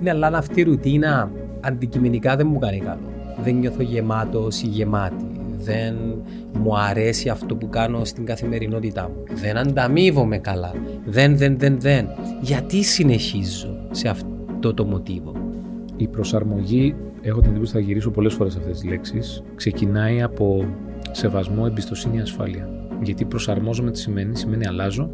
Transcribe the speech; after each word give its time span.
Ναι, 0.00 0.10
αλλά 0.10 0.26
αν 0.26 0.34
αυτή 0.34 0.60
η 0.60 0.62
ρουτίνα 0.62 1.30
αντικειμενικά 1.60 2.36
δεν 2.36 2.46
μου 2.46 2.58
κάνει 2.58 2.78
καλό. 2.78 3.12
Δεν 3.42 3.54
νιώθω 3.54 3.82
γεμάτο 3.82 4.48
ή 4.64 4.66
γεμάτη. 4.66 5.26
Δεν 5.56 5.94
μου 6.52 6.78
αρέσει 6.78 7.28
αυτό 7.28 7.56
που 7.56 7.68
κάνω 7.68 8.04
στην 8.04 8.24
καθημερινότητά 8.24 9.02
μου. 9.02 9.36
Δεν 9.42 9.56
ανταμείβομαι 9.56 10.38
καλά. 10.38 10.72
Δεν, 11.04 11.36
δεν, 11.36 11.58
δεν, 11.58 11.80
δεν. 11.80 12.08
Γιατί 12.40 12.82
συνεχίζω 12.82 13.86
σε 13.90 14.08
αυτό 14.08 14.74
το 14.74 14.84
μοτίβο; 14.84 15.32
Η 15.96 16.08
προσαρμογή, 16.08 16.94
έχω 17.22 17.40
την 17.40 17.50
εντύπωση 17.50 17.72
θα 17.72 17.80
γυρίσω 17.80 18.10
πολλές 18.10 18.34
φορές 18.34 18.56
αυτές 18.56 18.80
τις 18.80 18.90
λέξεις, 18.90 19.42
ξεκινάει 19.54 20.22
από 20.22 20.64
σεβασμό, 21.10 21.64
εμπιστοσύνη, 21.66 22.20
ασφάλεια. 22.20 22.68
Γιατί 23.02 23.24
προσαρμόζομαι 23.24 23.90
τι 23.90 23.98
σημαίνει, 23.98 24.36
σημαίνει 24.36 24.66
αλλάζω. 24.66 25.10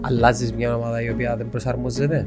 Αλλάζεις 0.00 0.52
μια 0.52 0.76
ομάδα 0.76 1.02
η 1.02 1.10
οποία 1.10 1.36
δεν 1.36 1.48
προσαρμόζεται; 1.48 2.26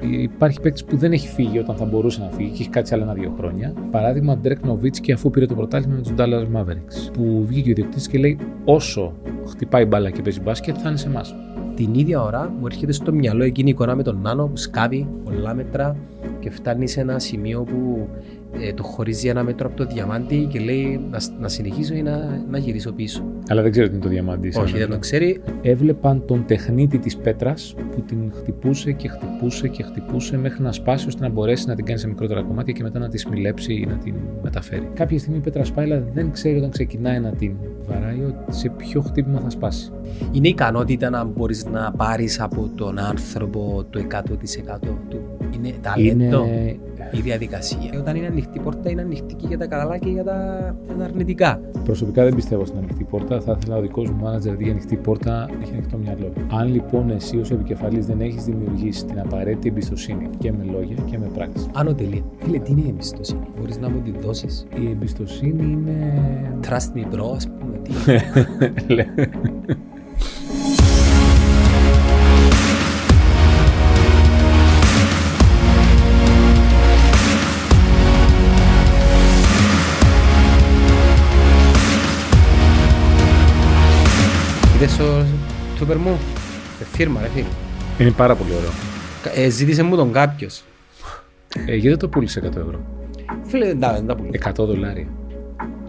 Υπάρχει 0.00 0.60
παίκτης 0.60 0.84
που 0.84 0.96
δεν 0.96 1.12
έχει 1.12 1.28
φύγει 1.28 1.58
όταν 1.58 1.76
θα 1.76 1.84
μπορούσε 1.84 2.20
να 2.20 2.30
φύγει 2.30 2.48
και 2.48 2.60
έχει 2.60 2.68
κάτσει 2.68 2.94
άλλα 2.94 3.02
ένα-δύο 3.02 3.34
χρόνια. 3.38 3.72
Παράδειγμα, 3.90 4.36
Ντιρκ 4.36 4.64
Νοβίτσκι 4.64 5.12
αφού 5.12 5.30
πήρε 5.30 5.46
το 5.46 5.54
πρωτάθλημα 5.54 5.94
με 5.94 6.02
τους 6.02 6.12
Dallas 6.16 6.56
Mavericks. 6.56 7.12
Που 7.12 7.44
βγήκε 7.46 7.68
ο 7.68 7.70
ιδιοκτήτη 7.70 8.08
και 8.08 8.18
λέει: 8.18 8.38
Όσο 8.64 9.12
χτυπάει 9.48 9.84
μπάλα 9.84 10.10
και 10.10 10.22
παίζει 10.22 10.40
μπάσκετ, 10.40 10.76
θα 10.82 10.88
είναι 10.88 10.98
σε 10.98 11.08
εμάς. 11.08 11.34
Την 11.74 11.94
ίδια 11.94 12.22
ώρα 12.22 12.54
μου 12.58 12.66
έρχεται 12.66 12.92
στο 12.92 13.12
μυαλό 13.12 13.44
εκείνη 13.44 13.68
η 13.68 13.72
εικόνα 13.72 13.94
με 13.94 14.02
τον 14.02 14.20
Νάνο 14.22 14.46
που 14.46 14.56
σκάβει 14.56 15.06
πολλά 15.24 15.54
μέτρα 15.54 15.96
και 16.40 16.50
φτάνει 16.50 16.88
σε 16.88 17.00
ένα 17.00 17.18
σημείο 17.18 17.62
που 17.62 18.08
ε, 18.58 18.72
το 18.72 18.82
χωρίζει 18.82 19.28
ένα 19.28 19.42
μέτρο 19.42 19.66
από 19.66 19.76
το 19.76 19.84
διαμάντι 19.84 20.46
και 20.50 20.58
λέει 20.58 21.00
να, 21.10 21.18
να 21.40 21.48
συνεχίσω 21.48 21.94
ή 21.94 22.02
να, 22.02 22.42
να 22.50 22.58
γυρίσω 22.58 22.92
πίσω. 22.92 23.24
Αλλά 23.48 23.62
δεν 23.62 23.70
ξέρει 23.70 23.88
τι 23.88 23.94
είναι 23.94 24.02
το 24.02 24.08
διαμάντι. 24.08 24.52
Όχι, 24.56 24.78
δεν 24.78 24.90
το 24.90 24.98
ξέρει. 24.98 25.40
Έβλεπαν 25.62 26.24
τον 26.26 26.44
τεχνίτη 26.46 26.98
της 26.98 27.16
πέτρας 27.16 27.74
που 27.94 28.00
την 28.00 28.32
χτυπούσε 28.34 28.92
και 28.92 29.08
χτυπούσε 29.08 29.68
και 29.68 29.82
χτυπούσε 29.82 30.36
μέχρι 30.36 30.62
να 30.62 30.72
σπάσει 30.72 31.06
ώστε 31.06 31.22
να 31.22 31.28
μπορέσει 31.32 31.66
να 31.68 31.74
την 31.74 31.84
κάνει 31.84 31.98
σε 31.98 32.06
μικρότερα 32.06 32.42
κομμάτια 32.42 32.72
και 32.72 32.82
μετά 32.82 32.98
να 32.98 33.08
τη 33.08 33.18
смιλέψει 33.18 33.72
ή 33.72 33.86
να 33.86 33.94
την 33.94 34.14
μεταφέρει. 34.42 34.88
Κάποια 34.94 35.18
στιγμή 35.18 35.38
η 35.38 35.40
πέτρα 35.40 35.64
σπάει, 35.64 35.84
αλλά 35.84 36.02
δεν 36.14 36.30
ξέρει 36.30 36.56
όταν 36.56 36.70
ξεκινάει 36.70 37.20
να 37.20 37.30
την 37.30 37.56
βαράει 37.86 38.24
ότι 38.24 38.56
σε 38.56 38.68
ποιο 38.68 39.00
χτύπημα 39.00 39.40
θα 39.40 39.50
σπάσει. 39.50 39.92
Είναι 40.32 40.46
η 40.46 40.50
ικανότητα 40.50 41.10
να 41.10 41.24
μπορείς 41.24 41.64
να 41.64 41.92
πάρεις 41.96 42.40
από 42.40 42.70
τον 42.74 42.98
άνθρωπο 42.98 43.86
το 43.90 44.00
100% 44.10 44.22
του; 45.08 45.20
Είναι 45.54 45.72
ταλέντο; 45.80 46.46
Είναι 46.46 46.78
η 47.10 47.20
διαδικασία. 47.20 47.78
Όταν 47.98 48.16
είναι 48.16 48.26
ανοιχτή 48.26 48.58
πόρτα, 48.58 48.90
είναι 48.90 49.00
ανοιχτή 49.00 49.34
και 49.34 49.46
για 49.46 49.58
τα 49.58 49.66
καλά 49.66 49.98
και 49.98 50.08
για 50.08 50.24
τα, 50.24 50.74
αρνητικά. 51.02 51.60
Προσωπικά 51.84 52.24
δεν 52.24 52.34
πιστεύω 52.34 52.64
στην 52.64 52.78
ανοιχτή 52.78 53.04
πόρτα. 53.04 53.40
Θα 53.40 53.56
ήθελα 53.60 53.76
ο 53.76 53.80
δικός 53.80 54.10
μου 54.10 54.22
μάνατζερ 54.22 54.60
για 54.60 54.70
ανοιχτή 54.70 54.96
πόρτα 54.96 55.48
έχει 55.62 55.72
ανοιχτό 55.72 55.96
μυαλό. 55.96 56.32
Αν 56.50 56.68
λοιπόν 56.68 57.10
εσύ 57.10 57.38
ως 57.38 57.50
επικεφαλής 57.50 58.06
δεν 58.06 58.20
έχεις 58.20 58.44
δημιουργήσει 58.44 59.04
την 59.04 59.20
απαραίτητη 59.20 59.68
εμπιστοσύνη 59.68 60.28
και 60.38 60.52
με 60.52 60.64
λόγια 60.64 60.96
και 61.10 61.18
με 61.18 61.26
πράξη. 61.34 61.66
Άνω 61.74 61.94
τελεία. 61.94 62.22
Φίλε, 62.38 62.58
τι 62.58 62.70
είναι 62.70 62.80
η 62.80 62.88
εμπιστοσύνη; 62.88 63.40
Μπορείς 63.58 63.78
να 63.78 63.90
μου 63.90 64.00
τη 64.00 64.10
δώσεις; 64.10 64.66
Η 64.80 64.90
εμπιστοσύνη 64.90 65.62
είναι. 65.62 66.22
Trust 66.68 66.96
me, 66.96 67.14
bro, 67.14 67.34
ας 67.34 67.48
πούμε. 67.48 67.78
Τι 67.82 67.92
Είδες 84.80 84.96
το 84.96 85.04
σούπερ 85.76 85.96
μου, 85.96 86.18
ε, 86.80 86.84
φίρμα 86.84 87.20
ρε 87.20 87.28
φίλε. 87.28 87.46
Είναι 87.98 88.10
πάρα 88.10 88.34
πολύ 88.34 88.50
ωραίο. 88.54 88.70
Ε, 89.34 89.48
ζήτησε 89.48 89.82
μου 89.82 89.96
τον 89.96 90.12
κάποιος. 90.12 90.62
Ε, 91.66 91.74
γιατί 91.74 91.96
το 91.96 92.08
πούλησε 92.08 92.40
100 92.44 92.56
ευρώ; 92.56 92.80
Φίλε, 93.42 93.66
δεν 93.66 93.80
τα, 93.80 93.92
δεν 93.92 94.06
τα 94.06 94.14
πούλησε. 94.14 94.52
100 94.56 94.64
δολάρια. 94.64 95.06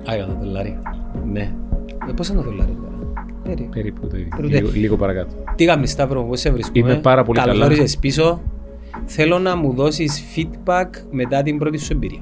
Α, 0.09 0.29
100 0.29 0.35
δολάρια. 0.39 0.81
Ναι. 1.31 1.51
Ε, 2.09 2.11
πόσα 2.15 2.33
είναι 2.33 2.41
το 2.41 2.49
δολάρια 2.49 2.75
τώρα; 2.75 3.23
Περίπου, 3.43 3.69
Περίπου 3.69 4.07
το 4.07 4.17
ίδιο. 4.17 4.59
Λίγο, 4.59 4.69
λίγο 4.73 4.95
παρακάτω. 4.95 5.33
Τι 5.55 5.65
κάνεις 5.65 5.91
Σταύρο, 5.91 6.23
πώς 6.23 6.39
σε 6.39 6.51
βρίσκουμε. 6.51 6.91
Είμαι 6.91 7.01
πάρα 7.01 7.23
πολύ 7.23 7.39
Καλώς 7.39 7.53
καλά. 7.53 7.65
όρισες 7.65 7.97
πίσω. 7.97 8.41
Θέλω 9.05 9.39
να 9.39 9.55
μου 9.55 9.73
δώσεις 9.73 10.23
feedback 10.35 10.87
μετά 11.11 11.43
την 11.43 11.57
πρώτη 11.57 11.77
σου 11.77 11.93
εμπειρία. 11.93 12.21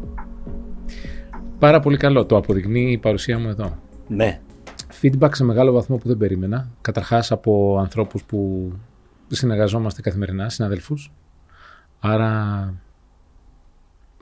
Πάρα 1.60 1.80
πολύ 1.80 1.98
καλό. 1.98 2.26
Το 2.26 2.38
αποδεικνύει 2.38 2.92
η 2.92 2.98
παρουσία 2.98 3.40
μου 3.40 3.50
εδώ. 3.50 3.78
Ναι. 4.08 4.40
Feedback 5.02 5.30
σε 5.34 5.44
μεγάλο 5.44 5.72
βαθμό 5.72 5.98
που 5.98 6.08
δεν 6.08 6.18
περίμενα. 6.18 6.70
Καταρχάς 6.82 7.32
από 7.32 7.78
ανθρώπους 7.80 8.24
που 8.24 8.72
συνεργαζόμαστε 9.28 10.02
καθημερινά, 10.02 10.50
συναδέλφους. 10.50 11.12
Άρα 12.00 12.74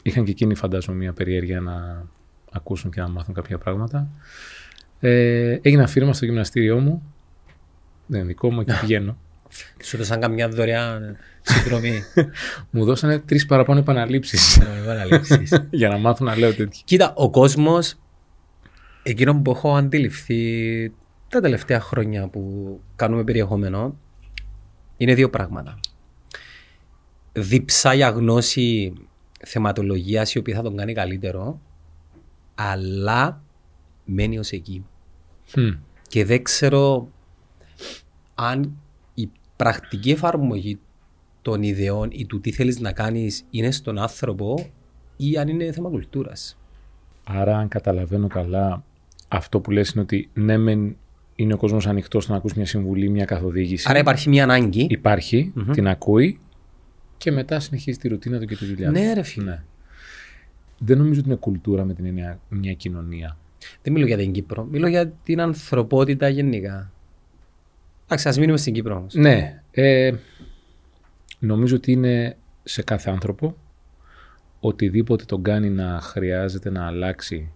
είχαν 0.04 0.24
και 0.24 0.32
εκείνοι 0.32 0.56
φαντάζομαι 0.56 0.98
μια 0.98 1.14
περιέργεια 1.14 1.60
να 1.60 2.06
ακούσουν 2.52 2.92
και 2.92 3.02
να 3.02 3.08
μάθουν 3.08 3.34
κάποια 3.34 3.58
πράγματα. 3.58 4.10
Ε, 5.00 5.60
έγινα 5.62 5.88
φίρμα 5.88 6.14
στο 6.14 6.26
γυμναστήριό 6.26 6.80
μου. 6.80 7.14
Δεν 8.06 8.20
είναι 8.20 8.28
δικό 8.28 8.52
μου, 8.52 8.62
εκεί 8.62 8.74
πηγαίνω. 8.82 9.18
Σου 9.84 9.98
δώσαν 9.98 10.20
καμιά 10.20 10.50
δωρεάν 10.50 11.18
συνδρομή. 11.42 12.04
μου 12.72 12.86
δώσανε 12.86 13.20
τρεις 13.20 13.46
παραπάνω 13.46 13.80
επαναλήψεις. 13.80 14.58
Επαναλήψεις. 14.84 15.62
για 15.70 15.90
να 15.90 15.98
μάθουν 15.98 16.26
να 16.26 16.38
λέω 16.38 16.54
τέτοια. 16.54 16.82
Κοίτα, 16.86 17.14
ο 17.16 17.30
κόσμος, 17.30 18.00
εκείνο 19.10 19.42
που 19.42 19.52
έχω 19.52 19.76
αντιληφθεί 19.76 20.94
τα 21.30 21.42
τελευταία 21.42 21.80
χρόνια 21.80 22.28
που 22.28 22.42
κάνουμε 22.96 23.24
περιεχόμενο, 23.24 23.98
είναι 24.98 25.14
δύο 25.14 25.30
πράγματα. 25.30 25.80
Διψά 27.34 28.10
γνώση 28.10 28.94
θεματολογίας 29.46 30.34
η 30.34 30.38
οποία 30.38 30.56
θα 30.56 30.62
τον 30.62 30.76
κάνει 30.76 30.94
καλύτερο, 30.94 31.62
αλλά 32.56 33.42
μένει 34.06 34.40
ως 34.40 34.52
εκεί. 34.52 34.86
Hm. 35.56 35.78
Και 36.08 36.26
δεν 36.26 36.44
ξέρω 36.44 37.12
αν 38.36 38.78
η 39.14 39.30
πρακτική 39.56 40.12
εφαρμογή 40.12 40.80
των 41.42 41.64
ιδεών 41.64 42.10
ή 42.12 42.26
του 42.26 42.40
τι 42.40 42.52
θέλεις 42.52 42.80
να 42.80 42.92
κάνεις 42.92 43.46
είναι 43.50 43.72
στον 43.72 43.98
άνθρωπο 43.98 44.70
ή 45.18 45.38
αν 45.38 45.48
είναι 45.48 45.72
θέμα 45.72 45.90
κουλτούρας. 45.90 46.58
Άρα, 47.24 47.58
αν 47.58 47.68
καταλαβαίνω 47.68 48.28
καλά, 48.28 48.84
αυτό 49.28 49.60
που 49.60 49.72
λες 49.72 49.90
είναι 49.90 50.02
ότι 50.02 50.30
ναι, 50.34 50.58
μεν 50.58 50.96
είναι 51.36 51.54
ο 51.54 51.58
κόσμος 51.58 51.88
ανοιχτός 51.88 52.28
να 52.28 52.36
ακούσει 52.36 52.54
μια 52.58 52.66
συμβουλή, 52.66 53.10
μια 53.10 53.26
καθοδήγηση. 53.26 53.86
Άρα 53.90 54.00
υπάρχει 54.00 54.30
μια 54.30 54.44
ανάγκη. 54.44 54.88
Υπάρχει, 54.90 55.54
την 55.72 55.88
ακούει 55.88 56.40
και 57.18 57.32
μετά 57.32 57.60
συνεχίζει 57.60 57.98
τη 57.98 58.08
ρουτίνα 58.08 58.40
του 58.40 58.46
και 58.46 58.56
τη 58.56 58.66
δουλειά 58.66 58.88
του. 58.88 58.92
Ναι, 58.92 59.14
ρε 59.14 59.24
φίλε. 59.24 59.46
Ναι. 59.46 59.64
Δεν 60.78 60.98
νομίζω 60.98 61.20
ότι 61.20 61.30
είναι 61.30 61.38
κουλτούρα 61.38 61.86
με 61.86 61.94
την 61.94 62.06
έννοια 62.06 62.40
μια 62.50 62.74
κοινωνία. 62.74 63.38
Δεν 63.82 63.94
μιλώ 63.94 64.06
για 64.06 64.18
την 64.18 64.32
Κύπρο. 64.32 64.64
Μιλώ 64.64 64.88
για 64.88 65.08
την 65.08 65.42
ανθρωπότητα 65.42 66.30
γενικά. 66.30 66.92
Εντάξει, 68.06 68.28
ας 68.28 68.38
μείνουμε 68.38 68.58
στην 68.58 68.74
Κύπρο 68.74 68.96
όμως. 68.96 69.14
Ναι. 69.14 69.62
Ε, 69.72 70.12
νομίζω 71.40 71.76
ότι 71.76 71.92
είναι 71.92 72.38
σε 72.64 72.82
κάθε 72.84 73.10
άνθρωπο 73.10 73.58
οτιδήποτε 74.60 75.24
τον 75.26 75.44
κάνει 75.44 75.70
να 75.70 76.00
χρειάζεται 76.02 76.70
να 76.70 76.86
αλλάξει 76.86 77.52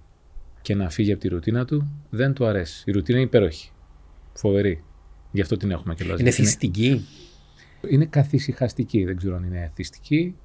και 0.61 0.75
να 0.75 0.89
φύγει 0.89 1.11
από 1.11 1.21
τη 1.21 1.27
ρουτίνα 1.27 1.65
του, 1.65 1.91
δεν 2.09 2.33
του 2.33 2.45
αρέσει. 2.45 2.83
Η 2.85 2.91
ρουτίνα 2.91 3.17
είναι 3.17 3.27
υπέροχη. 3.27 3.69
Φοβερή. 4.33 4.83
Γι' 5.31 5.41
αυτό 5.41 5.57
την 5.57 5.71
έχουμε 5.71 5.93
κιόλας. 5.95 6.19
Είναι 6.19 6.29
Γιατί 6.29 6.43
θυστική. 6.43 7.05
είναι 7.89 8.05
καθησυχαστική. 8.05 9.03
Δεν 9.03 9.17
ξέρω 9.17 9.35
αν 9.35 9.43
είναι 9.43 9.71
θυστική, 9.75 10.35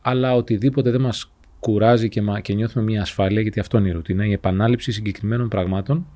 αλλά 0.00 0.34
οτιδήποτε 0.34 0.90
δεν 0.90 1.00
μας 1.00 1.32
κουράζει 1.60 2.08
και, 2.08 2.22
μα- 2.22 2.40
και 2.40 2.54
νιώθουμε 2.54 2.84
μια 2.84 3.00
ασφάλεια, 3.00 3.40
γιατί 3.40 3.60
αυτό 3.60 3.78
είναι 3.78 3.88
η 3.88 3.92
ρουτίνα, 3.92 4.26
η 4.26 4.32
επανάληψη 4.32 4.92
συγκεκριμένων 4.92 5.48
πραγμάτων. 5.48 6.06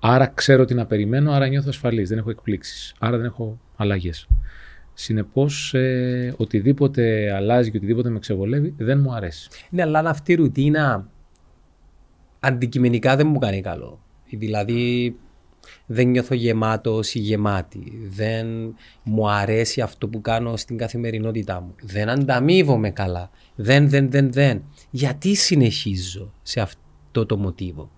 Άρα 0.00 0.26
ξέρω 0.26 0.64
τι 0.64 0.74
να 0.74 0.86
περιμένω, 0.86 1.32
άρα 1.32 1.46
νιώθω 1.48 1.68
ασφαλής, 1.68 2.08
δεν 2.08 2.18
έχω 2.18 2.30
εκπλήξεις, 2.30 2.94
άρα 2.98 3.16
δεν 3.16 3.26
έχω 3.26 3.60
αλλαγές. 3.76 4.28
Συνεπώς, 4.94 5.74
ε, 5.74 6.34
οτιδήποτε 6.36 7.32
αλλάζει 7.34 7.70
και 7.70 7.76
οτιδήποτε 7.76 8.10
με 8.10 8.18
ξεβολεύει, 8.18 8.74
δεν 8.76 9.00
μου 9.00 9.14
αρέσει. 9.14 9.48
Ναι, 9.70 9.82
αλλά 9.82 9.98
αν 9.98 10.06
αυτή 10.06 10.32
η 10.32 10.34
ρουτίνα 10.34 11.10
αντικειμενικά 12.42 13.16
δεν 13.16 13.26
μου 13.26 13.38
κάνει 13.38 13.60
καλό. 13.60 14.00
Δηλαδή 14.30 15.16
δεν 15.86 16.08
νιώθω 16.08 16.34
γεμάτος 16.34 17.14
ή 17.14 17.18
γεμάτη. 17.18 18.08
Δεν 18.10 18.46
μου 19.02 19.30
αρέσει 19.30 19.80
αυτό 19.80 20.08
που 20.08 20.20
κάνω 20.20 20.56
στην 20.56 20.76
καθημερινότητά 20.76 21.60
μου. 21.60 21.74
Δεν 21.82 22.08
ανταμείβομαι 22.08 22.90
καλά. 22.90 23.30
Δεν, 23.54 23.88
δεν, 23.88 24.10
δεν, 24.10 24.32
δεν. 24.32 24.62
Γιατί 24.90 25.34
συνεχίζω 25.34 26.32
σε 26.42 26.60
αυτό 26.60 27.26
το 27.26 27.36
μοτίβο; 27.36 27.90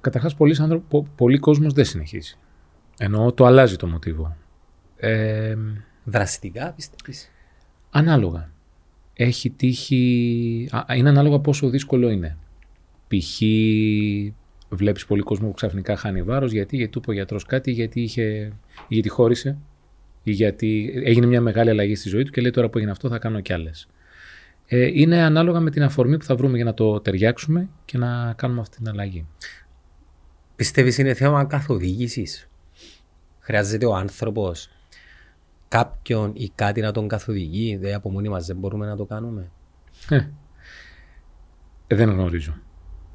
Καταρχάς, 0.00 0.34
πολλοί, 0.34 0.56
άνθρωποι, 0.60 0.84
πο- 0.88 1.06
πολλοί 1.16 1.38
κόσμος 1.38 1.72
δεν 1.72 1.84
συνεχίζει. 1.84 2.38
Ενώ 2.98 3.32
το 3.32 3.44
αλλάζει 3.46 3.76
το 3.76 3.86
μοτίβο. 3.86 4.36
Ε, 4.96 5.56
Δραστικά 6.04 6.72
πιστεύεις; 6.72 7.30
Ανάλογα. 7.90 8.50
Έχει 9.14 9.50
τύχει... 9.50 10.68
α, 10.72 10.94
Είναι 10.96 11.08
ανάλογα 11.08 11.38
πόσο 11.38 11.68
δύσκολο 11.68 12.08
είναι. 12.08 12.36
Π.χ. 13.08 13.40
βλέπεις 14.68 15.06
πολύ 15.06 15.22
κόσμο 15.22 15.46
που 15.46 15.54
ξαφνικά 15.54 15.96
χάνει 15.96 16.22
βάρος. 16.22 16.52
Γιατί, 16.52 16.76
γιατί 16.76 16.92
του 16.92 16.98
είπε 16.98 17.10
ο 17.10 17.14
γιατρός 17.14 17.44
κάτι, 17.44 17.70
γιατί, 17.70 18.00
είχε, 18.00 18.52
γιατί 18.88 19.08
χώρισε. 19.08 19.58
Ή 20.22 20.30
γιατί 20.30 20.92
έγινε 21.04 21.26
μια 21.26 21.40
μεγάλη 21.40 21.70
αλλαγή 21.70 21.94
στη 21.94 22.08
ζωή 22.08 22.22
του 22.22 22.30
και 22.30 22.40
λέει 22.40 22.50
τώρα 22.50 22.68
που 22.68 22.76
έγινε 22.76 22.92
αυτό 22.92 23.08
θα 23.08 23.18
κάνω 23.18 23.40
κι 23.40 23.52
άλλες. 23.52 23.88
Ε, 24.66 24.90
είναι 24.92 25.22
ανάλογα 25.22 25.60
με 25.60 25.70
την 25.70 25.82
αφορμή 25.82 26.18
που 26.18 26.24
θα 26.24 26.36
βρούμε 26.36 26.56
για 26.56 26.64
να 26.64 26.74
το 26.74 27.00
ταιριάξουμε 27.00 27.68
και 27.84 27.98
να 27.98 28.32
κάνουμε 28.36 28.60
αυτή 28.60 28.76
την 28.76 28.88
αλλαγή. 28.88 29.26
Πιστεύεις 30.56 30.98
είναι 30.98 31.14
θέμα 31.14 31.44
καθοδήγησης; 31.44 32.48
Χρειάζεται 33.38 33.86
ο 33.86 33.94
άνθρωπος 33.94 34.70
κάποιον 35.68 36.32
ή 36.34 36.50
κάτι 36.54 36.80
να 36.80 36.92
τον 36.92 37.08
καθοδηγεί; 37.08 37.76
Δεν 37.76 37.94
από 37.94 38.10
μόνοι 38.10 38.28
μας 38.28 38.46
δεν 38.46 38.56
μπορούμε 38.56 38.86
να 38.86 38.96
το 38.96 39.04
κάνουμε; 39.04 39.50
Ε, 41.86 41.94
δεν 41.94 42.10
γνωρίζω. 42.10 42.54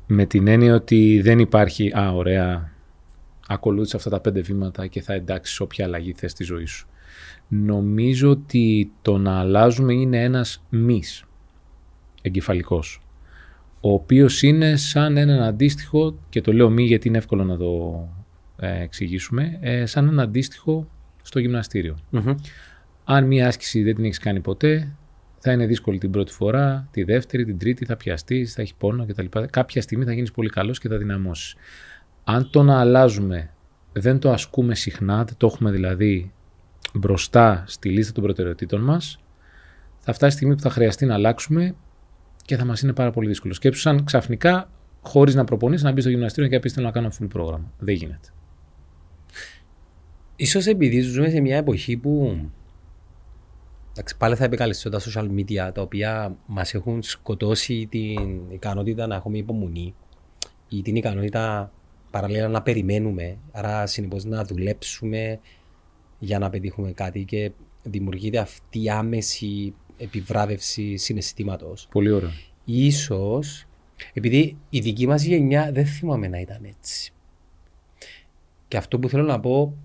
Με 0.08 0.26
την 0.26 0.48
έννοια 0.48 0.76
ότι 0.76 1.22
δεν 1.22 1.40
υπάρχει, 1.40 1.92
α, 1.98 2.14
ωραία, 2.14 2.72
ακολούθησε 3.48 3.96
αυτά 3.96 4.10
τα 4.10 4.20
πέντε 4.20 4.42
βήματα 4.42 4.88
και 4.88 5.02
θα 5.02 5.14
εντάξει 5.14 5.62
όποια 5.62 5.86
αλλαγή 5.86 6.14
θες 6.18 6.32
στη 6.32 6.44
ζωή 6.44 6.66
σου. 6.66 6.88
Νομίζω 7.48 8.30
ότι 8.30 8.92
το 9.02 9.18
να 9.18 9.40
αλλάζουμε 9.40 9.94
είναι 9.94 10.24
ένας 10.24 10.64
μυς 10.70 11.24
εγκεφαλικός, 12.22 13.02
ο 13.82 13.94
οποίος 13.94 14.42
είναι 14.42 14.76
σαν 14.76 15.18
έναν 15.18 15.42
αντίστοιχο, 15.42 16.18
και 16.30 16.42
το 16.42 16.54
λέω 16.54 16.70
μη 16.70 16.84
γιατί 16.84 17.08
είναι 17.08 17.18
εύκολο 17.18 17.44
να 17.44 17.58
το 17.58 18.04
ε, 18.58 18.82
εξηγήσουμε, 18.82 19.58
ε, 19.62 19.86
σαν 19.86 20.08
ένα 20.08 20.24
αντίστοιχο 20.24 20.88
στο 21.22 21.40
γυμναστηριο 21.40 21.98
Αν 23.04 23.26
μία 23.26 23.48
άσκηση 23.48 23.84
δεν 23.84 23.96
την 23.96 24.04
έχεις 24.04 24.20
κάνει 24.20 24.40
ποτέ, 24.40 24.96
θα 25.46 25.52
είναι 25.52 25.66
δύσκολη 25.66 25.98
την 25.98 26.12
πρώτη 26.12 26.32
φορά, 26.32 26.88
τη 26.92 27.04
δεύτερη, 27.04 27.46
την 27.46 27.58
τρίτη, 27.58 27.86
θα 27.86 27.96
πιαστεί, 27.96 28.46
θα 28.46 28.62
έχει 28.62 28.76
πόνο 28.76 29.06
κτλ. 29.06 29.26
Κάποια 29.50 29.82
στιγμή 29.82 30.06
θα 30.06 30.14
γίνεις 30.14 30.32
πολύ 30.32 30.50
καλός 30.50 30.80
και 30.80 30.88
θα 30.88 30.98
δυναμώσεις. 30.98 31.56
Αν 32.24 32.50
το 32.50 32.64
να 32.64 32.80
αλλάζουμε 32.80 33.50
δεν 33.94 34.20
το 34.20 34.32
ασκούμε 34.32 34.76
συχνά, 34.76 35.24
δεν 35.24 35.34
το 35.38 35.48
έχουμε 35.48 35.72
δηλαδή 35.72 36.32
μπροστά 36.94 37.64
στη 37.68 37.90
λίστα 37.90 38.12
των 38.12 38.24
προτεραιοτήτων 38.24 38.82
μας, 38.82 39.20
θα 40.00 40.14
φτάσει 40.14 40.34
η 40.34 40.36
στιγμή 40.36 40.56
που 40.56 40.62
θα 40.62 40.70
χρειαστεί 40.70 41.06
να 41.06 41.14
αλλάξουμε 41.14 41.76
και 42.46 42.58
θα 42.58 42.66
μας 42.66 42.82
είναι 42.82 42.94
πάρα 42.94 43.12
πολύ 43.12 43.28
δύσκολο. 43.28 43.54
Σκέψου 43.54 43.82
σαν 43.82 44.04
ξαφνικά, 44.04 44.70
χωρίς 45.02 45.36
να 45.36 45.44
προπονείς, 45.44 45.84
να 45.84 45.92
μπεις 45.92 46.04
στο 46.04 46.12
γυμναστήριο 46.12 46.50
και 46.50 46.56
να 46.56 46.62
πεις 46.62 46.74
θέλω 46.74 46.86
να 46.86 46.92
κάνω 46.92 47.12
full 47.20 47.28
πρόγραμμα. 47.30 47.72
Δεν 47.80 47.96
γίνεται. 47.96 48.28
Ίσως 50.36 50.66
επειδή 50.66 51.00
ζούμε 51.00 51.30
σε 51.30 51.40
μια 51.40 51.58
εποχή 51.58 51.98
που 51.98 52.40
εντάξει, 53.94 54.18
πάλι 54.18 54.36
θα 54.36 54.44
επικαλεστώ 54.44 54.90
τα 54.90 55.00
social 55.00 55.30
media 55.30 55.72
τα 55.74 55.82
οποία 55.82 56.38
μας 56.46 56.74
έχουν 56.74 57.04
σκοτώσει 57.04 57.88
την 57.88 58.52
ικανότητα 58.52 59.08
να 59.08 59.16
έχουμε 59.16 59.38
υπομονή 59.38 59.96
ή 60.70 60.82
την 60.82 60.96
ικανότητα 60.96 61.72
παραλλήλα 62.12 62.48
να 62.48 62.62
περιμένουμε 62.62 63.38
άρα 63.52 63.88
συνεπώς 63.88 64.24
να 64.24 64.44
δουλέψουμε 64.44 65.40
για 66.20 66.40
να 66.40 66.50
πετύχουμε 66.50 66.92
κάτι 66.92 67.24
και 67.24 67.52
δημιουργείται 67.84 68.38
αυτή 68.38 68.84
η 68.84 68.90
άμεση 68.90 69.74
επιβράβευση 69.98 70.98
συναισθήματος. 70.98 71.88
Πολύ 71.92 72.12
ωραία. 72.12 72.32
Ίσως 72.66 73.66
επειδή 74.14 74.58
η 74.70 74.80
δική 74.80 75.08
μας 75.08 75.24
γενιά 75.24 75.72
δεν 75.72 75.86
θυμάμαι 75.86 76.28
να 76.28 76.40
ήταν 76.40 76.64
έτσι. 76.64 77.14
Και 78.68 78.78
αυτό 78.78 79.00
που 79.00 79.10
θέλω 79.10 79.24
να 79.24 79.40
πω 79.40 79.78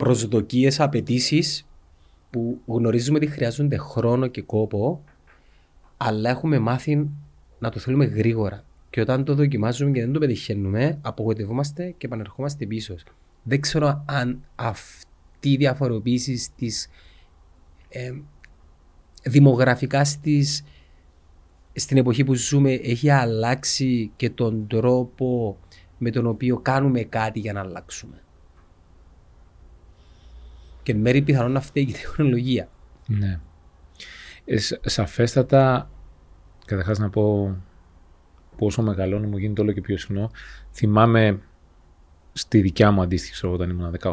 προσδοκίες, 0.00 0.80
απαιτήσεις 0.80 1.66
που 2.30 2.60
γνωρίζουμε 2.66 3.16
ότι 3.16 3.26
χρειάζονται 3.26 3.76
χρόνο 3.76 4.26
και 4.26 4.42
κόπο, 4.42 5.04
αλλά 5.96 6.30
έχουμε 6.30 6.58
μάθει 6.58 7.08
να 7.58 7.70
το 7.70 7.78
θέλουμε 7.78 8.04
γρήγορα. 8.04 8.64
Και 8.90 9.00
όταν 9.00 9.24
το 9.24 9.34
δοκιμάζουμε 9.34 9.90
και 9.90 10.00
δεν 10.00 10.12
το 10.12 10.18
πετυχαίνουμε, 10.18 10.98
απογοητευόμαστε 11.02 11.94
και 11.98 12.06
επανερχόμαστε 12.06 12.66
πίσω. 12.66 12.94
Δεν 13.42 13.60
ξέρω 13.60 14.04
αν 14.06 14.44
αυτή 14.54 15.50
η 15.50 15.56
διαφοροποίηση 15.56 16.36
στις, 16.36 16.88
ε, 17.88 18.12
δημογραφικά 19.22 20.04
στις, 20.04 20.64
στην 21.72 21.96
εποχή 21.96 22.24
που 22.24 22.34
ζούμε 22.34 22.72
έχει 22.72 23.10
αλλάξει 23.10 24.10
και 24.16 24.30
τον 24.30 24.66
τρόπο 24.66 25.58
με 25.98 26.10
τον 26.10 26.26
οποίο 26.26 26.58
κάνουμε 26.58 27.02
κάτι 27.02 27.40
για 27.40 27.52
να 27.52 27.60
αλλάξουμε 27.60 28.22
και 30.82 30.94
μέρη 30.94 31.22
πιθανόν 31.22 31.52
να 31.52 31.60
φταίει 31.60 31.82
η 31.82 31.92
τεχνολογία. 31.92 32.68
Ναι. 33.06 33.40
Ε, 34.44 34.56
σαφέστατα, 34.80 35.90
καταρχάς 36.66 36.98
να 36.98 37.10
πω 37.10 37.56
όσο 38.56 38.82
μεγαλώνω 38.82 39.28
μου 39.28 39.36
γίνεται 39.36 39.60
όλο 39.60 39.72
και 39.72 39.80
πιο 39.80 39.96
συχνό. 39.96 40.30
Θυμάμαι 40.72 41.40
στη 42.32 42.60
δικιά 42.60 42.90
μου 42.90 43.02
αντίστοιχη 43.02 43.46
όταν 43.46 43.70
ήμουν 43.70 43.96
18, 44.00 44.12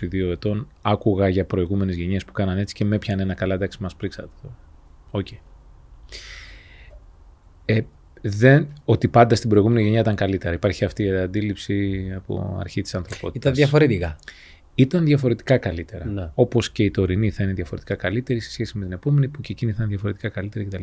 22 0.00 0.30
ετών, 0.30 0.68
άκουγα 0.82 1.28
για 1.28 1.44
προηγούμενες 1.44 1.96
γενιές 1.96 2.24
που 2.24 2.32
κάνανε 2.32 2.60
έτσι 2.60 2.74
και 2.74 2.84
με 2.84 2.96
έπιανε 2.96 3.22
ένα 3.22 3.34
καλά 3.34 3.54
εντάξει, 3.54 3.82
μας 3.82 3.96
πρίξατε. 3.96 4.28
OK. 5.10 5.26
Okay. 5.30 5.38
Ε, 7.64 7.80
δεν, 8.20 8.68
ότι 8.84 9.08
πάντα 9.08 9.34
στην 9.34 9.48
προηγούμενη 9.48 9.82
γενιά 9.82 10.00
ήταν 10.00 10.14
καλύτερα. 10.14 10.54
Υπάρχει 10.54 10.84
αυτή 10.84 11.02
η 11.02 11.16
αντίληψη 11.16 12.12
από 12.16 12.56
αρχή 12.60 12.82
της 12.82 12.94
ανθρωπότητας. 12.94 13.36
Ήταν 13.42 13.54
διαφορετικά 13.54 14.16
ήταν 14.74 15.04
διαφορετικά 15.04 15.58
καλύτερα. 15.58 16.04
Ναι. 16.04 16.30
Όπως 16.34 16.70
και 16.70 16.82
η 16.82 16.90
τωρινή 16.90 17.30
θα 17.30 17.42
είναι 17.42 17.52
διαφορετικά 17.52 17.94
καλύτερη 17.94 18.40
σε 18.40 18.50
σχέση 18.50 18.78
με 18.78 18.84
την 18.84 18.92
επόμενη, 18.92 19.28
που 19.28 19.40
και 19.40 19.52
εκείνη 19.52 19.72
θα 19.72 19.78
είναι 19.78 19.88
διαφορετικά 19.88 20.28
καλύτερη 20.28 20.64
κτλ. 20.64 20.82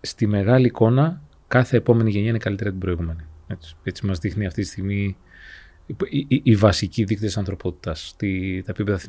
Στη 0.00 0.26
μεγάλη 0.26 0.66
εικόνα, 0.66 1.22
κάθε 1.48 1.76
επόμενη 1.76 2.10
γενιά 2.10 2.28
είναι 2.28 2.38
καλύτερη 2.38 2.68
από 2.68 2.78
την 2.78 2.88
προηγούμενη. 2.88 3.28
Έτσι, 3.46 3.76
έτσι 3.82 4.06
μας 4.06 4.18
δείχνει 4.18 4.46
αυτή 4.46 4.62
τη 4.62 4.66
στιγμή 4.66 5.16
οι, 5.86 6.26
οι, 6.28 6.40
οι 6.44 6.54
βασικοί 6.54 7.04
δείκτες 7.04 7.36
ανθρωπότητας. 7.36 8.16
Τα 8.64 8.72
επίπεδα 8.72 9.00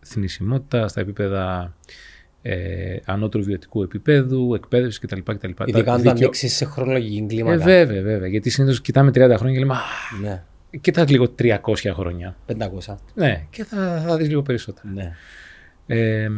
θνησιμότητα, 0.00 0.86
τα 0.86 1.00
επίπεδα 1.00 1.74
ε, 2.42 2.96
ανώτερου 3.04 3.44
βιωτικού 3.44 3.82
επίπεδου, 3.82 4.54
εκπαίδευσης 4.54 4.98
κτλ. 4.98 5.18
κτλ. 5.24 5.50
Ειδικά 5.64 5.92
αν 5.92 6.02
τα 6.02 6.10
ανοίξεις 6.10 6.56
σε 6.56 6.64
χρονολογική 6.64 7.26
κλίμακα. 7.26 7.70
Ε, 7.70 7.84
βέβαια, 7.84 8.02
βέβαια. 8.02 8.28
Γιατί 8.28 8.50
συνήθως 8.50 8.80
κοιτάμε 8.80 9.10
30 9.10 9.14
χρόνια 9.14 9.52
και 9.52 9.58
λέμε. 9.58 9.74
Ναι 10.20 10.42
κοίτα 10.80 11.04
λίγο 11.08 11.34
300 11.38 11.58
χρόνια. 11.92 12.36
500. 12.46 12.94
Ναι, 13.14 13.46
και 13.50 13.64
θα, 13.64 14.02
θα 14.06 14.16
δεις 14.16 14.28
λίγο 14.28 14.42
περισσότερα. 14.42 14.88
Ναι. 14.94 15.12
Ε, 15.86 16.30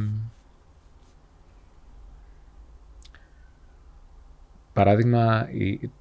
παράδειγμα, 4.73 5.49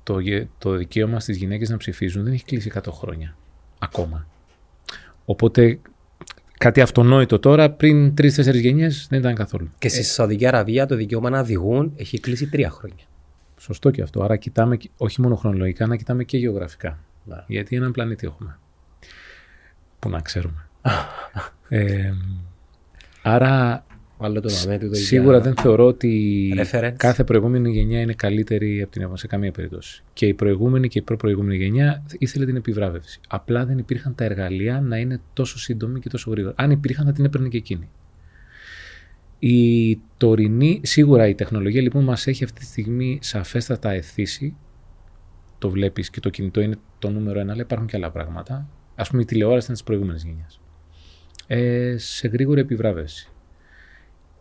το, 0.03 0.17
το 0.57 0.71
δικαίωμα 0.75 1.19
στις 1.19 1.37
γυναίκες 1.37 1.69
να 1.69 1.77
ψηφίζουν 1.77 2.23
δεν 2.23 2.33
έχει 2.33 2.45
κλείσει 2.45 2.71
100 2.75 2.79
χρόνια. 2.91 3.35
Ακόμα. 3.79 4.27
Οπότε 5.25 5.79
κάτι 6.57 6.81
αυτονόητο 6.81 7.39
τώρα, 7.39 7.71
πριν 7.71 8.13
3-4 8.17 8.53
γενιές 8.53 9.07
δεν 9.09 9.19
ήταν 9.19 9.35
καθόλου. 9.35 9.71
Και 9.77 9.89
στη 9.89 10.03
Σαουδική 10.03 10.45
Αραβία 10.47 10.85
το 10.85 10.95
δικαίωμα 10.95 11.29
να 11.29 11.39
οδηγούν 11.39 11.93
έχει 11.95 12.19
κλείσει 12.19 12.49
3 12.53 12.65
χρόνια. 12.69 13.03
Σωστό 13.59 13.91
και 13.91 14.01
αυτό. 14.01 14.23
Άρα 14.23 14.35
κοιτάμε 14.37 14.77
όχι 14.97 15.21
μόνο 15.21 15.35
χρονολογικά, 15.35 15.87
να 15.87 15.95
κοιτάμε 15.95 16.23
και 16.23 16.37
γεωγραφικά. 16.37 16.99
Ναι. 17.25 17.43
Γιατί 17.47 17.75
έναν 17.75 17.91
πλανήτη 17.91 18.27
έχουμε. 18.27 18.59
Που 19.99 20.09
να 20.09 20.19
ξέρουμε. 20.19 20.67
ε, 21.69 22.13
άρα 23.21 23.85
το 24.41 24.49
σίγουρα 24.91 25.41
δεν 25.41 25.55
θεωρώ 25.55 25.85
ότι 25.85 26.51
κάθε 26.97 27.23
προηγούμενη 27.23 27.71
γενιά 27.71 27.99
είναι 27.99 28.13
καλύτερη 28.13 28.81
από 28.81 28.91
την 28.91 29.01
επόμενη 29.01 29.19
σε 29.19 29.27
καμία 29.27 29.51
περίπτωση. 29.51 30.03
Και 30.13 30.25
η 30.25 30.33
προηγούμενη 30.33 30.87
και 30.87 30.99
η 30.99 31.01
προ-προηγούμενη 31.01 31.57
γενιά 31.57 32.03
ήθελε 32.17 32.45
την 32.45 32.55
επιβράβευση. 32.55 33.19
Απλά 33.27 33.65
δεν 33.65 33.77
υπήρχαν 33.77 34.15
τα 34.15 34.23
εργαλεία 34.23 34.81
να 34.81 34.97
είναι 34.97 35.21
τόσο 35.33 35.59
σύντομη 35.59 35.99
και 35.99 36.09
τόσο 36.09 36.31
γρήγορα. 36.31 36.53
Αν 36.57 36.71
υπήρχαν 36.71 37.05
θα 37.05 37.11
την 37.11 37.25
έπαιρνε 37.25 37.47
και 37.47 37.57
εκείνη. 37.57 37.89
Η 39.39 39.99
τωρινή, 40.17 40.81
σίγουρα 40.83 41.27
η 41.27 41.35
τεχνολογία 41.35 41.81
λοιπόν 41.81 42.03
μας 42.03 42.27
έχει 42.27 42.43
αυτή 42.43 42.59
τη 42.59 42.65
στιγμή 42.65 43.19
σαφέστατα 43.21 43.91
εθίσει 43.91 44.55
το 45.63 45.69
βλέπεις 45.69 46.09
και 46.09 46.19
το 46.19 46.29
κινητό 46.29 46.61
είναι 46.61 46.75
το 46.99 47.09
νούμερο 47.09 47.39
ένα, 47.39 47.51
αλλά 47.51 47.61
υπάρχουν 47.61 47.87
και 47.87 47.97
άλλα 47.97 48.11
πράγματα. 48.11 48.67
Α 48.95 49.03
πούμε, 49.03 49.21
η 49.21 49.25
τηλεόραση 49.25 49.63
ήταν 49.63 49.73
της 49.73 49.83
προηγούμενης 49.83 50.23
γενιάς. 50.23 50.61
Ε, 51.47 51.95
σε 51.97 52.27
γρήγορη 52.27 52.61
επιβράβευση. 52.61 53.29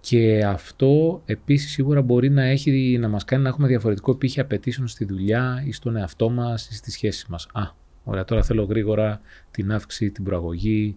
Και 0.01 0.45
αυτό 0.47 1.23
επίσης 1.27 1.71
σίγουρα 1.71 2.03
μπορεί 2.03 2.31
να, 2.31 2.43
έχει, 2.43 2.99
να 3.01 3.09
μας 3.09 3.25
κάνει 3.25 3.43
να 3.43 3.49
έχουμε 3.49 3.69
διαφορετικό 3.69 4.15
πύχη 4.15 4.41
απαιτήσεων 4.41 4.89
στη 4.89 5.05
δουλειά 5.05 5.63
ή 5.67 5.73
στον 5.73 5.97
εαυτό 5.97 6.31
μας 6.31 6.69
ή 6.69 6.75
στη 6.75 6.91
σχέση 6.91 7.27
μας. 7.29 7.49
Α, 7.53 7.63
ωραία, 8.05 8.25
τώρα 8.25 8.43
θέλω 8.43 8.65
γρήγορα 8.65 9.21
την 9.51 9.73
αύξηση, 9.73 10.11
την 10.11 10.25
προαγωγή, 10.25 10.97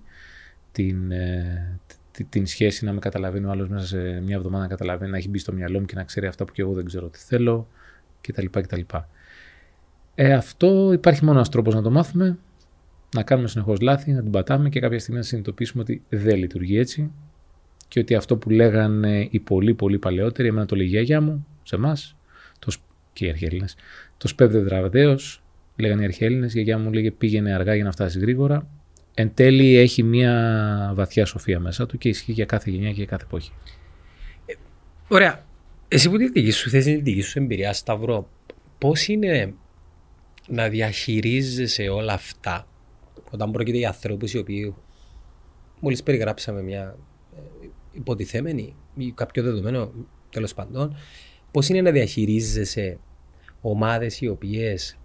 την, 0.71 1.11
ε, 1.11 1.79
την 2.29 2.45
σχέση 2.45 2.85
να 2.85 2.93
με 2.93 2.99
καταλαβαίνει 2.99 3.45
ο 3.45 3.49
άλλος 3.49 3.69
μέσα 3.69 3.85
σε 3.85 4.21
μια 4.21 4.35
εβδομάδα 4.35 4.63
να 4.63 4.69
καταλαβαίνει, 4.69 5.11
να 5.11 5.17
έχει 5.17 5.29
μπει 5.29 5.37
στο 5.37 5.53
μυαλό 5.53 5.79
μου 5.79 5.85
και 5.85 5.95
να 5.95 6.03
ξέρει 6.03 6.27
αυτά 6.27 6.45
που 6.45 6.53
και 6.53 6.61
εγώ 6.61 6.73
δεν 6.73 6.85
ξέρω 6.85 7.07
τι 7.09 7.19
θέλω 7.19 7.67
κτλ. 8.21 8.45
κτλ. 8.51 8.81
Ε, 10.15 10.33
αυτό 10.33 10.93
υπάρχει 10.93 11.23
μόνο 11.23 11.37
ένας 11.37 11.49
τρόπος 11.49 11.73
να 11.73 11.81
το 11.81 11.91
μάθουμε, 11.91 12.37
να 13.15 13.23
κάνουμε 13.23 13.47
συνεχώς 13.47 13.79
λάθη, 13.79 14.11
να 14.11 14.21
την 14.21 14.31
πατάμε 14.31 14.69
και 14.69 14.79
κάποια 14.79 14.99
στιγμή 14.99 15.19
να 15.19 15.25
συνειδητοποιήσουμε 15.25 15.81
ότι 15.81 16.01
δεν 16.09 16.37
λειτουργεί 16.37 16.77
έτσι 16.77 17.11
και 17.87 17.99
ότι 17.99 18.15
αυτό 18.15 18.37
που 18.37 18.49
λέγανε 18.49 19.27
οι 19.29 19.39
πολύ 19.39 19.73
πολύ 19.73 19.99
παλαιότεροι, 19.99 20.47
εμένα 20.47 20.65
το 20.65 20.75
λέει 20.75 20.85
η 20.85 20.89
γιαγιά 20.89 21.21
μου, 21.21 21.47
σε 21.63 21.75
εμάς, 21.75 22.15
και 23.15 23.25
οι 23.25 23.29
αρχαίοι 23.29 23.65
το 24.17 24.27
σπέβδε 24.27 24.59
δραβδαίος, 24.59 25.43
λέγανε 25.75 26.01
οι 26.01 26.05
αρχαίοι 26.05 26.33
η 26.33 26.47
γιαγιά 26.47 26.77
μου 26.77 26.91
λέγε 26.91 27.11
πήγαινε 27.11 27.53
αργά 27.53 27.75
για 27.75 27.83
να 27.83 27.91
φτάσει 27.91 28.19
γρήγορα. 28.19 28.67
Εν 29.13 29.31
τέλει 29.33 29.77
έχει 29.77 30.03
μια 30.03 30.91
βαθιά 30.95 31.25
σοφία 31.25 31.59
μέσα 31.59 31.85
του 31.85 31.97
και 31.97 32.09
ισχύει 32.09 32.31
για 32.31 32.45
κάθε 32.45 32.71
γενιά 32.71 32.89
και 32.89 32.95
για 32.95 33.05
κάθε 33.05 33.23
εποχή. 33.23 33.51
Ωραία. 35.07 35.45
Εσύ 35.87 36.09
που 36.09 36.17
τη 36.17 36.29
δική 36.29 36.51
σου 36.51 36.69
θέση, 36.69 36.95
τη 36.95 37.01
δική 37.01 37.21
σου 37.21 37.39
εμπειρία, 37.39 37.73
Σταυρό, 37.73 38.29
πώς 38.77 39.07
είναι 39.07 39.53
να 40.47 40.69
διαχειρίζεσαι 40.69 41.89
όλα 41.89 42.13
αυτά 42.13 42.67
όταν 43.31 43.51
πρόκειται 43.51 43.77
για 43.77 43.87
ανθρώπους 43.87 44.33
οι 44.33 44.37
οποίοι 44.37 44.75
μόλις 45.79 46.03
περιγράψαμε 46.03 46.61
μια 46.61 46.97
ε, 47.35 47.67
υποτιθέμενη 47.91 48.75
ή 48.95 49.11
κάποιο 49.11 49.43
δεδομένο 49.43 49.91
τέλος 50.29 50.53
πάντων, 50.53 50.95
πώς 51.51 51.69
είναι 51.69 51.81
να 51.81 51.91
διαχειρίζεσαι 51.91 52.99
ομάδες 53.61 54.21
οι 54.21 54.27
οποίες 54.27 54.97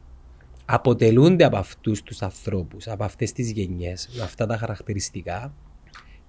αποτελούνται 0.65 1.45
από 1.45 1.57
αυτούς 1.57 2.03
τους 2.03 2.23
ανθρώπους, 2.23 2.89
από 2.89 3.05
αυτές 3.05 3.33
τις 3.33 3.51
γενιές, 3.51 4.09
με 4.17 4.23
αυτά 4.23 4.47
τα 4.47 4.57
χαρακτηριστικά 4.57 5.55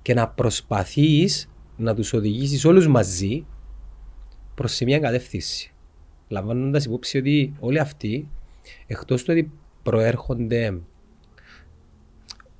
και 0.01 0.13
να 0.13 0.29
προσπαθείς 0.29 1.49
να 1.77 1.95
τους 1.95 2.13
οδηγήσεις 2.13 2.65
όλους 2.65 2.87
μαζί 2.87 3.45
προς 4.55 4.79
μια 4.85 4.99
κατεύθυνση. 4.99 5.73
Λαμβάνοντας 6.27 6.85
υπόψη 6.85 7.17
ότι 7.17 7.53
όλοι 7.59 7.79
αυτοί, 7.79 8.27
εκτός 8.87 9.23
του 9.23 9.29
ότι 9.31 9.51
προέρχονται, 9.83 10.81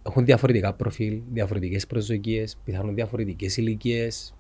έχουν 0.04 0.26
διαφορετικά 0.26 0.74
προφίλ, 0.74 1.22
διαφορετικές 1.32 1.88
προσδοκίες, 1.88 2.58
πιθανόν 2.64 2.96
διαφορετικές 2.96 3.58
ηλικίες, 3.58 4.36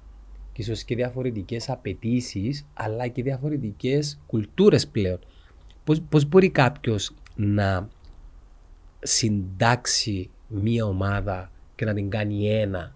και 0.53 0.61
ίσως 0.61 0.83
και 0.83 0.95
διαφορετικές 0.95 1.69
απαιτήσεις, 1.69 2.67
αλλά 2.73 3.07
και 3.07 3.23
διαφορετικές 3.23 4.19
κουλτούρες 4.27 4.87
πλέον. 4.87 5.19
Πώς 6.09 6.25
μπορεί 6.25 6.49
κάποιος 6.49 7.15
να 7.35 7.89
συντάξει 8.99 10.29
μία 10.47 10.85
ομάδα 10.85 11.51
και 11.75 11.85
να 11.85 11.93
την 11.93 12.09
κάνει 12.09 12.49
ένα 12.49 12.95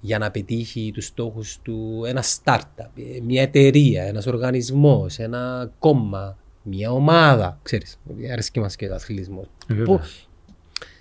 για 0.00 0.18
να 0.18 0.30
πετύχει 0.30 0.90
τους 0.94 1.06
στόχους 1.06 1.58
του 1.62 2.02
ένα 2.06 2.22
startup, 2.22 2.90
μια 3.22 3.42
εταιρεία, 3.42 4.02
ένας 4.02 4.26
οργανισμός, 4.26 5.18
ένα 5.18 5.72
κόμμα, 5.78 6.38
μια 6.66 6.90
ομάδα. 6.90 7.58
Ξέρεις, 7.62 7.98
αρέσκει 8.32 8.60
μας 8.60 8.76
και 8.76 8.86
ο 8.86 8.94
αθλητισμός. 8.94 9.48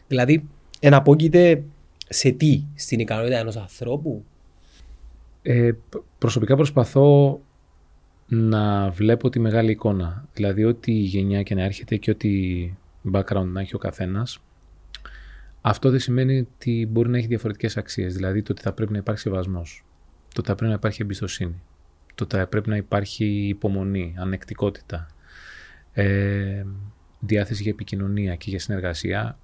δηλαδή, 0.08 0.48
εναπόκειται 0.80 1.64
σε 2.10 2.32
τι, 2.32 2.64
στην 2.76 3.00
ικανότητα 3.00 3.38
ενός 3.38 3.56
ανθρώπου; 3.56 4.24
Ε, 5.42 5.72
προσωπικά 6.18 6.56
προσπαθώ 6.56 7.40
να 8.28 8.90
βλέπω 8.90 9.30
τη 9.30 9.40
μεγάλη 9.40 9.72
εικόνα. 9.72 10.28
Δηλαδή, 10.34 10.64
ό,τι 10.64 10.92
γενιά 10.92 11.44
και 11.44 11.56
να 11.56 11.64
έρχεται 11.64 11.98
και 11.98 12.12
ό,τι 12.12 12.30
background 13.14 13.46
να 13.46 13.62
έχει 13.62 13.76
ο 13.76 13.78
καθένας, 13.78 14.40
αυτό 15.62 15.90
δεν 15.90 16.00
σημαίνει 16.00 16.40
ότι 16.40 16.88
μπορεί 16.92 17.10
να 17.10 17.18
έχει 17.18 17.28
διαφορετικές 17.28 17.78
αξίες. 17.78 18.14
Δηλαδή 18.16 18.42
το 18.42 18.52
ότι 18.52 18.62
θα 18.62 18.74
πρέπει 18.74 18.92
να 18.92 18.98
υπάρχει 18.98 19.22
σεβασμός, 19.22 19.86
το 20.34 20.40
ότι 20.40 20.48
θα 20.48 20.56
πρέπει 20.56 20.72
να 20.72 20.78
υπάρχει 20.78 21.02
εμπιστοσύνη, 21.02 21.62
το 22.16 22.24
ότι 22.24 22.36
θα 22.36 22.48
πρέπει 22.48 22.70
να 22.70 22.76
υπάρχει 22.76 23.26
υπομονή, 23.26 24.16
ανεκτικότητα, 24.18 25.08
ε, 25.96 26.66
διάθεση 27.20 27.62
για 27.62 27.72
επικοινωνία 27.72 28.36
και 28.36 28.50
για 28.50 28.60
συνεργασία. 28.60 29.38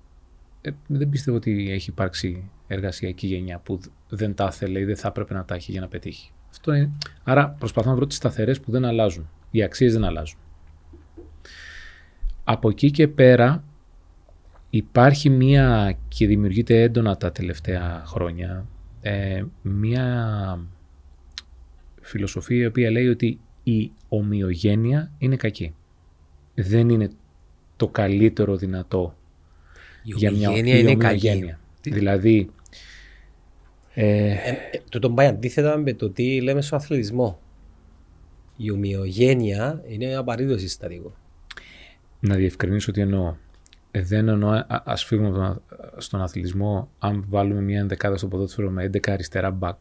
Ε, 0.62 0.72
δεν 0.88 1.10
πιστεύω 1.10 1.38
ότι 1.38 1.72
έχει 1.72 1.89
υπάρξει 1.89 2.50
εργασιακή 2.67 3.27
γενιά 3.27 3.60
που 3.60 3.79
δεν 4.10 4.36
τα 4.36 4.50
ήθελε 4.51 4.79
ή 4.79 4.84
δεν 4.84 4.98
θα 4.98 5.08
έπρεπε 5.08 5.34
να 5.34 5.46
τα 5.46 5.55
έχει 5.55 5.72
για 5.72 5.81
να 5.81 5.88
πετύχει. 5.88 6.31
Αυτό 6.50 6.74
είναι. 6.74 6.91
Άρα 7.24 7.50
προσπαθώ 7.50 7.89
να 7.89 7.96
βρω 7.96 8.08
τις 8.08 8.17
σταθερές 8.17 8.60
που 8.60 8.72
δεν 8.72 8.86
αλλάζουν. 8.86 9.29
Οι 9.51 9.63
αξίες 9.63 9.93
δεν 9.93 10.03
αλλάζουν. 10.03 10.39
Από 12.43 12.70
εκεί 12.70 12.91
και 12.91 13.08
πέρα 13.08 13.63
Υπάρχει 14.74 15.29
μία 15.29 15.98
και 16.08 16.27
δημιουργείται 16.27 16.81
έντονα 16.81 17.17
τα 17.17 17.31
τελευταία 17.31 18.03
χρόνια 18.05 18.65
ε, 19.01 19.43
μία 19.62 20.65
φιλοσοφία 22.01 22.63
η 22.63 22.65
οποία 22.65 22.91
λέει 22.91 23.08
ότι 23.08 23.39
η 23.63 23.91
ομοιογένεια 24.10 25.12
είναι 25.17 25.36
κακή. 25.36 25.74
Δεν 26.62 26.89
είναι 26.89 27.10
το 27.75 27.88
καλύτερο 27.88 28.56
δυνατό 28.56 29.15
η 30.03 30.13
για 30.15 30.32
μια 30.32 30.50
ομοιογένεια 30.50 30.80
είναι 30.80 30.96
κακή. 30.96 31.56
Δηλαδή... 31.82 32.50
Ε, 33.94 34.32
ε, 34.32 34.50
ε, 34.72 34.82
το 34.89 35.00
τον 35.00 35.15
πάει 35.15 35.27
αντίθετα 35.27 35.77
με 35.77 35.94
το 35.94 36.10
τι 36.10 36.41
λέμε 36.41 36.62
στο 36.62 36.75
αθλητισμό. 36.75 37.39
Η 38.58 38.72
ομοιογένεια 38.72 39.84
είναι 39.88 40.15
απαραίτητο 40.15 40.58
συστατικό. 40.58 41.13
Να 42.20 42.36
διευκρινίσω 42.36 42.91
τι 42.91 43.01
εννοώ. 43.01 43.36
Ε, 43.91 44.01
δεν 44.01 44.27
εννοώ, 44.27 44.50
α 44.68 44.96
φύγουμε 44.96 45.58
στον 45.98 46.22
αθλητισμό, 46.22 46.89
αν 47.00 47.25
βάλουμε 47.30 47.62
μια 47.62 47.80
ενδεκάδα 47.80 48.18
στο 48.18 48.27
ποδόσφαιρο 48.27 48.70
με 48.70 48.89
11 48.94 49.10
αριστερά 49.10 49.58
back. 49.62 49.77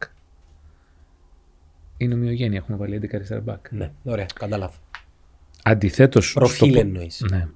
Είναι 1.96 2.14
ομοιογένεια, 2.14 2.58
έχουμε 2.58 2.76
βάλει 2.76 3.00
11 3.02 3.14
αριστερά 3.14 3.42
back. 3.46 3.70
Ναι, 3.70 3.90
ωραία, 4.04 4.26
κατάλαβα. 4.34 4.74
Αντιθέτως. 5.62 6.32
Προφίλ 6.32 6.70
στο... 6.70 6.80
εννοείς. 6.80 7.24
Ναι. 7.30 7.48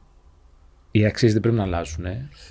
Οι 0.90 1.06
αξίες 1.06 1.32
δεν 1.32 1.40
πρέπει 1.40 1.56
να 1.56 1.62
αλλάζουν, 1.62 2.04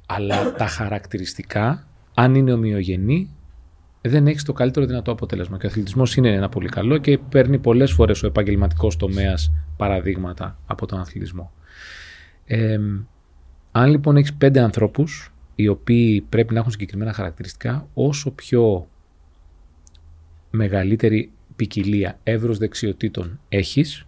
αλλά 0.05 0.53
τα 0.53 0.67
χαρακτηριστικά, 0.67 1.87
αν 2.13 2.35
είναι 2.35 2.53
ομοιογενή, 2.53 3.29
δεν 4.01 4.27
έχεις 4.27 4.43
το 4.43 4.53
καλύτερο 4.53 4.85
δυνατό 4.85 5.11
αποτέλεσμα. 5.11 5.57
Και 5.57 5.65
ο 5.65 5.69
αθλητισμός 5.69 6.15
είναι 6.15 6.33
ένα 6.33 6.49
πολύ 6.49 6.69
καλό 6.69 6.97
και 6.97 7.17
παίρνει 7.17 7.59
πολλές 7.59 7.91
φορές 7.91 8.23
ο 8.23 8.27
επαγγελματικός 8.27 8.97
τομέας 8.97 9.51
παραδείγματα 9.77 10.59
από 10.65 10.85
τον 10.85 10.99
αθλητισμό. 10.99 11.51
Ε, 12.45 12.79
αν 13.71 13.89
λοιπόν 13.89 14.17
έχεις 14.17 14.33
πέντε 14.33 14.59
ανθρώπους, 14.59 15.33
οι 15.55 15.67
οποίοι 15.67 16.21
πρέπει 16.21 16.53
να 16.53 16.59
έχουν 16.59 16.71
συγκεκριμένα 16.71 17.13
χαρακτηριστικά, 17.13 17.87
όσο 17.93 18.31
πιο 18.31 18.87
μεγαλύτερη 20.49 21.31
ποικιλία 21.55 22.19
εύρος 22.23 22.57
δεξιοτήτων 22.57 23.39
έχεις, 23.49 24.05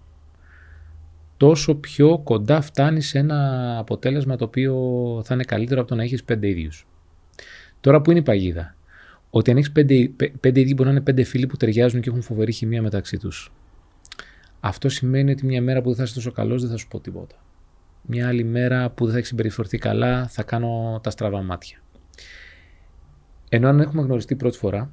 τόσο 1.37 1.75
πιο 1.75 2.17
κοντά 2.17 2.61
φτάνεις 2.61 3.07
σε 3.07 3.17
ένα 3.17 3.77
αποτέλεσμα 3.79 4.35
το 4.35 4.43
οποίο 4.43 4.73
θα 5.25 5.33
είναι 5.33 5.43
καλύτερο 5.43 5.79
από 5.79 5.89
το 5.89 5.95
να 5.95 6.03
έχεις 6.03 6.23
πέντε 6.23 6.47
ίδιους. 6.47 6.87
Τώρα 7.81 8.01
που 8.01 8.09
είναι 8.09 8.19
η 8.19 8.23
παγίδα. 8.23 8.75
Ότι 9.29 9.51
αν 9.51 9.57
έχεις 9.57 9.71
πέντε, 9.71 10.11
πέντε 10.39 10.59
ίδιοι 10.59 10.73
μπορεί 10.75 10.87
να 10.89 10.95
είναι 10.95 11.03
πέντε 11.03 11.23
φίλοι 11.23 11.47
που 11.47 11.57
ταιριάζουν 11.57 12.01
και 12.01 12.09
έχουν 12.09 12.21
φοβερή 12.21 12.51
χημεία 12.51 12.81
μεταξύ 12.81 13.17
τους. 13.17 13.51
Αυτό 14.59 14.89
σημαίνει 14.89 15.31
ότι 15.31 15.45
μια 15.45 15.61
μέρα 15.61 15.81
που 15.81 15.87
δεν 15.87 15.97
θα 15.97 16.03
είσαι 16.03 16.13
τόσο 16.13 16.31
καλός 16.31 16.61
δεν 16.61 16.71
θα 16.71 16.77
σου 16.77 16.87
πω 16.87 16.99
τίποτα 16.99 17.35
μια 18.05 18.27
άλλη 18.27 18.43
μέρα 18.43 18.89
που 18.89 19.03
δεν 19.03 19.11
θα 19.11 19.17
έχεις 19.17 19.29
συμπεριφερθεί 19.29 19.77
καλά, 19.77 20.27
θα 20.27 20.43
κάνω 20.43 20.99
τα 21.03 21.09
στραβά 21.09 21.41
μάτια. 21.41 21.77
Ενώ 23.49 23.67
αν 23.67 23.79
έχουμε 23.79 24.01
γνωριστεί 24.01 24.35
πρώτη 24.35 24.57
φορά, 24.57 24.91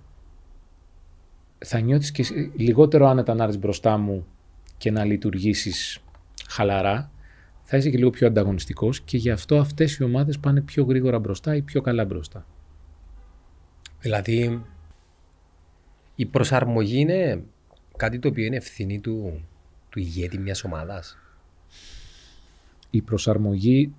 θα 1.59 1.81
νιώθεις 1.81 2.11
και 2.11 2.25
λιγότερο 2.57 3.07
άνετα 3.07 3.35
να 3.35 3.43
έρθεις 3.43 3.59
μπροστά 3.59 3.99
μου 3.99 4.27
και 4.77 4.91
να 4.91 5.05
λειτουργήσεις 5.05 6.01
χαλαρά, 6.52 7.11
θα 7.62 7.76
είσαι 7.76 7.90
και 7.90 7.97
λίγο 7.97 8.11
πιο 8.11 8.26
ανταγωνιστικός 8.26 9.00
και 9.00 9.16
γι' 9.16 9.30
αυτό 9.30 9.59
αυτές 9.59 9.97
οι 9.97 10.04
ομάδες 10.04 10.38
πάνε 10.38 10.61
πιο 10.61 10.85
γρήγορα 10.85 11.18
μπροστά 11.18 11.56
ή 11.56 11.62
πιο 11.62 11.80
καλά 11.80 12.04
μπροστά. 12.04 12.47
Δηλαδή, 14.00 14.62
η 16.14 16.26
προσαρμογή 16.26 16.99
είναι 16.99 17.42
κάτι 17.97 18.18
το 18.18 18.28
οποίο 18.28 18.44
είναι 18.44 18.56
ευθυνή 18.56 19.00
του, 19.00 19.44
του 19.88 19.99
ηγέτη 19.99 20.38
μιας 20.38 20.64
ομάδας 20.64 21.16
η 22.94 23.02
προσαρμογή, 23.02 23.94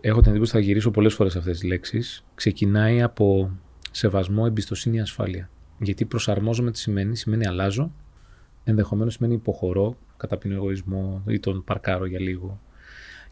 έχω 0.00 0.20
την 0.20 0.30
εντύπωση 0.30 0.52
θα 0.52 0.58
γυρίσω 0.58 0.90
πολλές 0.90 1.14
φορές 1.14 1.36
αυτές 1.36 1.58
τις 1.58 1.68
λέξεις, 1.68 2.24
ξεκινάει 2.34 3.02
από 3.02 3.50
σεβασμό, 3.90 4.44
εμπιστοσύνη, 4.46 5.00
ασφάλεια. 5.00 5.50
Γιατί 5.78 6.04
προσαρμόζομαι 6.04 6.70
τι 6.70 6.78
σημαίνει, 6.78 7.16
σημαίνει 7.16 7.46
αλλάζω, 7.46 7.92
ενδεχομένως 8.64 9.14
σημαίνει 9.14 9.34
υποχωρώ, 9.34 9.96
κατά 10.16 10.38
την 10.38 10.52
εγωισμό 10.52 11.22
ή 11.26 11.40
τον 11.40 11.64
παρκάρω 11.64 12.06
για 12.06 12.20
λίγο. 12.20 12.60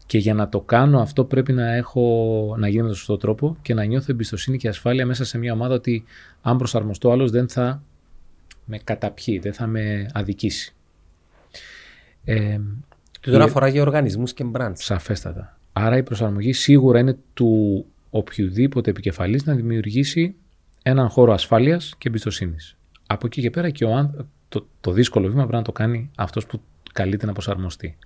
Και 0.05 0.17
για 0.17 0.33
να 0.33 0.49
το 0.49 0.59
κάνω 0.61 0.99
αυτό 0.99 1.23
πρέπει 1.23 1.53
να, 1.53 1.73
έχω, 1.73 2.55
να 2.59 2.67
γίνει 2.67 2.81
με 2.81 2.87
τον 2.87 2.95
σωστό 2.95 3.17
τρόπο 3.17 3.57
και 3.61 3.73
να 3.73 3.83
νιώθω 3.83 4.11
εμπιστοσύνη 4.11 4.57
και 4.57 4.67
ασφάλεια 4.67 5.05
μέσα 5.05 5.25
σε 5.25 5.37
μια 5.37 5.53
ομάδα 5.53 5.73
ότι 5.73 6.03
αν 6.41 6.57
προσαρμοστώ 6.57 7.11
άλλος 7.11 7.31
δεν 7.31 7.49
θα 7.49 7.83
με 8.65 8.77
καταπιεί, 8.77 9.39
δεν 9.39 9.53
θα 9.53 9.67
με 9.67 10.09
αδικήσει. 10.13 10.73
Ε, 12.23 12.59
και 13.19 13.31
τώρα 13.31 13.43
αφορά 13.43 13.67
για 13.67 13.81
οργανισμούς 13.81 14.33
και 14.33 14.45
brands. 14.53 14.71
Σαφέστατα. 14.73 15.59
Άρα 15.73 15.97
η 15.97 16.03
προσαρμογή 16.03 16.53
σίγουρα 16.53 16.99
είναι 16.99 17.17
του 17.33 17.85
οποιοδήποτε 18.09 18.89
επικεφαλής 18.89 19.45
να 19.45 19.53
δημιουργήσει 19.55 20.35
έναν 20.83 21.09
χώρο 21.09 21.33
ασφάλειας 21.33 21.95
και 21.97 22.07
εμπιστοσύνης. 22.07 22.77
Από 23.07 23.25
εκεί 23.25 23.41
και 23.41 23.49
πέρα 23.49 23.69
και 23.69 23.85
ο, 23.85 24.15
το, 24.49 24.67
το 24.81 24.91
δύσκολο 24.91 25.27
βήμα 25.27 25.41
πρέπει 25.41 25.55
να 25.55 25.61
το 25.61 25.71
κάνει 25.71 26.09
αυτός 26.17 26.45
που 26.45 26.61
καλείται 26.93 27.25
να 27.25 27.33
προσαρμοστεί. 27.33 27.97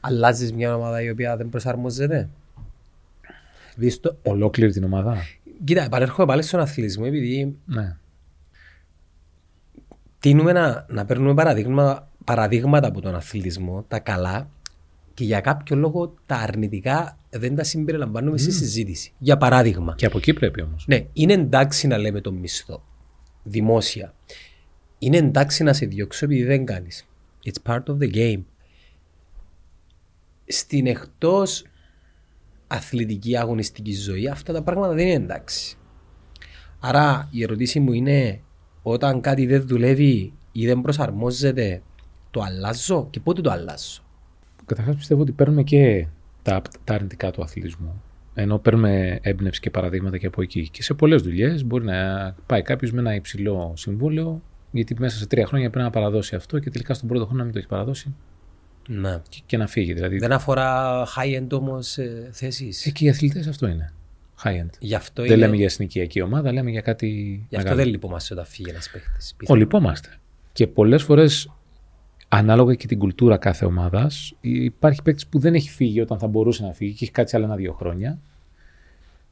Αλλάζεις 0.00 0.52
μια 0.52 0.76
ομάδα 0.76 1.02
η 1.02 1.10
οποία 1.10 1.36
δεν 1.36 1.48
προσαρμόζεται; 1.48 2.28
Δίστο... 3.76 4.16
Ολόκληρη 4.22 4.72
την 4.72 4.84
ομάδα. 4.84 5.16
Κοίτα, 5.64 5.82
επανέρχομαι 5.82 6.26
πάλι 6.26 6.42
στον 6.42 6.60
αθλητισμό 6.60 7.04
επειδή. 7.06 7.56
Ναι. 7.64 7.96
Τίνουμε 10.18 10.52
να, 10.52 10.86
να 10.88 11.04
παίρνουμε 11.04 11.34
παραδείγμα, 11.34 12.08
παραδείγματα 12.24 12.88
από 12.88 13.00
τον 13.00 13.14
αθλητισμό, 13.14 13.84
τα 13.88 13.98
καλά, 13.98 14.48
και 15.14 15.24
για 15.24 15.40
κάποιο 15.40 15.76
λόγο 15.76 16.14
τα 16.26 16.36
αρνητικά 16.36 17.18
δεν 17.30 17.56
τα 17.56 17.64
συμπεριλαμβάνουμε 17.64 18.36
mm. 18.36 18.40
στη 18.40 18.52
συζήτηση. 18.52 19.12
Για 19.18 19.36
παράδειγμα. 19.36 19.94
Και 19.96 20.06
από 20.06 20.18
εκεί 20.18 20.32
πρέπει 20.32 20.62
όμως. 20.62 20.84
Ναι, 20.86 21.06
είναι 21.12 21.32
εντάξει 21.32 21.86
να 21.86 21.98
λέμε 21.98 22.20
τον 22.20 22.34
μισθό 22.34 22.82
δημόσια. 23.42 24.14
Είναι 25.02 25.16
εντάξει 25.16 25.62
να 25.62 25.72
σε 25.72 25.86
διώξω 25.86 26.24
επειδή 26.24 26.44
δεν 26.44 26.64
κάνεις. 26.64 27.06
It's 27.44 27.70
part 27.70 27.82
of 27.82 27.96
the 27.98 28.14
game. 28.14 28.42
Στην 30.46 30.86
εκτός 30.86 31.64
αθλητική 32.66 33.36
αγωνιστική 33.36 33.92
ζωή 33.92 34.28
αυτά 34.28 34.52
τα 34.52 34.62
πράγματα 34.62 34.94
δεν 34.94 35.06
είναι 35.06 35.24
εντάξει. 35.24 35.76
Άρα 36.80 37.28
η 37.30 37.42
ερώτηση 37.42 37.80
μου 37.80 37.92
είναι 37.92 38.40
όταν 38.82 39.20
κάτι 39.20 39.46
δεν 39.46 39.66
δουλεύει 39.66 40.32
ή 40.52 40.66
δεν 40.66 40.80
προσαρμόζεται 40.80 41.82
το 42.30 42.40
αλλάζω 42.40 43.08
και 43.10 43.20
πότε 43.20 43.40
το 43.40 43.50
αλλάζω; 43.50 44.02
Καταρχάς 44.66 44.96
πιστεύω 44.96 45.20
ότι 45.22 45.32
παίρνουμε 45.32 45.62
και 45.62 46.06
τα, 46.42 46.62
τα 46.84 46.94
αρνητικά 46.94 47.30
του 47.30 47.42
αθλητισμού. 47.42 48.02
Ενώ 48.34 48.58
παίρνουμε 48.58 49.18
έμπνευση 49.22 49.60
και 49.60 49.70
παραδείγματα 49.70 50.18
και 50.18 50.26
από 50.26 50.42
εκεί. 50.42 50.68
Και 50.68 50.82
σε 50.82 50.94
πολλές 50.94 51.22
δουλειές 51.22 51.64
μπορεί 51.64 51.84
να 51.84 52.34
πάει 52.46 52.62
κάποιος 52.62 52.92
με 52.92 53.00
ένα 53.00 53.14
υψηλό 53.14 53.72
συμβόλαιο, 53.76 54.42
γιατί 54.72 54.96
μέσα 54.98 55.16
σε 55.16 55.26
τρία 55.26 55.46
χρόνια 55.46 55.70
πρέπει 55.70 55.84
να 55.84 55.90
παραδώσει 55.90 56.34
αυτό 56.34 56.58
και 56.58 56.70
τελικά 56.70 56.94
στον 56.94 57.08
πρώτο 57.08 57.24
χρόνο 57.24 57.38
να 57.38 57.44
μην 57.44 57.52
το 57.52 57.58
έχει 57.58 57.68
παραδώσει 57.68 58.14
Ναι. 58.88 59.20
και, 59.28 59.40
και 59.46 59.56
να 59.56 59.66
φύγει. 59.66 59.92
Δηλαδή, 59.92 60.18
Δεν 60.18 60.32
αφορά 60.32 61.02
high-end 61.16 61.48
όμως 61.52 61.98
θέσεις. 62.30 62.86
ε, 62.86 62.90
και 62.90 63.04
οι 63.04 63.08
αθλητές 63.08 63.46
αυτό 63.46 63.66
είναι. 63.66 63.92
High-end. 64.44 64.70
Γι' 64.78 64.94
αυτό, 64.94 65.22
Δεν 65.22 65.30
είναι... 65.30 65.40
λέμε 65.40 65.56
για 65.56 65.68
συνοικιακή 65.68 66.20
ομάδα, 66.22 66.52
λέμε 66.52 66.70
για 66.70 66.80
κάτι. 66.80 67.06
Γι 67.48 67.56
αυτό 67.56 67.68
μεγάλο. 67.68 67.76
δεν 67.76 67.86
λυπόμαστε 67.88 68.34
όταν 68.34 68.46
φύγει 68.46 68.70
ένας 68.70 68.90
παίχτη. 68.90 69.08
Ο, 69.48 69.54
λυπόμαστε. 69.54 70.08
Και 70.52 70.66
πολλές 70.66 71.02
φορές, 71.02 71.50
ανάλογα 72.28 72.74
και 72.74 72.86
την 72.86 72.98
κουλτούρα 72.98 73.36
κάθε 73.36 73.64
ομάδας, 73.64 74.34
υπάρχει 74.40 75.02
παίκτης 75.02 75.26
που 75.26 75.38
δεν 75.38 75.54
έχει 75.54 75.70
φύγει 75.70 76.00
όταν 76.00 76.18
θα 76.18 76.26
μπορούσε 76.26 76.62
να 76.62 76.72
φύγει 76.72 76.92
και 76.92 76.98
έχει 77.04 77.12
κάτσει 77.12 77.36
άλλα 77.36 77.44
ένα-δύο 77.44 77.72
χρόνια. 77.72 78.18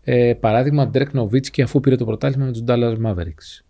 Ε, 0.04 0.35
παράδειγμα, 0.40 0.88
Ντρέκ 0.88 1.12
Νοβίτσκι 1.12 1.62
αφού 1.62 1.80
πήρε 1.80 1.97
το 1.97 2.04
πρωτάθλημα 2.04 2.44
με 2.47 2.52
τους 2.52 2.62
Dallas 2.66 2.97
Mavericks. 3.06 3.62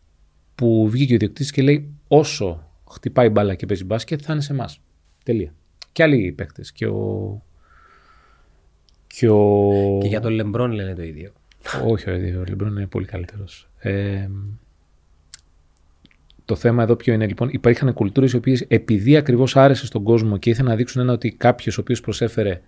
Που 0.61 0.89
βγήκε 0.89 1.13
ο 1.13 1.15
ιδιοκτήτη 1.15 1.53
και 1.53 1.63
λέει: 1.63 1.89
Όσο 2.09 2.71
χτυπάει 2.91 3.29
μπάλα 3.29 3.55
και 3.55 3.67
παίζει 3.67 3.85
μπάσκετ, 3.85 4.21
θα 4.25 4.33
είναι 4.33 4.43
σε 4.43 4.53
εμάς. 4.53 4.81
Τελεία. 5.25 5.55
Και 5.93 6.03
άλλοι 6.03 6.33
παίκτες. 6.33 6.73
Και 6.73 6.87
ο. 6.87 7.43
Και 9.07 9.29
ο. 9.29 9.71
Και 10.03 10.09
για 10.09 10.21
τον 10.21 10.33
Λεμπρόν 10.33 10.73
λένε 10.73 10.95
το 10.95 11.03
ίδιο. 11.03 11.33
Όχι, 11.87 12.11
ο 12.11 12.45
Λεμπρόν 12.49 12.77
είναι 12.77 12.87
πολύ 12.87 13.07
καλύτερος. 13.07 13.69
Ε, 13.79 14.29
το 16.45 16.57
θέμα 16.57 16.83
εδώ 16.83 16.97
ποιο 16.97 17.13
είναι 17.15 17.27
λοιπόν. 17.27 17.49
Υπήρχαν 17.53 17.93
κουλτούρες 17.93 18.33
οι 18.33 18.37
οποίες 18.37 18.65
επειδή 18.69 19.17
ακριβώς 19.17 19.57
άρεσε 19.57 19.87
στον 19.87 20.03
κόσμο 20.03 20.37
και 20.39 20.51
ήθελαν 20.51 20.71
να 20.71 20.77
δείξουν 20.77 21.01
ένα 21.03 21.13
ότι 21.13 21.31
κάποιος 21.33 21.79
ο 21.79 21.81
οποίος 21.81 22.01
προσέφερε 22.01 22.61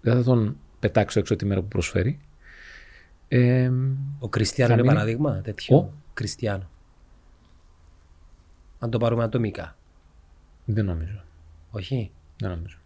δεν 0.00 0.14
θα 0.14 0.22
τον 0.22 0.56
πετάξω 0.80 1.18
έξω 1.18 1.36
τη 1.36 1.44
μέρα 1.44 1.60
που 1.60 1.68
προσφέρει. 1.68 2.18
Ε, 3.28 3.70
Ο 4.18 4.28
Κριστιανό 4.28 4.68
Θα 4.68 4.74
είναι 4.74 4.82
μείνει- 4.82 4.96
παράδειγμα 4.98 5.40
τέτοιο; 5.40 5.76
Ο; 5.76 5.92
Κριστιανό. 6.14 6.70
Αν 8.82 8.90
το 8.90 8.98
πάρουμε 8.98 9.22
ατομικά. 9.22 9.76
δεν 10.64 10.84
νομίζω. 10.84 11.22
Όχι; 11.70 12.10
Δεν 12.38 12.50
νομίζω. 12.50 12.76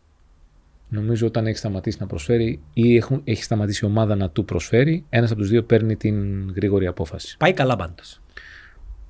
Νομίζω 0.88 1.26
όταν 1.26 1.46
έχει 1.46 1.56
σταματήσει 1.56 1.96
να 2.00 2.06
προσφέρει 2.06 2.60
ή 2.72 2.96
έχουν, 2.96 3.20
έχει 3.24 3.42
σταματήσει 3.42 3.84
η 3.84 3.88
ομάδα 3.88 4.16
να 4.16 4.30
του 4.30 4.44
προσφέρει, 4.44 5.04
ένας 5.08 5.30
από 5.30 5.40
τους 5.40 5.48
δύο 5.50 5.62
παίρνει 5.64 5.96
την 5.96 6.50
γρήγορη 6.54 6.86
απόφαση. 6.86 7.36
Πάει 7.36 7.52
καλά 7.52 7.76
πάντως. 7.76 8.20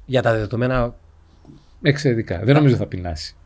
Για 0.07 0.23
τα 0.23 0.33
δεδομένα. 0.33 0.95
Εξαιρετικά. 1.83 2.45
Δεν 2.45 2.55
νομίζω 2.55 2.77
θα 2.77 2.87
πεινάσει. 2.87 3.37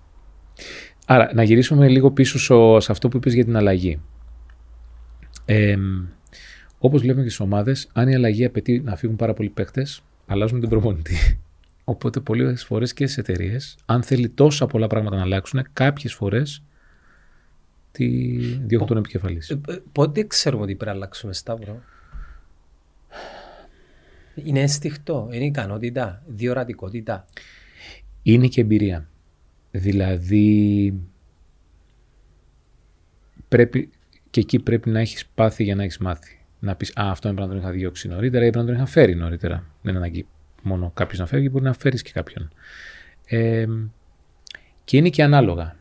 Άρα, 1.07 1.31
να 1.35 1.43
γυρίσουμε 1.43 1.89
λίγο 1.89 2.11
πίσω 2.11 2.39
σο- 2.39 2.81
σε 2.81 2.93
αυτό 2.93 3.09
που 3.09 3.17
είπες 3.17 3.33
για 3.35 3.45
την 3.45 3.57
αλλαγή. 3.57 4.01
Ε, 5.45 5.77
όπως 6.79 7.01
βλέπουμε 7.01 7.23
και 7.25 7.29
στις 7.31 7.41
ομάδες, 7.45 7.89
αν 7.93 8.09
η 8.09 8.15
αλλαγή 8.15 8.45
απαιτεί 8.45 8.81
να 8.81 8.97
φύγουν 8.97 9.17
πάρα 9.17 9.35
πολλοί 9.35 9.49
παίκτες, 9.49 10.03
αλλάζουμε 10.27 10.61
τον 10.61 10.69
προπονητή. 10.69 11.41
Οπότε 11.91 12.21
πολλές 12.21 12.65
φορές 12.65 12.93
και 12.93 13.07
στι 13.07 13.21
εταιρείες, 13.21 13.77
αν 13.87 14.03
θέλει 14.03 14.29
τόσα 14.29 14.67
πολλά 14.67 14.87
πράγματα 14.87 15.17
να 15.17 15.23
αλλάξουν, 15.23 15.67
κάποιες 15.73 16.15
φορές 16.15 16.63
τη 17.93 18.07
διώχνουν 18.39 18.89
τον 18.89 18.97
επικεφαλής. 18.97 19.51
Ε, 19.51 19.61
ε, 19.69 19.83
Πότε 19.93 20.25
ξέρουμε 20.25 20.63
ότι 20.63 20.75
πρέπει 20.75 20.91
να 20.91 20.97
αλλάξουμε 20.97 21.33
Σταύρο; 21.33 21.83
Είναι 24.35 24.61
αισθηκτό, 24.61 25.29
είναι 25.33 25.45
ικανότητα, 25.45 26.23
διορατικότητα. 26.27 27.27
Είναι 28.23 28.47
και 28.47 28.61
εμπειρία. 28.61 29.09
Δηλαδή, 29.71 30.95
πρέπει, 33.49 33.91
και 34.31 34.41
εκεί 34.41 34.59
πρέπει 34.59 34.91
να 34.91 35.01
έχεις 35.01 35.27
πάθει 35.27 35.65
για 35.65 35.75
να 35.75 35.83
έχεις 35.83 35.99
μάθει. 35.99 36.39
Να 36.61 36.75
πεις, 36.75 36.91
α, 36.91 37.11
αυτό 37.11 37.29
έπρεπε 37.29 37.47
να 37.47 37.53
τον 37.53 37.63
είχα 37.63 37.71
διώξει 37.73 38.09
νωρίτερα 38.09 38.45
ή 38.45 38.51
πρέπει 38.51 38.67
να 38.67 38.73
τον 38.73 38.83
είχα 38.83 38.91
φέρει 38.93 39.15
νωρίτερα. 39.15 39.65
Δεν 39.83 39.95
είναι 39.95 39.99
ανάγκη 39.99 40.27
μόνο 40.63 40.91
κάποιος 40.95 41.19
να 41.19 41.27
φεύγει, 41.27 41.49
μπορεί 41.53 41.65
να 41.65 41.73
φέρεις 41.73 42.03
και 42.03 42.11
κάποιον. 42.15 42.51
Ε, 43.27 43.67
και 44.85 44.97
είναι 44.97 45.09
και 45.09 45.23
ανάλογα. 45.23 45.77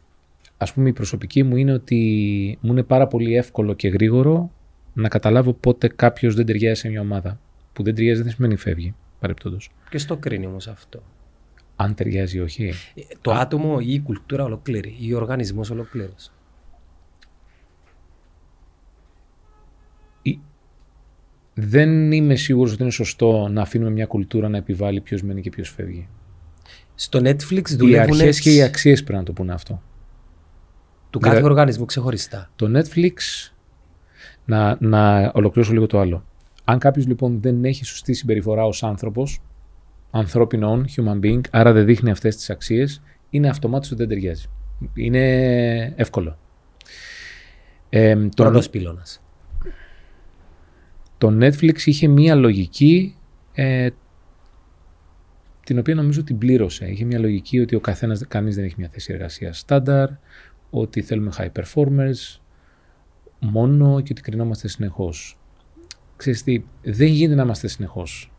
Ας 0.58 0.74
πούμε 0.74 0.90
η 0.90 0.94
προσωπική 0.94 1.44
μου 1.44 1.56
είναι 1.56 1.74
ότι 1.74 2.58
μου 2.62 2.72
είναι 2.72 2.84
πάρα 2.84 3.08
πολύ 3.08 3.36
εύκολο 3.36 3.74
και 3.74 3.88
γρήγορο 3.88 4.52
να 4.94 5.08
καταλάβω 5.08 5.54
πότε 5.54 5.88
κάποιος 5.88 6.36
δεν 6.36 6.46
ταιριάζει 6.46 6.80
σε 6.80 6.90
μια 6.90 7.02
ομάδα. 7.02 7.40
Που 7.74 7.84
δεν 7.84 7.96
ταιριάζει 7.96 8.22
δεν 8.22 8.32
σημαίνει 8.32 8.56
φεύγει, 8.56 8.96
παρεπτόντως. 9.20 9.70
Και 9.90 9.98
στο 9.98 10.18
κρίνει 10.18 10.46
όμως 10.46 10.68
αυτό. 10.68 11.04
Αν 11.76 11.96
ταιριάζει 11.96 12.38
ή 12.38 12.40
όχι. 12.40 12.64
Ε, 12.68 13.02
Το 13.22 13.32
άτομο 13.32 13.78
ή 13.82 13.94
η 13.94 14.00
κουλτούρα 14.00 14.44
ολοκλήρη 14.44 14.96
ή 15.00 15.14
ο 15.14 15.18
οργανισμός 15.18 15.70
ολοκλήρω. 15.70 16.14
Δεν 21.60 22.12
είμαι 22.12 22.36
σίγουρος 22.36 22.74
ότι 22.74 22.82
είναι 22.82 22.92
σωστό 22.92 23.48
να 23.52 23.62
αφήνουμε 23.62 23.90
μια 23.92 24.06
κουλτούρα 24.06 24.50
να 24.50 24.58
επιβάλλει 24.58 25.02
ποιος 25.02 25.22
μένει 25.22 25.42
και 25.42 25.50
ποιος 25.50 25.70
φεύγει. 25.70 26.08
Στο 26.96 27.20
Netflix 27.24 27.70
Οι 27.70 27.76
δουλεύουν 27.76 28.02
αρχές 28.14 28.22
έτσι 28.28 28.42
και 28.42 28.54
οι 28.54 28.62
αξίες 28.62 29.04
πρέπει 29.04 29.20
να 29.20 29.26
το 29.26 29.34
πούνε 29.34 29.54
αυτό. 29.54 29.82
του 31.10 31.20
κάθε 31.20 31.36
δηλα- 31.36 31.48
οργανισμού 31.50 31.86
ξεχωριστά. 31.86 32.50
Το 32.56 32.80
Netflix, 32.80 33.14
να, 34.46 34.78
να 34.80 35.32
ολοκληρώσω 35.34 35.74
λίγο 35.74 35.86
το 35.88 36.00
άλλο. 36.00 36.24
Αν 36.64 36.80
κάποιος 36.80 37.08
λοιπόν 37.08 37.42
δεν 37.42 37.66
έχει 37.66 37.86
σωστή 37.86 38.14
συμπεριφορά 38.14 38.64
ως 38.66 38.84
άνθρωπος, 38.84 39.40
ανθρώπινο 40.12 40.84
human 40.96 41.20
being, 41.26 41.42
άρα 41.52 41.72
δεν 41.72 41.86
δείχνει 41.86 42.10
αυτές 42.12 42.36
τις 42.36 42.50
αξίες, 42.50 43.02
είναι 43.30 43.50
αυτομάτως 43.50 43.92
ότι 43.92 44.00
δεν 44.00 44.08
ταιριάζει. 44.10 44.46
Είναι 44.94 45.24
εύκολο. 45.96 46.38
Ε, 47.90 48.16
το, 48.16 48.30
Πρώτος 48.44 48.70
πυλώνας. 48.70 49.22
Το 51.20 51.38
Netflix 51.42 51.82
είχε 51.86 52.08
μία 52.08 52.36
λογική 52.36 53.16
ε, 53.54 53.90
την 55.64 55.80
οποία 55.80 55.96
νομίζω 55.96 56.24
την 56.24 56.38
πλήρωσε. 56.38 56.86
Είχε 56.86 57.06
μία 57.06 57.20
λογική 57.20 57.60
ότι 57.60 57.76
ο 57.76 57.80
καθένας, 57.80 58.28
κανείς 58.28 58.56
δεν 58.56 58.64
έχει 58.64 58.76
μια 58.78 58.90
θέση 58.92 59.14
εργασίας 59.14 59.60
στάνταρ, 59.60 60.10
ότι 60.70 61.02
θέλουμε 61.02 61.32
high 61.38 61.52
performers 61.52 62.40
μόνο 63.40 64.02
και 64.02 64.12
ότι 64.12 64.22
κρινόμαστε 64.22 64.68
συνεχώς. 64.68 65.38
Ξέρεις 66.16 66.44
τι, 66.44 66.64
δεν 66.82 67.08
γίνεται 67.08 67.36
να 67.36 67.44
είμαστε 67.44 67.68
συνεχώς 67.68 68.32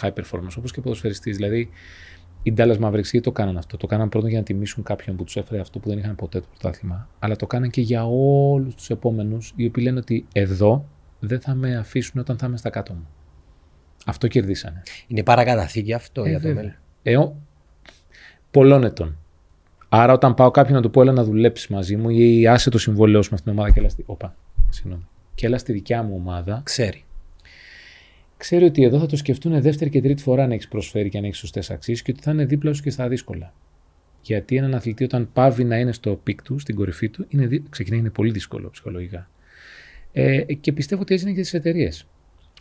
high 0.00 0.12
performers, 0.12 0.54
όπως 0.58 0.72
και 0.72 0.80
ποδοσφαιριστής. 0.80 1.36
Δηλαδή, 1.36 1.68
οι 2.42 2.54
Dallas 2.56 2.78
Mavericks 2.78 2.92
γιατί 2.92 3.20
το 3.20 3.32
κάναν 3.32 3.56
αυτό. 3.56 3.76
Το 3.76 3.86
κάναν 3.86 4.08
πρώτον 4.08 4.28
για 4.30 4.38
να 4.38 4.44
τιμήσουν 4.44 4.82
κάποιον 4.82 5.16
που 5.16 5.24
τους 5.24 5.36
έφερε 5.36 5.60
αυτό 5.60 5.78
που 5.78 5.88
δεν 5.88 5.98
είχαν 5.98 6.14
ποτέ 6.14 6.40
το 6.40 6.46
πρωτάθλημα. 6.50 7.08
Αλλά 7.18 7.36
το 7.36 7.46
κάναν 7.46 7.70
και 7.70 7.80
για 7.80 8.06
όλους 8.06 8.74
τους 8.74 8.90
επόμενους, 8.90 9.52
οι 9.56 9.66
οποίοι 9.66 9.84
λένε 9.86 9.98
ότι 9.98 10.26
εδώ 10.32 10.88
δεν 11.26 11.40
θα 11.40 11.54
με 11.54 11.76
αφήσουν 11.76 12.20
όταν 12.20 12.38
θα 12.38 12.46
είμαι 12.46 12.56
στα 12.56 12.70
κάτω 12.70 12.92
μου. 12.92 13.06
Αυτό 14.06 14.28
κερδίσανε. 14.28 14.82
Είναι 15.06 15.22
παρακαταθήκη 15.22 15.92
αυτό 15.92 16.24
Ε, 16.24 16.28
για 16.28 16.40
το 16.40 16.46
βέβαια. 16.46 16.62
μέλλον. 16.62 16.76
Ε, 17.02 17.16
ο- 17.16 17.36
πολλών 18.50 18.84
ετών. 18.84 19.16
Άρα, 19.88 20.12
όταν 20.12 20.34
πάω 20.34 20.50
κάποιον 20.50 20.76
να 20.76 20.82
του 20.82 20.90
πω 20.90 21.00
έλα 21.00 21.12
να 21.12 21.24
δουλέψεις 21.24 21.68
μαζί 21.68 21.96
μου 21.96 22.08
ή 22.10 22.46
άσε 22.46 22.70
το 22.70 22.78
συμβόλαιό 22.78 23.22
σου 23.22 23.28
με 23.30 23.36
αυτήν 23.36 23.50
την 23.52 23.60
ομάδα 23.60 23.74
και 23.74 23.80
έλα, 23.80 23.88
στη... 23.88 24.02
Οπα, 24.06 24.34
συγγνώμη. 24.68 25.06
και 25.34 25.46
έλα 25.46 25.58
στη 25.58 25.72
δικιά 25.72 26.02
μου 26.02 26.14
ομάδα, 26.16 26.60
Ξέρει. 26.64 27.04
ξέρει 28.36 28.64
ότι 28.64 28.82
εδώ 28.84 28.98
θα 28.98 29.06
το 29.06 29.16
σκεφτούν 29.16 29.60
δεύτερη 29.60 29.90
και 29.90 30.00
τρίτη 30.00 30.22
φορά 30.22 30.42
αν 30.44 30.52
έχεις 30.52 30.68
προσφέρει 30.68 31.08
και 31.08 31.18
αν 31.18 31.24
έχεις 31.24 31.38
σωστές 31.38 31.70
αξίες 31.70 32.02
και 32.02 32.10
ότι 32.10 32.22
θα 32.22 32.30
είναι 32.30 32.44
δίπλα 32.44 32.72
σου 32.72 32.82
και 32.82 32.90
στα 32.90 33.08
δύσκολα. 33.08 33.52
Γιατί 34.22 34.56
έναν 34.56 34.74
αθλητή, 34.74 35.04
όταν 35.04 35.28
παύει 35.32 35.64
να 35.64 35.78
είναι 35.78 35.92
στο 35.92 36.20
peak 36.22 36.42
του, 36.42 36.58
στην 36.58 36.74
κορυφή 36.74 37.08
του, 37.08 37.26
είναι, 37.28 37.46
δύ- 37.46 37.68
ξεκινάει 37.70 38.00
είναι 38.00 38.10
πολύ 38.10 38.30
δύσκολο 38.30 38.70
ψυχολογικά. 38.70 39.28
Ε, 40.16 40.54
και 40.54 40.72
πιστεύω 40.72 41.02
ότι 41.02 41.14
έτσι 41.14 41.26
είναι 41.26 41.34
και 41.34 41.42
στις 41.42 41.58
εταιρείες. 41.58 42.06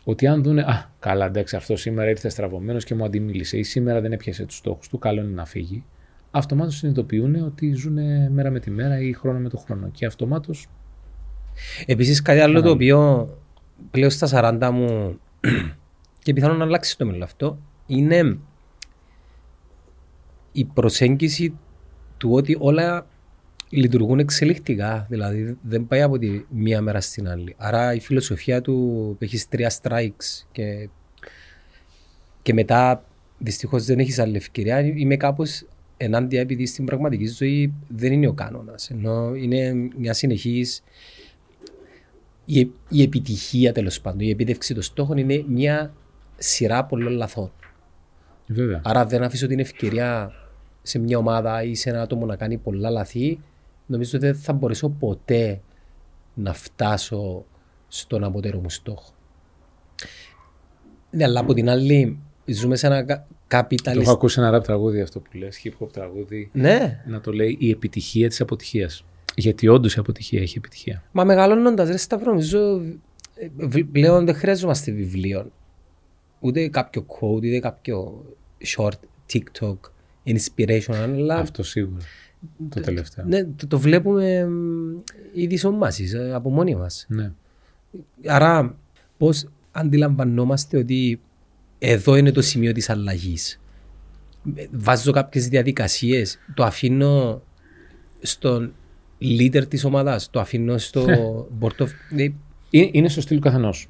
Ότι 0.03 0.27
αν 0.27 0.43
δούνε, 0.43 0.61
Α, 0.61 0.89
καλά, 0.99 1.25
εντάξει, 1.25 1.55
αυτός 1.55 1.81
σήμερα 1.81 2.09
ήρθε 2.09 2.29
στραβωμένος 2.29 2.83
και 2.83 2.95
μου 2.95 3.03
αντιμίλησε, 3.03 3.57
ή 3.57 3.63
σήμερα 3.63 4.01
δεν 4.01 4.11
έπιασε 4.11 4.45
τους 4.45 4.57
στόχους 4.57 4.89
του, 4.89 4.97
καλό 4.99 5.21
είναι 5.21 5.33
να 5.33 5.45
φύγει. 5.45 5.83
Αυτομάτως 6.31 6.75
συνειδητοποιούν 6.75 7.35
ότι 7.35 7.73
ζουν 7.73 7.97
μέρα 8.31 8.49
με 8.49 8.59
τη 8.59 8.71
μέρα 8.71 8.99
ή 8.99 9.13
χρόνο 9.13 9.39
με 9.39 9.49
το 9.49 9.57
χρόνο. 9.57 9.89
Και 9.91 10.05
αυτομάτω 10.05 10.53
Επίσης, 11.85 12.21
κάτι 12.21 12.39
άλλο 12.39 12.53
το 12.53 12.59
Κανάλι. 12.59 12.75
οποίο 12.91 13.29
πλέον 13.91 14.09
στα 14.09 14.27
40 14.61 14.69
μου 14.71 15.19
και 16.23 16.33
πιθανόν 16.33 16.57
να 16.57 16.63
αλλάξει 16.63 16.97
το 16.97 17.05
μέλλον 17.05 17.23
αυτό 17.23 17.59
είναι 17.85 18.37
η 20.51 20.65
προσέγγιση 20.65 21.57
του 22.17 22.31
ότι 22.31 22.57
όλα 22.59 23.07
λειτουργούν 23.75 24.19
εξελιχτικά. 24.19 25.05
Δηλαδή 25.09 25.57
δεν 25.61 25.87
πάει 25.87 26.01
από 26.01 26.17
τη 26.17 26.41
μία 26.49 26.81
μέρα 26.81 27.01
στην 27.01 27.27
άλλη. 27.27 27.55
Άρα 27.57 27.93
η 27.93 27.99
φιλοσοφία 27.99 28.61
του 28.61 28.73
που 29.17 29.23
έχεις 29.23 29.47
τρία 29.47 29.71
strikes 29.81 30.45
και, 30.51 30.89
και 32.41 32.53
μετά 32.53 33.05
δυστυχώς 33.37 33.85
δεν 33.85 33.99
έχεις 33.99 34.19
άλλη 34.19 34.35
ευκαιρία. 34.35 34.79
Είμαι 34.79 35.15
κάπως 35.15 35.65
ενάντια 35.97 36.41
επειδή 36.41 36.65
στην 36.65 36.85
πραγματική 36.85 37.27
ζωή 37.27 37.73
δεν 37.87 38.11
είναι 38.11 38.27
ο 38.27 38.33
κανόνας. 38.33 38.89
Ενώ 38.89 39.35
είναι 39.35 39.89
μια 39.97 40.13
συνεχής. 40.13 40.83
Η, 42.45 42.71
η 42.89 43.01
επιτυχία 43.01 43.71
τέλος 43.71 44.01
πάντων, 44.01 44.19
η 44.19 44.29
επίτευξη 44.29 44.73
των 44.73 44.83
στόχων 44.83 45.17
είναι 45.17 45.43
μια 45.47 45.93
σειρά 46.37 46.85
πολλών 46.85 47.13
λαθών. 47.13 47.51
Βέβαια. 48.47 48.81
Άρα 48.83 49.05
δεν 49.05 49.23
αφήσω 49.23 49.47
την 49.47 49.59
ευκαιρία 49.59 50.31
σε 50.81 50.99
μια 50.99 51.17
ομάδα 51.17 51.63
ή 51.63 51.75
σε 51.75 51.89
ένα 51.89 52.01
άτομο 52.01 52.25
να 52.25 52.35
κάνει 52.35 52.57
πολλά 52.57 52.89
λαθή, 52.89 53.39
νομίζω 53.85 54.17
ότι 54.17 54.25
δεν 54.25 54.35
θα 54.35 54.53
μπορέσω 54.53 54.89
ποτέ 54.89 55.61
να 56.33 56.53
φτάσω 56.53 57.45
στον 57.87 58.23
απότερο 58.23 58.59
μου 58.59 58.69
στόχο. 58.69 59.11
Ναι, 61.09 61.23
αλλά 61.23 61.39
από 61.39 61.53
την 61.53 61.69
άλλη, 61.69 62.19
ζούμε 62.45 62.75
σε 62.75 62.87
ένα 62.87 63.05
Το 63.05 63.23
καπιταλιστικό. 63.47 64.09
έχω 64.09 64.17
ακούσει 64.19 64.39
ένα 64.39 64.49
ραπ 64.49 64.63
τραγούδι 64.63 65.01
αυτό 65.01 65.19
που 65.19 65.29
λες, 65.37 65.61
hip 65.63 65.83
hop 65.83 65.91
τραγούδι, 65.91 66.49
Ναι, 66.53 67.03
να 67.07 67.21
το 67.21 67.31
λέει 67.31 67.57
η 67.59 67.69
επιτυχία 67.69 68.27
της 68.29 68.41
αποτυχίας. 68.41 69.05
Γιατί 69.35 69.67
όντως 69.67 69.95
η 69.95 69.99
αποτυχία 69.99 70.41
έχει 70.41 70.57
επιτυχία. 70.57 71.03
μα 71.11 71.23
μεγαλώνοντας, 71.23 71.89
ρε 71.89 71.97
Σταύρο, 71.97 72.29
νομίζω 72.31 72.81
ε, 73.35 73.47
β- 73.57 73.91
πλέον 73.91 74.25
δεν 74.25 74.35
χρειαζόμαστε 74.35 74.91
βιβλίο. 74.91 75.51
Ούτε 76.39 76.67
κάποιο 76.67 77.05
quote, 77.07 77.31
ούτε 77.33 77.59
κάποιο 77.59 78.25
short 78.77 78.97
TikTok 79.33 79.77
inspiration, 80.25 80.93
αλλά 80.95 81.35
Αυτό 81.35 81.63
σίγουρα. 81.63 82.03
Το 82.69 82.79
τελευταίο. 82.79 83.25
ναι, 83.25 83.43
το, 83.43 83.67
το 83.67 83.79
βλέπουμε 83.79 84.47
μ, 84.47 84.97
ήδη 85.33 85.57
σωμάσεις, 85.57 86.13
ε, 86.13 86.33
από 86.33 86.49
μόνοι 86.49 86.75
μας. 86.75 87.05
Ναι. 87.09 87.31
Άρα, 88.25 88.77
πώς 89.17 89.47
αντιλαμβανόμαστε 89.71 90.77
ότι 90.77 91.19
εδώ 91.79 92.15
είναι 92.15 92.31
το 92.31 92.41
σημείο 92.41 92.71
της 92.71 92.89
αλλαγής; 92.89 93.61
Ε, 94.55 94.65
Βάζω 94.71 95.11
κάποιες 95.11 95.47
διαδικασίες, 95.47 96.39
το 96.53 96.63
αφήνω 96.63 97.41
στον 98.21 98.73
leader 99.21 99.67
της 99.67 99.83
ομάδας, 99.83 100.29
το 100.29 100.39
αφήνω 100.39 100.77
στο 100.77 101.05
board 101.59 101.81
of... 101.81 101.87
ε, 102.17 102.27
Είναι, 102.69 102.89
είναι 102.91 103.09
στο 103.09 103.21
στυλ 103.21 103.35
του 103.35 103.43
καθενός. 103.43 103.89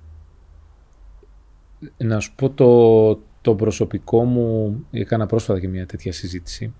Να 1.98 2.20
σου 2.20 2.36
πω 2.36 2.50
το, 2.50 3.22
το 3.42 3.56
προσωπικό 3.56 4.24
μου, 4.24 4.80
έκανα 4.92 5.26
πρόσφατα 5.26 5.60
και 5.60 5.68
μια 5.68 5.86
τέτοια 5.86 6.12
συζήτηση. 6.12 6.74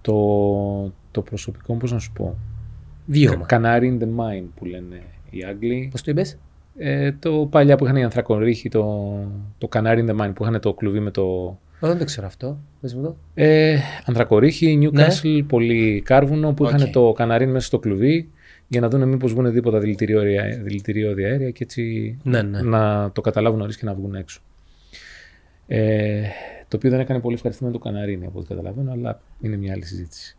Το, 0.00 0.92
το 1.10 1.22
προσωπικό 1.22 1.72
μου, 1.72 1.78
πώς 1.78 1.92
να 1.92 1.98
σου 1.98 2.12
πω, 2.12 2.36
Βίωμα. 3.06 3.46
Canary 3.48 3.82
in 3.82 3.98
the 3.98 4.06
mine 4.06 4.44
που 4.54 4.64
λένε 4.64 5.02
οι 5.30 5.44
Άγγλοι. 5.44 5.88
Πώς 5.90 6.02
το 6.02 6.10
είπες; 6.10 6.38
Ε, 6.76 7.12
το 7.12 7.48
παλιά 7.50 7.76
που 7.76 7.84
είχαν 7.84 7.96
οι 7.96 8.04
ανθρακωρύχοι, 8.04 8.68
το, 8.68 9.14
το 9.58 9.68
Canary 9.72 9.98
in 10.06 10.10
the 10.10 10.20
mine 10.20 10.30
που 10.34 10.42
είχαν 10.44 10.60
το 10.60 10.74
κλουβί 10.74 11.00
με 11.00 11.10
το... 11.10 11.22
Ω, 11.80 11.86
δεν 11.86 11.98
το 11.98 12.04
ξέρω 12.04 12.26
αυτό. 12.26 12.58
Πες 12.80 12.94
μου 12.94 13.02
το. 13.02 13.16
Ε, 13.34 13.78
ανθρακωρύχοι, 14.04 14.78
Newcastle, 14.82 15.42
πολύ 15.46 16.02
κάρβουνο 16.04 16.52
που 16.52 16.64
Οκ. 16.64 16.70
είχαν 16.74 16.90
το 16.90 17.12
καναρίνι 17.12 17.50
μέσα 17.50 17.66
στο 17.66 17.78
κλουβί 17.78 18.28
για 18.68 18.80
να 18.80 18.88
δουν 18.88 19.08
μήπως 19.08 19.32
βγουν 19.32 19.52
τίποτα 19.52 19.78
δηλητηριώδη 19.78 20.38
δηλητηριώδη 20.62 21.24
αέρια 21.24 21.50
και 21.50 21.64
έτσι 21.64 22.16
Ναι, 22.22 22.42
ναι. 22.42 22.62
να 22.62 23.10
το 23.12 23.20
καταλάβουν 23.20 23.58
νωρίς 23.58 23.76
και 23.76 23.84
να 23.84 23.94
βγουν 23.94 24.14
έξω. 24.14 24.40
Ε, 25.66 26.20
το 26.68 26.76
οποίο 26.76 26.90
δεν 26.90 27.00
έκανε 27.00 27.20
πολύ 27.20 27.34
ευχαριστημένο 27.34 27.76
το 27.76 27.82
καναρίνι 27.84 28.26
από 28.26 28.38
ό,τι 28.38 28.48
καταλαβαίνω, 28.48 28.92
αλλά 28.92 29.20
είναι 29.40 29.56
μια 29.56 29.72
άλλη 29.72 29.84
συζήτηση. 29.84 30.36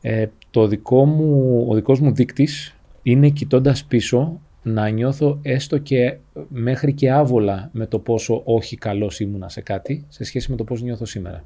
Ε, 0.00 0.26
το 0.50 0.66
δικό 0.66 1.04
μου, 1.04 1.64
ο 1.68 1.74
δικός 1.74 2.00
μου 2.00 2.12
δείκτης 2.12 2.76
είναι 3.02 3.28
κοιτώντας 3.28 3.84
πίσω 3.84 4.40
να 4.62 4.88
νιώθω 4.88 5.38
έστω 5.42 5.78
και 5.78 6.16
μέχρι 6.48 6.92
και 6.92 7.10
άβολα 7.10 7.70
με 7.72 7.86
το 7.86 7.98
πόσο 7.98 8.42
όχι 8.44 8.76
καλός 8.76 9.20
ήμουνα 9.20 9.48
σε 9.48 9.60
κάτι 9.60 10.04
σε 10.08 10.24
σχέση 10.24 10.50
με 10.50 10.56
το 10.56 10.64
πώς 10.64 10.82
νιώθω 10.82 11.04
σήμερα. 11.04 11.44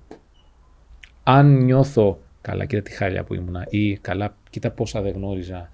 Αν 1.23 1.65
νιώθω 1.65 2.19
καλά, 2.41 2.65
κοίτα 2.65 2.83
τη 2.83 2.91
χάλια 2.91 3.25
που 3.25 3.35
ήμουνα 3.35 3.67
ή 3.69 3.97
καλά, 3.97 4.37
κοίτα 4.51 4.71
πόσα 4.71 5.01
δεν 5.01 5.13
γνώριζα 5.13 5.71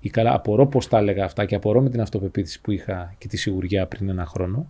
ή 0.00 0.10
καλά, 0.10 0.34
απορώ 0.34 0.66
πώς 0.66 0.88
τα 0.88 0.98
έλεγα 0.98 1.24
αυτά 1.24 1.44
και 1.44 1.54
απορώ 1.54 1.82
με 1.82 1.90
την 1.90 2.00
αυτοπεποίθηση 2.00 2.60
που 2.60 2.70
είχα 2.70 3.14
και 3.18 3.28
τη 3.28 3.36
σιγουριά 3.36 3.86
πριν 3.86 4.08
ένα 4.08 4.26
χρόνο 4.26 4.66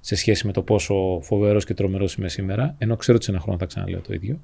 σε 0.00 0.14
σχέση 0.14 0.46
με 0.46 0.52
το 0.52 0.62
πόσο 0.62 1.20
φοβερός 1.22 1.64
και 1.64 1.74
τρομερός 1.74 2.14
είμαι 2.14 2.28
σήμερα, 2.28 2.74
ενώ 2.78 2.96
ξέρω 2.96 3.16
ότι 3.16 3.24
σε 3.24 3.30
ένα 3.30 3.40
χρόνο 3.40 3.58
θα 3.58 3.66
ξαναλέω 3.66 4.00
το 4.00 4.12
ίδιο. 4.14 4.40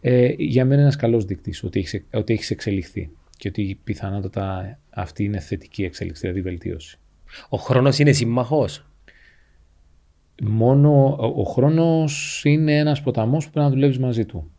Ε, 0.00 0.34
για 0.38 0.62
μένα 0.64 0.74
είναι 0.74 0.82
ένας 0.82 0.96
καλός 0.96 1.24
δείκτης 1.24 1.64
ότι 1.64 1.78
έχεις, 1.78 2.04
ότι 2.12 2.32
έχεις 2.32 2.50
εξελιχθεί 2.50 3.10
και 3.36 3.48
ότι 3.48 3.80
πιθανότατα 3.84 4.78
αυτή 4.90 5.24
είναι 5.24 5.38
θετική 5.38 5.84
εξέλιξη, 5.84 6.20
δηλαδή 6.20 6.40
βελτίωση. 6.42 6.98
Ο 7.48 7.56
χρόνος 7.56 7.98
είναι 7.98 8.12
σύμμαχος; 8.12 8.86
Μόνο 10.42 11.16
ο, 11.18 11.40
ο 11.40 11.44
χρόνος 11.44 12.42
είναι 12.44 12.78
ένας 12.78 13.02
ποταμός 13.02 13.44
που 13.44 13.50
πρέπει 13.50 13.66
να 13.66 13.72
δουλεύεις 13.72 13.98
μαζί 13.98 14.24
του. 14.24 14.50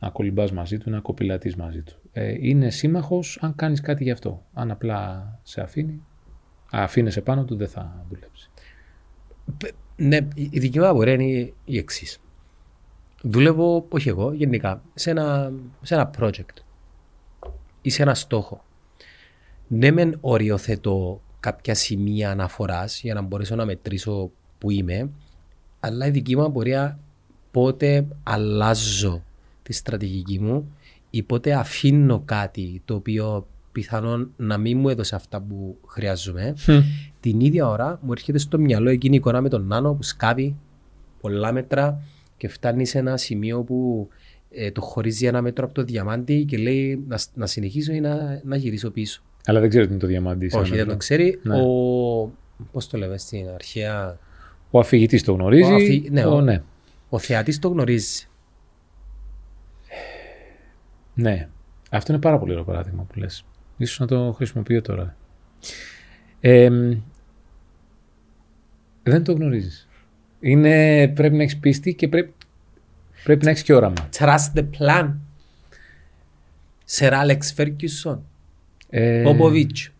Να 0.00 0.10
κολυμπάς 0.10 0.52
μαζί 0.52 0.78
του, 0.78 0.90
να 0.90 1.00
κοπηλατείς 1.00 1.56
μαζί 1.56 1.82
του. 1.82 2.00
Ε, 2.12 2.48
είναι 2.48 2.70
σύμμαχος 2.70 3.38
αν 3.40 3.54
κάνεις 3.54 3.80
κάτι 3.80 4.04
γι' 4.04 4.10
αυτό. 4.10 4.46
Αν 4.52 4.70
απλά 4.70 5.40
σε 5.42 5.60
αφήνει, 5.60 6.02
αφήνεσαι 6.70 7.20
πάνω 7.20 7.44
του 7.44 7.56
δεν 7.56 7.68
θα 7.68 8.04
δουλέψει. 8.08 8.50
Ναι, 9.96 10.16
η 10.34 10.48
η 10.50 10.58
δική 10.58 10.78
μου 10.78 10.86
απορία 10.86 11.12
είναι 11.12 11.52
η 11.64 11.78
εξής. 11.78 12.20
Δουλεύω, 13.22 13.86
όχι 13.88 14.08
εγώ, 14.08 14.32
γενικά, 14.32 14.82
σε 14.94 15.10
ένα, 15.10 15.52
σε 15.82 15.94
ένα 15.94 16.10
project 16.18 16.62
ή 17.82 17.90
σε 17.90 18.02
ένα 18.02 18.14
στόχο. 18.14 18.64
Ναι, 19.66 19.90
μεν 19.90 20.18
οριοθετώ 20.20 21.20
κάποια 21.40 21.74
σημεία 21.74 22.30
αναφοράς 22.30 23.00
για 23.00 23.14
να 23.14 23.20
μπορέσω 23.20 23.54
να 23.54 23.64
μετρήσω 23.64 24.30
που 24.58 24.70
είμαι, 24.70 25.10
αλλά 25.80 26.06
η 26.06 26.10
δική 26.10 26.36
μου 26.36 26.44
απορία 26.44 26.98
πότε 27.50 28.06
αλλάζω 28.22 29.22
τη 29.62 29.72
στρατηγική 29.72 30.38
μου 30.40 30.76
ή 31.10 31.22
πότε 31.22 31.52
αφήνω 31.52 32.22
κάτι 32.24 32.82
το 32.84 32.94
οποίο 32.94 33.46
πιθανόν 33.72 34.32
να 34.36 34.58
μην 34.58 34.78
μου 34.78 34.88
έδωσε 34.88 35.14
αυτά 35.14 35.40
που 35.40 35.76
χρειάζομαι. 35.86 36.54
Την 37.20 37.40
ίδια 37.40 37.68
ώρα 37.68 37.98
μου 38.02 38.12
έρχεται 38.12 38.38
στο 38.38 38.58
μυαλό 38.58 38.90
εκείνη 38.90 39.14
η 39.14 39.18
εικόνα 39.18 39.40
με 39.40 39.48
τον 39.48 39.66
Νάνο 39.66 39.94
που 39.94 40.02
σκάβει 40.02 40.56
πολλά 41.20 41.52
μέτρα 41.52 42.02
και 42.36 42.48
φτάνει 42.48 42.86
σε 42.86 42.98
ένα 42.98 43.16
σημείο 43.16 43.62
που 43.62 44.08
ε, 44.50 44.70
το 44.70 44.80
χωρίζει 44.80 45.26
ένα 45.26 45.42
μέτρο 45.42 45.64
από 45.64 45.74
το 45.74 45.82
διαμάντι 45.84 46.44
και 46.44 46.56
λέει 46.58 47.04
να, 47.08 47.18
να 47.34 47.46
συνεχίσω 47.46 47.92
ή 47.92 48.00
να, 48.00 48.40
να 48.44 48.56
γυρίσω 48.56 48.90
πίσω. 48.90 49.22
Αλλά 49.46 49.60
δεν 49.60 49.68
ξέρω 49.68 49.84
τι 49.84 49.90
είναι 49.90 50.00
το 50.00 50.06
διαμάντι. 50.06 50.48
σαν 50.48 50.60
Όχι, 50.60 50.68
δεν 50.70 50.78
μέτρο. 50.78 50.92
το 50.92 50.98
ξέρει. 50.98 51.40
Ναι. 51.42 51.56
Ο, 51.62 52.32
πώς 52.72 52.88
το 52.88 52.98
λέμε 52.98 53.18
στην 53.18 53.48
αρχαία, 53.54 54.18
Ο 54.70 54.78
αφηγητής 54.78 55.24
το 55.24 55.32
γνωρίζει. 55.32 55.72
Ο 55.72 55.74
αφη- 55.74 56.10
ναι, 56.10 56.24
ο- 56.24 56.34
ο- 56.34 56.40
ναι. 56.40 56.62
ο 57.08 57.18
θεατής 57.18 57.58
το 57.58 57.68
γνωρίζει. 57.68 58.28
Ναι. 61.14 61.48
Αυτό 61.90 62.12
είναι 62.12 62.20
πάρα 62.20 62.38
πολύ 62.38 62.52
ωραίο 62.52 62.64
παράδειγμα 62.64 63.02
που 63.02 63.18
λες. 63.18 63.44
Ίσως 63.80 63.98
να 63.98 64.06
το 64.06 64.32
χρησιμοποιώ 64.32 64.82
τώρα. 64.82 65.16
Ε, 66.40 66.70
μ, 66.70 66.92
δεν 69.02 69.24
το 69.24 69.32
γνωρίζεις. 69.32 69.88
Είναι, 70.40 71.08
πρέπει 71.08 71.36
να 71.36 71.42
έχεις 71.42 71.58
πίστη 71.58 71.94
και 71.94 72.08
πρέπει, 72.08 73.44
να 73.44 73.50
έχεις 73.50 73.62
και 73.62 73.74
όραμα. 73.74 74.08
Trust 74.18 74.52
the 74.54 74.64
plan. 74.78 75.14
Σερ 76.84 77.14
Άλεξ 77.14 77.52
Φέρκιουσον. 77.52 78.24
Ε, 78.90 79.22
Πόποβιτς. 79.22 79.90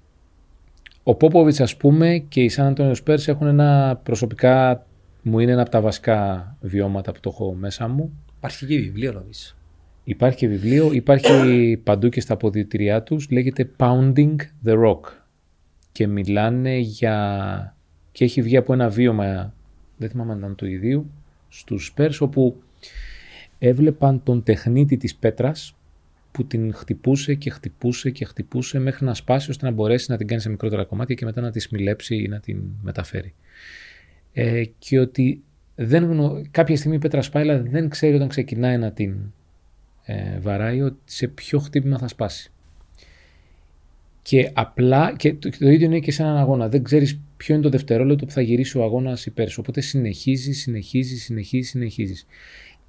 Ο 1.03 1.15
Πόποβιτς 1.15 1.61
ας 1.61 1.77
πούμε 1.77 2.25
και 2.29 2.43
οι 2.43 2.49
Σαν 2.49 2.67
Αντώνιο 2.67 2.95
Σπέρς 2.95 3.29
έχουν 3.29 3.47
ένα 3.47 4.01
προσωπικά 4.03 4.87
μου 5.23 5.39
είναι 5.39 5.53
ένα 5.53 5.61
από 5.61 5.71
τα 5.71 5.81
βασικά 5.81 6.57
βιώματα 6.61 7.13
που 7.13 7.21
το 7.21 7.31
έχω 7.33 7.55
μέσα 7.55 7.89
μου. 7.89 8.13
Υπάρχει 8.37 8.67
και 8.67 8.79
βιβλίο 8.79 9.13
νομίζω. 9.13 9.55
Υπάρχει 10.11 10.37
και 10.37 10.49
βιβλίο, 10.49 10.93
υπάρχει 10.93 11.81
παντού 11.85 12.09
και 12.09 12.21
στα 12.21 12.35
αποδητηριά 12.35 13.03
τους, 13.03 13.31
λέγεται 13.31 13.71
Pounding 13.77 14.37
the 14.65 14.85
Rock 14.85 15.01
και 15.93 16.07
μιλάνε 16.07 16.77
για... 16.77 17.77
και 18.13 18.25
έχει 18.25 18.43
βγει 18.43 18.57
από 18.57 18.73
ένα 18.73 18.89
βίωμα, 18.89 19.55
δεν 19.97 20.11
θυμάμαι 20.11 20.33
αν 20.33 20.39
ήταν 20.39 20.55
του 20.55 20.67
ιδίου, 20.67 21.11
στους 21.49 21.95
Spurs 21.97 22.19
όπου 22.19 22.63
έβλεπαν 23.59 24.23
τον 24.23 24.43
τεχνίτη 24.43 24.97
της 24.97 25.15
πέτρας 25.15 25.75
που 26.33 26.45
την 26.45 26.75
χτυπούσε 26.75 27.35
και 27.35 27.51
χτυπούσε 27.51 28.11
και 28.11 28.25
χτυπούσε 28.25 28.79
μέχρι 28.79 29.05
να 29.05 29.15
σπάσει 29.15 29.51
ώστε 29.51 29.67
να 29.67 29.73
μπορέσει 29.73 30.11
να 30.11 30.17
την 30.17 30.27
κάνει 30.27 30.41
σε 30.41 30.49
μικρότερα 30.49 30.85
κομμάτια 30.85 31.15
και 31.15 31.25
μετά 31.25 31.41
να 31.41 31.51
τη 31.51 31.61
σμιλέψει 31.61 32.17
ή 32.17 32.29
να 32.29 32.41
την 32.41 32.63
μεταφέρει. 32.83 33.35
Ε, 34.33 34.63
και 34.79 34.99
ότι 34.99 35.43
δεν 35.75 36.05
γνω... 36.05 36.43
κάποια 36.51 36.77
στιγμή 36.77 36.97
η 36.97 36.99
πέτρα 36.99 37.23
σπάει 37.23 37.43
αλλά 37.43 37.63
δεν 37.63 37.89
ξέρει 37.89 38.15
όταν 38.15 38.29
ξεκινάει 38.29 38.79
να 38.79 38.93
την 38.93 39.33
ε, 40.11 40.39
βαράει 40.41 40.83
ότι 40.83 40.99
σε 41.05 41.29
ποιο 41.29 41.59
χτύπημα 41.59 41.99
θα 41.99 42.09
σπάσει. 42.09 42.51
Και 44.23 44.51
απλά, 44.53 45.17
και 45.17 45.35
το, 45.35 45.51
το 45.59 45.69
ίδιο 45.69 45.87
είναι 45.87 45.99
και 45.99 46.13
σε 46.13 46.23
έναν 46.23 46.37
αγώνα. 46.37 46.69
Δεν 46.69 46.83
ξέρεις 46.83 47.21
ποιο 47.37 47.55
είναι 47.55 47.63
το 47.63 47.69
δευτερόλεπτο 47.69 48.25
που 48.27 48.33
θα 48.33 48.41
γυρίσει 48.41 48.79
ο 48.79 48.83
αγώνας 48.83 49.27
υπέρ 49.27 49.49
σου. 49.49 49.57
Οπότε 49.61 49.81
συνεχίζεις, 49.81 50.61
συνεχίζεις, 50.61 51.25
συνεχίζεις, 51.25 51.71
συνεχίζεις. 51.71 52.27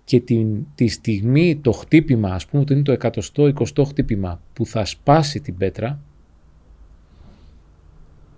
Και 0.04 0.20
την, 0.20 0.66
τη 0.76 0.88
στιγμή 0.88 1.56
το 1.56 1.72
χτύπημα, 1.72 2.34
ας 2.34 2.46
πούμε, 2.46 2.62
ότι 2.62 2.74
είναι 2.74 2.82
το 2.82 2.92
εκατοστό, 2.92 3.48
εικοστό 3.48 3.84
χτύπημα 3.84 4.42
που 4.54 4.66
θα 4.66 4.86
σπάσει 4.86 5.40
την 5.40 5.58
πέτρα, 5.58 6.00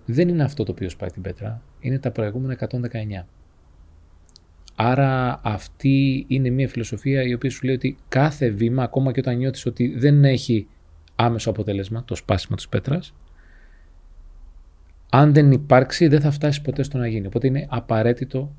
δεν 0.06 0.28
είναι 0.28 0.42
αυτό 0.42 0.64
το 0.64 0.72
οποίο 0.72 0.88
σπάει 0.90 1.10
την 1.10 1.22
πέτρα. 1.22 1.62
Είναι 1.80 1.98
τα 1.98 2.10
προηγούμενα 2.10 2.58
119. 2.70 3.26
Άρα 4.76 5.40
αυτή 5.42 6.24
είναι 6.28 6.50
μια 6.50 6.68
φιλοσοφία 6.68 7.22
η 7.22 7.34
οποία 7.34 7.50
σου 7.50 7.64
λέει 7.64 7.74
ότι 7.74 7.96
κάθε 8.08 8.48
βήμα, 8.50 8.82
ακόμα 8.82 9.12
και 9.12 9.20
όταν 9.20 9.36
νιώθεις 9.36 9.66
ότι 9.66 9.94
δεν 9.96 10.24
έχει 10.24 10.66
άμεσο 11.14 11.50
αποτέλεσμα, 11.50 12.04
το 12.04 12.14
σπάσιμο 12.14 12.56
της 12.56 12.68
πέτρας, 12.68 13.14
αν 15.10 15.32
δεν 15.32 15.52
υπάρξει 15.52 16.08
δεν 16.08 16.20
θα 16.20 16.30
φτάσεις 16.30 16.60
ποτέ 16.60 16.82
στο 16.82 16.98
να 16.98 17.06
γίνει. 17.06 17.26
Οπότε 17.26 17.46
είναι 17.46 17.66
απαραίτητο 17.68 18.54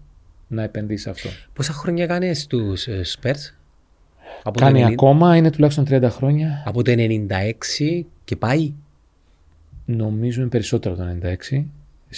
να 0.48 0.64
επενδύσεις 0.64 1.08
αυτό. 1.08 1.30
Πόσα 1.54 1.74
χρόνια 1.74 2.06
κάνει 2.06 2.34
στου 2.34 2.74
Σπέρ, 3.02 3.36
Κάνει 4.54 4.86
ακόμα, 4.86 5.36
είναι 5.38 5.50
τουλάχιστον 5.50 5.86
30 5.90 6.08
χρόνια. 6.10 6.64
Από 6.66 6.84
το 6.84 6.94
96 6.98 8.06
και 8.24 8.36
πάει; 8.36 8.74
Νομίζω 9.86 10.42
είναι 10.42 10.50
περισσότερο 10.50 10.96
το 10.96 11.04
96, 11.04 11.66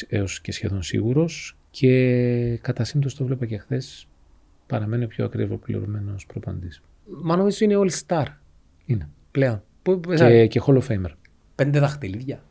έως 0.07 0.41
και 0.41 0.51
σχεδόν 0.51 0.83
σίγουρος. 0.83 1.56
Και 1.79 2.57
κατά 2.61 2.83
σύμπτωση 2.83 3.17
το 3.17 3.25
βλέπα 3.25 3.45
και 3.45 3.57
χθες. 3.57 4.07
Παραμένει 4.67 5.03
ο 5.03 5.07
πιο 5.07 5.25
ακριβοπληρωμένο 5.25 6.15
προπαντής. 6.27 6.81
Μα 7.05 7.35
νομίζω 7.35 7.65
είναι 7.65 7.75
all 7.77 8.05
star. 8.05 8.25
Είναι. 8.85 9.09
Πλέον. 9.31 9.63
Και, 10.15 10.47
και 10.47 10.61
Hall 10.65 10.77
of 10.77 10.87
Famer. 10.87 11.11
Πέντε 11.55 11.79
δαχτυλίδια. 11.79 12.43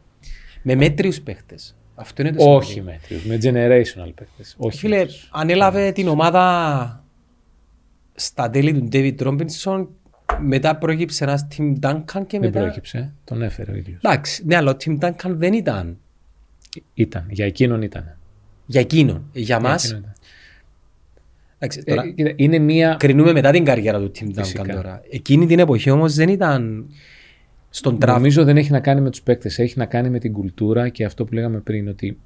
Με 0.63 0.75
μέτριους 0.75 1.21
παίχτες. 1.21 1.77
Αυτό 1.95 2.23
είναι 2.23 2.33
το 2.33 2.55
Όχι 2.55 2.83
μέτριους. 2.83 3.25
Με 3.25 3.39
generational 3.43 4.13
παίχτες. 4.15 4.55
Όχι. 4.59 4.79
Φίλε, 4.79 4.97
μέτριους. 4.97 5.29
ανέλαβε 5.33 5.93
την 5.93 6.09
ομάδα 6.09 7.05
στα 8.15 8.51
τέλη 8.51 8.73
του 8.73 8.89
David 8.93 9.17
Robinson. 9.19 9.87
Μετά 10.41 10.77
προέκυψε 10.77 11.25
ένας 11.25 11.47
Tim 11.57 11.75
Duncan 11.81 12.27
και 12.27 12.39
μετά. 12.39 12.51
Δεν 12.51 12.53
προέκυψε. 12.53 13.15
Τον 13.25 13.43
έφερε 13.43 13.73
ο 13.73 13.75
ίδιος. 13.75 14.01
Εντάξει, 14.03 14.45
ναι, 14.47 14.57
αλλά 14.57 14.71
ο 14.71 14.77
Tim 14.85 14.99
Duncan 14.99 15.31
δεν 15.31 15.53
ήταν. 15.53 15.99
Ήταν. 16.95 17.27
Για 17.31 17.47
εκείνον 17.47 17.83
ήταν. 17.83 18.17
Για 18.67 18.81
εκείνον. 18.81 19.29
Για 19.33 19.61
μας. 19.61 20.01
Ε, 21.59 21.69
είναι 22.37 22.59
μία... 22.59 22.97
Κρινούμε 22.99 23.33
μετά 23.33 23.51
την 23.51 23.65
καριέρα 23.65 23.99
του 23.99 24.11
Tim 24.15 24.41
Duncan 24.41 24.67
τώρα. 24.73 25.03
Εκείνη 25.11 25.47
την 25.47 25.59
εποχή 25.59 25.91
όμως 25.91 26.15
δεν 26.15 26.29
ήταν 26.29 26.87
στον 27.71 27.99
τράβο. 27.99 28.19
Νομίζω 28.19 28.45
δεν 28.45 28.57
έχει 28.57 28.71
να 28.71 28.81
κάνει 28.81 29.01
με 29.01 29.11
τους 29.11 29.23
παίκτες. 29.23 29.59
Έχει 29.59 29.79
να 29.79 29.87
κάνει 29.87 30.11
με 30.11 30.19
την 30.19 30.33
κουλτούρα 30.33 30.89
και 30.89 31.05
αυτό 31.05 31.25
που 31.25 31.35
λέγαμε 31.35 31.59
πριν. 31.59 31.89
Ότι 31.89 32.19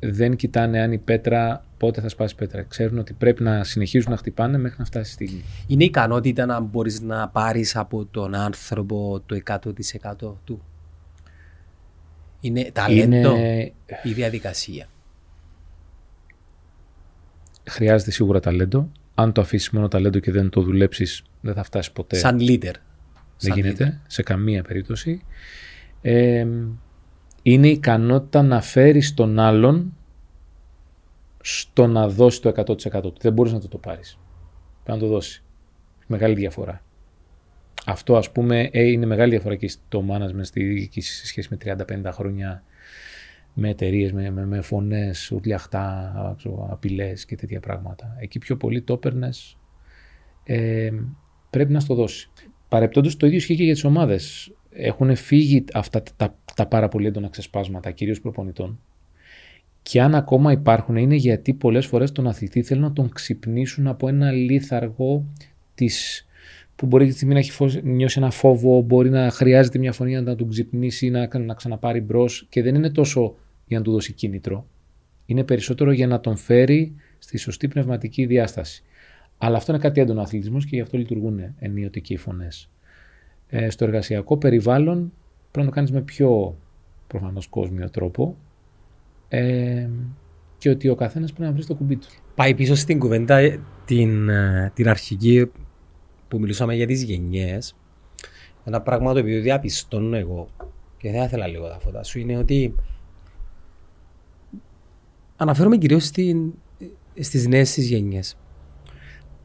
δεν 0.00 0.36
κοιτάνε 0.36 0.80
αν 0.80 0.92
η 0.92 0.98
πέτρα 0.98 1.64
πότε 1.76 2.00
θα 2.00 2.08
σπάσει 2.08 2.34
πέτρα. 2.34 2.62
Ξέρουν 2.62 2.98
ότι 2.98 3.12
πρέπει 3.12 3.42
να 3.42 3.64
συνεχίζουν 3.64 4.10
να 4.10 4.16
χτυπάνε 4.16 4.58
μέχρι 4.58 4.76
να 4.78 4.84
φτάσει 4.84 5.12
στη 5.12 5.24
στιγμή. 5.24 5.44
Είναι 5.66 5.84
ικανότητα 5.84 6.46
να 6.46 6.60
μπορείς 6.60 7.00
να 7.00 7.28
πάρεις 7.28 7.76
από 7.76 8.04
τον 8.04 8.34
άνθρωπο 8.34 9.22
το 9.26 9.40
100% 9.46 9.58
του; 10.44 10.62
Είναι 12.40 12.70
ταλέντο 12.72 13.36
είναι... 13.36 13.72
η 14.02 14.12
διαδικασία; 14.12 14.86
Χρειάζεται 17.70 18.10
σίγουρα 18.10 18.40
ταλέντο. 18.40 18.90
Αν 19.14 19.32
το 19.32 19.40
αφήσεις 19.40 19.70
μόνο 19.70 19.88
ταλέντο 19.88 20.18
και 20.18 20.30
δεν 20.30 20.48
το 20.48 20.60
δουλέψεις, 20.60 21.22
δεν 21.40 21.54
θα 21.54 21.62
φτάσεις 21.62 21.92
ποτέ. 21.92 22.16
Σαν 22.16 22.38
leader. 22.40 22.74
Δεν 23.38 23.54
γίνεται 23.54 24.00
σε 24.06 24.22
καμία 24.22 24.62
περίπτωση. 24.62 25.22
Ε, 26.00 26.46
είναι 27.42 27.68
η 27.68 27.70
ικανότητα 27.70 28.42
να 28.42 28.60
φέρεις 28.60 29.14
τον 29.14 29.38
άλλον 29.38 29.94
στο 31.40 31.86
να 31.86 32.08
δώσει 32.08 32.42
το 32.42 32.52
100% 32.56 33.02
του. 33.02 33.14
Δεν 33.20 33.32
μπορείς 33.32 33.52
να 33.52 33.60
το 33.60 33.68
το 33.68 33.78
πάρει. 33.78 34.02
Πρέπει 34.84 34.98
να 34.98 35.06
το 35.06 35.12
δώσει. 35.12 35.42
Μεγάλη 36.06 36.34
διαφορά. 36.34 36.82
Αυτό 37.86 38.16
ας 38.16 38.32
πούμε 38.32 38.68
ε, 38.72 38.82
είναι 38.82 39.06
μεγάλη 39.06 39.30
διαφορά 39.30 39.56
και 39.56 39.68
στο 39.68 40.04
management 40.10 40.40
στη 40.42 40.64
διοίκηση 40.64 41.14
σε 41.14 41.26
σχέση 41.26 41.48
με 41.50 41.76
30-50 42.06 42.10
χρόνια 42.12 42.62
με 43.54 43.68
εταιρείες, 43.68 44.12
με, 44.12 44.30
με, 44.30 44.46
με 44.46 44.60
φωνές, 44.60 45.30
ουρλιαχτά, 45.30 46.36
απειλές 46.68 47.24
και 47.24 47.36
τέτοια 47.36 47.60
πράγματα. 47.60 48.16
Εκεί 48.20 48.38
πιο 48.38 48.56
πολύ 48.56 48.82
το 48.82 48.92
έπαιρνες. 48.92 49.56
Ε, 50.44 50.90
πρέπει 51.50 51.72
να 51.72 51.80
στο 51.80 51.94
δώσει. 51.94 52.30
Παρεπτόντως 52.68 53.16
το 53.16 53.26
ίδιο 53.26 53.38
ισχύει 53.38 53.56
και 53.56 53.64
για 53.64 53.72
τις 53.72 53.84
ομάδες. 53.84 54.52
Έχουν 54.70 55.16
φύγει 55.16 55.64
αυτά 55.72 56.02
τα, 56.16 56.34
τα, 56.54 56.66
πάρα 56.66 56.88
πολύ 56.88 57.06
έντονα 57.06 57.28
ξεσπάσματα, 57.28 57.90
κυρίως 57.90 58.20
προπονητών. 58.20 58.80
Και 59.82 60.00
αν 60.00 60.14
ακόμα 60.14 60.52
υπάρχουν, 60.52 60.96
είναι 60.96 61.14
γιατί 61.14 61.54
πολλές 61.54 61.86
φορές 61.86 62.12
τον 62.12 62.26
αθλητή 62.26 62.62
θέλουν 62.62 62.82
να 62.82 62.92
τον 62.92 63.08
ξυπνήσουν 63.08 63.86
από 63.86 64.08
ένα 64.08 64.30
λίθαργο 64.30 65.24
της, 65.74 66.26
που 66.80 66.86
μπορεί 66.86 67.06
τη 67.06 67.12
στιγμή 67.12 67.32
να 67.34 67.38
έχει 67.38 67.80
νιώσει 67.82 68.18
ένα 68.18 68.30
φόβο, 68.30 68.80
μπορεί 68.80 69.10
να 69.10 69.30
χρειάζεται 69.30 69.78
μια 69.78 69.92
φωνή 69.92 70.20
να 70.20 70.36
τον 70.36 70.48
ξυπνήσει, 70.48 71.10
να, 71.10 71.38
να 71.38 71.54
ξαναπάρει 71.54 72.00
μπρος 72.00 72.46
και 72.48 72.62
δεν 72.62 72.74
είναι 72.74 72.90
τόσο 72.90 73.34
για 73.66 73.78
να 73.78 73.84
του 73.84 73.92
δώσει 73.92 74.12
κίνητρο. 74.12 74.66
Είναι 75.26 75.44
περισσότερο 75.44 75.92
για 75.92 76.06
να 76.06 76.20
τον 76.20 76.36
φέρει 76.36 76.94
στη 77.18 77.38
σωστή 77.38 77.68
πνευματική 77.68 78.26
διάσταση. 78.26 78.82
Αλλά 79.38 79.56
αυτό 79.56 79.72
είναι 79.72 79.80
κάτι 79.80 80.00
έντονο 80.00 80.20
αθλητισμός 80.20 80.64
και 80.64 80.76
γι' 80.76 80.82
αυτό 80.82 80.98
λειτουργούν 80.98 81.54
ενίοτε 81.58 82.00
και 82.00 82.12
οι 82.12 82.16
φωνές. 82.16 82.70
Ε, 83.48 83.70
στο 83.70 83.84
εργασιακό 83.84 84.36
περιβάλλον 84.36 85.12
πρέπει 85.50 85.58
να 85.58 85.64
το 85.64 85.70
κάνεις 85.70 85.90
με 85.90 86.00
πιο 86.00 86.56
προφανώς 87.06 87.46
κόσμιο 87.46 87.90
τρόπο. 87.90 88.36
Ε, 89.28 89.88
και 90.58 90.70
ότι 90.70 90.88
ο 90.88 90.94
καθένας 90.94 91.32
πρέπει 91.32 91.48
να 91.48 91.56
βρει 91.56 91.64
το 91.64 91.74
κουμπί 91.74 91.96
του. 91.96 92.08
Πάει 92.34 92.54
πίσω 92.54 92.74
στην 92.74 92.98
κουβέντα 92.98 93.36
ε, 93.36 93.60
την, 93.84 94.28
ε, 94.28 94.72
την 94.74 94.88
αρχική 94.88 95.50
που 96.30 96.38
μιλούσαμε 96.38 96.74
για 96.74 96.86
τις 96.86 97.02
γενιές. 97.02 97.76
Ένα 98.64 98.80
πράγμα 98.80 99.12
το 99.12 99.20
οποίο 99.20 99.40
διαπιστώνω 99.40 100.16
εγώ 100.16 100.48
και 100.96 101.10
δεν 101.10 101.22
ήθελα 101.22 101.46
λίγο 101.46 101.68
τα 101.68 101.78
φώτα 101.78 102.02
σου 102.02 102.18
είναι 102.18 102.36
ότι 102.36 102.74
Αναφέρομαι 105.42 105.76
κυρίως 105.76 106.04
στην, 106.04 106.52
στις 107.20 107.46
νέες 107.46 107.72
τις 107.72 107.88
γενιές. 107.88 108.36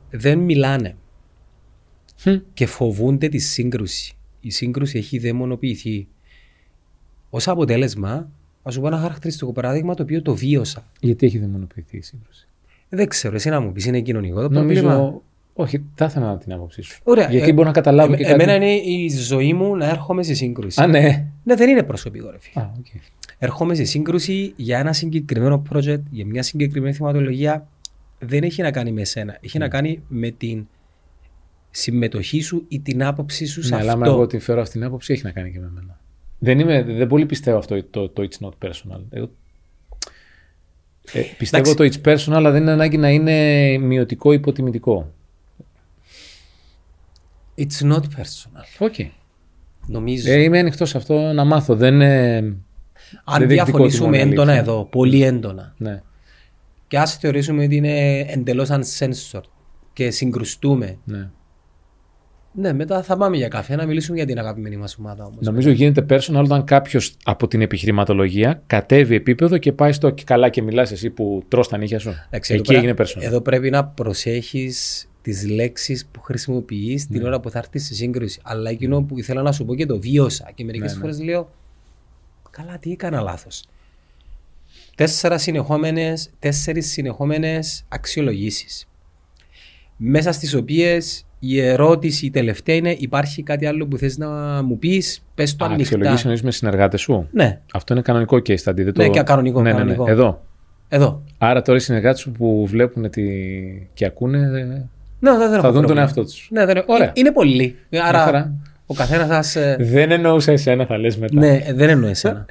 Δεν 0.09 0.39
μιλάνε 0.39 0.95
και 2.53 2.65
φοβούνται 2.65 3.27
τη 3.27 3.37
σύγκρουση. 3.37 4.13
Η 4.39 4.49
σύγκρουση 4.49 4.97
έχει 4.97 5.17
δαιμονοποιηθεί. 5.17 6.07
Ω 7.29 7.37
αποτέλεσμα, 7.45 8.31
ας 8.63 8.73
σου 8.73 8.81
πω 8.81 8.87
ένα 8.87 8.97
χαρακτηριστικό 8.97 9.51
παράδειγμα 9.51 9.93
το 9.93 10.03
οποίο 10.03 10.21
το 10.21 10.35
βίωσα. 10.35 10.91
Γιατί 10.99 11.25
έχει 11.25 11.37
δαιμονοποιηθεί 11.37 11.97
η 11.97 12.01
σύγκρουση; 12.01 12.47
Δεν 12.89 13.07
ξέρω, 13.07 13.35
εσύ 13.35 13.49
να 13.49 13.59
μου 13.59 13.71
πεις, 13.71 13.85
είναι 13.85 14.01
κοινωνικό 14.01 14.41
το 14.41 14.49
Νομίζω... 14.49 14.81
πρόβλημα; 14.81 15.21
Όχι, 15.57 15.83
θα 15.95 16.05
ήθελα 16.05 16.25
να 16.25 16.37
την 16.37 16.53
άποψή 16.53 16.81
σου. 16.81 16.99
Ωραία. 17.03 17.29
Γιατί 17.29 17.49
ε, 17.49 17.53
μπορώ 17.53 17.67
να 17.67 17.73
καταλάβω 17.73 18.13
ε, 18.13 18.17
και 18.17 18.23
κάτι. 18.23 18.43
Εμένα 18.43 18.55
είναι 18.55 18.73
η 18.73 19.09
ζωή 19.09 19.53
μου 19.53 19.75
να 19.75 19.89
έρχομαι 19.89 20.23
σε 20.23 20.33
σύγκρουση. 20.33 20.81
Α, 20.81 20.87
ναι. 20.87 21.27
Ναι, 21.43 21.55
δεν 21.55 21.69
είναι 21.69 21.83
προσωπικό, 21.83 22.29
ρε 22.29 22.37
φίλε. 22.39 22.65
Α, 22.65 22.71
okay 22.77 22.99
ερχόμαι 23.37 23.75
σε 23.75 23.83
σύγκρουση 23.83 24.53
για 24.55 24.79
ένα 24.79 24.93
συγκεκριμένο 24.93 25.63
project, 25.73 26.01
για 26.11 26.25
μια 26.25 26.43
συγκεκριμένη 26.43 26.93
θεματολογία, 26.93 27.67
δεν 28.19 28.43
έχει 28.43 28.61
να 28.61 28.71
κάνει 28.71 28.91
με 28.91 29.03
σένα. 29.03 29.37
Έχει 29.41 29.57
να 29.57 29.65
ναι. 29.65 29.71
κάνει 29.71 30.03
με 30.07 30.29
την 30.29 30.67
συμμετοχή 31.71 32.41
σου 32.41 32.65
ή 32.67 32.79
την 32.79 33.03
άποψή 33.03 33.45
σου 33.45 33.63
σε 33.63 33.75
ναι, 33.75 33.81
αυτό. 33.81 33.91
Αλλά 33.91 34.05
εγώ 34.05 34.27
την 34.27 34.39
φέρω 34.39 34.61
αυτή 34.61 34.73
την 34.73 34.83
άποψη, 34.83 35.13
έχει 35.13 35.23
να 35.23 35.31
κάνει 35.31 35.51
και 35.51 35.59
με 35.59 35.71
μένα. 35.73 35.99
Δεν, 36.39 36.59
είμαι, 36.59 36.83
δεν 36.83 37.07
πολύ 37.07 37.25
πιστεύω 37.25 37.57
αυτό 37.57 37.83
το, 37.83 38.09
το 38.09 38.27
it's 38.29 38.45
not 38.45 38.67
personal. 38.67 39.01
Εγώ, 39.09 39.29
ε, 41.13 41.21
πιστεύω 41.37 41.73
το 41.73 41.83
it's 41.83 42.13
personal, 42.13 42.33
αλλά 42.33 42.51
δεν 42.51 42.61
είναι 42.61 42.71
ανάγκη 42.71 42.97
να 42.97 43.09
είναι 43.09 43.77
μειωτικό 43.77 44.31
ή 44.31 44.35
υποτιμητικό. 44.35 45.13
It's 47.57 47.91
not 47.91 48.01
personal. 48.01 48.89
Okay. 48.89 49.09
Νομίζω. 49.87 50.31
Ε, 50.31 50.41
είμαι 50.41 50.59
ανοιχτός 50.59 50.89
σε 50.89 50.97
αυτό 50.97 51.19
να 51.33 51.43
μάθω. 51.43 51.75
Δεν, 51.75 52.01
ε, 52.01 52.37
αν 53.23 53.47
διαφωνήσουμε 53.47 54.19
έντονα 54.19 54.53
εδώ, 54.53 54.87
πολύ 54.91 55.23
έντονα. 55.23 55.73
Ναι. 55.77 56.01
Και 56.87 56.97
ας 56.97 57.17
θεωρήσουμε 57.17 57.63
ότι 57.63 57.75
είναι 57.75 58.19
εντελώς 58.19 58.69
uncensored 58.71 59.43
και 59.93 60.11
συγκρουστούμε. 60.11 60.97
Ναι. 61.03 61.29
Ναι, 62.57 62.73
μετά 62.73 63.03
θα 63.03 63.17
πάμε 63.17 63.37
για 63.37 63.47
καφέ 63.47 63.75
να 63.75 63.85
μιλήσουμε 63.85 64.17
για 64.17 64.25
την 64.25 64.39
αγαπημένη 64.39 64.77
μας 64.77 64.97
ομάδα 64.99 65.25
όμως. 65.25 65.39
Νομίζω 65.39 65.69
γίνεται 65.69 66.05
personal 66.09 66.43
όταν 66.43 66.63
κάποιος 66.63 67.15
από 67.23 67.47
την 67.47 67.61
επιχειρηματολογία 67.61 68.61
κατέβει 68.67 69.15
επίπεδο 69.15 69.57
και 69.57 69.71
πάει 69.71 69.91
στο 69.91 70.13
καλά 70.23 70.49
και 70.49 70.61
μιλάς 70.61 70.91
εσύ 70.91 71.09
που 71.09 71.43
τρώ 71.47 71.65
τα 71.65 71.77
νύχια 71.77 71.99
σου. 71.99 72.13
Εκεί 72.29 72.61
πέρα, 72.61 72.79
έγινε 72.79 72.93
personal. 72.97 73.21
Εδώ 73.21 73.41
πρέπει 73.41 73.69
να 73.69 73.85
προσέχεις 73.85 75.07
τις 75.25 75.47
λέξεις 75.47 76.05
που 76.05 76.21
χρησιμοποιείς 76.21 77.09
ναι. 77.09 77.17
την 77.17 77.25
ώρα 77.25 77.39
που 77.39 77.49
θα 77.49 77.57
έρθεις 77.57 77.85
στη 77.85 77.95
σύγκρουση. 77.95 78.39
Αλλά 78.43 78.69
εκείνο 78.69 79.01
που 79.01 79.17
ήθελα 79.19 79.41
να 79.41 79.51
σου 79.51 79.65
πω 79.65 79.75
και 79.75 79.85
το 79.85 79.99
βίωσα. 79.99 80.51
Και 80.55 80.63
μερικές 80.63 80.89
ναι, 80.89 80.95
ναι. 80.95 81.01
φορές 81.01 81.23
λέω, 81.23 81.49
Καλά, 82.49 82.77
τι 82.77 82.91
έκανα 82.91 83.21
λάθος. 83.21 83.63
Τέσσερα 84.95 85.37
συνεχόμενες, 85.37 86.29
τέσσερις 86.39 86.91
συνεχόμενες 86.91 87.85
αξιολογήσεις. 87.87 88.87
Μέσα 89.97 90.31
στις 90.31 90.53
οποίες 90.53 91.25
η 91.39 91.59
ερώτηση 91.59 92.25
η 92.25 92.29
τελευταία 92.29 92.75
είναι 92.75 92.95
υπάρχει 92.99 93.43
κάτι 93.43 93.65
άλλο 93.65 93.87
που 93.87 93.97
θες 93.97 94.17
να 94.17 94.61
μου 94.63 94.79
πεις, 94.79 95.23
πες 95.35 95.55
το 95.55 95.65
ανοιχτά. 95.65 95.83
Αξιολογήσεις 95.83 96.23
εννοείς 96.23 96.43
με 96.43 96.51
συνεργάτες 96.51 97.01
σου; 97.01 97.27
Ναι. 97.31 97.61
Αυτό 97.73 97.93
είναι 97.93 98.01
κανονικό 98.01 98.37
case 98.37 98.57
study. 98.63 98.75
Δεν 98.75 98.93
ναι, 98.97 99.09
και 99.09 99.21
κανονικό. 99.21 99.61
Ναι, 99.61 99.71
κανονικό. 99.71 100.03
Ναι, 100.03 100.13
ναι. 100.13 100.15
Εδώ. 100.15 100.43
Εδώ. 100.89 101.23
Άρα 101.37 101.61
τώρα 101.61 101.77
οι 101.77 101.81
συνεργάτες 101.81 102.19
σου 102.19 102.31
που 102.31 102.67
βλέπουν 102.67 103.09
τη... 103.09 103.23
και 103.93 104.05
ακούνε 104.05 104.89
ναι, 105.19 105.37
δεν 105.37 105.61
θα 105.61 105.71
δουν 105.71 105.85
τον 105.85 105.97
εαυτό 105.97 106.23
τους. 106.23 106.47
Ναι, 106.51 106.65
δεν... 106.65 106.83
Ωραία. 106.85 107.11
Είναι 107.15 107.31
πολύ. 107.31 107.75
Άρα 108.03 108.53
ο 108.85 108.93
καθένας 108.93 109.51
σα. 109.51 109.59
Ε, 109.59 109.75
δεν 109.79 110.11
εννοούσα 110.11 110.51
εσένα, 110.51 110.85
θα 110.85 110.97
λες 110.97 111.17
μετά. 111.17 111.39
Ναι, 111.39 111.65
δεν 111.73 111.89
εννοώ 111.89 112.09
εσένα. 112.09 112.45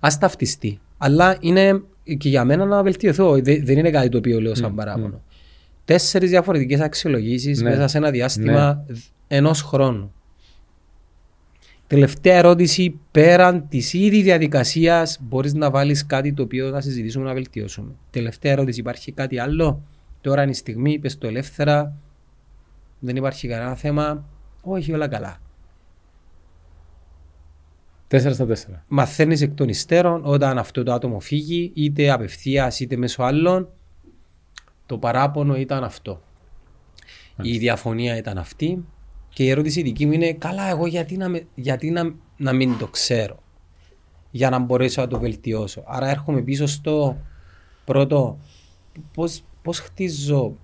Α 0.00 0.08
ταυτιστεί. 0.20 0.80
Αλλά 0.98 1.36
είναι 1.40 1.82
και 2.18 2.28
για 2.28 2.44
μένα 2.44 2.64
να 2.64 2.82
βελτιωθώ. 2.82 3.32
Δεν 3.42 3.78
είναι 3.78 3.90
κάτι 3.90 4.08
το 4.08 4.18
οποίο 4.18 4.40
λέω 4.40 4.54
σαν 4.54 4.74
παράπονο. 4.74 5.22
τέσσερις 5.84 6.30
διαφορετικές 6.30 6.80
αξιολογήσεις 6.80 7.62
Ναι. 7.62 7.70
μέσα 7.70 7.88
σε 7.88 7.98
ένα 7.98 8.10
διάστημα 8.10 8.84
ενός 9.28 9.62
χρόνου. 9.62 10.12
Τελευταία 11.86 12.36
ερώτηση, 12.36 12.98
πέραν 13.10 13.68
της 13.68 13.92
ήδη 13.92 14.22
διαδικασίας 14.22 15.18
μπορείς 15.20 15.54
να 15.54 15.70
βάλεις 15.70 16.06
κάτι 16.06 16.32
το 16.32 16.42
οποίο 16.42 16.70
θα 16.70 16.80
συζητήσουμε 16.80 17.24
να 17.24 17.32
βελτιώσουμε. 17.32 17.92
Τελευταία 18.10 18.52
ερώτηση, 18.52 18.80
υπάρχει 18.80 19.12
κάτι 19.12 19.38
άλλο; 19.38 19.82
Τώρα 20.24 20.42
είναι 20.42 20.50
η 20.50 20.54
στιγμή, 20.54 20.98
πες 20.98 21.18
το 21.18 21.26
ελεύθερα. 21.26 21.96
Δεν 22.98 23.16
υπάρχει 23.16 23.48
κανένα 23.48 23.74
θέμα. 23.74 24.24
Όχι, 24.62 24.92
όλα 24.92 25.08
καλά. 25.08 25.40
Τέσσερα 28.08 28.34
στα 28.34 28.46
τέσσερα. 28.46 28.84
Μαθαίνεις 28.88 29.40
εκ 29.40 29.54
των 29.54 29.68
υστέρων 29.68 30.20
όταν 30.24 30.58
αυτό 30.58 30.82
το 30.82 30.92
άτομο 30.92 31.20
φύγει, 31.20 31.72
είτε 31.74 32.10
απευθείας 32.10 32.80
είτε 32.80 32.96
μέσω 32.96 33.22
άλλων. 33.22 33.68
Το 34.86 34.98
παράπονο 34.98 35.56
ήταν 35.56 35.84
αυτό. 35.84 36.20
Η 37.42 37.58
διαφωνία 37.58 38.16
ήταν 38.16 38.38
αυτή. 38.38 38.84
Και 39.28 39.44
η 39.44 39.48
ερώτηση 39.48 39.82
δική 39.82 40.06
μου 40.06 40.12
είναι, 40.12 40.32
καλά, 40.32 40.68
εγώ 40.68 40.86
γιατί 40.86 41.16
να, 41.16 41.28
με- 41.28 41.46
γιατί 41.54 41.90
να, 41.90 42.14
να 42.36 42.52
μην 42.52 42.78
το 42.78 42.86
ξέρω. 42.86 43.42
Για 44.30 44.50
να 44.50 44.58
μπορέσω 44.58 45.00
να 45.00 45.06
το 45.06 45.18
βελτιώσω. 45.18 45.82
Άρα 45.86 46.08
έρχομαι 46.08 46.42
πίσω 46.42 46.66
στο 46.66 47.16
πρώτο, 47.84 48.38
πώς, 49.12 49.42
πώς 49.64 49.78
χτίζω 49.80 50.56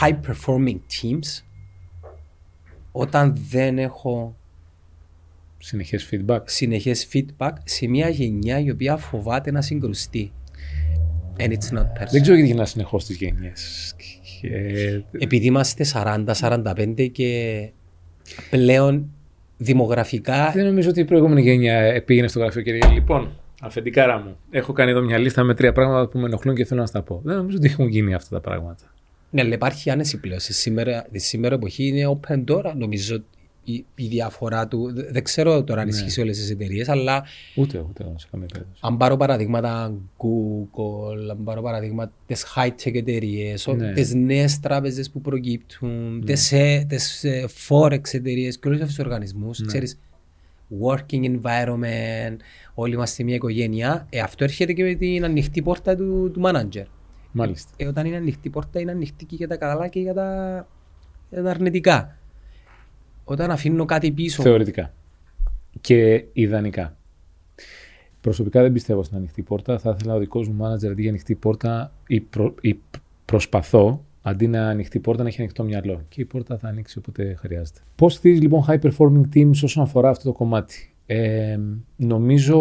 high 0.00 0.18
performing 0.26 0.76
teams 0.76 1.42
όταν 2.92 3.34
δεν 3.48 3.78
έχω 3.78 4.36
Συνεχές 5.58 6.10
feedback. 6.12 6.40
συνεχές 6.44 7.08
feedback 7.12 7.52
σε 7.64 7.86
μια 7.86 8.08
γενιά 8.08 8.58
η 8.58 8.70
οποία 8.70 8.96
φοβάται 8.96 9.50
να 9.50 9.62
συγκρουστεί. 9.62 10.32
And 11.38 11.48
it's 11.48 11.78
not 11.78 11.82
personal. 11.82 12.10
Δεν 12.10 12.20
ξέρω 12.20 12.34
γιατί 12.34 12.46
γυρνάς 12.46 12.70
συνεχώς 12.70 13.04
τις 13.04 13.16
γενιές. 13.16 13.94
Και... 14.40 14.48
Επειδή 15.18 15.46
είμαστε 15.46 15.84
40-45 15.92 17.08
και 17.12 17.70
πλέον 18.50 19.10
δημογραφικά 19.56 20.50
Δεν 20.50 20.64
νομίζω 20.64 20.88
ότι 20.88 21.00
η 21.00 21.04
προηγούμενη 21.04 21.42
γενιά 21.42 22.02
πήγαινε 22.04 22.28
στο 22.28 22.38
γραφείο 22.38 22.62
και 22.62 22.70
έλεγε 22.70 22.92
Λοιπόν, 22.92 23.40
αφεντικάρα 23.66 24.18
μου, 24.18 24.36
έχω 24.50 24.72
κάνει 24.72 24.90
εδώ 24.90 25.02
μια 25.02 25.18
λίστα 25.18 25.42
με 25.42 25.54
τρία 25.54 25.72
πράγματα 25.72 26.08
που 26.08 26.18
με 26.18 26.26
ενοχλούν 26.26 26.54
και 26.54 26.64
θέλω 26.64 26.80
να 26.80 26.86
στα 26.86 27.02
πω. 27.02 27.20
Δεν 27.24 27.36
νομίζω 27.36 27.56
ότι 27.56 27.68
έχουν 27.68 27.86
γίνει 27.88 28.14
αυτά 28.14 28.28
τα 28.36 28.40
πράγματα. 28.40 28.84
Ναι, 29.30 29.40
αλλά 29.40 29.54
υπάρχει 29.54 29.90
άνεση 29.90 30.20
πλέον. 30.20 30.40
Στη 30.40 30.52
σήμερα, 30.52 31.04
στη 31.08 31.18
σήμερα 31.18 31.54
εποχή 31.54 31.86
είναι 31.86 32.18
open 32.20 32.44
door, 32.44 32.72
νομίζω 32.76 33.22
η, 33.64 33.84
η 33.94 34.06
διαφορά 34.06 34.68
του. 34.68 34.92
Δε- 34.94 35.10
Δεν 35.10 35.22
ξέρω 35.24 35.64
τώρα 35.64 35.80
αν 35.80 35.88
ισχύει 35.88 36.10
σε 36.10 36.20
όλες 36.20 36.38
τις 36.38 36.50
εταιρείες, 36.50 36.88
αλλά 36.88 37.24
Ούτε, 37.56 37.78
ούτε 37.88 38.04
σε 38.16 38.26
καμία 38.30 38.46
περίπτωση. 38.52 38.80
αν 38.80 38.96
πάρω 38.96 39.16
παραδείγματα 39.16 39.94
Google, 40.18 41.30
αν 41.30 41.44
πάρω 41.44 41.62
παραδείγματα 41.62 42.12
τις 42.26 42.46
high-tech 42.56 42.94
εταιρείες, 42.94 43.66
Ναι. 43.76 43.92
τις 43.92 44.14
νέες 44.14 44.60
τράπεζες 44.60 45.10
που 45.10 45.20
προκύπτουν, 45.20 46.22
τις 46.26 46.52
τις 46.88 47.24
ε, 47.24 47.44
forex 47.68 48.00
εταιρείες 48.14 48.58
και 48.58 48.68
όλους 48.68 48.80
αυτούς 48.80 48.96
τους 48.96 49.04
οργανισμούς, 49.04 49.58
Ναι. 49.58 49.66
ξέρεις, 49.66 49.98
working 50.80 51.24
environment, 51.24 52.36
όλοι 52.74 52.94
είμαστε 52.94 53.22
μια 53.22 53.34
οικογένεια. 53.34 54.06
Ε, 54.10 54.20
αυτό 54.20 54.44
έρχεται 54.44 54.72
και 54.72 54.82
με 54.82 54.94
την 54.94 55.24
ανοιχτή 55.24 55.62
πόρτα 55.62 55.96
του, 55.96 56.30
του 56.32 56.40
manager. 56.44 56.84
Μάλιστα. 57.32 57.70
Ε, 57.76 57.86
όταν 57.86 58.06
είναι 58.06 58.16
ανοιχτή 58.16 58.50
πόρτα, 58.50 58.80
είναι 58.80 58.90
ανοιχτή 58.90 59.24
και 59.24 59.34
για 59.34 59.48
τα 59.48 59.56
καλά 59.56 59.88
και 59.88 60.00
για 60.00 60.14
τα, 60.14 60.68
για 61.30 61.42
τα 61.42 61.50
αρνητικά. 61.50 62.16
Όταν 63.24 63.50
αφήνω 63.50 63.84
κάτι 63.84 64.10
πίσω. 64.10 64.42
Θεωρητικά. 64.42 64.92
Και 65.80 66.24
ιδανικά. 66.32 66.96
Προσωπικά 68.20 68.62
δεν 68.62 68.72
πιστεύω 68.72 69.02
στην 69.02 69.16
ανοιχτή 69.16 69.42
πόρτα. 69.42 69.78
Θα 69.78 69.94
ήθελα 69.98 70.14
ο 70.14 70.18
δικός 70.18 70.48
μου 70.48 70.54
μάνατζερ 70.54 70.90
αντί 70.90 71.00
για 71.00 71.10
ανοιχτή 71.10 71.34
πόρτα 71.34 71.92
ή, 72.06 72.20
προ, 72.20 72.54
ή 72.60 72.78
προσπαθώ 73.24 74.04
αντί 74.22 74.46
να 74.46 74.68
ανοιχτή 74.68 75.00
πόρτα 75.00 75.22
να 75.22 75.28
έχει 75.28 75.40
ανοιχτό 75.40 75.64
μυαλό. 75.64 76.04
Και 76.08 76.20
η 76.20 76.24
πόρτα 76.24 76.58
θα 76.58 76.68
ανοίξει 76.68 76.98
όποτε 76.98 77.34
χρειάζεται. 77.34 77.80
Πώς 77.94 78.14
στηρίζεις 78.14 78.42
λοιπόν 78.42 78.64
high 78.68 78.80
performing 78.80 79.22
teams 79.34 79.60
όσον 79.62 79.82
αφορά 79.82 80.08
αυτό 80.08 80.24
το 80.24 80.32
κομμάτι; 80.32 80.94
Ε, 81.06 81.58
νομίζω 81.96 82.58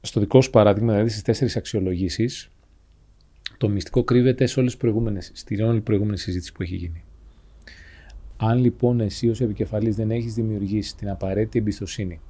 στο 0.00 0.20
δικό 0.20 0.40
σου 0.40 0.50
παράδειγμα, 0.50 0.92
δηλαδή 0.92 1.10
στις 1.10 1.22
τέσσερις 1.22 1.56
αξιολογήσεις, 1.56 2.50
το 3.58 3.68
μυστικό 3.68 4.04
κρύβεται 4.04 4.46
σε 4.46 4.60
όλες 4.60 4.72
τις 4.72 4.80
προηγούμενες, 4.80 5.30
στην 5.34 5.60
όλη 5.64 5.80
προηγούμενη 5.80 6.18
συζήτηση 6.18 6.52
που 6.52 6.62
έχει 6.62 6.76
γίνει. 6.76 7.02
Αν 8.36 8.58
λοιπόν 8.58 9.00
εσύ 9.00 9.28
ως 9.28 9.40
επικεφαλής 9.40 9.96
δεν 9.96 10.10
έχεις 10.10 10.34
δημιουργήσει 10.34 10.96
την 10.96 11.10
απαραίτητη 11.10 11.58
εμπιστοσύνη 11.58 12.20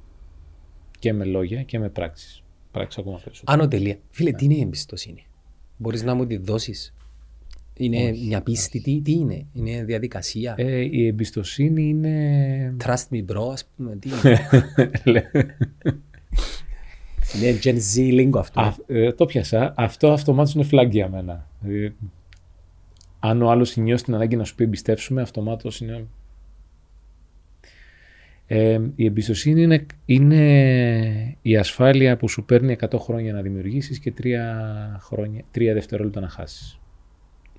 και 0.99 1.13
με 1.13 1.25
λόγια 1.25 1.63
και 1.63 1.79
με 1.79 1.89
πράξεις, 1.89 2.43
πράξεις 2.71 2.99
ακόμα 2.99 3.19
περισσότερο. 3.23 3.57
Άνω 3.57 3.67
τελεία. 3.67 3.97
Φίλε, 4.09 4.31
τι 4.31 4.45
είναι 4.45 4.53
η 4.53 4.61
εμπιστοσύνη; 4.61 5.27
Μπορείς 5.77 6.03
να 6.03 6.13
μου 6.13 6.25
τη 6.25 6.37
δώσεις; 6.37 6.93
Είναι 7.81 8.11
μια 8.27 8.41
πίστη, 8.41 8.81
τι, 8.81 9.01
τι 9.01 9.11
είναι. 9.11 9.45
Είναι 9.53 9.83
διαδικασία. 9.83 10.53
Ε, 10.57 10.79
η 10.79 11.07
εμπιστοσύνη 11.07 11.89
είναι... 11.89 12.75
Trust 12.83 13.07
me 13.11 13.25
bro, 13.25 13.51
ας 13.51 13.69
πούμε. 13.75 13.95
Τι 13.95 14.09
είναι. 14.09 14.41
είναι 17.35 17.59
Gen 17.63 17.75
Z 17.75 18.19
lingo 18.19 18.37
αυτό. 18.37 18.61
Α, 18.61 18.75
ε, 18.87 19.11
το 19.11 19.25
πιάσα. 19.25 19.73
Αυτό 19.77 20.11
αυτομάτως 20.11 20.53
είναι 20.53 20.67
flag 20.71 20.87
για 20.89 21.09
μένα. 21.09 21.47
Δηλαδή, 21.59 21.95
αν 23.19 23.41
ο 23.41 23.49
άλλος 23.49 23.75
νιώσει 23.75 24.03
την 24.03 24.15
ανάγκη 24.15 24.35
να 24.35 24.43
σου 24.43 24.55
πει 24.55 24.63
εμπιστεύσουμε, 24.63 25.21
αυτομάτως 25.21 25.81
είναι... 25.81 26.05
Ε, 28.47 28.79
η 28.95 29.05
εμπιστοσύνη 29.05 29.61
είναι, 29.61 29.85
είναι 30.05 31.37
η 31.41 31.57
ασφάλεια 31.57 32.17
που 32.17 32.29
σου 32.29 32.45
παίρνει 32.45 32.75
100 32.79 32.99
χρόνια 32.99 33.33
να 33.33 33.41
δημιουργήσεις 33.41 33.99
και 33.99 34.13
3, 34.21 34.25
χρόνια, 34.99 35.41
3 35.55 35.71
δευτερόλεπτα 35.73 36.19
να 36.19 36.29
χάσεις. 36.29 36.79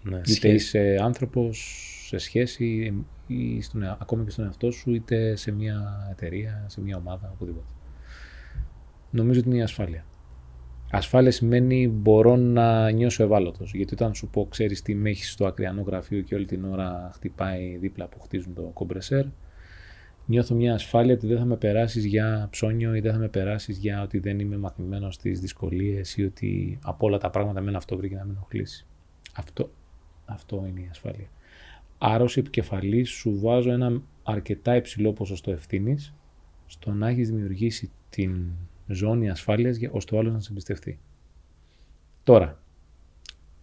Ναι, 0.03 0.17
Είτε 0.19 0.31
σχέση. 0.33 0.55
είσαι 0.55 0.99
άνθρωπος 1.03 1.85
σε 2.07 2.19
σχέση 2.19 2.95
ή 3.27 3.61
στον, 3.61 3.83
εα- 3.83 3.97
ακόμα 4.01 4.25
και 4.25 4.31
στον 4.31 4.45
εαυτό 4.45 4.71
σου, 4.71 4.95
είτε 4.95 5.37
σε 5.37 5.51
μια 5.53 6.09
εταιρεία, 6.11 6.65
σε 6.69 6.81
μια 6.81 6.97
ομάδα, 6.97 7.31
οπουδήποτε. 7.35 7.67
Νομίζω 9.11 9.41
ότι 9.41 9.49
είναι 9.49 9.59
η 9.59 9.63
ασφάλεια. 9.63 10.05
Ασφάλεια 10.91 11.31
σημαίνει 11.31 11.89
μπορώ 11.89 12.37
να 12.37 12.91
νιώσω 12.91 13.23
ευάλωτος. 13.23 13.73
Γιατί 13.75 13.95
όταν 13.95 14.15
σου 14.15 14.29
πω, 14.29 14.47
ξέρεις 14.51 14.83
τι 14.83 14.95
με 14.95 15.11
έχεις 15.11 15.33
στο 15.33 15.47
ακριανό 15.47 15.83
γραφείο 15.83 16.21
και 16.21 16.35
όλη 16.35 16.45
την 16.45 16.65
ώρα 16.65 17.11
χτυπάει 17.15 17.77
δίπλα 17.77 18.07
που 18.09 18.21
χτίζουν 18.21 18.55
το 18.55 18.63
κομπρεσέρ, 18.63 19.25
νιώθω 20.27 20.55
μια 20.55 20.75
ασφάλεια 20.75 21.15
ότι 21.15 21.27
δεν 21.27 21.39
θα 21.39 21.45
με 21.45 21.57
περάσεις 21.57 22.05
για 22.05 22.49
ψώνιο 22.51 22.95
ή 22.95 23.01
δεν 23.01 23.13
θα 23.13 23.19
με 23.19 23.29
περάσεις 23.29 23.79
για 23.79 24.03
ότι 24.03 24.19
δεν 24.19 24.39
είμαι 24.39 24.57
μαθημένος 24.57 25.15
στις 25.15 25.41
δυσκολίες 25.41 26.17
ή 26.17 26.25
ότι 26.25 26.79
από 26.83 27.07
όλα 27.07 27.19
τα 27.19 27.31
πράγματα 27.31 27.61
με 27.61 27.73
αυτό 27.77 27.97
βρήκε 27.97 28.15
να 28.15 28.25
με 28.25 28.33
ενοχλήσει. 28.33 28.87
Αυτό, 29.35 29.71
αυτό 30.33 30.65
είναι 30.69 30.81
η 30.81 30.89
ασφάλεια. 30.91 31.27
Άρα, 31.99 32.25
ως 32.25 32.37
επικεφαλής 32.37 33.11
σου 33.11 33.41
βάζω 33.41 33.71
ένα 33.73 34.03
αρκετά 34.23 34.77
υψηλό 34.77 35.13
ποσοστό 35.13 35.51
ευθύνης 35.51 36.15
στο 36.67 36.91
να 36.91 37.09
έχεις 37.09 37.29
δημιουργήσει 37.29 37.91
την 38.11 38.45
ζώνη 38.87 39.31
ασφάλειας 39.31 39.77
για 39.77 39.91
ώστε 39.93 40.17
ο 40.17 40.19
άλλος 40.19 40.33
να 40.33 40.41
σε 40.41 40.49
εμπιστευτεί. 40.51 40.99
Τώρα, 42.25 42.63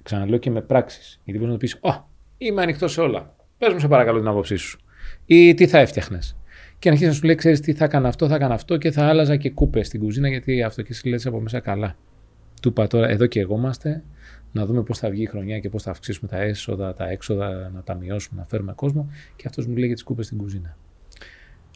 ξαναλέω 0.03 0.38
και 0.38 0.51
με 0.51 0.62
πράξεις. 0.62 1.21
Γιατί 1.23 1.39
μπορείς 1.39 1.53
να 1.53 1.60
πεις, 1.60 1.77
«Ω, 1.82 2.08
είμαι 2.38 2.62
ανοιχτός 2.62 2.91
σε 2.91 3.01
όλα. 3.01 3.36
Πες 3.58 3.73
μου 3.73 3.80
σε 3.80 3.88
παρακαλώ 3.88 4.19
την 4.19 4.27
άποψή 4.27 4.56
σου. 4.56 4.80
Ή 5.25 5.53
τι 5.53 5.67
θα 5.67 5.80
έφτιαχνες. 5.80 6.36
Και 6.80 6.89
να 6.89 6.91
αρχίσει 6.91 7.10
να 7.10 7.15
σου 7.15 7.25
λέει, 7.25 7.36
ξέρεις 7.36 7.60
τι 7.60 7.73
θα 7.73 7.86
έκανα 7.86 8.08
αυτό, 8.08 8.27
θα 8.27 8.36
έκανα 8.36 8.53
αυτό 8.53 8.77
και 8.77 8.91
θα 8.91 9.08
άλλαζα 9.08 9.36
και 9.36 9.49
κούπες 9.49 9.88
στην 9.88 9.99
κουζίνα 9.99 10.30
γιατί 10.30 10.63
αυτό 10.63 10.82
και 10.82 10.91
εσύ 10.91 11.08
λες 11.08 11.25
από 11.25 11.39
μέσα 11.39 11.60
καλά. 11.60 11.95
Του 12.62 12.69
είπα 12.69 12.88
τώρα, 12.88 13.08
εδώ 13.08 13.25
και 13.25 13.39
εγώ 13.39 13.56
είμαστε, 13.56 14.03
να 14.51 14.65
δούμε 14.65 14.83
πώς 14.83 14.97
θα 14.97 15.10
βγει 15.10 15.21
η 15.21 15.25
χρονιά 15.25 15.60
και 15.60 15.69
πώς 15.69 15.83
θα 15.83 15.91
αυξήσουμε 15.91 16.29
τα 16.29 16.38
έσοδα, 16.38 16.93
τα 16.93 17.10
έξοδα, 17.10 17.71
να 17.73 17.81
τα 17.83 17.95
μειώσουμε, 17.95 18.39
να 18.39 18.47
φέρουμε 18.47 18.73
κόσμο. 18.73 19.10
Και 19.36 19.43
αυτός 19.47 19.65
μου 19.65 19.75
λέει 19.75 19.86
για 19.86 19.93
τις 19.93 20.03
κούπες 20.03 20.25
στην 20.25 20.38
κουζίνα. 20.38 20.77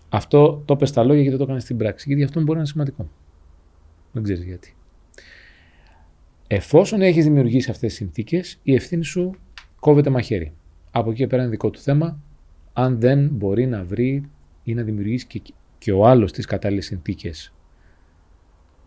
Αυτό 0.09 0.61
το 0.65 0.75
πες 0.75 0.89
στα 0.89 1.03
λόγια 1.03 1.21
γιατί 1.21 1.37
το 1.37 1.43
έκανες 1.43 1.63
στην 1.63 1.77
πράξη. 1.77 2.07
Γιατί 2.07 2.23
αυτό 2.23 2.39
μπορεί 2.39 2.51
να 2.51 2.57
είναι 2.57 2.67
σημαντικό. 2.67 3.09
Δεν 4.11 4.23
ξέρεις 4.23 4.43
γιατί. 4.43 4.75
Εφόσον 6.47 7.01
έχεις 7.01 7.23
δημιουργήσει 7.23 7.69
αυτές 7.69 7.89
τις 7.89 7.97
συνθήκες, 7.97 8.59
η 8.63 8.73
ευθύνη 8.73 9.03
σου 9.03 9.35
κόβεται 9.79 10.09
μαχαίρι. 10.09 10.53
Από 10.91 11.09
εκεί 11.09 11.19
και 11.19 11.27
πέρα 11.27 11.41
είναι 11.41 11.51
δικό 11.51 11.69
του 11.69 11.79
θέμα. 11.79 12.19
Αν 12.73 12.99
δεν 12.99 13.27
μπορεί 13.27 13.65
να 13.65 13.83
βρει 13.83 14.29
ή 14.63 14.73
να 14.73 14.83
δημιουργήσει 14.83 15.27
και, 15.27 15.41
και 15.77 15.91
ο 15.91 16.05
άλλος 16.07 16.31
τις 16.31 16.45
κατάλληλες 16.45 16.85
συνθήκες, 16.85 17.53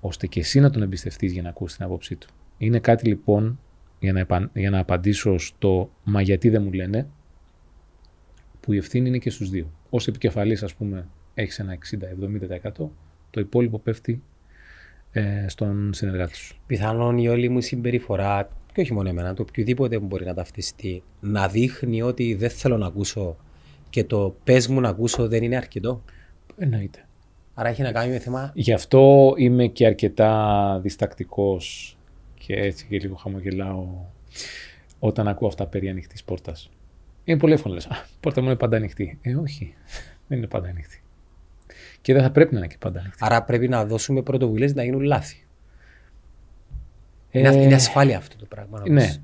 ώστε 0.01 0.27
και 0.27 0.41
εσύ 0.41 0.61
να 0.61 0.71
τον 0.71 0.83
εμπιστευτείς 0.83 1.33
για 1.33 1.43
να 1.43 1.49
ακούσεις 1.49 1.77
την 1.77 1.87
άποψή 1.87 2.17
του. 2.17 2.29
Είναι 2.59 2.79
κάτι 2.79 3.07
λοιπόν, 3.07 3.59
για 4.05 4.13
να, 4.13 4.21
επαν- 4.21 4.51
για 4.55 4.71
να 4.71 4.79
απαντήσω 4.79 5.39
στο 5.39 5.91
μα 6.05 6.21
γιατί 6.21 6.49
δεν 6.49 6.63
μου 6.63 6.73
λένε, 6.73 7.07
που 8.61 8.73
η 8.73 8.77
ευθύνη 8.77 9.09
είναι 9.09 9.19
και 9.19 9.31
στους 9.31 9.51
δύο. 9.51 9.71
Ως 9.91 10.07
επικεφαλής, 10.07 10.63
ας 10.63 10.75
πούμε, 10.75 11.09
έχεις 11.35 11.59
ένα 11.59 11.73
60-70%, 11.73 12.91
το 13.31 13.41
υπόλοιπο 13.41 13.79
πέφτει 13.79 14.23
ε, 15.13 15.49
στον 15.49 15.93
συνεργάτη 15.95 16.37
σου. 16.37 16.57
Πιθανόν 16.67 17.19
η 17.19 17.29
όλη 17.29 17.49
μου 17.49 17.61
συμπεριφορά, 17.61 18.49
και 18.73 18.81
όχι 18.81 18.93
μόνο 18.93 19.09
εμένα, 19.09 19.35
το 19.35 19.43
οποιοδήποτε 19.43 19.99
που 19.99 20.07
μπορεί 20.07 20.25
να 20.25 20.35
ταυτιστεί, 20.35 21.03
να 21.21 21.49
δείχνει 21.49 22.03
ότι 22.03 22.35
δεν 22.35 22.51
θέλω 22.51 22.77
να 22.77 22.87
ακούσω 22.87 23.37
και 23.91 24.05
το 24.05 24.37
πες 24.45 24.69
μου 24.69 24.81
να 24.81 24.89
ακούσω 24.89 25.29
δεν 25.29 25.43
είναι 25.43 25.57
αρκετό. 25.57 26.03
Εννοείται. 26.57 27.07
Άρα 27.55 27.69
έχει 27.69 27.83
να 27.83 27.93
κάνει 27.93 28.13
με 28.13 28.19
θέμα 28.19 28.53
Γι' 28.55 28.73
αυτό 28.73 29.35
είμαι 29.37 29.67
και 29.67 29.87
αρκετά 29.87 30.81
διστακτικός 30.83 31.97
και 32.47 32.55
έτσι 32.55 32.87
και 32.89 32.99
λίγο 32.99 33.15
χαμογελάω 33.15 33.87
όταν 34.99 35.29
ακούω 35.29 35.49
αυτά 35.49 35.67
περί 35.67 35.89
ανοιχτής 35.89 36.25
πόρτας. 36.25 36.71
Είναι 37.25 37.39
πολύ 37.39 37.53
εύκολο. 37.53 37.75
Λες, 37.75 37.87
Α, 37.87 37.97
η 38.07 38.17
πόρτα 38.21 38.41
μου 38.41 38.47
είναι 38.47 38.57
πάντα 38.57 38.77
ανοιχτή. 38.77 39.19
Ε, 39.23 39.35
όχι. 39.35 39.75
Δεν 40.29 40.39
είναι 40.39 40.47
πάντα 40.47 40.69
ανοιχτή. 40.69 41.03
Και 42.01 42.13
δεν 42.13 42.23
θα 42.23 42.31
πρέπει 42.31 42.53
να 42.53 42.59
είναι 42.59 42.69
και 42.69 42.77
πάντα 42.79 42.99
ανοιχτή. 43.01 43.19
Άρα 43.21 43.43
πρέπει 43.43 43.69
να 43.69 43.85
δώσουμε 43.85 44.23
πρωτοβουλίες 44.23 44.75
να 44.75 44.85
γίνουν 44.85 45.01
λάθη. 45.01 45.47
Ε, 47.31 47.39
Είναι, 47.39 47.55
είναι 47.63 47.75
ασφάλεια 47.75 48.17
αυτό 48.17 48.37
το 48.37 48.47
πράγμα. 48.47 48.79
νομίζω. 48.79 48.95
Ναι. 48.95 49.15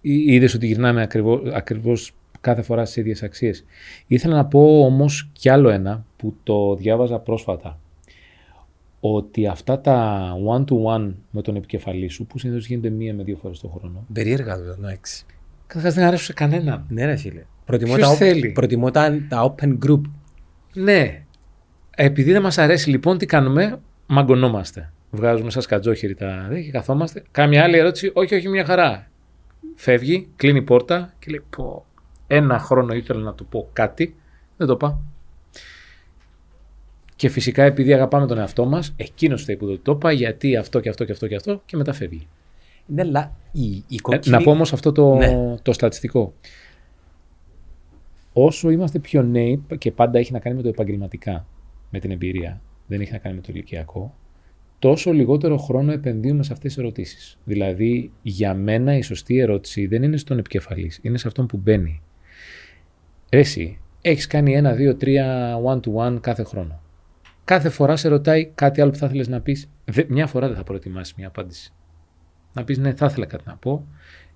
Είδες 0.00 0.54
ότι 0.54 0.66
γυρνάμε 0.66 1.08
ακριβώς 1.52 2.12
κάθε 2.40 2.62
φορά 2.62 2.84
στις 2.84 2.96
ίδιες 2.96 3.22
αξίες. 3.22 3.64
Ήθελα 4.06 4.34
να 4.34 4.46
πω 4.46 4.84
όμως 4.84 5.30
κι 5.32 5.48
άλλο 5.48 5.68
ένα 5.68 6.04
που 6.16 6.36
το 6.42 6.74
διάβαζα 6.74 7.18
πρόσφατα. 7.18 7.78
Ότι 9.04 9.46
αυτά 9.46 9.80
τα 9.80 10.28
one-to-one 10.48 11.12
με 11.30 11.42
τον 11.42 11.56
επικεφαλή 11.56 12.08
σου, 12.08 12.26
που 12.26 12.38
συνήθως 12.38 12.66
γίνεται 12.66 12.90
μία 12.90 13.14
με 13.14 13.22
δύο 13.22 13.36
φορές 13.36 13.60
το 13.60 13.68
χρόνο, 13.68 14.04
Περίεργα 14.12 14.56
το 14.56 14.74
εντάξει. 14.78 15.24
καταρχάς 15.66 15.94
δεν 15.94 16.04
αρέσουν 16.04 16.24
σε 16.26 16.32
κανέναν. 16.32 16.84
Ναι, 16.88 17.04
ρε 17.04 17.16
φίλε. 17.16 17.44
Προτιμώ 17.64 17.94
Ποιος 17.94 18.08
τα, 18.08 18.14
op- 18.14 18.16
θέλει; 18.16 18.48
προτιμώ 18.48 18.90
τα, 18.90 19.18
τα 19.28 19.54
open 19.54 19.78
group. 19.86 20.00
Ναι. 20.74 21.24
Επειδή 21.96 22.32
δεν 22.32 22.42
μας 22.42 22.58
αρέσει 22.58 22.90
λοιπόν, 22.90 23.18
τι 23.18 23.26
κάνουμε, 23.26 23.80
μαγκωνόμαστε. 24.06 24.92
Βγάζουμε 25.10 25.50
σαν 25.50 25.62
σκατζόχυρη 25.62 26.14
τα 26.14 26.46
δε 26.48 26.60
και 26.60 26.70
καθόμαστε. 26.70 27.22
Κάμια 27.30 27.62
άλλη 27.62 27.76
ερώτηση, 27.76 28.10
όχι, 28.14 28.34
όχι, 28.34 28.48
μια 28.48 28.64
χαρά. 28.64 29.10
Φεύγει, 29.74 30.28
κλείνει 30.36 30.58
η 30.58 30.62
πόρτα 30.62 31.12
και 31.18 31.30
λέει: 31.30 31.42
Πω, 31.56 31.84
ένα 32.26 32.58
χρόνο 32.58 32.94
ήθελα 32.94 33.20
να 33.20 33.34
του 33.34 33.46
πω 33.46 33.68
κάτι, 33.72 34.14
δεν 34.56 34.66
το 34.66 34.76
πάω. 34.76 34.96
Και 37.22 37.28
φυσικά 37.28 37.62
επειδή 37.62 37.92
αγαπάμε 37.92 38.26
τον 38.26 38.38
εαυτό 38.38 38.66
μας, 38.66 38.94
εκείνος 38.96 39.42
φταίει 39.42 39.56
που 39.56 39.66
δεν 39.66 39.80
το 39.82 39.92
είπα, 39.92 40.12
γιατί 40.12 40.56
αυτό 40.56 40.80
και 40.80 40.88
αυτό 40.88 41.04
και 41.04 41.12
αυτό 41.12 41.26
και 41.26 41.34
αυτό, 41.34 41.62
και 41.64 41.76
μετά 41.76 41.92
φεύγει. 41.92 42.26
Ναι, 42.86 43.02
αλλά 43.02 43.36
η, 43.52 43.66
η 43.74 43.84
Ε, 43.94 44.00
κόκκινη... 44.02 44.36
Να 44.36 44.42
πω 44.42 44.50
όμως 44.50 44.72
αυτό 44.72 44.92
το, 44.92 45.14
Ναι. 45.14 45.56
το 45.62 45.72
στατιστικό. 45.72 46.34
Όσο 48.32 48.70
είμαστε 48.70 48.98
πιο 48.98 49.22
νέοι 49.22 49.62
και 49.78 49.92
πάντα 49.92 50.18
έχει 50.18 50.32
να 50.32 50.38
κάνει 50.38 50.56
με 50.56 50.62
το 50.62 50.68
επαγγελματικά, 50.68 51.46
με 51.90 51.98
την 51.98 52.10
εμπειρία, 52.10 52.60
δεν 52.86 53.00
έχει 53.00 53.12
να 53.12 53.18
κάνει 53.18 53.34
με 53.34 53.40
το 53.40 53.48
ηλικιακό, 53.52 54.14
τόσο 54.78 55.12
λιγότερο 55.12 55.56
χρόνο 55.56 55.92
επενδύουμε 55.92 56.42
σε 56.42 56.52
αυτές 56.52 56.74
τις 56.74 56.82
ερωτήσεις. 56.82 57.38
Δηλαδή, 57.44 58.12
για 58.22 58.54
μένα 58.54 58.96
η 58.96 59.02
σωστή 59.02 59.38
ερώτηση 59.38 59.86
δεν 59.86 60.02
είναι 60.02 60.16
στον 60.16 60.38
επικεφαλής, 60.38 60.98
είναι 61.02 61.18
σε 61.18 61.28
αυτόν 61.28 61.46
που 61.46 61.56
μπαίνει. 61.56 62.02
Ρε 63.32 63.38
Εσύ, 63.38 63.78
έχεις 64.02 64.26
κάνει 64.26 64.54
ένα, 64.54 64.72
δύο, 64.72 64.96
τρία 64.96 65.58
one-to-one 65.64 66.18
κάθε 66.20 66.42
χρόνο. 66.42 66.81
Κάθε 67.44 67.68
φορά 67.68 67.96
σε 67.96 68.08
ρωτάει 68.08 68.50
κάτι 68.54 68.80
άλλο 68.80 68.90
που 68.90 68.96
θα 68.96 69.06
ήθελες 69.06 69.28
να 69.28 69.40
πεις. 69.40 69.68
Δε- 69.84 70.04
Μια 70.08 70.26
φορά 70.26 70.46
δεν 70.46 70.56
θα 70.56 70.62
προετοιμάσεις 70.62 71.14
μια 71.14 71.26
απάντηση. 71.26 71.72
Να 72.52 72.64
πεις 72.64 72.78
ναι, 72.78 72.92
θα 72.94 73.06
ήθελα 73.06 73.26
κάτι 73.26 73.42
να 73.46 73.56
πω. 73.56 73.86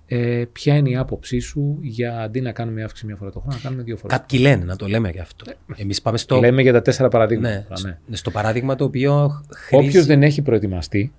Ε, 0.09 0.43
ποια 0.51 0.75
είναι 0.75 0.89
η 0.89 0.95
άποψή 0.95 1.39
σου 1.39 1.77
για 1.81 2.21
αντί 2.21 2.41
να 2.41 2.51
κάνουμε 2.51 2.83
αύξηση 2.83 3.05
μια 3.05 3.15
φορά 3.15 3.31
το 3.31 3.39
χρόνο, 3.39 3.55
να 3.55 3.61
κάνουμε 3.61 3.83
δύο 3.83 3.97
φορές. 3.97 4.17
Κάποιοι 4.17 4.39
λένε 4.41 4.63
να 4.65 4.75
το 4.75 4.87
λέμε 4.87 5.11
και 5.11 5.19
αυτό. 5.19 5.45
Εμείς 5.75 6.01
πάμε 6.01 6.17
στο, 6.17 6.39
Λέμε 6.39 6.61
για 6.61 6.73
τα 6.73 6.81
τέσσερα 6.81 7.07
παραδείγματα. 7.09 7.53
ναι, 7.55 7.65
τώρα, 7.75 7.99
ναι. 8.07 8.15
στο 8.15 8.31
παράδειγμα 8.31 8.75
το 8.75 8.83
οποίο 8.83 9.41
χρήζει... 9.55 9.87
Όποιο 9.87 10.03
δεν 10.03 10.23
έχει 10.23 10.41
προετοιμαστεί 10.41 11.11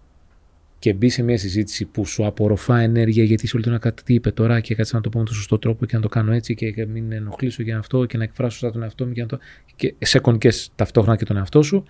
και 0.78 0.92
μπει 0.92 1.08
σε 1.08 1.22
μια 1.22 1.38
συζήτηση 1.38 1.84
που 1.84 2.04
σου 2.06 2.26
απορροφά 2.26 2.78
ενέργεια 2.80 3.24
γιατί 3.24 3.46
σε 3.46 3.56
όλη 3.56 3.78
κάτι 3.78 4.02
τι 4.02 4.14
είπε 4.14 4.30
τώρα 4.30 4.60
και 4.60 4.74
κάτσε 4.74 4.96
να 4.96 5.02
το 5.02 5.08
πω 5.08 5.18
με 5.18 5.24
τον 5.24 5.34
σωστό 5.34 5.58
τρόπο 5.58 5.86
και 5.86 5.96
να 5.96 6.02
το 6.02 6.08
κάνω 6.08 6.32
έτσι 6.32 6.54
και, 6.54 6.70
και 6.70 6.86
μην 6.86 7.12
ενοχλήσω 7.12 7.62
για 7.62 7.78
αυτό 7.78 8.04
και 8.04 8.16
να 8.16 8.24
εκφράσω 8.24 8.58
σαν 8.58 8.72
τον 8.72 8.82
εαυτό 8.82 9.06
μου 9.06 9.12
και, 9.12 9.20
να 9.20 9.26
το... 9.26 9.38
και 9.76 9.94
σε 9.98 10.18
κονικές 10.18 10.70
ταυτόχρονα 10.74 11.16
και 11.16 11.24
τον 11.24 11.36
εαυτό 11.36 11.62
σου, 11.62 11.84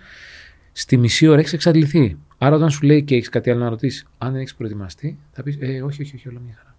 στη 0.72 0.96
μισή 0.96 1.26
ώρα 1.26 1.38
έχεις 1.38 1.52
εξαντληθεί. 1.52 2.18
Άρα 2.38 2.56
όταν 2.56 2.70
σου 2.70 2.86
λέει 2.86 3.02
και 3.02 3.14
έχεις 3.14 3.28
κάτι 3.28 3.50
άλλο 3.50 3.60
να 3.60 3.68
ρωτήσεις, 3.68 4.06
αν 4.18 4.32
δεν 4.32 4.40
έχεις 4.40 4.54
προετοιμαστεί, 4.54 5.18
θα 5.32 5.42
πεις 5.42 5.56
ε, 5.60 5.82
όχι, 5.82 6.02
όχι, 6.02 6.16
όχι, 6.16 6.28
όλα 6.28 6.40
μια 6.40 6.54
χαρά. 6.56 6.76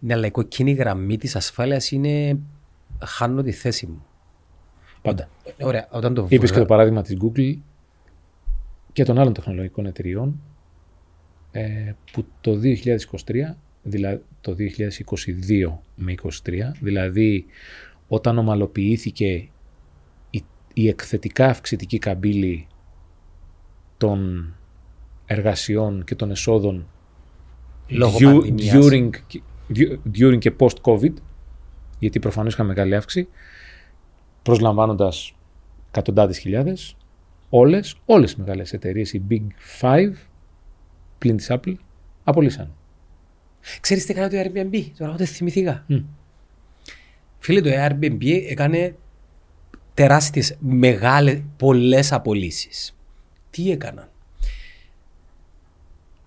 Ναι, 0.00 0.14
αλλά 0.14 0.26
η 0.26 0.30
κοκκίνη 0.30 0.72
γραμμή 0.72 1.18
της 1.18 1.36
ασφάλειας 1.36 1.90
είναι 1.90 2.38
χάνω 3.04 3.42
τη 3.42 3.52
θέση 3.52 3.86
μου. 3.86 4.04
Πάντα. 5.02 5.28
Ωραία, 5.60 5.88
όταν 5.90 6.14
το 6.14 6.26
Είπες 6.28 6.38
και 6.48 6.54
βγα- 6.54 6.60
το 6.60 6.66
παράδειγμα 6.66 7.02
της 7.02 7.16
Google 7.22 7.56
και 8.92 9.04
των 9.04 9.18
άλλων 9.18 9.32
τεχνολογικών 9.32 9.86
εταιριών 9.86 10.40
ε, 11.58 11.94
που 12.12 12.24
το 12.40 12.60
2023, 12.62 13.54
δηλαδή 13.82 14.22
το 14.40 14.56
2022 14.58 15.78
με 15.94 16.14
2023, 16.22 16.52
δηλαδή 16.80 17.44
όταν 18.08 18.38
ομαλοποιήθηκε 18.38 19.48
η, 20.30 20.44
η 20.74 20.88
εκθετικά 20.88 21.46
αυξητική 21.48 21.98
καμπύλη 21.98 22.66
των 23.96 24.46
εργασιών 25.26 26.04
και 26.04 26.14
των 26.14 26.30
εσόδων 26.30 26.86
Λόγω 27.88 28.16
du- 28.18 28.22
πανδημίας. 28.22 28.74
during, 28.76 29.10
du- 29.76 29.96
during 30.18 30.38
και 30.38 30.52
post-COVID, 30.58 31.12
γιατί 31.98 32.18
προφανώς 32.18 32.52
είχαμε 32.52 32.68
μεγάλη 32.68 32.94
αύξηση, 32.96 33.28
προσλαμβάνοντας 34.42 35.34
εκατοντάδες 35.88 36.38
χιλιάδες, 36.38 36.96
όλες, 37.50 37.96
όλες 38.06 38.32
οι 38.32 38.36
μεγάλες 38.40 38.72
εταιρείες, 38.72 39.12
οι 39.12 39.22
Big 39.30 39.46
Five, 39.80 40.12
πλην 41.18 41.36
της 41.36 41.46
Apple, 41.50 41.74
απολύσαν. 42.24 42.72
Ξέρεις 43.80 44.06
τι 44.06 44.12
έκανε 44.12 44.28
το 44.28 44.36
Airbnb, 44.50 44.84
τώρα 44.98 45.14
δεν 45.14 45.26
θυμηθήκα. 45.26 45.84
Μμ. 45.86 45.96
Φίλε, 47.38 47.60
το 47.60 47.70
Airbnb 47.72 48.24
έκανε 48.48 48.94
τεράστιες, 49.94 50.56
μεγάλες, 50.58 51.42
πολλές 51.56 52.12
απολύσεις. 52.12 52.96
Τι 53.50 53.70
έκαναν; 53.70 54.08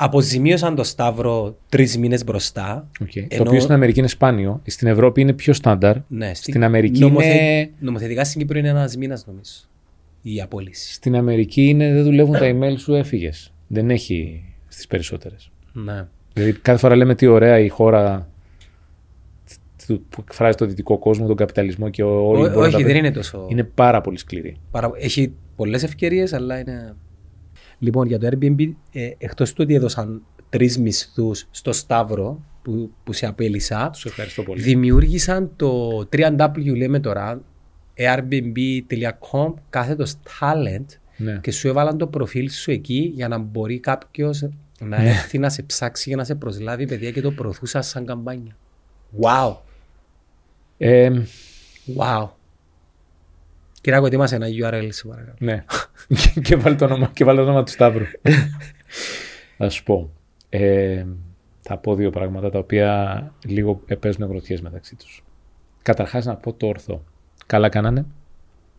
Αποζημίωσαν 0.02 0.76
το 0.76 0.84
Σταύρο 0.84 1.58
τρεις 1.70 1.98
μήνες 1.98 2.24
μπροστά. 2.24 2.90
Okay. 3.04 3.14
Το 3.14 3.26
Ενώ- 3.30 3.44
οποίο 3.48 3.60
στην 3.60 3.74
Αμερική 3.74 4.00
είναι 4.00 4.08
σπάνιο, 4.08 4.62
στην 4.66 4.88
Ευρώπη 4.88 5.22
είναι 5.22 5.34
πιο 5.34 5.54
στάνταρ. 5.54 5.96
Ναι, 6.08 6.34
Στην 6.34 6.64
Αμερική 6.64 7.04
είναι- 7.06 7.72
Νομοθετικά 7.80 8.24
στην 8.24 8.40
Κύπρο 8.42 8.58
είναι 8.60 8.68
ένας 8.70 8.96
μήνας 8.98 9.26
νομίζω. 9.28 9.52
Η 10.22 10.42
απόλυση. 10.42 10.94
Στην 10.94 11.16
Αμερική 11.16 11.66
είναι 11.66 11.94
δεν 11.94 12.04
δουλεύουν 12.04 12.34
τα 12.34 12.52
email 12.54 12.74
σου, 12.78 12.94
έφυγες. 12.94 13.54
Δεν 13.68 13.90
έχει 13.90 14.44
στις 14.80 14.88
περισσότερες. 14.88 15.51
Ναι. 15.73 16.07
Δηλαδή 16.34 16.53
κάθε 16.53 16.80
φορά 16.80 16.95
λέμε 16.95 17.15
τι 17.15 17.27
ωραία 17.27 17.59
η 17.59 17.67
χώρα 17.69 18.30
του- 19.88 20.05
που 20.09 20.21
εκφράζει 20.27 20.55
το 20.57 20.65
δυτικό 20.65 20.97
κόσμο, 20.97 21.27
τον 21.27 21.36
καπιταλισμό 21.36 21.89
και 21.89 22.03
ο- 22.03 22.27
όλοι 22.27 22.45
Ό- 22.45 22.49
μπορούν 22.49 22.49
να 22.49 22.53
τα 22.53 22.59
όχι, 22.59 22.71
δεν 22.71 22.82
πετύχουν. 22.86 23.05
είναι 23.05 23.11
τόσο. 23.11 23.45
Είναι 23.49 23.63
πάρα 23.63 24.01
πολύ 24.01 24.17
σκληρή. 24.17 24.57
Παρα... 24.71 24.91
Έχει 24.95 25.34
πολλές 25.55 25.84
ευκαιρίες, 25.84 26.34
αλλά 26.34 26.59
είναι. 26.59 26.95
Λοιπόν, 27.80 28.07
για 28.07 28.19
το 28.19 28.27
Airbnb, 28.32 28.71
ε, 28.91 29.09
εκτός 29.17 29.49
του 29.53 29.61
ότι 29.63 29.73
έδωσαν 29.73 30.21
τρεις 30.49 30.77
μισθούς 30.80 31.47
στο 31.51 31.71
Σταύρο 31.71 32.43
που, 32.61 32.91
που 33.03 33.13
σε 33.13 33.25
απέλησα, 33.25 33.89
Τους 33.93 34.05
ευχαριστώ 34.05 34.43
πολύ. 34.43 34.61
δημιούργησαν 34.61 35.51
το 35.55 35.89
3W, 36.11 36.75
λέμε 36.77 36.99
τώρα, 36.99 37.41
airbnb.com 37.97 39.53
κάθετος 39.69 40.15
talent 40.39 40.86
Ναι. 41.17 41.39
και 41.41 41.51
σου 41.51 41.67
έβαλαν 41.67 41.97
το 41.97 42.07
προφίλ 42.07 42.49
σου 42.49 42.71
εκεί 42.71 43.11
για 43.15 43.27
να 43.27 43.38
μπορεί 43.38 43.80
κάποιος 43.80 44.49
να 44.80 45.01
Ναι. 45.01 45.09
έρθει 45.09 45.38
να 45.38 45.49
σε 45.49 45.61
ψάξει 45.63 46.09
για 46.09 46.17
να 46.17 46.23
σε 46.23 46.36
προσλάβει 46.36 46.88
παιδιά 46.88 47.11
και 47.11 47.21
το 47.21 47.32
προωθούσας 47.32 47.88
σαν 47.88 48.05
καμπάνια. 48.05 48.55
Wow! 49.21 49.55
Ε, 50.77 51.21
Wow! 51.97 52.27
Κυράκο, 53.82 54.05
ετοίμασε 54.05 54.36
ένα 54.36 54.47
URL, 54.47 54.88
σε 54.91 55.07
παρακαλώ. 55.07 55.36
ναι. 55.39 55.65
και, 56.43 56.55
βάλει 56.55 56.75
το 56.75 56.86
όνομα, 56.86 57.09
και 57.13 57.23
βάλει 57.23 57.38
το 57.38 57.43
όνομα 57.43 57.63
του 57.63 57.71
Σταύρου. 57.71 58.05
Θα 59.57 59.69
σου 59.69 59.84
πω. 59.84 60.11
Ε, 60.49 61.05
θα 61.61 61.77
πω 61.77 61.95
δύο 61.95 62.09
πράγματα 62.09 62.49
τα 62.49 62.59
οποία 62.59 63.32
λίγο 63.45 63.82
παίζουν 63.99 64.27
γροθιές 64.27 64.61
μεταξύ 64.61 64.95
τους. 64.95 65.23
Καταρχάς 65.82 66.25
να 66.25 66.36
πω 66.36 66.53
το 66.53 66.67
ορθό. 66.67 67.03
Καλά 67.45 67.69
κάνανε. 67.69 68.05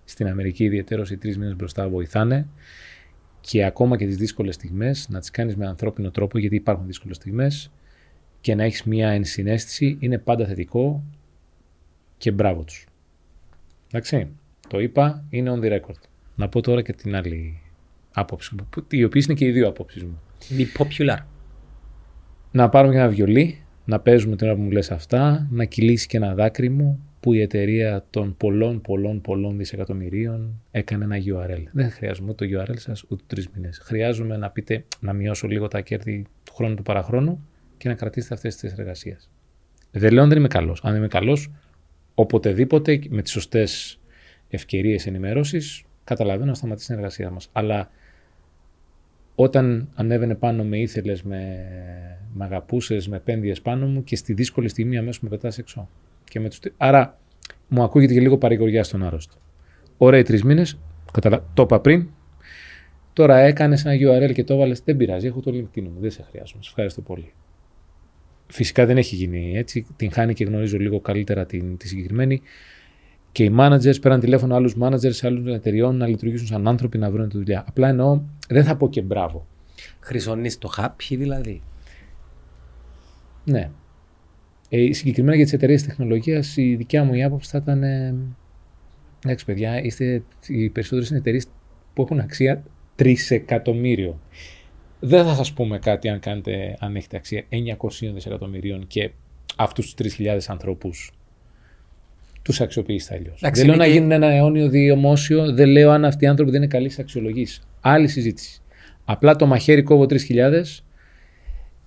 Στην 0.04 0.28
Αμερική 0.28 0.64
ιδιαίτερως 0.64 1.10
οι 1.10 1.16
τρεις 1.16 1.38
μήνες 1.38 1.56
μπροστά 1.56 1.88
βοηθάνε 1.88 2.46
και 3.40 3.64
ακόμα 3.64 3.96
και 3.96 4.06
τις 4.06 4.16
δύσκολες 4.16 4.54
στιγμές 4.54 5.08
να 5.08 5.20
τις 5.20 5.30
κάνεις 5.30 5.56
με 5.56 5.66
ανθρώπινο 5.66 6.10
τρόπο 6.10 6.38
γιατί 6.38 6.54
υπάρχουν 6.56 6.86
δύσκολες 6.86 7.16
στιγμές 7.16 7.70
και 8.40 8.54
να 8.54 8.64
έχεις 8.64 8.82
μια 8.84 9.08
ενσυναίσθηση 9.08 9.96
είναι 10.00 10.18
πάντα 10.18 10.46
θετικό 10.46 11.02
και 12.18 12.30
μπράβο 12.30 12.62
τους. 12.62 12.86
Εντάξει, 13.92 14.28
το 14.68 14.80
είπα, 14.80 15.24
είναι 15.30 15.52
on 15.54 15.64
the 15.64 15.72
record. 15.72 16.00
Να 16.36 16.48
πω 16.48 16.60
τώρα 16.60 16.82
και 16.82 16.92
την 16.92 17.14
άλλη 17.16 17.60
άποψη 18.12 18.54
μου, 18.54 18.66
που- 18.70 18.84
οι 18.90 19.04
οποίες 19.04 19.24
είναι 19.24 19.34
και 19.34 19.44
οι 19.46 19.50
δύο 19.50 19.68
απόψεις 19.68 20.02
μου. 20.02 20.20
Be 20.58 20.64
popular. 20.82 21.18
Να 22.52 22.68
πάρουμε 22.68 22.92
και 22.92 22.98
ένα 23.00 23.08
βιολί, 23.08 23.62
να 23.84 24.00
παίζουμε 24.00 24.36
την 24.36 24.46
ώρα 24.46 24.56
που 24.56 24.62
μου 24.62 24.70
λες 24.70 24.90
αυτά, 24.90 25.48
να 25.50 25.64
κυλήσει 25.64 26.06
και 26.06 26.16
ένα 26.16 26.34
δάκρυ 26.34 26.68
μου 26.68 27.04
που 27.20 27.32
η 27.32 27.40
εταιρεία 27.40 28.04
των 28.10 28.36
πολλών, 28.36 28.80
πολλών, 28.80 29.20
πολλών 29.20 29.58
δισεκατομμυρίων 29.58 30.62
έκανε 30.70 31.04
ένα 31.04 31.16
URL. 31.16 31.62
Δεν 31.72 31.90
χρειάζομαι 31.90 32.30
ούτε 32.30 32.46
το 32.46 32.60
URL 32.60 32.78
σας, 32.78 33.04
ούτε 33.08 33.22
τρεις 33.26 33.48
μήνες. 33.48 33.78
Χρειάζομαι 33.78 34.36
να 34.36 34.50
πείτε 34.50 34.84
να 35.00 35.12
μειώσω 35.12 35.46
λίγο 35.46 35.68
τα 35.68 35.80
κέρδη 35.80 36.26
του 36.44 36.52
χρόνου 36.54 36.74
του 36.74 36.82
παραχρόνου 36.82 37.46
και 37.76 37.88
να 37.88 37.94
κρατήσετε 37.94 38.34
αυτές 38.34 38.56
τις 38.56 38.72
εργασίες. 38.72 39.30
Δεν 39.90 40.12
λέω 40.12 40.22
αν 40.22 40.28
δεν 40.28 40.38
είμαι 40.38 40.48
καλός. 40.48 40.80
Αν 40.84 40.96
είμαι 40.96 41.08
καλός, 41.08 41.50
οποτεδήποτε 42.14 43.00
με 43.08 43.22
τις 43.22 43.32
σωστές 43.32 44.00
ευκαιρίες 44.48 45.06
ενημέρωσης, 45.06 45.82
καταλαβαίνω 46.04 46.46
να 46.46 46.54
σταματήσει 46.54 46.86
την 46.86 46.96
εργασία 46.96 47.30
μας. 47.30 47.48
Αλλά 47.52 47.90
όταν 49.34 49.88
ανέβαινε 49.94 50.34
πάνω 50.34 50.64
με 50.64 50.78
ήθελες, 50.78 51.22
με, 51.22 51.56
με 52.34 52.44
αγαπούσες, 52.44 53.08
με 53.08 53.18
πένδιες 53.18 53.60
πάνω 53.60 53.86
μου 53.86 54.04
και 54.04 54.16
στη 54.16 54.32
δύσκολη 54.32 54.68
στιγμή 54.68 54.98
αμέσως 54.98 55.20
με 55.20 55.28
πετάς 55.28 55.58
έξω. 55.58 55.88
Και 56.30 56.40
με 56.40 56.48
τους... 56.48 56.58
Άρα 56.76 57.18
μου 57.68 57.82
ακούγεται 57.82 58.12
και 58.12 58.20
λίγο 58.20 58.38
παρηγοριά 58.38 58.84
στον 58.84 59.02
άρρωστο. 59.02 59.34
Ωραία 59.96 60.24
τρεις 60.24 60.44
μήνες, 60.44 60.78
το 61.54 61.62
είπα 61.62 61.80
πριν. 61.80 62.08
Τώρα 63.12 63.38
έκανες 63.38 63.84
ένα 63.84 63.94
URL 63.94 64.32
και 64.32 64.44
το 64.44 64.54
έβαλες. 64.54 64.80
Δεν 64.84 64.96
πειράζει, 64.96 65.26
έχω 65.26 65.40
το 65.40 65.50
LinkedIn 65.50 65.82
μου. 65.82 65.96
Δεν 66.00 66.10
σε 66.10 66.26
χρειάζομαι. 66.30 66.62
Σε 66.62 66.68
ευχαριστώ 66.68 67.00
πολύ. 67.00 67.32
Φυσικά 68.46 68.86
δεν 68.86 68.96
έχει 68.96 69.14
γίνει 69.14 69.52
έτσι. 69.56 69.86
Την 69.96 70.12
χάνει 70.12 70.34
και 70.34 70.44
γνωρίζω 70.44 70.78
λίγο 70.78 71.00
καλύτερα 71.00 71.46
την, 71.46 71.76
τη 71.76 71.88
συγκεκριμένη. 71.88 72.40
Και 73.32 73.44
οι 73.44 73.54
managers 73.58 74.00
πέραν 74.00 74.20
τηλέφωνο 74.20 74.54
άλλους 74.54 74.74
managers 74.80 75.12
σε 75.12 75.26
άλλων 75.26 75.48
εταιριών 75.48 75.96
να 75.96 76.06
λειτουργήσουν 76.06 76.46
σαν 76.46 76.68
άνθρωποι 76.68 76.98
να 76.98 77.10
βρουν 77.10 77.28
τη 77.28 77.36
δουλειά. 77.36 77.64
Απλά 77.68 77.88
εννοώ, 77.88 78.22
δεν 78.48 78.64
θα 78.64 78.76
πω 78.76 78.88
και 78.88 79.02
μπράβο. 79.02 79.46
Χρυσώνει 80.00 80.52
το 80.52 80.70
happy 80.76 81.16
δηλαδή. 81.18 81.62
Ναι. 83.44 83.70
Ε, 84.72 84.92
συγκεκριμένα 84.92 85.36
για 85.36 85.44
τις 85.44 85.52
εταιρείες 85.52 85.82
τεχνολογίας, 85.82 86.56
η 86.56 86.74
δικιά 86.74 87.04
μου 87.04 87.14
η 87.14 87.22
άποψη 87.22 87.50
θα 87.50 87.58
ήταν. 87.58 87.82
Ε, 87.82 88.14
εντάξει, 89.24 89.44
παιδιά, 89.44 89.82
είστε 89.82 90.22
οι 90.46 90.68
περισσότερες 90.68 91.12
εταιρείες 91.12 91.46
που 91.94 92.02
έχουν 92.02 92.18
αξία 92.18 92.62
τρισεκατομμύριο. 92.94 94.20
Δεν 95.00 95.24
θα 95.24 95.34
σας 95.34 95.52
πούμε 95.52 95.78
κάτι 95.78 96.08
αν, 96.08 96.20
κάνετε, 96.20 96.76
αν 96.78 96.96
έχετε 96.96 97.16
αξία 97.16 97.44
900 97.48 98.12
δισεκατομμυρίων 98.14 98.86
και 98.86 99.10
αυτούς 99.56 99.94
τους 99.94 100.14
3.000 100.16 100.38
ανθρώπους 100.48 101.12
τους 102.42 102.60
αξιοποιήσετε 102.60 103.14
αλλιώς. 103.14 103.40
Δεν 103.52 103.66
λέω 103.66 103.76
να 103.76 103.86
γίνουν 103.86 104.10
ένα 104.10 104.26
αιώνιο 104.26 104.68
διομόσιο, 104.68 105.52
δεν 105.52 105.68
λέω 105.68 105.90
αν 105.90 106.04
αυτοί 106.04 106.24
οι 106.24 106.28
άνθρωποι 106.28 106.50
δεν 106.50 106.62
είναι 106.62 106.70
καλοί 106.70 106.88
σε 106.88 107.00
αξιολογήσει. 107.00 107.60
Άλλη 107.80 108.08
συζήτηση. 108.08 108.60
Απλά 109.04 109.36
το 109.36 109.46
μαχαίρι 109.46 109.82
κόβω 109.82 110.06
3.000 110.08 110.16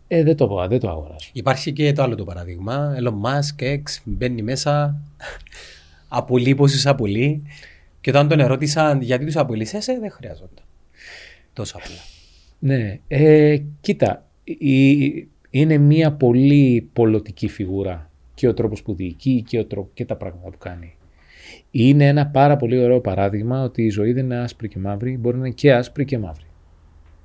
ε, 0.07 0.23
δεν 0.23 0.35
το, 0.35 0.65
δεν 0.67 0.79
το 0.79 0.89
αγοράζω. 0.89 1.29
Υπάρχει 1.33 1.73
και 1.73 1.93
το 1.93 2.03
άλλο 2.03 2.15
το 2.15 2.23
παράδειγμα. 2.23 2.95
Elon 2.99 3.27
Musk, 3.29 3.63
X, 3.63 3.81
μπαίνει 4.03 4.41
μέσα, 4.41 5.01
απολύει 6.07 6.55
πόσους 6.55 6.85
απολύει. 6.85 7.43
Και 8.01 8.09
όταν 8.09 8.27
τον 8.27 8.39
ερώτησαν 8.39 9.01
γιατί 9.01 9.25
τους 9.25 9.35
απολύσει, 9.35 9.77
ε, 9.77 9.99
δεν 9.99 10.11
χρειάζονται. 10.11 10.61
Τόσο 11.53 11.77
απλά. 11.77 11.95
Ναι. 12.59 12.99
Ε, 13.07 13.57
κοίτα, 13.81 14.25
είναι 15.49 15.77
μια 15.77 16.11
πολύ 16.11 16.89
πολιτική 16.93 17.47
φιγούρα 17.47 18.09
και 18.33 18.47
ο 18.47 18.53
τρόπος 18.53 18.81
που 18.81 18.93
διοικεί 18.93 19.43
και, 19.47 19.59
ο 19.59 19.65
τρόπος, 19.65 19.91
και 19.93 20.05
τα 20.05 20.15
πράγματα 20.15 20.49
που 20.49 20.57
κάνει. 20.57 20.95
Είναι 21.71 22.07
ένα 22.07 22.27
πάρα 22.27 22.55
πολύ 22.55 22.77
ωραίο 22.77 22.99
παράδειγμα 22.99 23.63
ότι 23.63 23.83
η 23.83 23.89
ζωή 23.89 24.13
δεν 24.13 24.23
είναι 24.23 24.37
άσπρη 24.37 24.67
και 24.67 24.79
μαύρη, 24.79 25.17
μπορεί 25.17 25.37
να 25.37 25.45
είναι 25.45 25.55
και 25.55 25.73
άσπρη 25.73 26.05
και 26.05 26.17
μαύρη 26.17 26.45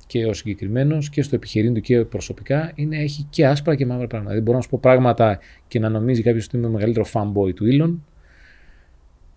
και 0.09 0.27
ο 0.27 0.33
συγκεκριμένος 0.33 1.11
και 1.11 1.23
στο 1.23 1.35
επιχειρήν 1.35 1.75
του 1.75 1.81
και 1.81 2.05
προσωπικά 2.05 2.73
είναι, 2.75 2.97
έχει 2.97 3.27
και 3.31 3.47
άσπρα 3.47 3.75
και 3.75 3.87
μαύρα 3.87 4.07
πράγματα. 4.07 4.31
Δηλαδή, 4.31 4.45
μπορώ 4.45 4.57
να 4.57 4.63
σου 4.63 4.71
πω 4.71 4.79
πράγματα 4.83 5.39
και 5.69 5.79
να 5.79 5.89
νομίζει 5.89 6.23
κάποιος 6.23 6.45
ότι 6.45 6.57
είμαι 6.57 6.67
ο 6.67 6.71
μεγαλύτερο 6.71 7.07
fanboy 7.13 7.55
του 7.55 7.65
Elon. 7.73 7.97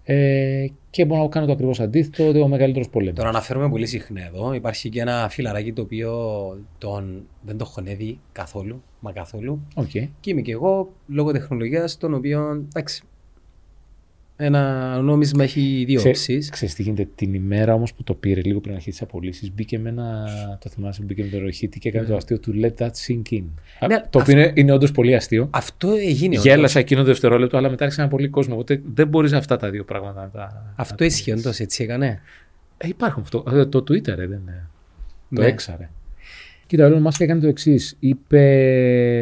Ε, 0.03 0.65
και 0.89 1.05
μπορώ 1.05 1.21
να 1.21 1.27
κάνω 1.27 1.45
το 1.45 1.51
ακριβώς 1.51 1.79
αντίθετο, 1.79 2.27
ότι 2.27 2.39
ο 2.39 2.47
μεγαλύτερος 2.47 2.89
πολέμο. 2.89 3.15
Τώρα 3.15 3.29
αναφέρομαι 3.29 3.69
πολύ 3.69 3.85
συχνά 3.85 4.25
εδώ. 4.25 4.53
Υπάρχει 4.53 4.89
και 4.89 5.01
ένα 5.01 5.29
φιλαράκι 5.29 5.73
το 5.73 5.81
οποίο 5.81 6.11
τον, 6.77 7.27
δεν 7.41 7.57
το 7.57 7.65
χωνεύει 7.65 8.19
καθόλου. 8.31 8.83
Μα 8.99 9.11
καθόλου. 9.11 9.67
Okay. 9.75 10.07
Και 10.19 10.29
είμαι 10.29 10.41
και 10.41 10.51
εγώ 10.51 10.93
λόγω 11.07 11.31
τεχνολογίας, 11.31 11.97
τον 11.97 12.13
οποίο 12.13 12.65
εντάξει, 12.67 13.03
ένα 14.43 14.97
νόμισμα 15.01 15.43
έχει 15.43 15.83
δύο 15.87 16.01
όψεις. 16.05 16.49
Ξέρεις 16.49 16.75
τι 16.75 16.83
γίνεται 16.83 17.07
την 17.15 17.33
ημέρα 17.33 17.73
όμως 17.73 17.93
που 17.93 18.03
το 18.03 18.13
πήρε 18.13 18.41
λίγο 18.41 18.59
πριν 18.59 18.73
αρχίσει 18.73 18.91
τις 18.91 19.01
απολύσεις, 19.01 19.53
μπήκε 19.53 19.79
με 19.79 19.89
ένα. 19.89 20.27
Το 20.61 20.69
θυμάσαι, 20.69 21.03
μπήκε 21.03 21.23
με 21.23 21.29
το 21.29 21.39
ροχίτη 21.39 21.79
και 21.79 21.89
έκανε 21.89 22.05
το 22.05 22.11
ναι. 22.11 22.17
αστείο 22.17 22.39
του 22.39 22.53
Let 22.61 22.83
that 22.83 22.91
sink 23.07 23.33
in. 23.33 23.43
Ναι, 23.87 24.01
το 24.09 24.19
οποίο 24.19 24.33
είναι, 24.33 24.51
είναι 24.55 24.71
όντως 24.71 24.91
πολύ 24.91 25.15
αστείο. 25.15 25.47
Αυτό 25.51 25.91
έγινε. 25.91 26.35
Γέλασα 26.35 26.79
εκείνο 26.79 27.01
το 27.01 27.07
δευτερόλεπτο, 27.07 27.57
αλλά 27.57 27.69
μετά 27.69 27.83
άρχισε 27.83 28.01
ένα 28.01 28.09
πολύ 28.09 28.27
κόσμο. 28.27 28.53
Οπότε 28.53 28.81
δεν 28.93 29.07
μπορείς 29.07 29.33
αυτά 29.33 29.57
τα 29.57 29.69
δύο 29.69 29.83
πράγματα 29.83 30.21
να 30.21 30.29
τα. 30.29 30.73
Αυτό 30.75 31.03
ισχύει 31.03 31.31
όντως, 31.31 31.59
έτσι 31.59 31.83
έκανε. 31.83 32.21
Ε, 32.77 32.87
υπάρχουν 32.87 33.21
αυτό. 33.21 33.43
Ε, 33.51 33.65
το 33.65 33.79
Twitter 33.79 34.07
ε, 34.07 34.15
δεν 34.15 34.39
είναι. 34.41 34.67
Το 35.35 35.41
ναι. 35.41 35.47
έξαρε. 35.47 35.89
Κοίτα, 36.67 36.87
ο 36.87 36.89
Elon 36.89 37.07
Musk 37.07 37.19
έκανε 37.19 37.41
το 37.41 37.47
εξής. 37.47 37.95
Είπε 37.99 38.39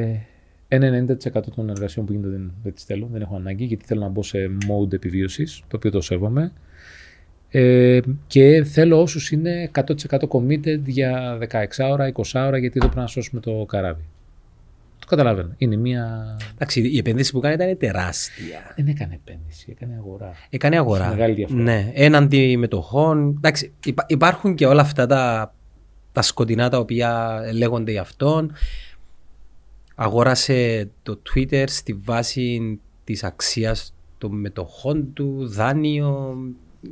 ένα 0.10 0.29
90% 0.70 1.44
των 1.56 1.70
εργασιών 1.70 2.06
που 2.06 2.12
γίνονται 2.12 2.30
δεν, 2.30 2.52
δεν 2.64 2.74
τις 2.74 2.84
θέλω, 2.84 3.10
δεν 3.12 3.22
έχω 3.22 3.36
ανάγκη 3.36 3.66
γιατί 3.66 3.86
θέλω 3.86 4.02
να 4.02 4.08
μπω 4.08 4.24
σε 4.24 4.38
mode 4.38 4.94
επιβίωσης, 4.94 5.62
το 5.68 5.76
οποίο 5.76 5.92
το 5.92 6.02
σέβομαι. 6.02 6.52
Ε, 7.50 8.00
και 8.28 8.64
θέλω 8.64 9.02
όσους 9.02 9.32
είναι 9.32 9.72
100% 9.74 9.84
committed 10.30 10.80
για 10.86 11.38
16 11.52 11.66
ώρα, 11.92 12.12
20 12.14 12.24
ώρα 12.34 12.58
γιατί 12.58 12.78
εδώ 12.78 12.88
πρέπει 12.88 12.98
να 12.98 13.08
σώσουμε 13.08 13.42
το 13.42 13.66
καράβι. 13.68 14.04
Το 15.00 15.08
καταλαβαίνω. 15.08 15.54
Είναι 15.58 15.76
μια. 15.76 16.38
Εντάξει, 16.54 16.82
η 16.82 16.98
επένδυση 16.98 17.32
που 17.32 17.40
κάνει 17.40 17.54
ήταν 17.54 17.78
τεράστια. 17.78 18.74
Δεν 18.76 18.88
έκανε 18.88 19.20
επένδυση, 19.26 19.72
έκανε 19.72 19.96
αγορά. 19.98 20.34
Έκανε 20.50 20.78
αγορά. 20.78 21.10
Μεγάλη 21.10 21.34
διαφορά. 21.34 21.62
Ναι, 21.62 21.92
έναντι 21.94 22.58
μετοχών. 22.58 23.34
Εντάξει, 23.38 23.74
υπάρχουν 24.08 24.56
και 24.56 24.66
όλα 24.66 24.82
αυτά 24.82 25.06
τα, 25.06 25.54
τα 26.12 26.22
σκοτεινά 26.22 26.70
τα 26.70 26.78
οποία 26.78 27.40
λέγονται 27.54 27.92
για 27.92 28.02
αυτόν 28.02 28.52
αγόρασε 30.02 30.90
το 31.04 31.22
Twitter 31.30 31.64
στη 31.68 31.94
βάση 31.94 32.80
της 33.04 33.24
αξίας 33.24 33.94
των 34.18 34.40
μετοχών 34.40 35.14
του, 35.14 35.48
δάνειο 35.48 36.38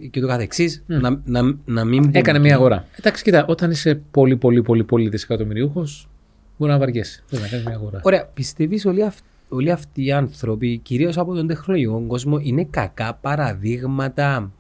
και 0.10 0.20
το 0.20 0.28
καθεξής. 0.28 0.84
Mm. 0.88 1.00
Να, 1.02 1.22
να, 1.26 1.58
να 1.66 1.86
μην 1.86 2.10
Έκανε 2.12 2.40
μια 2.40 2.56
αγορά. 2.56 2.86
Εντάξει, 3.00 3.24
κοίτα, 3.24 3.46
όταν 3.46 3.72
είσαι 3.72 4.02
πολύ, 4.12 4.38
πολύ, 4.38 4.62
πολύ, 4.62 4.84
πολύ 4.84 5.10
δισεκατομμυρίουχος, 5.10 6.10
μπορεί 6.58 6.72
να 6.72 6.78
βαριέσαι. 6.78 7.24
Δεν 7.30 7.42
να 7.42 7.48
κάνεις 7.48 7.66
μια 7.66 7.76
αγορά. 7.76 8.02
Ωραία. 8.04 8.26
Πιστεύεις 8.26 8.86
όλοι, 8.86 9.04
αυ... 9.04 9.18
όλοι 9.50 9.72
αυτοί 9.72 10.06
οι 10.06 10.12
άνθρωποι, 10.12 10.78
κυρίως 10.78 11.18
από 11.18 11.34
τον 11.34 11.48
τεχνολογικό 11.48 12.04
κόσμο, 12.08 12.40
είναι 12.42 12.68
κακά 12.70 13.14
παραδείγματα 13.14 14.52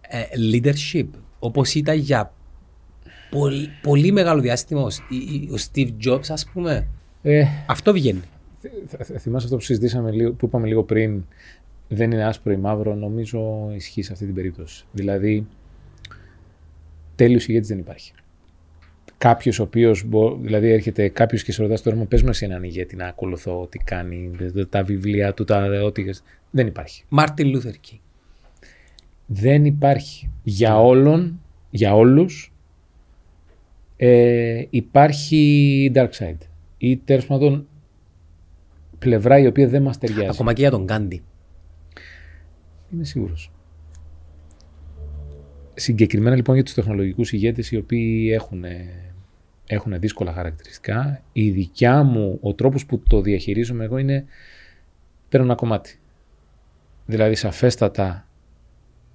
ε, 0.00 0.22
leadership. 0.52 1.06
Όπως 1.38 1.74
ήταν 1.74 1.96
για 1.96 2.32
πολύ, 3.30 3.68
πολύ 3.82 4.12
μεγάλο 4.12 4.40
διάστημα 4.40 4.80
ο, 4.80 4.88
Steve 5.72 5.90
Jobs, 6.04 6.28
ας 6.28 6.48
πούμε. 6.52 6.86
Ε, 7.22 7.44
αυτό 7.66 7.92
βγαίνει. 7.92 8.20
Θυμάσαι 9.18 9.44
αυτό 9.44 9.56
που 9.56 9.62
συζητήσαμε 9.62 10.10
λίγο, 10.10 10.32
που 10.32 10.46
είπαμε 10.46 10.66
λίγο 10.66 10.82
πριν, 10.82 11.24
δεν 11.88 12.10
είναι 12.10 12.24
άσπρο 12.24 12.52
ή 12.52 12.56
μαύρο, 12.56 12.94
νομίζω 12.94 13.70
ισχύει 13.74 14.02
σε 14.02 14.12
αυτή 14.12 14.24
την 14.24 14.34
περίπτωση. 14.34 14.84
Δηλαδή, 14.92 15.46
τέλειος 17.14 17.48
ηγέτης 17.48 17.68
δεν 17.68 17.78
υπάρχει. 17.78 18.12
Κάποιος 19.18 19.58
ο 19.58 19.62
οποίος, 19.62 20.04
δηλαδή 20.40 20.70
έρχεται 20.70 21.08
κάποιος 21.08 21.42
και 21.42 21.52
σε 21.52 21.62
ρωτάς 21.62 21.82
τώρα, 21.82 21.96
πες 21.96 22.22
μας 22.22 22.42
έναν 22.42 22.62
ηγέτη 22.62 22.96
να 22.96 23.06
ακολουθώ, 23.06 23.66
τι 23.70 23.78
κάνει, 23.78 24.30
τα 24.68 24.82
βιβλία 24.82 25.34
του, 25.34 25.44
τα 25.44 25.82
ό,τι. 25.84 26.04
Δεν 26.50 26.66
υπάρχει. 26.66 27.04
Μάρτιν 27.08 27.48
Λούθερ 27.48 27.74
Δεν 29.26 29.64
υπάρχει. 29.64 30.30
Για 30.42 30.80
όλων, 30.80 31.40
για 31.70 31.94
όλους, 31.94 32.47
ε, 34.00 34.64
υπάρχει 34.70 35.92
dark 35.94 36.10
side. 36.10 36.38
Ή 36.78 36.96
τέλος 36.96 37.26
πάντων 37.26 37.68
πλευρά 38.98 39.38
η 39.38 39.46
οποία 39.46 39.68
δεν 39.68 39.82
μας 39.82 39.98
ταιριάζει. 39.98 40.28
Ακόμα 40.28 40.52
και 40.52 40.60
για 40.60 40.70
τον 40.70 40.84
Γκάντι. 40.84 41.22
Είμαι 42.92 43.04
σίγουρος. 43.04 43.52
Συγκεκριμένα 45.74 46.36
λοιπόν 46.36 46.54
για 46.54 46.64
τους 46.64 46.74
τεχνολογικούς 46.74 47.32
ηγέτες 47.32 47.70
οι 47.70 47.76
οποίοι 47.76 48.30
έχουν, 48.32 48.64
έχουν 49.66 50.00
δύσκολα 50.00 50.32
χαρακτηριστικά, 50.32 51.22
η 51.32 51.50
δικιά 51.50 52.02
μου, 52.02 52.38
ο 52.40 52.54
τρόπος 52.54 52.86
που 52.86 53.02
το 53.08 53.20
διαχειρίζομαι 53.20 53.84
εγώ 53.84 53.98
είναι 53.98 54.24
παίρνω 55.28 55.46
ένα 55.46 55.54
κομμάτι. 55.54 55.98
Δηλαδή 57.06 57.34
σαφέστατα 57.34 58.28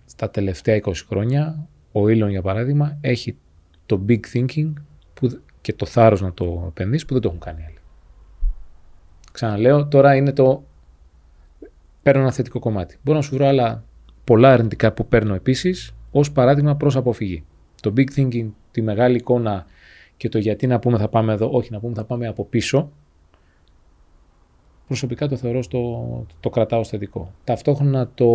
στα 0.06 0.30
τελευταία 0.30 0.82
20 0.84 0.94
χρόνια 1.08 1.68
ο 1.92 2.10
Ήλον 2.10 2.30
για 2.30 2.42
παράδειγμα 2.42 2.98
έχει 3.02 3.38
το 3.86 4.02
big 4.08 4.20
thinking 4.34 4.74
που, 5.14 5.42
και 5.62 5.74
το 5.74 5.86
θάρρος 5.86 6.22
να 6.22 6.34
το 6.34 6.66
επενδύσεις 6.68 7.06
που 7.06 7.14
δεν 7.14 7.22
το 7.22 7.28
έχουν 7.28 7.40
κάνει 7.40 7.64
άλλοι. 7.64 7.78
Ξαναλέω, 9.32 9.88
τώρα 9.88 10.16
είναι 10.16 10.32
το 10.32 10.64
παίρνω 12.04 12.22
ένα 12.22 12.32
θετικό 12.32 12.60
κομμάτι. 12.60 12.98
Μπορώ 13.04 13.18
να 13.18 13.24
σου 13.24 13.36
βρω 13.36 13.46
άλλα 13.46 13.84
πολλά 14.24 14.54
αρνητικά 14.54 14.92
που 14.92 15.08
παίρνω 15.08 15.34
επίσης 15.34 15.96
ως 16.12 16.32
παράδειγμα 16.32 16.76
προς 16.76 16.96
αποφυγή. 16.96 17.44
Το 17.82 17.94
big 17.98 18.06
thinking, 18.16 18.48
τη 18.72 18.82
μεγάλη 18.82 19.16
εικόνα 19.16 19.66
και 20.18 20.30
το 20.30 20.38
γιατί 20.38 20.68
να 20.68 20.80
πούμε 20.80 20.98
θα 20.98 21.08
πάμε 21.08 21.34
εδώ, 21.34 21.50
όχι 21.52 21.72
να 21.72 21.80
πούμε 21.80 21.94
θα 21.94 22.04
πάμε 22.04 22.28
από 22.28 22.46
πίσω, 22.46 22.92
προσωπικά 24.88 25.28
το 25.28 25.36
θεωρώ 25.36 25.62
στο, 25.62 26.26
το 26.40 26.50
κρατάω 26.50 26.84
θετικό. 26.84 27.34
Ταυτόχρονα 27.44 28.10
το 28.16 28.26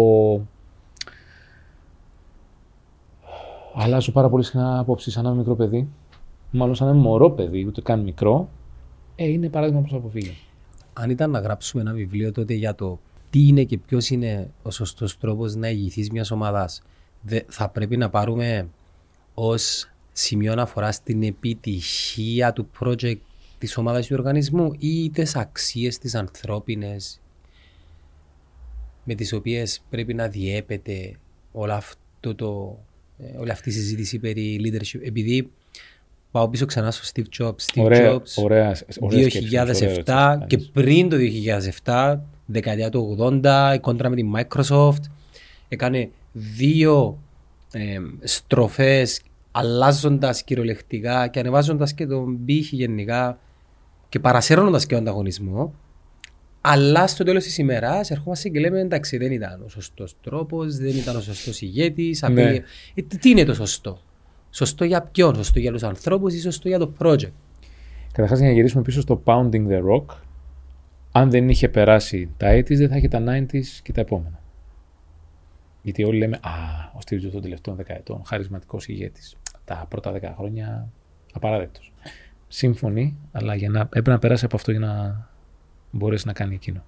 Αλλάζω 3.80 4.12
πάρα 4.12 4.28
πολύ 4.28 4.44
συχνά 4.44 4.78
απόψη 4.78 5.10
σαν 5.10 5.26
ένα 5.26 5.34
μικρό 5.34 5.54
παιδί. 5.54 5.88
Μάλλον 6.50 6.74
σαν 6.74 6.88
ένα 6.88 6.96
μωρό 6.96 7.30
παιδί, 7.30 7.64
ούτε 7.66 7.80
καν 7.80 8.00
μικρό. 8.00 8.48
Ε, 9.16 9.28
είναι 9.28 9.48
παράδειγμα 9.48 9.80
προ 9.80 9.96
αποφύγει. 9.96 10.36
Αν 10.92 11.10
ήταν 11.10 11.30
να 11.30 11.38
γράψουμε 11.38 11.82
ένα 11.82 11.92
βιβλίο 11.92 12.32
τότε 12.32 12.54
για 12.54 12.74
το 12.74 12.98
τι 13.30 13.46
είναι 13.46 13.64
και 13.64 13.78
ποιος 13.78 14.10
είναι 14.10 14.50
ο 14.62 14.70
σωστός 14.70 15.18
τρόπος 15.18 15.54
να 15.54 15.68
ηγηθείς 15.68 16.10
μιας 16.10 16.30
ομάδας, 16.30 16.82
θα 17.46 17.68
πρέπει 17.68 17.96
να 17.96 18.10
πάρουμε 18.10 18.68
ως 19.34 19.90
σημείο 20.12 20.52
αναφορά 20.52 20.92
στην 20.92 21.22
επιτυχία 21.22 22.52
του 22.52 22.68
project 22.80 23.18
της 23.58 23.76
ομάδας 23.76 24.06
του 24.06 24.14
οργανισμού 24.18 24.72
ή 24.78 25.10
τις 25.10 25.36
αξίες 25.36 25.98
τις 25.98 26.14
ανθρώπινες 26.14 27.20
με 29.04 29.14
τις 29.14 29.32
οποίες 29.32 29.82
πρέπει 29.90 30.14
να 30.14 30.28
διέπεται 30.28 31.16
όλο 31.52 31.72
αυτό 31.72 32.34
το, 32.34 32.78
ε, 32.78 32.87
όλη 33.38 33.50
αυτή 33.50 33.68
η 33.68 33.72
συζήτηση 33.72 34.18
περί 34.18 34.60
leadership. 34.64 35.00
Επειδή 35.04 35.50
πάω 36.30 36.48
πίσω 36.48 36.66
ξανά 36.66 36.90
στο 36.90 37.08
Steve 37.14 37.42
Jobs. 37.42 37.50
Steve 37.50 37.82
Ωραία, 37.82 38.14
Jobs 38.14 38.42
ωραία, 38.42 38.76
ωραία 39.00 39.24
2007 39.24 39.30
σκέψη, 39.30 39.54
ωραία 39.56 40.44
και 40.46 40.58
σκέψη. 40.58 40.70
πριν 40.72 41.08
το 41.08 41.16
2007, 41.84 42.18
δεκαετία 42.46 42.90
του 42.90 43.16
80, 43.20 43.72
η 43.74 43.78
κόντρα 43.78 44.08
με 44.08 44.16
τη 44.16 44.22
Microsoft, 44.36 45.02
έκανε 45.68 46.10
δύο 46.32 47.18
ε, 47.72 47.98
στροφές 48.20 49.20
αλλάζοντας 49.50 50.42
κυριολεκτικά 50.42 51.28
και 51.28 51.38
ανεβάζοντας 51.38 51.94
και 51.94 52.06
τον 52.06 52.44
πύχη 52.44 52.76
γενικά 52.76 53.38
και 54.08 54.18
παρασέρνοντας 54.18 54.86
και 54.86 54.94
τον 54.94 55.02
ανταγωνισμό. 55.02 55.74
Αλλά 56.60 57.06
στο 57.06 57.24
τέλος 57.24 57.44
της 57.44 57.58
ημέρας 57.58 58.10
ερχόμαστε 58.10 58.48
και 58.48 58.60
λέμε 58.60 58.80
εντάξει 58.80 59.16
δεν 59.16 59.32
ήταν 59.32 59.62
ο 59.64 59.68
σωστός 59.68 60.14
τρόπος, 60.20 60.76
δεν 60.76 60.96
ήταν 60.96 61.16
ο 61.16 61.20
σωστός 61.20 61.60
ηγέτης. 61.60 62.22
Ναι. 62.22 62.42
απειλή- 62.42 62.64
Ε, 62.94 63.02
τι- 63.02 63.18
τι 63.18 63.30
είναι 63.30 63.44
το 63.44 63.54
σωστό; 63.54 63.98
Σωστό 64.50 64.84
για 64.84 65.02
ποιον, 65.02 65.34
σωστό 65.36 65.58
για 65.58 65.72
τους 65.72 65.82
ανθρώπους 65.82 66.34
ή 66.34 66.40
σωστό 66.40 66.68
για 66.68 66.78
το 66.78 66.92
project; 66.98 67.32
Καταρχάς, 68.12 68.38
για 68.38 68.48
να 68.48 68.54
γυρίσουμε 68.54 68.82
πίσω 68.82 69.00
στο 69.00 69.22
Pounding 69.24 69.66
the 69.68 69.80
Rock, 69.90 70.04
αν 71.12 71.30
δεν 71.30 71.48
είχε 71.48 71.68
περάσει 71.68 72.30
τα 72.36 72.48
80s, 72.52 72.76
δεν 72.76 72.88
θα 72.88 72.96
είχε 72.96 73.08
τα 73.08 73.22
90s 73.26 73.80
και 73.82 73.92
τα 73.92 74.00
επόμενα. 74.00 74.40
Γιατί 75.82 76.04
όλοι 76.04 76.18
λέμε, 76.18 76.36
Α, 76.36 76.50
ο 76.94 76.98
Steve 77.06 77.14
Jobs 77.26 77.30
των 77.32 77.42
τελευταίων 77.42 77.76
δεκαετών, 77.76 78.22
χαρισματικός 78.26 78.88
ηγέτης. 78.88 79.36
Τα 79.64 79.86
πρώτα 79.88 80.12
10 80.12 80.34
χρόνια 80.36 80.88
απαράδεκτος. 81.32 81.92
Σύμφωνοι, 82.48 83.16
αλλά 83.32 83.54
για 83.54 83.70
να, 83.70 83.80
έπρεπε 83.80 84.10
να 84.10 84.18
περάσει 84.18 84.44
από 84.44 84.56
αυτό 84.56 84.70
για 84.70 84.80
να 84.80 85.27
μπορέσει 85.90 86.26
να 86.26 86.32
κάνει 86.32 86.54
εκείνο. 86.54 86.84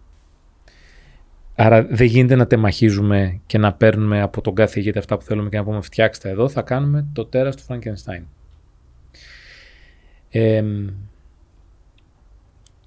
Άρα 1.55 1.85
δεν 1.85 2.07
γίνεται 2.07 2.35
να 2.35 2.47
τεμαχίζουμε 2.47 3.41
και 3.47 3.59
να 3.59 3.73
παίρνουμε 3.73 4.21
από 4.21 4.41
τον 4.41 4.55
κάθε 4.55 4.81
ηγέτη 4.81 4.99
αυτά 4.99 5.17
που 5.17 5.25
θέλουμε 5.25 5.49
και 5.49 5.57
να 5.57 5.65
πούμε 5.65 5.81
φτιάξτε 5.81 6.29
εδώ, 6.29 6.49
θα 6.49 6.63
κάνουμε 6.63 7.07
το 7.13 7.25
τέρας 7.25 7.57
του 7.57 7.63
Frankenstein. 7.69 8.23
Ε, 10.31 10.65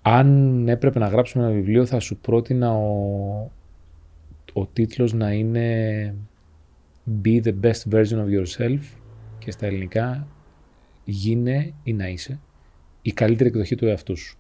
αν 0.01 0.68
έπρεπε 0.68 0.99
να 0.99 1.07
γράψουμε 1.07 1.43
ένα 1.43 1.53
βιβλίο 1.53 1.86
θα 1.86 1.99
σου 1.99 2.18
πρότεινα 2.18 2.72
ο, 2.72 3.51
ο 4.53 4.66
τίτλος 4.66 5.14
να 5.14 5.32
είναι 5.32 6.16
Be 7.24 7.43
the 7.43 7.53
best 7.61 7.93
version 7.93 8.18
of 8.18 8.28
yourself 8.28 8.80
και 9.39 9.51
στα 9.51 9.66
ελληνικά 9.66 10.28
γίνε 11.03 11.74
ή 11.84 11.93
να 11.93 12.07
είσαι 12.07 12.39
η 13.01 13.11
καλύτερη 13.11 13.49
εκδοχή 13.49 13.76
του 13.76 13.86
εαυτού 13.86 14.18
σου. 14.18 14.38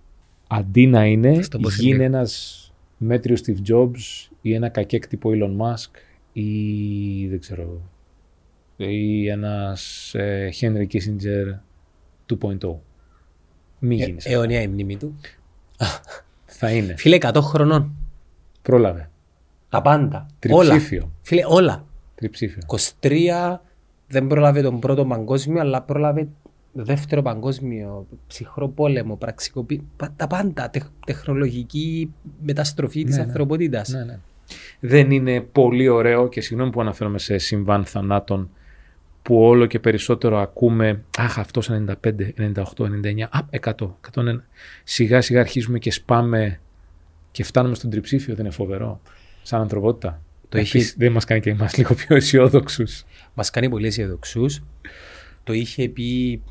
Αντί 0.55 0.87
να 0.87 1.05
είναι 1.05 1.41
Στο 1.41 1.59
πω 1.59 1.69
σε 1.69 1.81
γίνε 1.81 1.93
λίγο. 1.93 2.03
ένας 2.05 2.57
μέτριος 2.97 3.41
Steve 3.45 3.71
Jobs 3.73 4.29
ή 4.41 4.53
ένα 4.53 4.69
κακέκτυπο 4.69 5.29
Elon 5.33 5.57
Musk 5.61 5.89
ή 6.33 7.27
δεν 7.27 7.39
ξέρω 7.39 7.81
ή 8.77 9.27
ένας 9.27 10.11
ε, 10.15 10.49
Henry 10.59 10.87
Kissinger 10.87 11.59
2.0. 12.39 12.75
Μη 13.79 14.01
Ε, 14.01 14.05
γίνεις. 14.05 14.25
αιωνία 14.25 14.61
η 14.61 14.67
μνήμη 14.67 14.97
του. 14.97 15.15
Θα 16.45 16.71
είναι. 16.71 16.95
Φίλε 16.97 17.17
100 17.21 17.33
χρονών. 17.41 17.95
Πρόλαβε. 18.61 19.09
Τα 19.69 19.81
πάντα. 19.81 20.27
Τριψήφιο. 20.39 21.01
Όλα. 21.01 21.11
Φίλε, 21.21 21.41
όλα. 21.47 21.85
Τριψήφιο. 22.15 22.61
23 23.01 23.55
δεν 24.07 24.27
πρόλαβε 24.27 24.61
τον 24.61 24.79
πρώτο 24.79 25.05
παγκόσμιο, 25.05 25.61
αλλά 25.61 25.81
πρόλαβε 25.81 26.27
δεύτερο 26.73 27.21
παγκόσμιο, 27.21 28.07
ψυχρό 28.27 28.67
πόλεμο, 28.69 29.15
πραξικοπή. 29.15 29.83
πα- 29.95 30.13
Τα 30.15 30.27
πάντα. 30.27 30.69
Τεχ, 30.69 30.83
τεχνολογική 31.05 32.13
μεταστροφή 32.41 33.03
της 33.03 33.15
Ναι, 33.15 33.21
ναι. 33.21 33.27
ανθρωπότητας. 33.27 33.89
Ναι, 33.89 34.03
ναι. 34.03 34.19
Δεν 34.79 35.11
είναι 35.11 35.41
πολύ 35.41 35.87
ωραίο 35.87 36.29
και 36.29 36.41
συγγνώμη 36.41 36.71
που 36.71 36.81
αναφέρομαι 36.81 37.19
σε 37.19 37.37
συμβάν 37.37 37.85
θανάτων 37.85 38.49
που 39.21 39.41
όλο 39.43 39.65
και 39.65 39.79
περισσότερο 39.79 40.37
ακούμε 40.39 41.03
«Αχ, 41.17 41.39
αυτός 41.39 41.69
95, 41.69 42.33
98, 42.37 42.85
99, 42.85 43.27
α, 43.31 43.39
100, 43.49 43.97
101». 44.15 44.43
Σιγά 44.83 45.21
σιγά 45.21 45.39
αρχίζουμε 45.39 45.79
και 45.79 45.91
σπάμε 45.91 46.59
και 47.31 47.43
φτάνουμε 47.43 47.75
στον 47.75 47.89
τριψήφιο, 47.89 48.35
δεν 48.35 48.45
είναι 48.45 48.53
φοβερό, 48.53 49.01
σαν 49.41 49.61
ανθρωπότητα. 49.61 50.21
Το 50.49 50.57
Επίσης, 50.57 50.83
έχει- 50.87 50.95
Δεν 50.97 51.11
μας 51.11 51.25
κάνει 51.25 51.41
και 51.41 51.49
εμάς 51.49 51.77
λίγο 51.77 51.93
πιο 51.93 52.15
αισιόδοξους. 52.15 53.03
Μας 53.33 53.49
κάνει 53.49 53.69
πολύ 53.69 53.87
αισιοδοξού. 53.87 54.45
Το 55.43 55.53
είχε 55.53 55.89
πει 55.89 56.41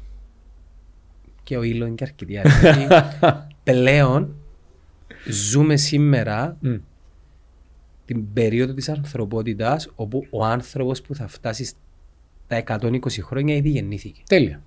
και 1.52 1.58
ο 1.58 1.62
Ήλον 1.62 1.94
και 1.94 2.04
αρκετοί 2.04 2.38
άλλοι. 2.38 2.50
ότι 2.84 2.96
Πλέον 3.72 4.34
ζούμε 5.26 5.76
σήμερα 5.76 6.58
την 8.04 8.32
περίοδο 8.32 8.74
της 8.74 8.88
ανθρωπότητας 8.88 9.90
όπου 9.94 10.26
ο 10.30 10.44
άνθρωπος 10.44 11.02
που 11.02 11.14
θα 11.14 11.28
φτάσει 11.28 11.64
στα 11.64 12.62
120 12.66 12.98
χρόνια 13.20 13.54
ήδη 13.54 13.68
γεννήθηκε. 13.68 14.22
Τέλεια. 14.28 14.62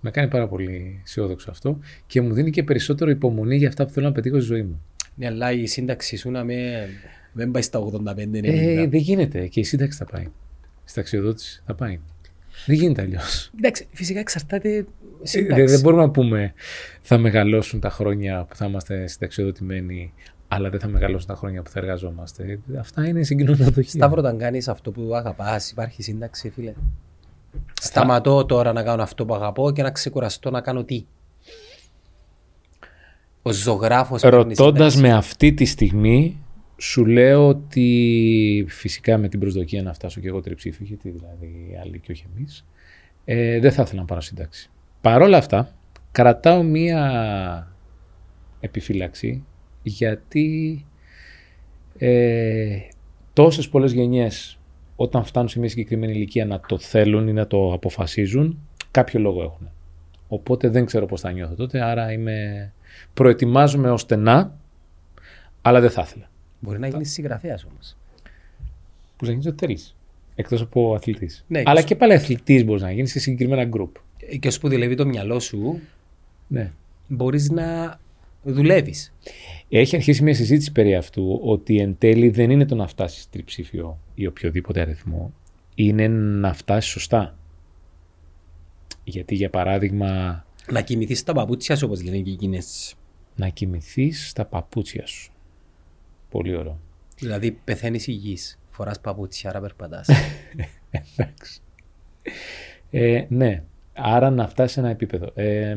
Με 0.00 0.10
κάνει 0.10 0.28
πάρα 0.28 0.48
πολύ 0.48 1.00
αισιόδοξο 1.04 1.50
αυτό 1.50 1.78
και 2.06 2.20
μου 2.20 2.32
δίνει 2.32 2.50
και 2.50 2.62
περισσότερο 2.62 3.10
υπομονή 3.10 3.56
για 3.56 3.68
αυτά 3.68 3.86
που 3.86 3.92
θέλω 3.92 4.06
να 4.06 4.12
πετύχω 4.12 4.36
στη 4.36 4.46
ζωή 4.46 4.62
μου. 4.62 4.82
Ναι, 5.14 5.26
αλλά 5.26 5.52
η 5.52 5.66
σύνταξη 5.66 6.16
σου 6.16 6.30
να 6.30 6.44
με, 6.44 6.88
δεν 7.32 7.50
πάει 7.50 7.62
στα 7.62 7.80
85-90. 7.80 8.26
Ε, 8.42 8.86
δεν 8.86 9.00
γίνεται. 9.00 9.46
Και 9.46 9.60
η 9.60 9.64
σύνταξη 9.64 9.98
θα 9.98 10.04
πάει. 10.04 10.24
Η 10.24 10.30
συνταξιοδότηση 10.84 11.62
θα 11.66 11.74
πάει. 11.74 12.00
Δεν 12.66 12.76
γίνεται 12.76 13.02
αλλιώς. 13.02 13.50
Εντάξει, 13.58 13.86
φυσικά 13.92 14.20
εξαρτάται 14.20 14.86
Δεν, 15.24 15.42
σύνταξη. 15.42 15.64
δεν 15.64 15.80
μπορούμε 15.80 16.02
να 16.02 16.10
πούμε 16.10 16.52
θα 17.02 17.18
μεγαλώσουν 17.18 17.80
τα 17.80 17.90
χρόνια 17.90 18.44
που 18.48 18.56
θα 18.56 18.66
είμαστε 18.66 19.06
συνταξιοδοτημένοι, 19.06 20.12
αλλά 20.48 20.70
δεν 20.70 20.80
θα 20.80 20.88
μεγαλώσουν 20.88 21.28
τα 21.28 21.34
χρόνια 21.34 21.62
που 21.62 21.70
θα 21.70 21.78
εργαζόμαστε. 21.80 22.58
Αυτά 22.78 23.06
είναι 23.08 23.22
συγκοινωνία 23.22 23.64
δοχεία. 23.70 23.90
Σταύρο, 23.90 24.20
όταν 24.20 24.38
κάνεις 24.38 24.68
αυτό 24.68 24.90
που 24.90 25.14
αγαπάς, 25.14 25.70
υπάρχει 25.70 26.02
σύνταξη, 26.02 26.50
φίλε; 26.50 26.72
Σταματώ 27.80 28.44
τώρα 28.44 28.72
να 28.72 28.82
κάνω 28.82 29.02
αυτό 29.02 29.24
που 29.24 29.34
αγαπώ 29.34 29.72
και 29.72 29.82
να 29.82 29.90
ξεκουραστώ 29.90 30.50
να 30.50 30.60
κάνω 30.60 30.84
τι; 30.84 31.04
Ο 33.42 33.52
ζωγράφος 33.52 34.22
παίρνει 34.22 34.38
Ρωτώντας 34.38 34.92
σύνταξη. 34.92 35.00
με 35.00 35.12
αυτή 35.12 35.52
τη 35.52 35.64
στιγμή, 35.64 36.38
σου 36.76 37.06
λέω 37.06 37.48
ότι 37.48 38.66
φυσικά 38.68 39.18
με 39.18 39.28
την 39.28 39.40
προσδοκία 39.40 39.82
να 39.82 39.92
φτάσω 39.92 40.20
και 40.20 40.28
εγώ 40.28 40.40
τριψήφι, 40.40 40.84
γιατί 40.84 41.10
δηλαδή 41.10 41.46
οι 41.46 41.78
άλλοι 41.82 41.98
και 41.98 42.12
όχι 42.12 42.24
εμείς, 42.36 42.64
ε, 43.24 43.60
δεν 43.60 43.72
θα 43.72 43.82
ήθελα 43.82 44.00
να 44.00 44.06
πάρω 44.06 44.20
σύνταξη. 44.20 44.68
Παρ' 45.04 45.22
όλα 45.22 45.36
αυτά, 45.36 45.74
κρατάω 46.12 46.62
μία 46.62 47.72
επιφύλαξη 48.60 49.44
γιατί 49.82 50.84
ε, 51.98 52.78
τόσες 53.32 53.68
πολλές 53.68 53.92
γενιές 53.92 54.58
όταν 54.96 55.24
φτάνουν 55.24 55.48
σε 55.48 55.58
μια 55.58 55.68
συγκεκριμένη 55.68 56.12
ηλικία 56.12 56.46
να 56.46 56.60
το 56.60 56.78
θέλουν 56.78 57.28
ή 57.28 57.32
να 57.32 57.46
το 57.46 57.72
αποφασίζουν, 57.72 58.58
κάποιο 58.90 59.20
λόγο 59.20 59.42
έχουν. 59.42 59.70
Οπότε 60.28 60.68
δεν 60.68 60.84
ξέρω 60.84 61.06
πώς 61.06 61.20
θα 61.20 61.32
νιώθω 61.32 61.54
τότε, 61.54 61.82
άρα 61.82 62.12
είμαι... 62.12 62.72
προετοιμάζομαι 63.14 63.90
ώστε 63.90 64.16
να, 64.16 64.58
αλλά 65.62 65.80
δεν 65.80 65.90
θα 65.90 66.02
ήθελα. 66.06 66.30
Μπορεί 66.60 66.78
να 66.78 66.86
γίνεις 66.86 67.12
συγγραφέας 67.12 67.64
όμως. 67.64 67.96
Που 69.16 69.24
να 69.24 69.32
γίνει 69.32 69.48
ό,τι 69.48 69.66
θέλεις. 69.66 69.96
Εκτός 70.34 70.60
από 70.60 70.94
αθλητής. 70.94 71.44
Ναι, 71.48 71.62
αλλά 71.64 71.80
και 71.80 71.86
και 71.86 71.96
πάλι 71.96 72.12
αθλητής 72.12 72.64
μπορείς 72.64 72.82
να 72.82 72.92
γίνεις 72.92 73.10
σε 73.10 73.18
συγκεκριμένα 73.18 73.68
group. 73.76 73.90
Και 74.40 74.48
όσο 74.48 74.60
που 74.60 74.68
δουλεύει 74.68 74.94
το 74.94 75.06
μυαλό 75.06 75.40
σου, 75.40 75.80
Ναι. 76.48 76.72
μπορείς 77.08 77.50
να 77.50 77.98
δουλεύεις. 78.42 79.12
Έχει 79.68 79.96
αρχίσει 79.96 80.22
μια 80.22 80.34
συζήτηση 80.34 80.72
περί 80.72 80.94
αυτού 80.94 81.40
ότι 81.44 81.78
εν 81.78 81.96
τέλει 81.98 82.28
δεν 82.28 82.50
είναι 82.50 82.64
το 82.66 82.74
να 82.74 82.86
φτάσεις 82.86 83.30
τριψήφιο 83.30 83.98
ή 84.14 84.26
οποιοδήποτε 84.26 84.80
αριθμό, 84.80 85.32
είναι 85.74 86.08
να 86.08 86.52
φτάσεις 86.54 86.90
σωστά. 86.90 87.36
Γιατί 89.04 89.34
για 89.34 89.50
παράδειγμα 89.50 90.44
Να 90.70 90.80
κοιμηθείς 90.80 91.18
στα 91.18 91.32
παπούτσια 91.32 91.76
σου, 91.76 91.86
όπως 91.86 92.02
λένε 92.02 92.18
και 92.18 92.30
εκείνε. 92.30 92.58
να 93.36 93.48
κοιμηθείς 93.48 94.28
στα 94.28 94.44
παπούτσια 94.44 95.06
σου. 95.06 95.32
Πολύ 96.30 96.56
ωραίο. 96.56 96.78
Δηλαδή, 97.18 97.50
πεθαίνεις 97.64 98.06
υγιής. 98.06 98.58
Φοράς 98.70 99.00
παπούτσια, 99.00 99.50
άρα 99.50 99.60
περπατάς. 99.60 100.08
Εντάξει. 101.16 101.60
Ε, 102.90 103.24
ναι, 103.28 103.62
άρα 103.94 104.30
να 104.30 104.48
φτάσει 104.48 104.74
σε 104.74 104.80
ένα 104.80 104.88
επίπεδο. 104.88 105.30
Ε, 105.34 105.76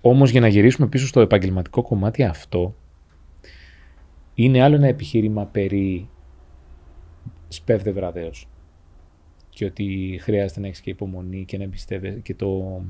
όμως 0.00 0.30
για 0.30 0.40
να 0.40 0.48
γυρίσουμε 0.48 0.88
πίσω 0.88 1.06
στο 1.06 1.20
επαγγελματικό 1.20 1.82
κομμάτι 1.82 2.24
αυτό, 2.24 2.74
είναι 4.34 4.62
άλλο 4.62 4.74
ένα 4.74 4.86
επιχείρημα 4.86 5.46
περί 5.46 6.08
σπέβδε 7.48 7.90
βραδέως. 7.90 8.48
Και 9.48 9.64
ότι 9.64 10.18
χρειάζεται 10.22 10.60
να 10.60 10.66
έχεις 10.66 10.80
και 10.80 10.90
υπομονή 10.90 11.44
και 11.44 11.58
να 11.58 11.64
εμπιστεύεσαι 11.64 12.18
και 12.18 12.34
το 12.34 12.80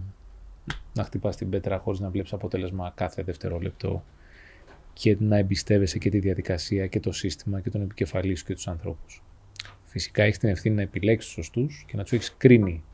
να 0.95 1.05
χτυπάς 1.05 1.37
την 1.37 1.51
πέτρα 1.51 1.79
χωρίς 1.79 2.01
να 2.01 2.11
βλέπεις 2.11 2.33
αποτέλεσμα 2.33 2.93
κάθε 2.95 3.23
δευτερόλεπτο 3.23 4.05
και 4.93 5.17
να 5.21 5.37
εμπιστεύεσαι 5.37 5.99
και 5.99 6.11
τη 6.11 6.19
διαδικασία 6.19 6.87
και 6.87 7.01
το 7.01 7.13
σύστημα 7.13 7.61
και 7.61 7.71
τον 7.71 7.83
επικεφαλής 7.83 8.39
σου 8.39 8.45
και 8.45 8.55
τους 8.55 8.69
ανθρώπους. 8.69 9.23
Φυσικά 9.83 10.23
έχεις 10.23 10.39
την 10.39 10.49
ευθύνη 10.49 10.75
να 10.75 10.83
επιλέξεις 10.83 11.35
του 11.35 11.43
σωστούς 11.43 11.85
και 11.87 11.97
να 11.97 12.05
του 12.05 12.15
έχεις 12.15 12.35
κρίνει 12.37 12.85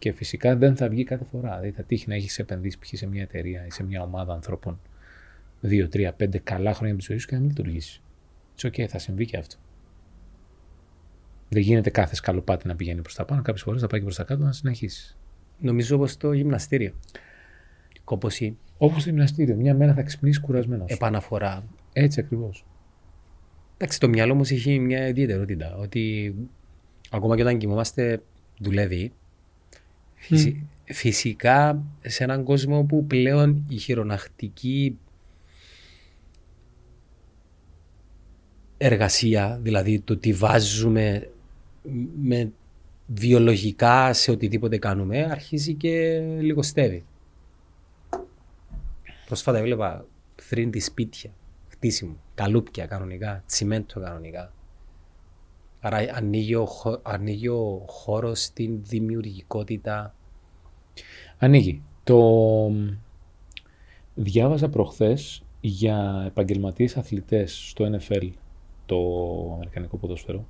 Και 0.00 0.12
φυσικά 0.12 0.56
δεν 0.56 0.76
θα 0.76 0.88
βγει 0.88 1.04
κάθε 1.04 1.24
φορά. 1.24 1.48
Δηλαδή 1.48 1.70
θα 1.70 1.82
τύχει 1.82 2.08
να 2.08 2.14
έχεις 2.14 2.38
επενδύσεις 2.38 2.78
π.χ. 2.78 2.88
σε 2.94 3.06
μια 3.06 3.22
εταιρεία 3.22 3.66
ή 3.66 3.70
σε 3.70 3.84
μια 3.84 4.02
ομάδα 4.02 4.32
ανθρώπων 4.32 4.80
δύο, 5.60 5.88
τρία, 5.88 6.12
πέντε 6.12 6.38
καλά 6.38 6.74
χρόνια 6.74 6.94
από 6.94 7.02
τη 7.02 7.08
ζωή 7.10 7.18
σου 7.18 7.26
και 7.26 7.34
να 7.34 7.40
μην 7.40 7.48
λειτουργήσεις. 7.48 8.02
It's 8.56 8.68
okay, 8.68 8.84
θα 8.84 8.98
συμβεί 8.98 9.24
και 9.24 9.36
αυτό. 9.36 9.56
Δεν 11.48 11.62
γίνεται 11.62 11.90
κάθε 11.90 12.14
σκαλοπάτι 12.14 12.66
να 12.66 12.76
πηγαίνει 12.76 13.00
προς 13.00 13.14
τα 13.14 13.24
πάνω. 13.24 13.42
Κάποιες 13.42 13.62
φορές 13.62 13.80
θα 13.80 13.86
πάει 13.86 14.00
και 14.00 14.04
προς 14.06 14.16
τα 14.16 14.24
κάτω 14.24 14.44
να 14.44 14.52
συνεχίσεις. 14.52 15.18
Νομίζω 15.58 15.96
όπως 15.96 16.16
το 16.16 16.32
γυμναστήριο. 16.32 16.92
Κόποση. 18.04 18.56
Όπως 18.78 19.04
το 19.04 19.10
γυμναστήριο. 19.10 19.56
Μια 19.56 19.74
μέρα 19.74 19.94
θα 19.94 20.02
ξυπνήσεις 20.02 20.40
κουρασμένος. 20.40 20.90
Επαναφορά. 20.90 21.64
Έτσι 21.92 22.20
ακριβώς. 22.20 22.66
Εντάξει, 23.76 24.00
το 24.00 24.08
μυαλό 24.08 24.32
όμως 24.32 24.50
έχει 24.50 24.78
μια 24.78 25.08
ιδιαιτερότητα. 25.08 25.76
Ότι 25.76 26.34
ακόμα 27.10 27.36
και 27.36 27.42
όταν 27.42 27.58
κοιμόμαστε, 27.58 28.22
δουλεύει. 28.58 29.12
Φυσι... 30.20 30.66
Φυσικά 30.84 31.82
σε 32.00 32.24
έναν 32.24 32.44
κόσμο 32.44 32.84
που 32.84 33.06
πλέον 33.06 33.64
η 33.68 33.76
χειρονακτική 33.76 34.98
εργασία, 38.78 39.58
δηλαδή 39.62 40.00
το 40.00 40.16
τι 40.16 40.32
βάζουμε 40.32 41.30
με 42.20 42.52
βιολογικά 43.06 44.12
σε 44.12 44.30
οτιδήποτε 44.30 44.78
κάνουμε, 44.78 45.22
αρχίζει 45.22 45.74
και 45.74 46.20
λιγοστεύει. 46.40 47.04
Πρόσφατα 49.26 49.58
έβλεπα 49.58 50.04
θρύντη 50.36 50.80
σπίτια, 50.80 51.30
χτίσιμο, 51.68 52.16
καλούπια 52.34 52.86
κανονικά, 52.86 53.42
τσιμέντο 53.46 54.00
κανονικά. 54.00 54.52
Άρα 55.80 55.98
ανοίγει 56.14 56.54
ο, 56.54 56.68
ανοίγει 57.02 57.48
ο 57.48 57.84
χώρος 57.86 58.42
στην 58.42 58.78
δημιουργικότητα. 58.82 60.14
Ανοίγει. 61.38 61.82
Το 62.04 62.20
διάβαζα 64.14 64.68
προχθές 64.68 65.42
για 65.60 66.24
επαγγελματίες 66.26 66.96
αθλητές 66.96 67.68
στο 67.68 67.84
NFL, 67.84 68.30
το 68.86 68.96
Αμερικανικό 69.54 69.96
ποδόσφαιρο, 69.96 70.46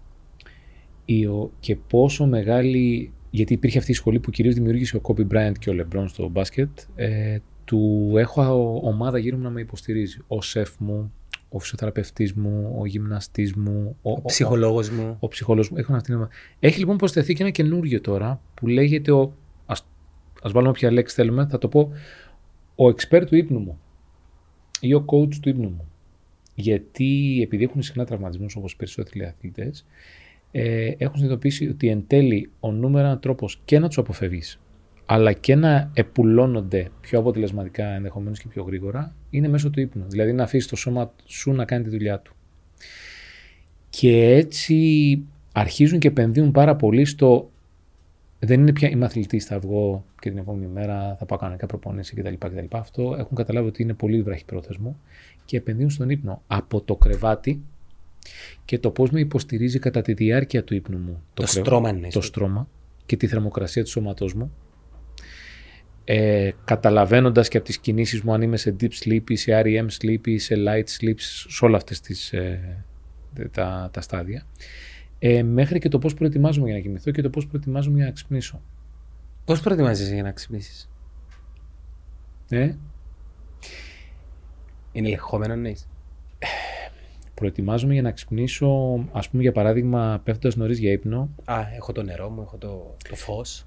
και 1.61 1.77
πόσο 1.77 2.27
μεγάλη, 2.27 3.13
γιατί 3.31 3.53
υπήρχε 3.53 3.79
αυτή 3.79 3.91
η 3.91 3.95
σχολή 3.95 4.21
που 4.21 4.31
κυρίως 4.31 4.55
δημιούργησε 4.55 4.97
ο 4.97 5.01
Kobe 5.03 5.27
Bryant 5.33 5.53
και 5.59 5.71
ο 5.71 5.75
LeBron 5.77 6.05
στο 6.07 6.29
μπάσκετ, 6.29 6.71
ε, 6.95 7.39
του 7.65 8.13
έχω 8.17 8.81
ομάδα 8.83 9.19
γύρω 9.19 9.37
μου 9.37 9.43
να 9.43 9.51
με 9.51 9.61
υποστηρίζει. 9.61 10.19
Ο 10.29 10.43
σεφ 10.43 10.71
μου, 10.79 11.13
ο 11.51 11.59
φυσιοθεραπευτής 11.59 12.33
μου, 12.33 12.77
ο 12.79 12.87
γυμναστής 12.87 13.55
μου, 13.55 13.97
ο, 14.03 14.11
ο 14.11 14.23
ψυχολόγος 14.23 14.91
μου. 14.91 15.17
Ο 15.21 15.29
ψυχολόγος 15.29 15.71
μου. 15.71 15.77
Έχω 15.77 15.95
αυτή 15.95 16.13
την 16.13 16.29
Έχει 16.61 16.79
λοιπόν 16.79 16.97
προσθεθεί 16.97 17.35
και 17.35 17.43
ένα 17.43 17.51
καινούργιο 17.51 18.01
τώρα 18.01 18.41
που 18.55 18.67
λέγεται 18.67 19.13
ο. 19.13 19.33
Ας, 19.67 19.87
ας 20.43 20.53
βάλουμε 20.53 20.71
όποια 20.71 20.91
λέξη 20.91 21.15
θέλουμε, 21.15 21.47
θα 21.51 21.59
το 21.59 21.69
πω. 21.69 21.93
Ο 22.75 22.87
expert 22.87 23.25
του 23.27 23.37
ύπνου 23.37 23.59
μου 23.59 23.79
ή 24.81 24.95
ο 24.95 25.05
coach 25.07 25.35
του 25.35 25.49
ύπνου 25.49 25.69
μου. 25.69 25.85
Γιατί 26.55 27.41
επειδή 27.43 27.65
έχουν 27.65 27.83
συχνά 27.83 28.05
τραυματισμούς 28.05 28.57
όπως 28.57 28.77
περισσότεροι 28.77 29.25
αθλητές, 29.25 29.87
ε, 30.51 30.93
έχουν 30.99 31.17
συνειδητοποιήσει 31.17 31.69
ότι 31.69 31.89
εν 31.89 32.05
τέλει 32.07 32.51
ο 32.61 32.73
νούμερο 32.73 33.17
τρόπος 33.17 33.61
και 33.65 33.79
να 33.79 33.87
τους 33.87 33.99
αποφεύγεις 33.99 34.61
αλλά 35.13 35.33
και 35.33 35.55
να 35.55 35.91
επουλώνονται 35.95 36.91
πιο 37.01 37.19
αποτελεσματικά 37.19 37.87
ενδεχομένως 37.87 38.39
και 38.39 38.49
πιο 38.49 38.63
γρήγορα, 38.63 39.15
είναι 39.31 39.49
μέσω 39.49 39.71
του 39.71 39.81
ύπνου. 39.81 40.05
Δηλαδή 40.09 40.33
να 40.33 40.43
αφήσεις 40.43 40.69
το 40.69 40.77
σώμα 40.77 41.13
σου 41.25 41.53
να 41.53 41.65
κάνει 41.65 41.85
τη 41.85 41.91
δουλειά 41.91 42.19
του. 42.19 42.35
Και 43.91 44.35
έτσι 44.35 44.77
αρχίζουν 45.53 45.99
και 45.99 46.09
επενδύουν 46.09 46.51
πάρα 46.51 46.77
πολύ 46.77 47.05
στο. 47.05 47.51
Δεν 48.39 48.61
είναι 48.61 48.73
πια 48.73 48.91
είμαι 48.91 49.05
αθλητής, 49.05 49.45
θα 49.45 49.59
βγω 49.59 50.05
και 50.21 50.29
την 50.29 50.39
επόμενη 50.39 50.67
μέρα 50.67 51.17
θα 51.19 51.27
πάω 51.27 51.39
κανονικά 51.39 51.67
προπόνηση 51.67 52.15
κτλ. 52.15 52.35
κτλ. 52.39 52.65
Αυτό 52.71 53.17
έχουν 53.19 53.37
καταλάβει 53.37 53.69
ότι 53.69 53.83
είναι 53.83 53.95
πολύ 53.95 54.23
βραχυπρόθεσμο 54.23 54.97
και 55.45 55.57
επενδύουν 55.57 55.91
στον 55.91 56.11
ύπνο. 56.11 56.43
Από 56.47 56.81
το 56.81 56.97
κρεβάτι 56.97 57.63
και 58.65 58.79
το 58.79 58.91
πώς 58.91 59.11
με 59.11 59.21
υποστηρίζει 59.21 59.79
κατά 59.79 60.03
τη 60.03 60.13
διάρκεια 60.13 60.65
του 60.65 60.75
ύπνου 60.75 60.99
μου. 60.99 61.23
Το, 61.35 61.43
το, 61.43 61.49
στρώμα, 61.49 61.93
ναι, 61.93 62.09
το 62.09 62.21
στρώμα 62.21 62.69
και 63.07 63.17
τη 63.17 63.27
θερμοκρασία 63.27 63.85
του 63.85 63.91
σώματός 63.91 64.35
μου 64.35 64.53
ε, 66.13 66.51
καταλαβαίνοντας 66.65 67.49
και 67.49 67.57
από 67.57 67.67
τις 67.67 67.79
κινήσεις 67.79 68.23
μου 68.23 68.33
αν 68.33 68.43
είμαι 68.43 68.57
σε 68.57 68.77
deep 68.81 68.91
sleep 69.05 69.31
ή 69.31 69.37
σε 69.37 69.63
REM 69.65 69.87
sleep 70.01 70.27
ή 70.27 70.39
σε 70.39 70.55
light 70.59 70.85
sleep, 71.01 71.15
σε 71.19 71.65
όλα 71.65 71.77
αυτές 71.77 72.01
τις, 72.01 72.33
ε, 72.33 72.85
τα, 73.51 73.89
τα 73.93 74.01
στάδια. 74.01 74.47
Ε, 75.19 75.43
μέχρι 75.43 75.79
και 75.79 75.89
το 75.89 75.99
πώς 75.99 76.15
προετοιμάζομαι 76.15 76.67
για 76.67 76.75
να 76.75 76.81
κοιμηθώ 76.81 77.11
και 77.11 77.23
το 77.23 77.31
πώς 77.31 77.47
προετοιμάζομαι 77.47 77.97
για 77.97 78.05
να 78.05 78.11
ξυπνήσω. 78.13 78.61
Πώς 79.45 79.61
προετοιμάζεσαι 79.61 80.15
για 80.15 80.23
να 80.23 80.33
ξυπνήσεις; 80.33 80.91
Ε; 82.49 82.75
Είναι 84.93 85.07
ελεγχόμενο 85.07 85.57
να 85.57 85.69
είσαι. 85.69 85.87
Προετοιμάζομαι 87.35 87.93
για 87.93 88.03
να 88.03 88.13
ξυπνήσω, 88.13 88.69
ας 89.13 89.29
πούμε 89.29 89.43
για 89.43 89.53
παράδειγμα 89.53 90.21
πέφτοντας 90.25 90.57
νωρίς 90.57 90.79
για 90.79 90.93
ύπνο. 90.93 91.29
Α, 91.45 91.61
έχω 91.77 91.93
το 91.93 92.03
νερό 92.03 92.29
μου, 92.29 92.43
έχω 92.43 92.57
το, 92.57 92.97
το 93.09 93.15
φως. 93.17 93.65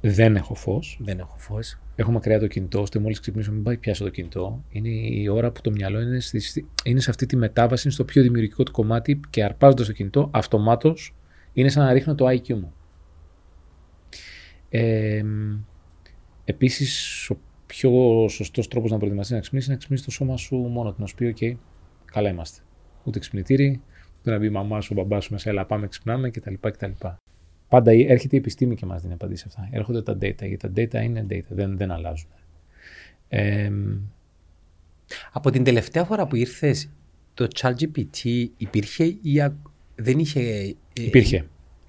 Δεν 0.00 0.36
έχω 0.36 0.54
φως. 0.54 0.98
Δεν 1.02 1.18
έχω 1.18 1.36
φως. 1.38 1.78
Έχω 1.96 2.10
μακριά 2.10 2.38
το 2.38 2.46
κινητό, 2.46 2.80
ώστε 2.80 2.98
μόλις 2.98 3.20
ξυπνήσω, 3.20 3.52
μην 3.52 3.62
πάει 3.62 3.76
πιάσω 3.76 4.04
το 4.04 4.10
κινητό. 4.10 4.64
Είναι 4.68 4.88
η 4.88 5.28
ώρα 5.28 5.50
που 5.50 5.60
το 5.60 5.70
μυαλό 5.70 6.00
είναι, 6.00 6.20
στη, 6.20 6.66
είναι 6.84 7.00
σε 7.00 7.10
αυτή 7.10 7.26
τη 7.26 7.36
μετάβαση, 7.36 7.82
είναι 7.84 7.94
στο 7.94 8.04
πιο 8.04 8.22
δημιουργικό 8.22 8.62
του 8.62 8.72
κομμάτι 8.72 9.20
και 9.30 9.44
αρπάζοντας 9.44 9.86
το 9.86 9.92
κινητό, 9.92 10.30
αυτομάτως 10.32 11.14
είναι 11.52 11.68
σαν 11.68 11.84
να 11.84 11.92
ρίχνω 11.92 12.14
το 12.14 12.26
IQ 12.28 12.54
μου. 12.54 12.72
Ε, 14.68 15.22
Επίσης, 16.50 17.30
ο 17.30 17.38
πιο 17.66 17.90
σωστός 18.28 18.68
τρόπος 18.68 18.90
να 18.90 18.96
προετοιμαστείς 18.96 19.34
να 19.34 19.40
ξυπνήσεις 19.40 19.66
είναι 19.68 19.74
να 19.74 19.80
ξυπνήσεις 19.80 20.06
το 20.06 20.12
σώμα 20.12 20.36
σου 20.36 20.56
μόνο 20.56 20.92
του. 20.92 21.00
Να 21.00 21.06
σου 21.06 21.14
πει: 21.14 21.34
OK, 21.38 21.56
καλά 22.12 22.28
είμαστε. 22.28 22.60
Ούτε 23.04 23.18
ξυπνητήρι, 23.18 23.80
ούτε 24.18 24.30
να 24.30 24.38
μπει 24.38 24.46
η 24.46 24.50
μαμά 24.50 24.80
σου, 24.80 24.88
ο 24.92 25.00
μπαμπάς 25.00 25.24
σου 25.24 25.32
μέσα, 25.32 25.50
έλα 25.50 25.66
πάμε, 25.66 25.88
ξυπνάμε 25.88 26.30
κτλ. 26.30 26.54
κτλ. 26.60 26.90
Πάντα 27.70 27.90
έρχεται 27.90 28.36
η 28.36 28.38
επιστήμη 28.38 28.74
και 28.74 28.86
μας 28.86 29.02
δίνει 29.02 29.12
απαντήσεις 29.14 29.46
αυτά. 29.46 29.68
Έρχονται 29.70 30.02
τα 30.02 30.12
data, 30.12 30.18
γιατί 30.18 30.56
τα 30.56 30.70
data 30.76 31.04
είναι 31.04 31.26
data, 31.30 31.44
δεν, 31.48 31.76
δεν 31.76 31.90
αλλάζουν. 31.90 32.28
Ε, 33.28 33.70
Από 35.32 35.50
την 35.50 35.64
τελευταία 35.64 36.04
φορά 36.04 36.26
που 36.26 36.36
ήρθες, 36.36 36.90
το 37.34 37.48
ChatGPT 37.60 38.46
υπήρχε 38.56 39.04
ή 39.04 39.52
δεν 39.94 40.18
είχε... 40.18 40.40
Ε, 40.40 40.74
υπήρχε. 40.92 41.46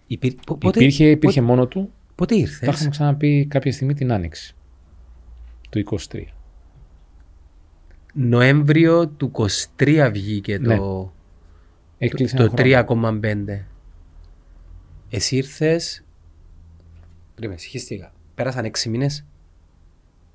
Υπήρ, 0.07 0.33
πότε, 0.45 0.79
υπήρχε, 0.79 1.09
υπήρχε 1.09 1.39
πότε, 1.39 1.53
μόνο 1.53 1.67
του. 1.67 1.91
Πότε 2.15 2.35
ήρθες; 2.35 2.59
Τα 2.59 2.71
είχαμε 2.73 2.89
ξαναπεί 2.89 3.45
κάποια 3.45 3.71
στιγμή 3.71 3.93
την 3.93 4.11
Άνοιξη 4.11 4.55
του 5.69 5.83
23. 6.09 6.23
Νοέμβριο 8.13 9.07
του 9.07 9.31
23 9.77 10.09
βγήκε 10.13 10.57
ναι. 10.57 10.77
το, 10.77 11.13
το, 12.37 12.49
το 12.49 12.53
3,5. 12.57 13.70
Εσύ 15.13 15.35
ήρθε. 15.35 15.79
Πριν 17.35 17.57
συγχύστηκα. 17.57 18.13
Πέρασαν 18.35 18.65
έξι 18.65 18.89
μήνες; 18.89 19.25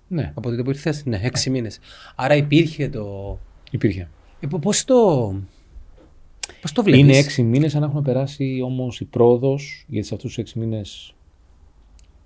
Ναι. 0.09 0.33
Από 0.35 0.51
τότε 0.51 0.62
που 0.62 0.70
ήρθες, 0.70 1.05
ναι, 1.05 1.20
έξι 1.22 1.51
ναι. 1.51 1.57
μήνες. 1.57 1.79
Άρα 2.14 2.35
υπήρχε 2.35 2.89
το. 2.89 3.39
Υπήρχε. 3.70 4.09
Ε, 4.41 4.47
Πώς 4.61 4.85
το. 4.85 5.35
Πώς 6.61 6.72
το 6.72 6.83
βλέπεις; 6.83 7.03
Είναι 7.03 7.16
έξι 7.16 7.43
μήνες, 7.43 7.74
αν 7.74 7.83
έχουν 7.83 8.03
περάσει 8.03 8.61
όμως 8.64 9.01
η 9.01 9.05
πρόοδος, 9.05 9.85
γιατί 9.89 10.07
σε 10.07 10.14
αυτούς 10.14 10.29
τους 10.35 10.39
έξι 10.39 10.59
μήνες 10.59 11.14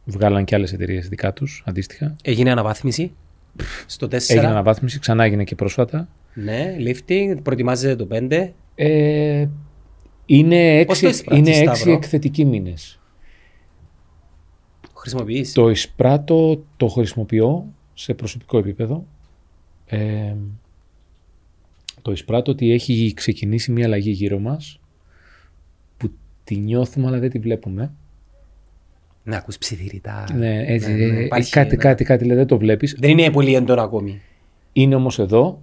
βγάλαν 0.05 0.45
και 0.45 0.55
άλλες 0.55 0.73
εταιρείες 0.73 1.09
δικά 1.09 1.33
τους 1.33 1.63
αντίστοιχα. 1.67 2.17
Έγινε 2.23 2.51
αναβάθμιση; 2.51 3.13
Στο 3.87 4.07
4. 4.07 4.11
Έγινε 4.29 4.47
αναβάθμιση, 4.47 4.99
ξανά 4.99 5.25
έγινε 5.25 5.45
και 5.45 5.55
πρόσφατα. 5.55 6.09
Ναι, 6.35 6.77
lifting, 6.79 7.37
προετοιμάζεται 7.43 7.97
το 7.97 8.09
5. 8.11 8.53
Ε, 8.75 9.47
είναι 10.31 10.79
έξι, 10.79 11.23
είναι 11.31 11.51
έξι 11.51 11.91
εκθετικοί 11.91 12.45
μήνες. 12.45 13.01
Χρησιμοποιείς; 14.95 15.53
Το 15.53 15.71
εισπράττω, 15.71 16.65
το 16.77 16.89
χρησιμοποιώ 16.89 17.73
σε 17.95 18.15
προσωπικό 18.15 18.59
επίπεδο. 18.59 19.07
Ε, 19.87 20.35
το 22.03 22.13
εισπράττω 22.13 22.51
ότι 22.51 22.73
έχει 22.73 23.13
ξεκινήσει 23.17 23.73
μια 23.73 23.87
αλλαγή 23.87 24.11
γύρω 24.11 24.39
μας 24.39 24.81
που 25.97 26.13
τη 26.45 26.57
νιώθουμε 26.57 27.07
αλλά 27.07 27.19
δεν 27.19 27.31
τη 27.31 27.39
βλέπουμε. 27.39 27.93
Να 29.23 29.37
ακούς 29.37 29.59
ψιθυριστά. 29.59 30.25
Ναι, 30.35 30.65
έτσι. 30.67 30.93
Ναι, 30.93 31.07
ναι, 31.07 31.29
κάτι, 31.51 31.77
κάτι, 31.77 32.05
κάτι, 32.05 32.35
δεν 32.35 32.47
το 32.47 32.59
βλέπεις. 32.59 32.97
Δεν 32.99 33.11
είναι 33.11 33.31
πολύ 33.31 33.55
έντονο 33.55 33.83
ακόμη. 33.83 34.21
Είναι 34.73 34.95
όμως 34.95 35.19
εδώ 35.19 35.63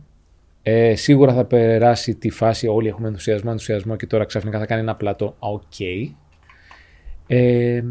ε, 0.69 0.95
σίγουρα 0.95 1.33
θα 1.33 1.45
περάσει 1.45 2.15
τη 2.15 2.29
φάση, 2.29 2.67
όλοι 2.67 2.87
έχουμε 2.87 3.07
ενθουσιασμό, 3.07 3.49
ενθουσιασμό 3.51 3.95
και 3.95 4.07
τώρα 4.07 4.25
ξαφνικά 4.25 4.59
θα 4.59 4.65
κάνει 4.65 4.81
ένα 4.81 4.95
plateau. 4.95 5.35
OK. 5.39 5.61
Okay. 5.77 6.09
Ε, 7.27 7.83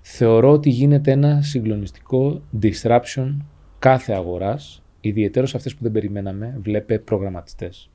θεωρώ 0.00 0.50
ότι 0.50 0.70
γίνεται 0.70 1.10
ένα 1.10 1.42
συγκλονιστικό 1.42 2.42
disruption 2.62 3.36
κάθε 3.78 4.12
αγοράς, 4.12 4.82
ιδιαίτερως 5.00 5.54
αυτές 5.54 5.74
που 5.74 5.82
δεν 5.82 5.92
περιμέναμε, 5.92 6.58
βλέπε 6.62 6.98
προγραμματιστές, 6.98 7.90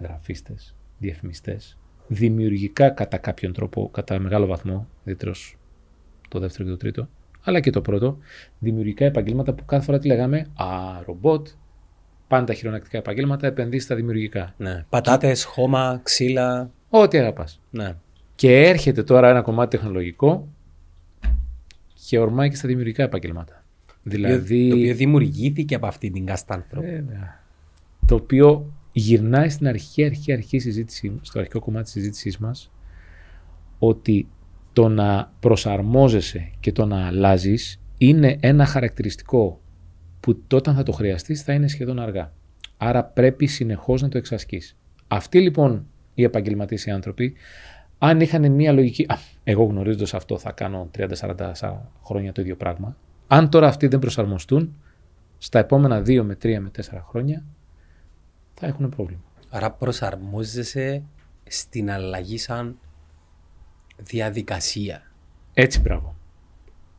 γραφίστες, 0.00 0.74
διαφημιστές, 0.98 1.78
δημιουργικά 2.08 2.90
κατά 2.90 3.16
κάποιον 3.16 3.52
τρόπο, 3.52 3.90
κατά 3.92 4.18
μεγάλο 4.18 4.46
βαθμό, 4.46 4.88
ιδιαίτερως 5.00 5.56
το 6.28 6.38
δεύτερο 6.38 6.64
και 6.64 6.70
το 6.70 6.76
τρίτο, 6.76 7.08
αλλά 7.42 7.60
και 7.60 7.70
το 7.70 7.80
πρώτο, 7.80 8.18
δημιουργικά 8.58 9.04
επαγγέλματα 9.04 9.52
που 9.54 9.64
κάθε 9.64 9.84
φορά 9.84 9.98
τι 9.98 10.06
λέγαμε, 10.06 10.46
Α, 10.54 10.66
ρομπότ, 11.06 11.48
πάντα 12.30 12.54
χειρονακτικά 12.54 12.98
επαγγέλματα, 12.98 13.46
επενδύσει 13.46 13.84
στα 13.84 13.94
δημιουργικά. 13.94 14.54
Ναι. 14.56 14.84
Πατάτες, 14.88 15.44
χώμα, 15.44 16.00
ξύλα. 16.02 16.70
Ό,τι 16.88 17.18
αγαπάς. 17.18 17.60
Ναι. 17.70 17.96
Και 18.34 18.62
έρχεται 18.62 19.02
τώρα 19.02 19.28
ένα 19.28 19.42
κομμάτι 19.42 19.76
τεχνολογικό 19.76 20.48
και 22.08 22.18
ορμάει 22.18 22.48
και 22.48 22.56
στα 22.56 22.68
δημιουργικά 22.68 23.02
επαγγέλματα. 23.02 23.64
Δηλαδή. 24.02 24.68
Το 24.68 24.74
οποίο 24.76 24.94
δημιουργήθηκε 24.94 25.74
από 25.74 25.86
αυτήν 25.86 26.12
την 26.12 26.26
καστάνθρωπο. 26.26 26.86
Βέβαια. 26.86 27.44
Το 28.06 28.14
οποίο 28.14 28.72
γυρνάει 28.92 29.48
στην 29.48 29.68
αρχή, 29.68 30.04
αρχή, 30.04 30.32
αρχή 30.32 30.58
συζήτηση, 30.58 31.18
στο 31.22 31.38
αρχικό 31.38 31.60
κομμάτι 31.60 31.84
της 31.84 31.92
συζήτησής 31.92 32.38
μας, 32.38 32.70
ότι 33.78 34.28
το 34.72 34.88
να 34.88 35.32
προσαρμόζεσαι 35.40 36.50
και 36.60 36.72
το 36.72 36.86
να 36.86 37.06
αλλάζεις 37.06 37.80
είναι 37.98 38.36
ένα 38.40 38.64
χαρακτηριστικό 38.64 39.59
που 40.20 40.42
τότε 40.46 40.72
θα 40.72 40.82
το 40.82 40.92
χρειαστείς 40.92 41.42
θα 41.42 41.52
είναι 41.52 41.68
σχεδόν 41.68 41.98
αργά. 41.98 42.32
Άρα 42.76 43.04
πρέπει 43.04 43.46
συνεχώς 43.46 44.02
να 44.02 44.08
το 44.08 44.18
εξασκείς. 44.18 44.76
Αυτοί 45.08 45.40
λοιπόν 45.40 45.86
οι 46.14 46.22
επαγγελματίες 46.22 46.84
οι 46.84 46.90
άνθρωποι, 46.90 47.34
αν 47.98 48.20
είχαν 48.20 48.52
μια 48.52 48.72
λογική, 48.72 49.04
α, 49.08 49.18
εγώ 49.44 49.64
γνωρίζοντας 49.64 50.14
αυτό 50.14 50.38
θα 50.38 50.52
κάνω 50.52 50.90
30-40 50.98 51.12
χρόνια 52.04 52.32
το 52.32 52.40
ίδιο 52.40 52.56
πράγμα, 52.56 52.96
αν 53.26 53.50
τώρα 53.50 53.68
αυτοί 53.68 53.86
δεν 53.86 53.98
προσαρμοστούν, 53.98 54.74
στα 55.38 55.58
επόμενα 55.58 56.00
2 56.00 56.22
με 56.22 56.36
3 56.42 56.58
με 56.58 56.70
4 56.76 56.80
χρόνια 57.08 57.44
θα 58.54 58.66
έχουν 58.66 58.88
πρόβλημα. 58.88 59.22
Άρα 59.50 59.70
προσαρμόζεσαι 59.70 61.02
στην 61.46 61.90
αλλαγή 61.90 62.38
σαν 62.38 62.78
διαδικασία. 63.96 65.02
Έτσι, 65.54 65.80
μπράβο. 65.80 66.14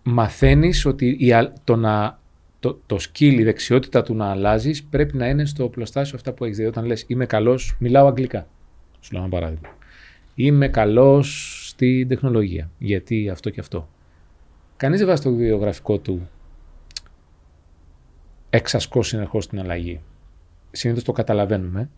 Μαθαίνεις 0.04 0.86
ότι 0.86 1.08
η, 1.20 1.32
το, 1.64 1.76
να, 1.76 2.20
το, 2.62 2.80
το 2.86 2.98
skill, 3.02 3.34
η 3.34 3.44
δεξιότητα 3.44 4.04
του 4.04 4.16
να 4.16 4.30
αλλάζεις 4.30 4.84
πρέπει 4.84 5.18
να 5.18 5.28
είναι 5.28 5.46
στο 5.46 5.70
πλωστάσιο 5.70 6.16
αυτά 6.18 6.34
που 6.34 6.46
έχεις 6.46 6.58
δει. 6.58 6.66
Όταν 6.66 6.86
λες 6.86 7.06
Είμαι 7.08 7.26
καλός, 7.26 7.76
μιλάω 7.80 8.08
αγγλικά. 8.08 8.48
Σου 9.00 9.14
λέω 9.14 9.22
ένα 9.22 9.32
παράδειγμα. 9.32 9.70
Είμαι 10.36 10.68
καλός 10.68 11.58
στην 11.70 12.08
τεχνολογία. 12.08 12.70
Γιατί 12.78 13.30
αυτό 13.30 13.50
και 13.50 13.60
αυτό. 13.60 13.90
Κανείς 14.78 15.00
δεν 15.00 15.08
βάζει 15.08 15.22
το 15.22 15.34
βιογραφικό 15.34 15.98
του 15.98 16.30
εξασκώ 18.50 19.04
συνεχώς 19.04 19.48
την 19.48 19.60
αλλαγή. 19.60 20.02
Συνήθως 20.72 21.04
το 21.04 21.12
καταλαβαίνουμε. 21.12 21.90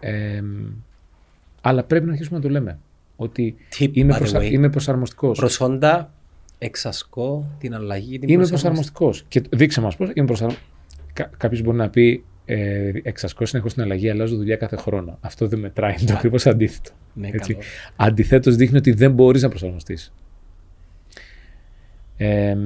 Ε, 0.00 0.42
αλλά 1.60 1.84
πρέπει 1.84 2.04
να 2.04 2.10
αρχίσουμε 2.10 2.36
να 2.36 2.42
το 2.42 2.50
λέμε. 2.50 2.78
Ότι 3.16 3.56
είμαι, 3.92 4.16
προσα... 4.16 4.44
είμαι 4.44 4.70
προσαρμοστικός. 4.70 5.38
Προσόντα, 5.38 6.12
εξασκώ 6.58 7.56
την 7.58 7.74
αλλαγή. 7.74 8.18
Την 8.18 8.28
είμαι 8.28 8.46
προσαρμοστικός. 8.46 9.24
Και 9.28 9.42
δείξε 9.50 9.80
μας 9.80 9.96
πώς 9.96 10.10
είμαι 10.14 10.26
προσαρμοστικό. 10.26 10.68
Κα... 11.12 11.30
Κάποιος 11.36 11.62
μπορεί 11.62 11.76
να 11.76 11.90
πει 11.90 12.24
ε, 12.44 12.92
εξασκώ 13.02 13.46
συνεχώς 13.46 13.74
την 13.74 13.82
αλλαγή, 13.82 14.10
αλλάζω 14.10 14.36
δουλειά 14.36 14.56
κάθε 14.56 14.76
χρόνο. 14.76 15.18
Αυτό 15.20 15.48
δεν 15.48 15.58
μετράει. 15.58 15.94
Είναι 15.98 16.06
το 16.06 16.14
ακριβώς 16.14 16.46
αντίθετο. 16.46 16.90
Ναι, 17.14 17.30
Αντιθέτως, 17.96 18.56
δείχνει 18.56 18.76
ότι 18.76 18.92
δεν 18.92 19.12
μπορείς 19.12 19.42
να 19.42 19.48
προσαρμοστείς. 19.48 20.12
Ε, 22.16 22.56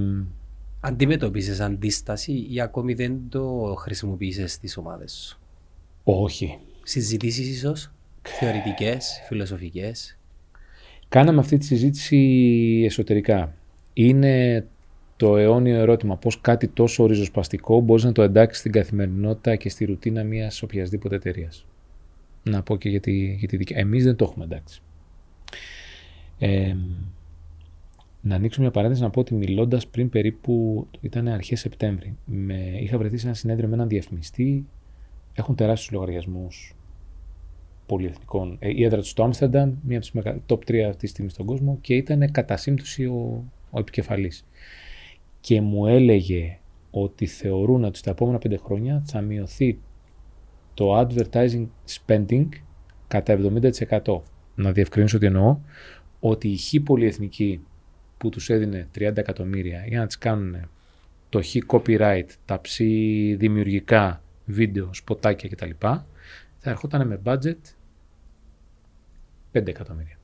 Αντιμετωπίζεις 0.81 1.61
αντίσταση 1.61 2.47
ή 2.51 2.61
ακόμη 2.61 2.95
δεν 2.95 3.21
το 3.29 3.75
χρησιμοποιήσει 3.79 4.47
στις 4.47 4.77
ομάδες 4.77 5.13
σου; 5.13 5.39
Όχι. 6.05 6.59
Συζητήσεις 6.83 7.49
ίσως, 7.49 7.93
θεωρητικές, 8.23 9.23
φιλοσοφικές; 9.27 10.19
Κάναμε 11.09 11.41
αυτή 11.41 11.59
τη 11.59 11.65
συζήτηση 11.65 12.83
εσωτερικά. 12.85 13.55
Είναι 14.01 14.67
το 15.17 15.37
αιώνιο 15.37 15.77
ερώτημα 15.77 16.17
πώς 16.17 16.41
κάτι 16.41 16.69
τόσο 16.69 17.07
ριζοσπαστικό 17.07 17.81
μπορείς 17.81 18.05
να 18.05 18.13
το 18.13 18.23
εντάξεις 18.23 18.59
στην 18.59 18.73
καθημερινότητα 18.73 19.57
και 19.57 19.69
στη 19.69 19.85
ρουτίνα 19.85 20.25
μιας 20.25 20.63
οποιασδήποτε 20.63 21.15
εταιρείας. 21.15 21.67
Να 22.43 22.63
πω 22.63 22.77
και 22.77 22.89
γιατί, 22.89 23.37
γιατί 23.39 23.57
δικιά. 23.57 23.79
Εμείς 23.79 24.05
δεν 24.05 24.17
το 24.17 24.25
έχουμε 24.25 24.45
εντάξει. 24.45 24.83
Ε, 26.39 26.77
να 28.21 28.35
ανοίξω 28.35 28.61
μια 28.61 28.71
παρένθεση 28.71 29.03
να 29.03 29.11
πω 29.11 29.21
ότι 29.21 29.35
μιλώντας 29.35 29.87
πριν 29.87 30.09
περίπου 30.09 30.87
ήταν 31.01 31.29
αρχές 31.29 31.61
Σεπτέμβρη. 31.61 32.17
Με, 32.25 32.79
είχα 32.81 32.99
βρεθεί 32.99 33.17
σε 33.17 33.27
ένα 33.27 33.35
συνέδριο 33.35 33.69
με 33.69 33.75
έναν 33.75 33.89
διαφημιστή. 33.89 34.67
Έχουν 35.35 35.55
τεράστιους 35.55 35.91
λογαριασμούς 35.91 36.77
πολυεθνικών. 37.87 38.57
Ε, 38.61 38.69
η 38.69 38.85
έδρα 38.85 39.01
του 39.01 39.07
στο 39.07 39.23
Άμστερνταμ, 39.23 39.75
μία 39.83 39.99
από 39.99 40.07
τις 40.07 40.43
top 40.47 40.71
3 40.71 40.79
αυτής 40.79 41.01
της 41.01 41.11
στιγμή 41.11 41.31
στον 41.31 41.47
κόσμο 41.47 41.79
και 41.81 41.95
ήταν 41.95 42.31
κατά 42.31 42.57
σύμπτωση 42.57 43.05
ο, 43.05 43.45
ο 43.71 43.79
επικεφαλής. 43.79 44.47
Και 45.41 45.61
μου 45.61 45.87
έλεγε 45.87 46.59
ότι 46.91 47.27
θεωρούν 47.27 47.85
ότι 47.85 47.99
στα 47.99 48.11
επόμενα 48.11 48.39
πέντε 48.39 48.57
χρόνια 48.57 49.03
θα 49.07 49.21
μειωθεί 49.21 49.79
το 50.75 51.01
advertising 51.01 51.67
spending 51.89 52.49
κατά 53.09 53.39
70%. 54.05 54.21
Να 54.55 54.73
διευκρινίσω 54.73 55.17
ότι 55.17 55.27
εννοώ 55.27 55.59
ότι 56.21 56.49
η 56.49 56.57
χ 56.57 56.83
πολυεθνική 56.85 57.61
που 58.19 58.29
τους 58.29 58.51
έδινε 58.51 58.89
30 58.95 59.17
εκατομμύρια 59.17 59.85
για 59.87 59.99
να 59.99 60.07
τις 60.07 60.19
κάνουν 60.19 60.69
το 61.29 61.43
χ 61.43 61.57
copyright, 61.67 62.27
τα 62.45 62.61
ψ 62.61 62.77
δημιουργικά 63.37 64.23
βίντεο, 64.45 64.95
σποτάκια 64.95 65.49
κτλ. 65.49 65.71
θα 65.79 66.71
ερχόταν 66.71 67.07
με 67.07 67.21
budget 67.25 67.57
5 69.53 69.67
εκατομμύρια. 69.67 70.18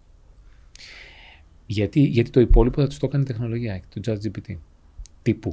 Γιατί, 1.66 2.00
γιατί 2.00 2.30
το 2.30 2.40
υπόλοιπο 2.40 2.80
θα 2.80 2.86
τους 2.86 2.98
το 2.98 3.06
έκανε 3.06 3.22
η 3.22 3.26
τεχνολογία, 3.26 3.80
το 3.88 4.00
ChatGPT. 4.06 4.56
Τύπου. 5.22 5.52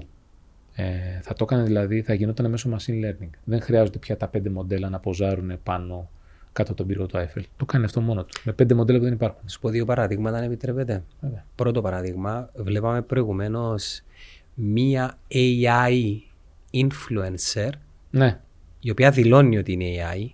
Ε, 0.74 1.20
θα 1.22 1.34
το 1.34 1.44
έκανε 1.44 1.64
δηλαδή, 1.64 2.02
θα 2.02 2.14
γινόταν 2.14 2.50
μέσω 2.50 2.70
machine 2.70 3.06
learning. 3.06 3.30
Δεν 3.44 3.62
χρειάζονται 3.62 3.98
πια 3.98 4.18
τα 4.18 4.28
πέντε 4.28 4.50
μοντέλα 4.50 4.90
να 4.90 5.00
ποζάρουν 5.00 5.60
πάνω 5.64 6.10
κάτω 6.54 6.72
από 6.72 6.78
τον 6.78 6.88
πύργο 6.88 7.06
του 7.06 7.18
Eiffel. 7.18 7.42
Το 7.58 7.66
κάνει 7.66 7.86
αυτό 7.86 8.02
μόνο 8.02 8.24
του. 8.24 8.42
Με 8.44 8.52
πέντε 8.54 8.74
μοντέλα 8.74 8.98
που 8.98 9.04
δεν 9.04 9.14
υπάρχουν. 9.14 9.50
Σου 9.50 9.60
πω 9.60 9.70
δύο 9.70 9.86
παραδείγματα, 9.86 10.38
αν 10.38 10.44
επιτρέπετε. 10.44 11.04
Βέβαια. 11.22 11.46
Πρώτο 11.56 11.82
παράδειγμα, 11.82 12.50
βλέπαμε 12.56 13.02
προηγουμένως 13.02 14.02
μία 14.54 15.18
AI 15.34 16.18
influencer. 16.72 17.70
Ναι. 18.12 18.40
Η 18.80 18.92
οποία 18.92 19.12
δηλώνει 19.12 19.58
ότι 19.58 19.72
είναι 19.72 19.86
AI. 19.86 20.28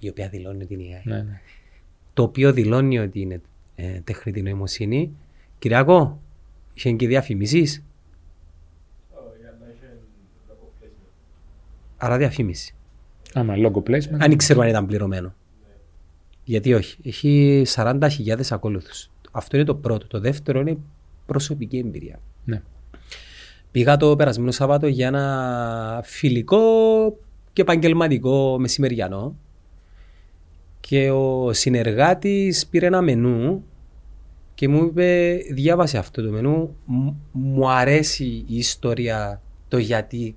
Η 0.00 0.08
οποία 0.08 0.28
δηλώνει 0.28 0.62
ότι 0.62 0.74
είναι 0.74 0.84
AI. 0.84 1.02
Ναι, 1.04 1.22
ναι 1.22 1.40
το 2.16 2.22
οποίο 2.22 2.52
δηλώνει 2.52 2.98
ότι 2.98 3.20
είναι 3.20 3.40
ε, 3.76 4.00
τεχνητή 4.04 4.42
νοημοσύνη. 4.42 5.12
Κυριακό, 5.58 6.20
είχε 6.74 6.92
και 6.92 7.06
διαφημίσεις; 7.06 7.82
Άρα 11.96 12.16
διαφήμιση. 12.16 12.74
Άμα 13.34 13.54
logo 13.56 13.82
placement. 13.90 14.18
Αν 14.18 14.36
ξέρω 14.36 14.60
αν 14.60 14.68
ήταν 14.68 14.86
πληρωμένο. 14.86 15.34
Γιατί 16.44 16.74
όχι. 16.74 16.98
Έχει 17.04 17.62
40.000 17.74 18.08
ακόλουθους. 18.50 19.10
Αυτό 19.30 19.56
είναι 19.56 19.64
το 19.64 19.74
πρώτο. 19.74 20.06
Το 20.06 20.20
δεύτερο 20.20 20.60
είναι 20.60 20.76
προσωπική 21.26 21.78
εμπειρία. 21.78 22.20
Ναι. 22.44 22.62
Πήγα 23.70 23.96
το 23.96 24.16
περασμένο 24.16 24.50
Σαββάτο 24.50 24.86
για 24.86 25.06
ένα 25.06 26.00
φιλικό 26.04 26.58
και 27.52 27.62
επαγγελματικό 27.62 28.58
μεσημεριανό 28.58 29.36
και 30.88 31.10
ο 31.10 31.52
συνεργάτης 31.52 32.66
πήρε 32.66 32.86
ένα 32.86 33.00
μενού 33.02 33.64
και 34.54 34.68
μου 34.68 34.84
είπε 34.84 35.38
διάβασε 35.50 35.98
αυτό 35.98 36.22
το 36.22 36.30
μενού, 36.30 36.76
μου 37.32 37.70
αρέσει 37.70 38.24
η 38.24 38.56
ιστορία 38.56 39.42
το 39.68 39.78
γιατί 39.78 40.36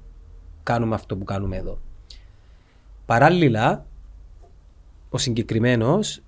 κάνουμε 0.63 0.95
αυτό 0.95 1.17
που 1.17 1.23
κάνουμε 1.23 1.57
εδώ. 1.57 1.79
Παράλληλα, 3.05 3.85
ο 5.09 5.17
συγκεκριμένος 5.17 6.21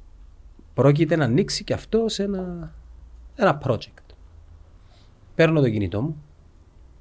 πρόκειται 0.74 1.16
να 1.16 1.24
ανοίξει 1.24 1.64
και 1.64 1.74
αυτό 1.74 2.10
σε 2.10 2.24
ένα, 2.24 2.74
ένα 3.36 3.62
project. 3.64 4.14
Παίρνω 5.36 5.62
το 5.62 5.70
κινητό 5.70 6.02
μου, 6.02 6.24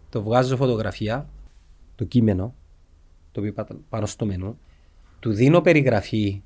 το 0.08 0.22
βγάζω 0.22 0.56
φωτογραφία, 0.56 1.28
το 1.94 2.04
κείμενο, 2.04 2.54
το 3.32 3.40
οποίο 3.40 3.82
πάνω 3.88 4.06
στο 4.06 4.26
μενού, 4.26 4.58
του 5.20 5.32
δίνω 5.32 5.60
περιγραφή 5.60 6.42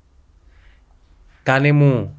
κάνε 1.45 1.71
μου 1.71 2.17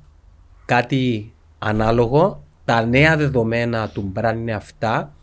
κάτι 0.65 1.33
ανάλογο, 1.59 2.45
τα 2.65 2.87
νέα 2.87 3.17
δεδομένα 3.17 3.89
του 3.89 4.03
μπραν 4.03 4.39
είναι 4.39 4.53
αυτά, 4.53 5.15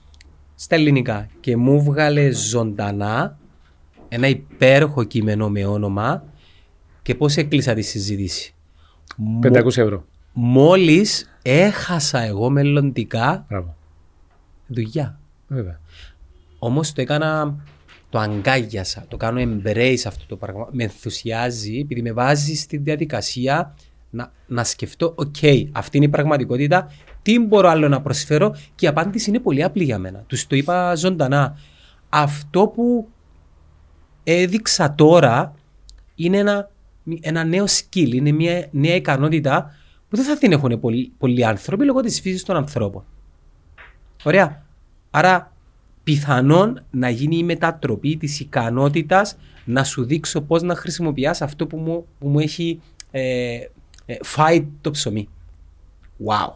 στα 0.55 0.75
ελληνικά. 0.75 1.27
Και 1.39 1.57
μου 1.57 1.83
βγάλε 1.83 2.31
ζωντανά 2.31 3.37
ένα 4.09 4.27
υπέροχο 4.27 5.03
κείμενο 5.03 5.49
με 5.49 5.65
όνομα 5.65 6.23
και 7.01 7.15
πώς 7.15 7.37
έκλεισα 7.37 7.73
τη 7.73 7.81
συζήτηση. 7.81 8.53
500 9.41 9.65
ευρώ. 9.65 10.05
Μόλις 10.33 11.37
έχασα 11.41 12.19
εγώ 12.19 12.49
μελλοντικά 12.49 13.45
Μπράβο. 13.49 13.75
δουλειά. 14.67 15.19
Βέβαια. 15.47 15.79
Όμως 16.59 16.93
το 16.93 17.01
έκανα, 17.01 17.55
το 18.09 18.19
αγκάλιασα, 18.19 19.05
το 19.07 19.17
κάνω 19.17 19.41
embrace 19.41 20.03
αυτό 20.05 20.25
το 20.27 20.35
πράγμα. 20.35 20.67
Με 20.71 20.83
ενθουσιάζει 20.83 21.79
επειδή 21.79 22.01
με 22.01 22.11
βάζει 22.11 22.55
στη 22.55 22.77
διαδικασία 22.77 23.75
Να, 24.15 24.31
να 24.47 24.63
σκεφτώ, 24.63 25.13
οκ, 25.15 25.35
αυτή 25.71 25.97
είναι 25.97 26.05
η 26.05 26.09
πραγματικότητα, 26.09 26.91
τι 27.21 27.39
μπορώ 27.39 27.69
άλλο 27.69 27.87
να 27.87 28.01
προσφέρω 28.01 28.55
και 28.75 28.85
η 28.85 28.87
απάντηση 28.87 29.29
είναι 29.29 29.39
πολύ 29.39 29.63
απλή 29.63 29.83
για 29.83 29.97
μένα. 29.97 30.23
Τους 30.27 30.47
το 30.47 30.55
είπα 30.55 30.95
ζωντανά. 30.95 31.57
Αυτό 32.09 32.67
που 32.67 33.07
έδειξα 34.23 34.95
τώρα 34.95 35.55
είναι 36.15 36.37
ένα, 36.37 36.69
ένα 37.21 37.43
νέο 37.43 37.65
skill, 37.67 38.13
είναι 38.13 38.31
μια 38.31 38.67
νέα 38.71 38.95
ικανότητα 38.95 39.75
που 40.09 40.15
δεν 40.15 40.25
θα 40.25 40.37
την 40.37 40.51
έχουν 40.51 40.79
πολλοί, 40.79 41.11
πολλοί 41.17 41.45
άνθρωποι 41.45 41.85
λόγω 41.85 42.01
της 42.01 42.21
φύσης 42.21 42.43
των 42.43 42.55
ανθρώπων. 42.55 43.03
Ωραία. 44.23 44.65
Άρα 45.11 45.53
πιθανόν 46.03 46.85
να 46.91 47.09
γίνει 47.09 47.37
η 47.37 47.43
μετατροπή 47.43 48.17
της 48.17 48.39
ικανότητας 48.39 49.37
να 49.65 49.83
σου 49.83 50.05
δείξω 50.05 50.41
πώς 50.41 50.61
να 50.61 50.75
χρησιμοποιεί 50.75 51.27
αυτό 51.27 51.67
που 51.67 51.77
μου, 51.77 52.05
που 52.19 52.27
μου 52.27 52.39
έχει 52.39 52.81
ε, 53.11 53.59
ε, 54.05 54.15
φάει 54.21 54.67
το 54.81 54.91
ψωμί. 54.91 55.27
Wow. 56.25 56.53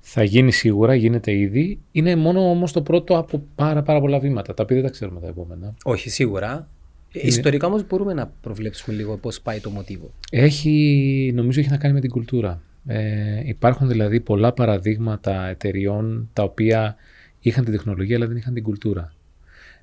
Θα 0.00 0.22
γίνει 0.22 0.52
σίγουρα, 0.52 0.94
γίνεται 0.94 1.32
ήδη. 1.32 1.78
Είναι 1.92 2.16
μόνο 2.16 2.50
όμως 2.50 2.72
το 2.72 2.82
πρώτο 2.82 3.18
από 3.18 3.42
πάρα, 3.54 3.82
πάρα 3.82 4.00
πολλά 4.00 4.18
βήματα, 4.18 4.54
τα 4.54 4.62
οποία 4.62 4.76
δεν 4.76 4.84
τα 4.84 4.90
ξέρουμε 4.90 5.20
τα 5.20 5.26
επόμενα. 5.26 5.74
Όχι, 5.84 6.10
σίγουρα. 6.10 6.68
Είναι... 7.12 7.26
Ιστορικά 7.26 7.66
όμως 7.66 7.86
μπορούμε 7.86 8.14
να 8.14 8.32
προβλέψουμε 8.40 8.96
λίγο 8.96 9.16
πώς 9.16 9.40
πάει 9.40 9.60
το 9.60 9.70
μοτίβο. 9.70 10.10
Έχει, 10.30 11.32
νομίζω 11.34 11.60
έχει 11.60 11.70
να 11.70 11.76
κάνει 11.76 11.94
με 11.94 12.00
την 12.00 12.10
κουλτούρα. 12.10 12.62
Ε, 12.86 13.42
υπάρχουν 13.44 13.88
δηλαδή 13.88 14.20
πολλά 14.20 14.52
παραδείγματα 14.52 15.46
εταιριών 15.46 16.28
τα 16.32 16.42
οποία 16.42 16.96
είχαν 17.40 17.64
την 17.64 17.72
τεχνολογία 17.72 18.16
αλλά 18.16 18.26
δεν 18.26 18.36
είχαν 18.36 18.54
την 18.54 18.62
κουλτούρα. 18.62 19.12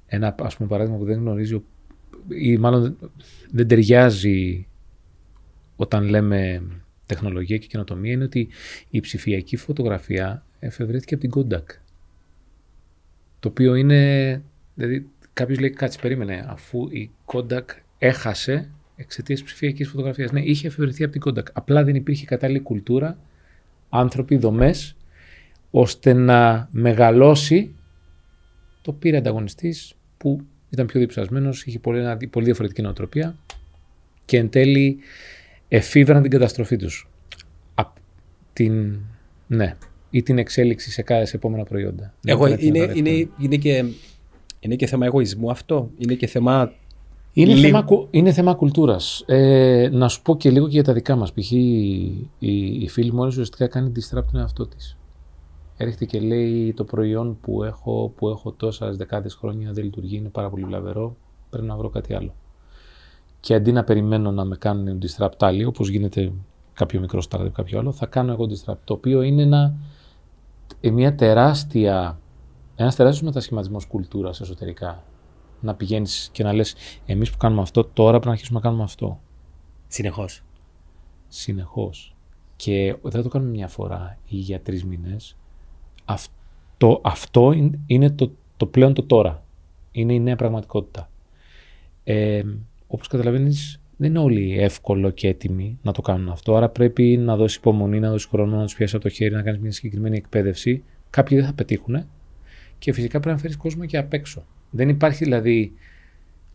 Ένα 0.05 0.35
ας 0.41 0.55
πούμε, 0.55 0.69
παράδειγμα 0.69 0.97
που 0.97 1.05
δεν 1.05 1.17
γνωρίζει 1.17 1.61
ή 2.27 2.57
μάλλον 2.57 2.97
δεν 3.51 3.67
ταιριάζει 3.67 4.67
όταν 5.81 6.03
λέμε 6.03 6.61
τεχνολογία 7.05 7.57
και 7.57 7.67
καινοτομία 7.67 8.11
είναι 8.11 8.23
ότι 8.23 8.47
η 8.89 8.99
ψηφιακή 8.99 9.55
φωτογραφία 9.55 10.45
εφευρέθηκε 10.59 11.13
από 11.13 11.27
την 11.27 11.31
Kodak. 11.35 11.63
Το 13.39 13.49
οποίο 13.49 13.75
είναι, 13.75 14.41
δηλαδή 14.73 15.09
κάποιος 15.33 15.59
λέει 15.59 15.69
κάτσε 15.69 15.99
περίμενε 16.01 16.45
αφού 16.47 16.87
η 16.91 17.11
Kodak 17.25 17.65
έχασε 17.97 18.69
εξαιτίας 18.95 19.39
της 19.39 19.49
ψηφιακής 19.49 19.89
φωτογραφίας. 19.89 20.31
Ναι, 20.31 20.41
είχε 20.41 20.67
εφευρεθεί 20.67 21.03
από 21.03 21.19
την 21.19 21.21
Kodak. 21.25 21.45
Απλά 21.53 21.83
δεν 21.83 21.95
υπήρχε 21.95 22.25
κατάλληλη 22.25 22.59
κουλτούρα, 22.59 23.17
άνθρωποι, 23.89 24.37
δομές, 24.37 24.95
ώστε 25.71 26.13
να 26.13 26.69
μεγαλώσει. 26.71 27.75
Το 28.81 28.93
πήρε 28.93 29.17
ανταγωνιστής 29.17 29.93
που 30.17 30.41
ήταν 30.69 30.85
πιο 30.85 30.99
διψασμένος, 30.99 31.65
είχε 31.65 31.79
πολύ, 31.79 32.27
πολύ 32.29 32.45
διαφορετική 32.45 32.81
νοοτροπία 32.81 33.37
και 34.25 34.37
εν 34.37 34.49
τέλει 34.49 34.99
εφήβραν 35.73 36.21
την 36.21 36.31
καταστροφή 36.31 36.75
τους. 36.75 37.09
την, 38.53 38.99
ναι, 39.47 39.75
ή 40.09 40.23
την 40.23 40.37
εξέλιξη 40.37 40.91
σε 40.91 41.01
κάθε 41.01 41.35
επόμενα 41.35 41.63
προϊόντα. 41.63 42.13
Εγώ, 42.25 42.47
είναι, 42.47 42.91
είναι, 42.93 43.29
είναι, 43.39 43.55
και, 43.55 43.85
είναι 44.59 44.75
και 44.75 44.85
θέμα 44.85 45.05
εγωισμού 45.05 45.51
αυτό. 45.51 45.91
Είναι 45.97 46.13
και 46.13 46.27
θέμα 46.27 46.73
είναι, 47.33 47.55
θέμα, 47.55 47.85
είναι 48.11 48.31
θέμα 48.31 48.53
κουλτούρας. 48.53 49.23
Ε, 49.25 49.89
να 49.91 50.07
σου 50.07 50.21
πω 50.21 50.37
και 50.37 50.49
λίγο 50.49 50.65
και 50.65 50.73
για 50.73 50.83
τα 50.83 50.93
δικά 50.93 51.15
μας. 51.15 51.33
Π.χ. 51.33 51.51
η, 51.51 52.29
η, 52.79 52.87
φίλη 52.89 53.13
μου 53.13 53.25
ουσιαστικά 53.25 53.67
κάνει 53.67 53.91
disrupt 53.95 54.25
τον 54.31 54.39
εαυτό 54.39 54.67
της. 54.67 54.97
Έρχεται 55.77 56.05
και 56.05 56.19
λέει 56.19 56.73
το 56.73 56.83
προϊόν 56.83 57.37
που 57.41 57.63
έχω, 57.63 58.13
που 58.15 58.29
έχω 58.29 58.51
τόσα 58.51 58.91
δεκάδες 58.91 59.33
χρόνια 59.33 59.71
δεν 59.71 59.83
λειτουργεί, 59.83 60.15
είναι 60.15 60.29
πάρα 60.29 60.49
πολύ 60.49 60.63
βλαβερό, 60.63 61.15
πρέπει 61.49 61.65
να 61.65 61.75
βρω 61.75 61.89
κάτι 61.89 62.13
άλλο. 62.13 62.33
Και 63.41 63.53
αντί 63.53 63.71
να 63.71 63.83
περιμένω 63.83 64.31
να 64.31 64.45
με 64.45 64.55
κάνουν 64.55 64.99
disrupt 65.01 65.39
άλλοι, 65.39 65.65
όπως 65.65 65.89
γίνεται 65.89 66.31
κάποιο 66.73 66.99
μικρό 66.99 67.21
startup 67.29 67.51
κάποιο 67.53 67.79
άλλο, 67.79 67.91
θα 67.91 68.05
κάνω 68.05 68.31
εγώ 68.31 68.45
disrupt. 68.49 68.77
Το 68.83 68.93
οποίο 68.93 69.21
είναι 69.21 69.41
ένα, 69.41 69.75
μια 70.81 71.15
τεράστια, 71.15 72.19
ένας 72.75 72.95
τεράστιος 72.95 73.25
μετασχηματισμός 73.25 73.85
κουλτούρας 73.85 74.41
εσωτερικά 74.41 75.03
να 75.61 75.75
πηγαίνεις 75.75 76.29
και 76.31 76.43
να 76.43 76.53
λες: 76.53 76.75
Εμείς 77.05 77.31
που 77.31 77.37
κάνουμε 77.37 77.61
αυτό, 77.61 77.83
τώρα 77.83 78.09
πρέπει 78.09 78.25
να 78.25 78.31
αρχίσουμε 78.31 78.59
να 78.59 78.65
κάνουμε 78.65 78.83
αυτό. 78.83 79.19
Συνεχώς. 79.87 80.43
Συνεχώς. 81.27 82.15
Και 82.55 82.95
δεν 83.01 83.11
θα 83.11 83.21
το 83.21 83.29
κάνουμε 83.29 83.51
μια 83.51 83.67
φορά 83.67 84.17
ή 84.27 84.35
για 84.35 84.61
τρεις 84.61 84.85
μήνες. 84.85 85.35
Αυτό, 86.05 87.01
αυτό 87.03 87.53
είναι 87.85 88.09
το, 88.09 88.31
το 88.57 88.65
πλέον 88.65 88.93
το 88.93 89.03
τώρα. 89.03 89.43
Είναι 89.91 90.13
η 90.13 90.19
νέα 90.19 90.35
πραγματικότητα. 90.35 91.09
Ε, 92.03 92.43
Όπως 92.93 93.07
καταλαβαίνεις, 93.07 93.79
δεν 93.97 94.09
είναι 94.09 94.19
όλοι 94.19 94.59
εύκολο 94.59 95.09
και 95.09 95.27
έτοιμοι 95.27 95.79
να 95.81 95.91
το 95.91 96.01
κάνουν 96.01 96.29
αυτό. 96.29 96.55
Άρα 96.55 96.69
πρέπει 96.69 97.17
να 97.17 97.35
δώσεις 97.35 97.57
υπομονή, 97.57 97.99
να 97.99 98.09
δώσεις 98.09 98.27
χρόνο, 98.27 98.57
να 98.57 98.63
τους 98.63 98.75
πιάσεις 98.75 98.95
από 98.95 99.03
το 99.03 99.09
χέρι, 99.09 99.33
να 99.33 99.41
κάνεις 99.41 99.59
μια 99.59 99.71
συγκεκριμένη 99.71 100.17
εκπαίδευση. 100.17 100.83
Κάποιοι 101.09 101.37
δεν 101.37 101.45
θα 101.45 101.53
πετύχουν. 101.53 102.05
Και 102.79 102.93
φυσικά 102.93 103.19
πρέπει 103.19 103.35
να 103.35 103.41
φέρεις 103.41 103.57
κόσμο 103.57 103.85
και 103.85 103.97
απ' 103.97 104.13
έξω. 104.13 104.45
Δεν 104.69 104.89
υπάρχει 104.89 105.23
δηλαδή, 105.23 105.71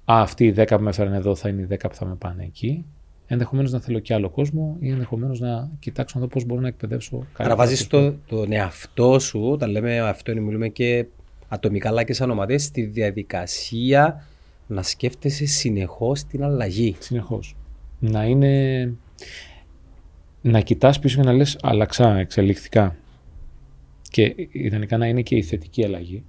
α, 0.05 0.21
αυτοί 0.21 0.47
οι 0.47 0.55
10 0.57 0.77
που 0.77 0.83
με 0.83 0.91
έφεραν 0.91 1.13
εδώ 1.13 1.35
θα 1.35 1.49
είναι 1.49 1.63
οι 1.63 1.67
10 1.71 1.89
που 1.89 1.95
θα 1.95 2.07
με 2.07 2.15
πάνε 2.15 2.45
εκεί. 2.45 2.85
Ενδεχομένως 3.27 3.73
να 3.73 3.81
θέλω 3.81 3.99
και 3.99 4.15
άλλο 4.15 4.31
κόσμο 4.31 4.77
ή 4.81 4.91
ενδεχομένως 4.91 5.41
να 5.41 5.71
κοιτάξω 5.79 6.19
να 6.19 6.25
δω 6.25 6.31
πώς 6.31 6.45
μπορώ 6.45 6.61
να 6.61 6.69
εκπαιδεύσω 6.69 7.19
κάτι. 7.19 7.43
Άρα 7.43 7.57
βάζεις 7.57 7.87
το, 7.87 8.13
τον 8.27 8.53
εαυτό 8.53 9.19
σου, 9.19 9.49
όταν 9.51 9.71
λέμε 9.71 9.99
αυτό, 9.99 10.33
μιλούμε 10.33 10.69
και 10.69 11.07
ατομικά 11.49 11.89
αλλά 11.89 12.03
και 12.03 12.13
σαν 12.13 12.31
ομάδες, 12.31 12.65
στη 12.65 12.83
διαδικασία 12.83 14.25
να 14.67 14.83
σκέφτεσαι 14.83 15.47
συνεχώς 15.47 16.25
την 16.25 16.45
αλλαγή. 16.45 16.97
Συνεχώς. 16.99 17.57
Να 17.99 18.25
είναι. 18.25 18.93
Να 20.43 20.61
κοιτάς 20.61 20.99
πίσω 20.99 21.21
και 21.21 21.27
να 21.27 21.33
λες 21.33 21.59
αλλαξά, 21.63 22.17
εξελιχθικά. 22.19 22.97
Και 24.11 24.35
ιδανικά 24.51 24.97
να 24.97 25.07
είναι 25.07 25.23
και 25.23 25.37
η 25.37 25.43
θετική 25.43 25.85
αλλαγή, 25.85 26.25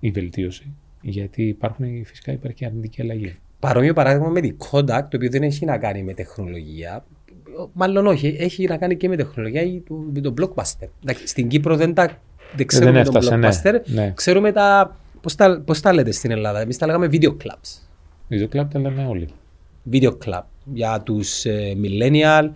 η 0.00 0.10
βελτίωση. 0.10 0.72
Γιατί 1.02 1.42
υπάρχουν, 1.42 2.04
φυσικά 2.04 2.32
υπάρχει 2.32 2.56
και 2.56 2.66
αρνητική 2.66 3.02
αλλαγή. 3.02 3.36
Παρόμοιο 3.60 3.92
παράδειγμα 3.94 4.28
με 4.28 4.40
την 4.40 4.56
Kodak, 4.58 5.02
το 5.10 5.16
οποίο 5.16 5.30
δεν 5.30 5.42
έχει 5.42 5.64
να 5.64 5.78
κάνει 5.78 6.02
με 6.02 6.14
τεχνολογία. 6.14 7.04
Μάλλον 7.72 8.06
όχι, 8.06 8.36
έχει 8.38 8.66
να 8.66 8.76
κάνει 8.76 8.96
και 8.96 9.08
με 9.08 9.16
τεχνολογία 9.16 9.62
ή 9.62 9.82
με 10.12 10.20
το 10.20 10.34
blockbuster. 10.40 10.88
Στην 11.24 11.48
Κύπρο 11.48 11.76
δεν 11.76 11.94
τα 11.94 12.20
δεν 12.56 12.66
ξέρουμε 12.66 12.92
δεν 12.92 13.00
έφτασε, 13.00 13.30
το 13.30 13.36
blockbuster. 13.36 13.80
Ναι, 13.86 14.02
ναι. 14.02 14.12
Ξέρουμε 14.14 14.52
τα. 14.52 14.96
Πώς 15.20 15.34
τα, 15.34 15.62
πώς 15.66 15.80
τα 15.80 15.92
λέτε 15.92 16.12
στην 16.12 16.30
Ελλάδα, 16.30 16.60
εμείς 16.60 16.78
τα 16.78 16.86
λέγαμε 16.86 17.08
video 17.12 17.30
clubs. 17.30 17.80
Video 18.30 18.56
club 18.56 18.66
τα 18.72 18.78
λέμε 18.78 19.06
όλοι. 19.08 19.28
Video 19.92 20.10
club 20.24 20.42
για 20.72 21.00
τους 21.04 21.44
ε, 21.44 21.76
millennial, 21.82 22.50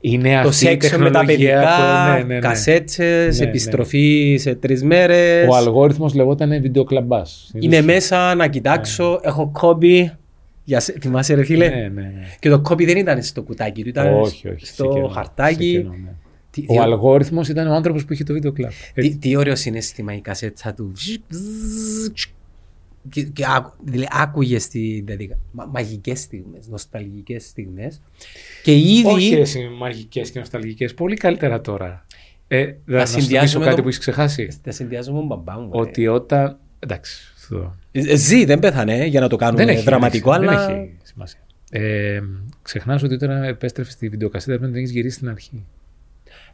είναι 0.00 0.40
το 0.42 0.50
σεξ 0.50 0.96
με 0.96 1.10
τα 1.10 1.24
παιδικά, 1.24 2.12
ναι, 2.12 2.18
ναι, 2.18 2.34
ναι. 2.34 2.38
κασέτσες, 2.38 3.38
ναι, 3.38 3.46
επιστροφή 3.46 4.36
σε 4.40 4.54
τρεις 4.54 4.82
μέρες. 4.82 5.48
Ο 5.48 5.54
αλγόριθμος 5.56 6.14
λεγόταν 6.14 6.60
βιντεοκλαμπά. 6.60 7.22
Είναι 7.52 7.80
μέσα 7.80 8.34
να 8.34 8.46
κοιτάξω, 8.46 9.20
έχω 9.22 9.50
κόμπι. 9.52 10.12
Για... 10.64 10.80
Θυμάσαι 10.80 11.34
ρε 11.34 11.44
φίλε; 11.44 11.68
Ναι, 11.68 11.74
ναι, 11.74 11.88
ναι. 11.88 12.12
Και 12.38 12.48
το 12.48 12.60
κόμπι 12.60 12.84
δεν 12.84 12.96
ήταν 12.96 13.22
στο 13.22 13.42
κουτάκι 13.42 13.82
του, 13.82 13.88
ήταν 13.88 14.14
όχι, 14.14 14.48
όχι, 14.48 14.66
στο 14.66 15.10
χαρτάκι. 15.14 15.90
Τι, 16.50 16.64
ο 16.68 16.82
αλγόριθμος 16.82 17.48
ήταν 17.48 17.66
ο 17.66 17.74
άνθρωπος 17.74 18.04
που 18.04 18.12
είχε 18.12 18.24
το 18.24 18.32
βίντεο 18.32 18.52
κλαμπ. 18.52 18.70
Τι, 18.94 19.16
τι 19.16 19.36
ωραίο 19.36 19.56
συνέστημα 19.56 20.14
η 20.14 20.20
κασέτσα 20.20 20.74
του 20.74 20.92
και, 23.08 23.22
και 23.22 23.44
άκου, 23.56 23.72
δηλαδή, 23.84 24.08
άκουγες 24.12 24.68
τη 24.68 25.00
διαδικασία. 25.00 25.42
Μα, 25.50 25.66
μαγικές 25.66 26.20
στιγμές, 26.20 26.68
νοσταλγικές 26.68 27.44
στιγμές. 27.44 28.00
Και 28.62 28.76
ήδη. 28.76 29.06
Όχι 29.06 29.34
εσύ, 29.34 29.68
μαγικές 29.78 30.30
και 30.30 30.38
νοσταλγικές. 30.38 30.94
Πολύ 30.94 31.16
καλύτερα 31.16 31.60
τώρα. 31.60 32.06
Ε, 32.48 32.74
θα 32.86 33.06
συνδυάσουμε 33.06 33.64
κάτι 33.64 33.76
το... 33.76 33.82
που 33.82 33.88
έχεις 33.88 34.00
ξεχάσει. 34.00 34.58
Θα 34.62 34.70
συνδυάζουμε 34.70 35.18
με 35.18 35.26
μπαμπά 35.26 35.58
μου. 35.58 35.68
Ότι 35.72 36.06
όταν. 36.06 36.58
Εντάξει. 36.78 37.32
Ε, 37.92 38.16
ζει, 38.16 38.44
δεν 38.44 38.58
πέθανε 38.58 39.04
για 39.04 39.20
να 39.20 39.28
το 39.28 39.36
κάνουμε 39.36 39.64
δεν 39.64 39.74
έχει, 39.74 39.84
δραματικό, 39.84 40.30
δεν 40.30 40.48
αλλά. 40.48 40.66
Δεν 40.66 40.76
έχει 40.76 40.96
σημασία. 41.02 41.40
Ε, 41.70 42.20
Ξεχνάς 42.62 43.02
ότι 43.02 43.14
όταν 43.14 43.42
επέστρεφε 43.42 43.90
στη 43.90 44.08
βιντεοκασέτα 44.08 44.50
πρέπει 44.50 44.64
να 44.64 44.70
την 44.70 44.78
έχεις 44.78 44.90
γυρίσει 44.90 45.16
στην 45.16 45.28
αρχή. 45.28 45.64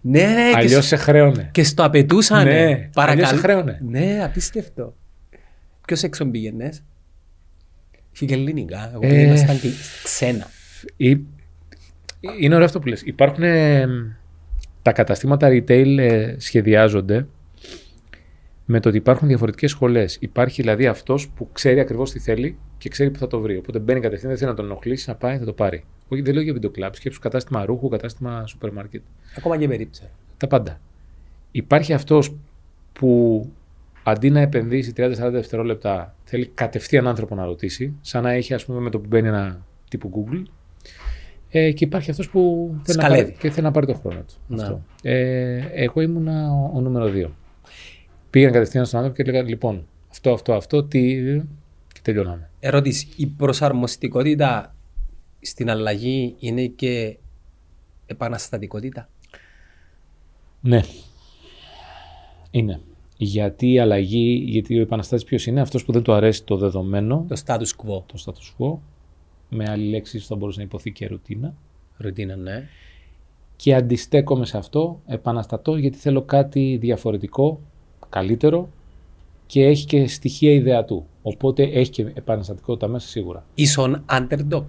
Ναι, 0.09 0.21
ναι. 0.21 0.53
Αλλιώς 0.55 0.87
σε 0.87 0.97
χρέωνε. 0.97 1.49
Και 1.53 1.65
στο 1.65 1.85
απαιτούσαν. 1.85 2.45
Ναι, 2.45 2.77
Παρακαλώ. 2.95 3.27
σε 3.27 3.37
χρέωνε. 3.37 3.81
Ναι, 3.89 4.21
απίστευτο. 4.25 4.95
Ποιος 5.87 6.03
έξω 6.03 6.27
πήγαινες; 6.27 6.83
Είχε 8.13 8.25
και 8.25 8.35
ελληνικά. 8.35 8.91
Εγώ 8.91 9.01
πήγαινα 9.01 9.33
ε, 9.33 9.37
στα 9.37 9.55
ξένα. 10.03 10.47
Είναι 12.41 12.55
ωραίο 12.55 12.67
αυτό 12.67 12.79
που 12.79 12.87
λες. 12.87 13.03
Υπάρχουν 13.05 13.43
ε, 13.43 13.87
τα 14.83 14.93
καταστήματα 14.93 15.49
retail 15.49 15.99
ε, 15.99 16.35
σχεδιάζονται 16.39 17.27
με 18.67 18.81
το 18.81 18.89
ότι 18.89 18.99
υπάρχουν 18.99 19.29
διαφορετικές 19.29 19.71
σχολές. 19.71 20.17
Υπάρχει 20.21 20.61
δηλαδή 20.63 20.87
αυτός 20.87 21.29
που 21.29 21.49
ξέρει 21.53 21.81
ακριβώς 21.81 22.11
τι 22.11 22.19
θέλει 22.19 22.59
και 22.79 22.89
ξέρει 22.89 23.11
που 23.11 23.19
θα 23.19 23.27
το 23.27 23.41
βρει. 23.41 23.57
Οπότε 23.57 23.79
μπαίνει 23.79 24.01
κατευθείαν, 24.01 24.31
δεν 24.31 24.39
θέλει 24.39 24.51
να 24.51 24.57
τον 24.57 24.65
ενοχλήσει, 24.65 25.09
να 25.09 25.15
πάει, 25.15 25.39
θα 25.39 25.45
το 25.45 25.53
πάρει. 25.53 25.85
Όχι, 26.09 26.23
δεν 26.23 26.35
λέω 26.35 26.43
για 26.43 26.53
βιντεοκλαμπ, 26.53 26.93
σκέψου 26.95 27.21
κατάστημα 27.21 27.65
ρούχου, 27.65 27.89
κατάστημα 27.89 28.47
σούπερ 28.47 28.73
μάρκετ. 28.73 29.03
Ακόμα 29.37 29.57
και 29.57 29.69
περίπτωση. 29.69 30.11
Τα 30.37 30.47
πάντα. 30.47 30.81
Υπάρχει 31.51 31.93
αυτός 31.93 32.37
που 32.93 33.43
αντί 34.03 34.31
να 34.31 34.41
επενδύσει 34.41 34.93
30-40 34.97 35.13
δευτερόλεπτα, 35.31 36.15
θέλει 36.25 36.47
κατευθείαν 36.47 37.07
άνθρωπο 37.07 37.35
να 37.35 37.45
ρωτήσει, 37.45 37.93
σαν 38.01 38.23
να 38.23 38.31
έχει, 38.31 38.55
ας 38.55 38.65
πούμε, 38.65 38.81
με 38.81 38.91
το 38.91 38.99
που 38.99 39.07
μπαίνει 39.09 39.29
ένα 39.29 39.65
τύπου 39.89 40.11
Google. 40.15 40.43
Ε, 41.51 41.73
και 41.73 41.85
υπάρχει 41.85 42.11
αυτός 42.11 42.31
που 42.31 42.71
θέλει 42.83 42.97
να, 42.97 43.03
Σκαλεύει. 43.03 43.23
πάρει, 43.23 43.37
και 43.39 43.51
θέλει 43.51 43.67
να 43.67 43.71
πάρει 43.71 43.87
το 43.87 43.95
χρόνο 43.95 44.21
του. 44.21 44.35
Να. 44.47 44.63
Αυτό. 44.63 44.83
Ε, 45.03 45.61
εγώ 45.75 46.01
ήμουνα 46.01 46.51
ο, 46.53 46.71
ο 46.75 46.81
νούμερο 46.81 47.07
2. 47.07 47.31
Πήγαν 48.37 48.53
κατευθείαν 48.53 48.87
στον 48.87 48.99
άνθρωπο 48.99 49.23
και 49.23 49.31
έλεγα: 49.31 49.49
Λοιπόν, 49.49 49.87
αυτό, 50.11 50.33
αυτό, 50.33 50.53
αυτό, 50.53 50.85
τι. 50.85 51.15
και 51.93 52.01
τελειώναμε. 52.03 52.51
Ερώτηση. 52.61 53.09
Η 53.17 53.27
προσαρμοστικότητα 53.27 54.75
στην 55.41 55.71
αλλαγή 55.71 56.35
είναι 56.39 56.67
και 56.67 57.17
επαναστατικότητα; 58.07 59.09
Ναι. 60.61 60.81
Είναι. 62.51 62.81
Γιατί 63.17 63.73
η 63.73 63.79
αλλαγή, 63.79 64.45
γιατί 64.47 64.79
ο 64.79 64.81
επαναστάτης 64.81 65.25
ποιος 65.25 65.47
είναι, 65.47 65.61
αυτός 65.61 65.85
που 65.85 65.93
δεν 65.93 66.03
του 66.03 66.13
αρέσει 66.13 66.45
το 66.45 66.57
δεδομένο, 66.57 67.25
Το 67.29 67.43
status 67.45 67.87
quo. 67.87 68.03
το 68.07 68.25
status 68.25 68.55
quo, 68.59 68.79
με 69.49 69.65
άλλη 69.69 69.89
λέξη 69.89 70.19
θα 70.19 70.37
μπορούσε 70.37 70.59
να 70.59 70.65
υποθεί 70.65 70.93
και 70.93 71.07
ρουτίνα. 71.07 71.55
Ρουτίνα, 71.97 72.37
ναι. 72.37 72.69
Και 73.57 73.75
αντιστέκομαι 73.75 74.47
σε 74.47 74.59
αυτό, 74.59 75.01
επαναστατώ 75.07 75.77
γιατί 75.77 75.99
θέλω 75.99 76.23
κάτι 76.23 76.77
διαφορετικό, 76.81 77.61
καλύτερο 78.09 78.69
και 79.47 79.65
έχει 79.65 79.87
και 79.87 80.07
στοιχεία 80.07 80.53
ιδεατού. 80.53 81.07
Οπότε 81.23 81.63
έχει 81.63 81.91
και 81.91 82.13
επαναστατικότητα 82.15 82.89
μέσα 82.89 83.09
σίγουρα. 83.09 83.45
Ίσον 83.55 84.05
underdog. 84.11 84.65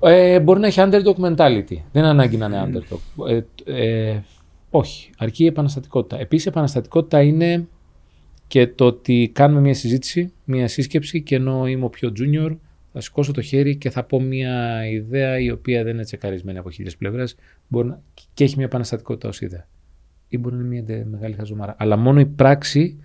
Ε, 0.00 0.40
μπορεί 0.40 0.60
να 0.60 0.66
έχει 0.66 0.80
underdog 0.82 1.14
mentality. 1.14 1.66
Δεν 1.66 2.02
είναι 2.02 2.08
ανάγκη 2.08 2.36
να 2.36 2.46
είναι 2.46 2.62
underdog. 2.66 3.28
Ε, 3.28 3.42
ε, 3.64 4.22
όχι. 4.70 5.10
Αρκεί 5.18 5.44
η 5.44 5.46
επαναστατικότητα. 5.46 6.18
Επίσης, 6.20 6.46
η 6.46 6.48
επαναστατικότητα 6.48 7.22
είναι 7.22 7.66
και 8.46 8.66
το 8.66 8.86
ότι 8.86 9.30
κάνουμε 9.34 9.60
μια 9.60 9.74
συζήτηση, 9.74 10.32
μια 10.44 10.68
σύσκεψη 10.68 11.22
και 11.22 11.34
ενώ 11.34 11.66
είμαι 11.66 11.84
ο 11.84 11.88
πιο 11.88 12.12
junior, 12.18 12.56
θα 12.92 13.00
σηκώσω 13.00 13.32
το 13.32 13.40
χέρι 13.40 13.76
και 13.76 13.90
θα 13.90 14.04
πω 14.04 14.20
μια 14.20 14.86
ιδέα 14.90 15.38
η 15.38 15.50
οποία 15.50 15.82
δεν 15.84 15.94
είναι 15.94 16.04
τσεκαρισμένη 16.04 16.58
από 16.58 16.70
χίλιες 16.70 16.96
πλευρές 16.96 17.36
και 18.34 18.44
έχει 18.44 18.56
μια 18.56 18.64
επαναστατικότητα 18.64 19.28
ως 19.28 19.40
ιδέα. 19.40 19.66
Ή 20.34 20.38
μπορεί 20.38 20.54
να 20.54 20.60
είναι 20.60 20.68
μια 20.70 20.82
ντε- 20.82 21.06
μεγάλη 21.06 21.34
χαζομάρα. 21.34 21.74
Αλλά 21.78 21.96
μόνο 21.96 22.20
η 22.20 22.26
πράξη 22.26 22.98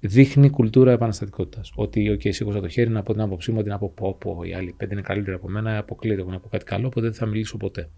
δείχνει 0.00 0.50
κουλτούρα 0.50 0.92
επαναστατικότητας. 0.92 1.72
Ότι, 1.74 2.10
OK, 2.18 2.32
σήκωσα 2.32 2.60
το 2.60 2.68
χέρι 2.68 2.90
να 2.90 3.02
πω 3.02 3.12
την 3.12 3.22
άποψή 3.22 3.50
μου, 3.52 3.56
ότι 3.60 3.68
να 3.68 3.78
πω 3.78 3.92
πω, 3.94 4.14
πω, 4.14 4.42
οι 4.44 4.54
άλλοι 4.54 4.74
πέντε 4.76 4.92
είναι 4.94 5.02
καλύτεροι 5.02 5.36
από 5.36 5.48
μένα, 5.48 5.78
αποκλείεται 5.78 6.20
εγώ 6.20 6.30
να 6.30 6.40
πω 6.40 6.48
κάτι 6.48 6.64
καλό, 6.64 6.86
οπότε 6.86 7.00
δεν 7.06 7.14
θα 7.14 7.26
μιλήσω 7.26 7.56
ποτέ. 7.56 7.88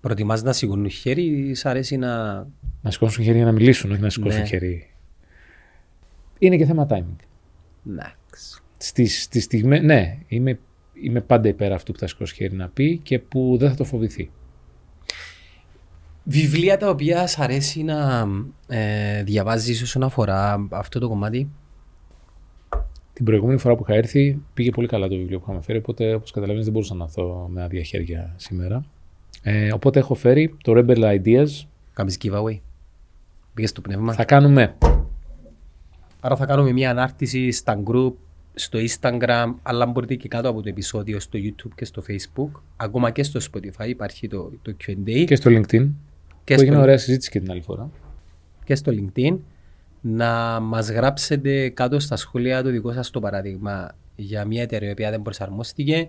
Προτιμάς 0.00 0.42
να 0.42 0.52
σηκώνουν 0.52 0.90
χέρι 0.90 1.22
ή 1.22 1.54
σ' 1.54 1.66
αρέσει 1.66 1.96
να... 1.96 2.34
Να 2.82 2.90
σηκώσουν 2.90 3.24
χέρι 3.24 3.36
για 3.36 3.46
να 3.46 3.52
μιλήσουν, 3.52 3.90
όχι 3.90 4.00
να 4.00 4.10
σηκώσουν 4.10 4.40
Ναι. 4.40 4.46
χέρι. 4.46 4.90
Είναι 6.38 6.56
και 6.56 6.64
θέμα 6.64 6.86
timing. 6.90 7.16
Εντάξει. 7.88 8.62
Στις, 8.76 9.22
στις 9.22 9.44
στιγμές, 9.44 9.82
ναι, 9.82 10.18
είμαι, 10.28 10.58
είμαι 11.02 11.20
πάντα 11.20 11.48
υπέρ 11.48 11.72
αυτού 11.72 11.92
που 11.92 11.98
θα 11.98 12.06
σηκώσει 12.06 12.34
χέρι 12.34 12.54
να 12.54 12.68
πει 12.68 12.98
και 12.98 13.18
που 13.18 13.56
δεν 13.58 13.68
θα 13.70 13.74
το 13.76 13.84
φοβηθεί. 13.84 14.30
Βιβλία 16.24 16.76
τα 16.76 16.88
οποία 16.88 17.26
σ' 17.26 17.38
αρέσει 17.38 17.82
να 17.82 18.26
ε, 18.68 19.22
διαβάζεις 19.22 19.82
όσον 19.82 20.02
αφορά 20.02 20.66
αυτό 20.70 20.98
το 20.98 21.08
κομμάτι; 21.08 21.48
Την 23.12 23.24
προηγούμενη 23.24 23.58
φορά 23.58 23.76
που 23.76 23.84
είχα 23.88 23.98
έρθει 23.98 24.42
πήγε 24.54 24.70
πολύ 24.70 24.86
καλά 24.86 25.08
το 25.08 25.16
βιβλίο 25.16 25.38
που 25.38 25.44
είχαμε 25.44 25.62
φέρει, 25.62 25.78
οπότε 25.78 26.14
όπως 26.14 26.30
καταλαβαίνεις 26.30 26.64
δεν 26.64 26.72
μπορούσα 26.72 26.94
να 26.94 27.04
έρθω 27.04 27.48
με 27.50 27.62
άδεια 27.62 27.82
χέρια 27.82 28.34
σήμερα. 28.36 28.84
Ε, 29.42 29.72
οπότε 29.72 29.98
έχω 29.98 30.14
φέρει 30.14 30.56
το 30.62 30.72
Rebel 30.76 31.20
Ideas. 31.20 31.48
Κάνεις 31.92 32.18
giveaway; 32.22 32.58
Πήγες 33.54 33.70
στο 33.70 33.80
πνεύμα; 33.80 34.12
Θα 34.12 34.24
κάνουμε 34.24 34.76
Άρα 36.20 36.36
θα 36.36 36.46
κάνουμε 36.46 36.72
μια 36.72 36.90
ανάρτηση 36.90 37.50
στα 37.50 37.82
group, 37.86 38.12
στο 38.54 38.78
Instagram, 38.78 39.54
αλλά 39.62 39.86
μπορείτε 39.86 40.14
και 40.14 40.28
κάτω 40.28 40.48
από 40.48 40.62
το 40.62 40.68
επεισόδιο 40.68 41.20
στο 41.20 41.38
YouTube 41.42 41.72
και 41.74 41.84
στο 41.84 42.02
Facebook. 42.08 42.60
Ακόμα 42.76 43.10
και 43.10 43.22
στο 43.22 43.40
Spotify 43.52 43.88
υπάρχει 43.88 44.28
το, 44.28 44.52
το 44.62 44.76
Q&A 44.86 45.24
και 45.26 45.36
στο 45.36 45.50
LinkedIn. 45.50 45.88
Και 46.44 46.54
που 46.54 46.60
έγινε 46.60 46.76
στο, 46.76 46.82
ωραία 46.82 46.98
συζήτηση 46.98 47.30
και 47.30 47.40
την 47.40 47.50
άλλη 47.50 47.60
φορά. 47.60 47.90
και 48.64 48.74
στο 48.74 48.92
LinkedIn 48.92 49.36
να 50.00 50.60
μας 50.60 50.90
γράψετε 50.90 51.68
κάτω 51.68 51.98
στα 51.98 52.16
σχόλια 52.16 52.62
το 52.62 52.70
δικό 52.70 52.92
σας 52.92 53.10
το 53.10 53.20
παράδειγμα 53.20 53.96
για 54.16 54.44
μια 54.44 54.62
εταιρεία 54.62 54.88
η 54.88 54.92
οποία 54.92 55.10
δεν 55.10 55.22
προσαρμόστηκε 55.22 56.08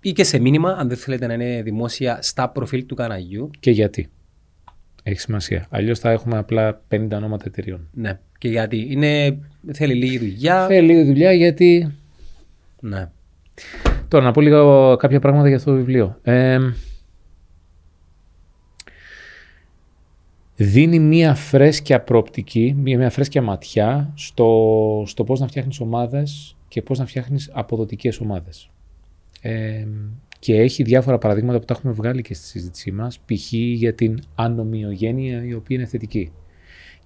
ή 0.00 0.12
και 0.12 0.24
σε 0.24 0.38
μήνυμα 0.38 0.70
αν 0.70 0.88
δεν 0.88 0.96
θέλετε 0.96 1.26
να 1.26 1.34
είναι 1.34 1.62
δημόσια 1.62 2.18
στα 2.22 2.48
προφίλ 2.48 2.86
του 2.86 2.94
καναλιού. 2.94 3.50
Και 3.60 3.70
γιατί. 3.70 4.08
Έχει 5.02 5.20
σημασία. 5.20 5.66
Αλλιώς 5.70 5.98
θα 5.98 6.10
έχουμε 6.10 6.38
απλά 6.38 6.80
50 6.90 7.08
ονόματα 7.12 7.44
εταιριών. 7.46 7.88
Ναι. 7.92 8.18
Και 8.38 8.48
γιατί 8.48 8.86
είναι, 8.90 9.38
θέλει 9.72 9.94
λίγη 9.94 10.18
δουλειά. 10.18 10.66
Θέλει 10.66 10.86
λίγη 10.86 11.04
δουλειά 11.04 11.32
γιατί. 11.32 11.96
Ναι. 12.80 13.08
Τώρα 14.08 14.24
να 14.24 14.30
πω 14.30 14.40
λίγο 14.40 14.96
κάποια 14.96 15.20
πράγματα 15.20 15.48
για 15.48 15.56
αυτό 15.56 15.70
το 15.70 15.76
βιβλίο. 15.76 16.18
Ε, 16.22 16.58
δίνει 20.60 20.98
μία 20.98 21.34
φρέσκια 21.34 22.00
προοπτική, 22.00 22.74
μία, 22.78 22.98
μία 22.98 23.10
φρέσκια 23.10 23.42
ματιά 23.42 24.12
στο, 24.14 25.02
στο 25.06 25.24
πώς 25.24 25.40
να 25.40 25.46
φτιάχνεις 25.46 25.80
ομάδες 25.80 26.56
και 26.68 26.82
πώς 26.82 26.98
να 26.98 27.06
φτιάχνεις 27.06 27.50
αποδοτικές 27.52 28.20
ομάδες. 28.20 28.70
Ε, 29.40 29.86
και 30.38 30.54
έχει 30.54 30.82
διάφορα 30.82 31.18
παραδείγματα 31.18 31.58
που 31.58 31.64
τα 31.64 31.74
έχουμε 31.76 31.92
βγάλει 31.92 32.22
και 32.22 32.34
στη 32.34 32.46
συζήτησή 32.46 32.90
μας, 32.90 33.18
π.χ. 33.18 33.52
για 33.52 33.94
την 33.94 34.20
ανομοιογένεια 34.34 35.44
η 35.44 35.54
οποία 35.54 35.76
είναι 35.76 35.86
θετική. 35.86 36.32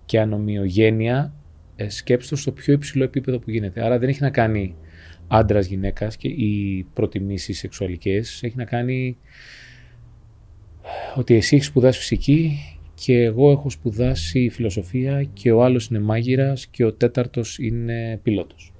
Και 0.04 0.20
ανομοιογένεια 0.20 1.34
ε, 1.76 1.88
σκέψτε 1.88 2.34
το 2.34 2.40
στο 2.40 2.52
πιο 2.52 2.72
υψηλό 2.72 3.04
επίπεδο 3.04 3.38
που 3.38 3.50
γίνεται. 3.50 3.84
Άρα 3.84 3.98
δεν 3.98 4.08
έχει 4.08 4.22
να 4.22 4.30
κάνει 4.30 4.74
άντρας 5.28 5.66
γυναίκας 5.66 6.16
και 6.16 6.28
οι 6.28 6.86
προτιμήσεις 6.92 7.58
σεξουαλικές. 7.58 8.42
Έχει 8.42 8.56
να 8.56 8.64
κάνει 8.64 9.16
ότι 11.16 11.34
εσύ 11.34 11.54
έχεις 11.54 11.66
σπουδάσει 11.66 11.98
φυσική 11.98 12.58
και 13.04 13.22
εγώ 13.22 13.50
έχω 13.50 13.70
σπουδάσει 13.70 14.48
φιλοσοφία 14.48 15.22
και 15.32 15.52
ο 15.52 15.64
άλλος 15.64 15.86
είναι 15.86 15.98
μάγειρας 15.98 16.66
και 16.66 16.84
ο 16.84 16.92
τέταρτος 16.92 17.58
είναι 17.58 18.20
πιλότος. 18.22 18.72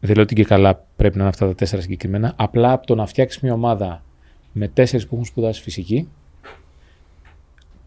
Δεν 0.00 0.14
λέω 0.14 0.22
ότι 0.22 0.34
και 0.34 0.44
καλά 0.44 0.86
πρέπει 0.96 1.14
να 1.14 1.20
είναι 1.20 1.30
αυτά 1.30 1.46
τα 1.46 1.54
τέσσερα 1.54 1.82
συγκεκριμένα. 1.82 2.34
Απλά 2.36 2.72
από 2.72 2.86
το 2.86 2.94
να 2.94 3.06
φτιάξεις 3.06 3.42
μια 3.42 3.52
ομάδα 3.52 4.04
με 4.52 4.68
τέσσερις 4.68 5.06
που 5.06 5.14
έχουν 5.14 5.26
σπουδάσει 5.26 5.62
φυσική, 5.62 6.08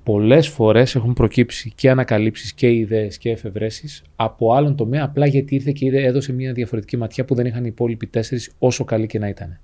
πολλές 0.04 0.48
φορές 0.48 0.96
έχουν 0.96 1.14
προκύψει 1.14 1.72
και 1.76 1.90
ανακαλύψεις 1.90 2.54
και 2.54 2.72
ιδέες 2.72 3.18
και 3.18 3.30
εφευρέσεις 3.30 4.04
από 4.16 4.54
άλλον 4.54 4.76
τομέα, 4.76 5.04
απλά 5.04 5.26
γιατί 5.26 5.56
ήρθε 5.56 5.72
και 5.72 5.86
είδε, 5.86 6.04
έδωσε 6.04 6.34
μια 6.34 6.54
διαφορετική 6.54 6.98
ματιά 6.98 7.26
που 7.26 7.36
δεν 7.36 7.46
είχαν 7.46 7.64
οι 7.64 7.70
υπόλοιποι 7.72 8.08
τέσσερις 8.08 8.52
όσο 8.60 8.84
καλή 8.84 9.08
και 9.08 9.20
να 9.20 9.28
ήταν. 9.28 9.60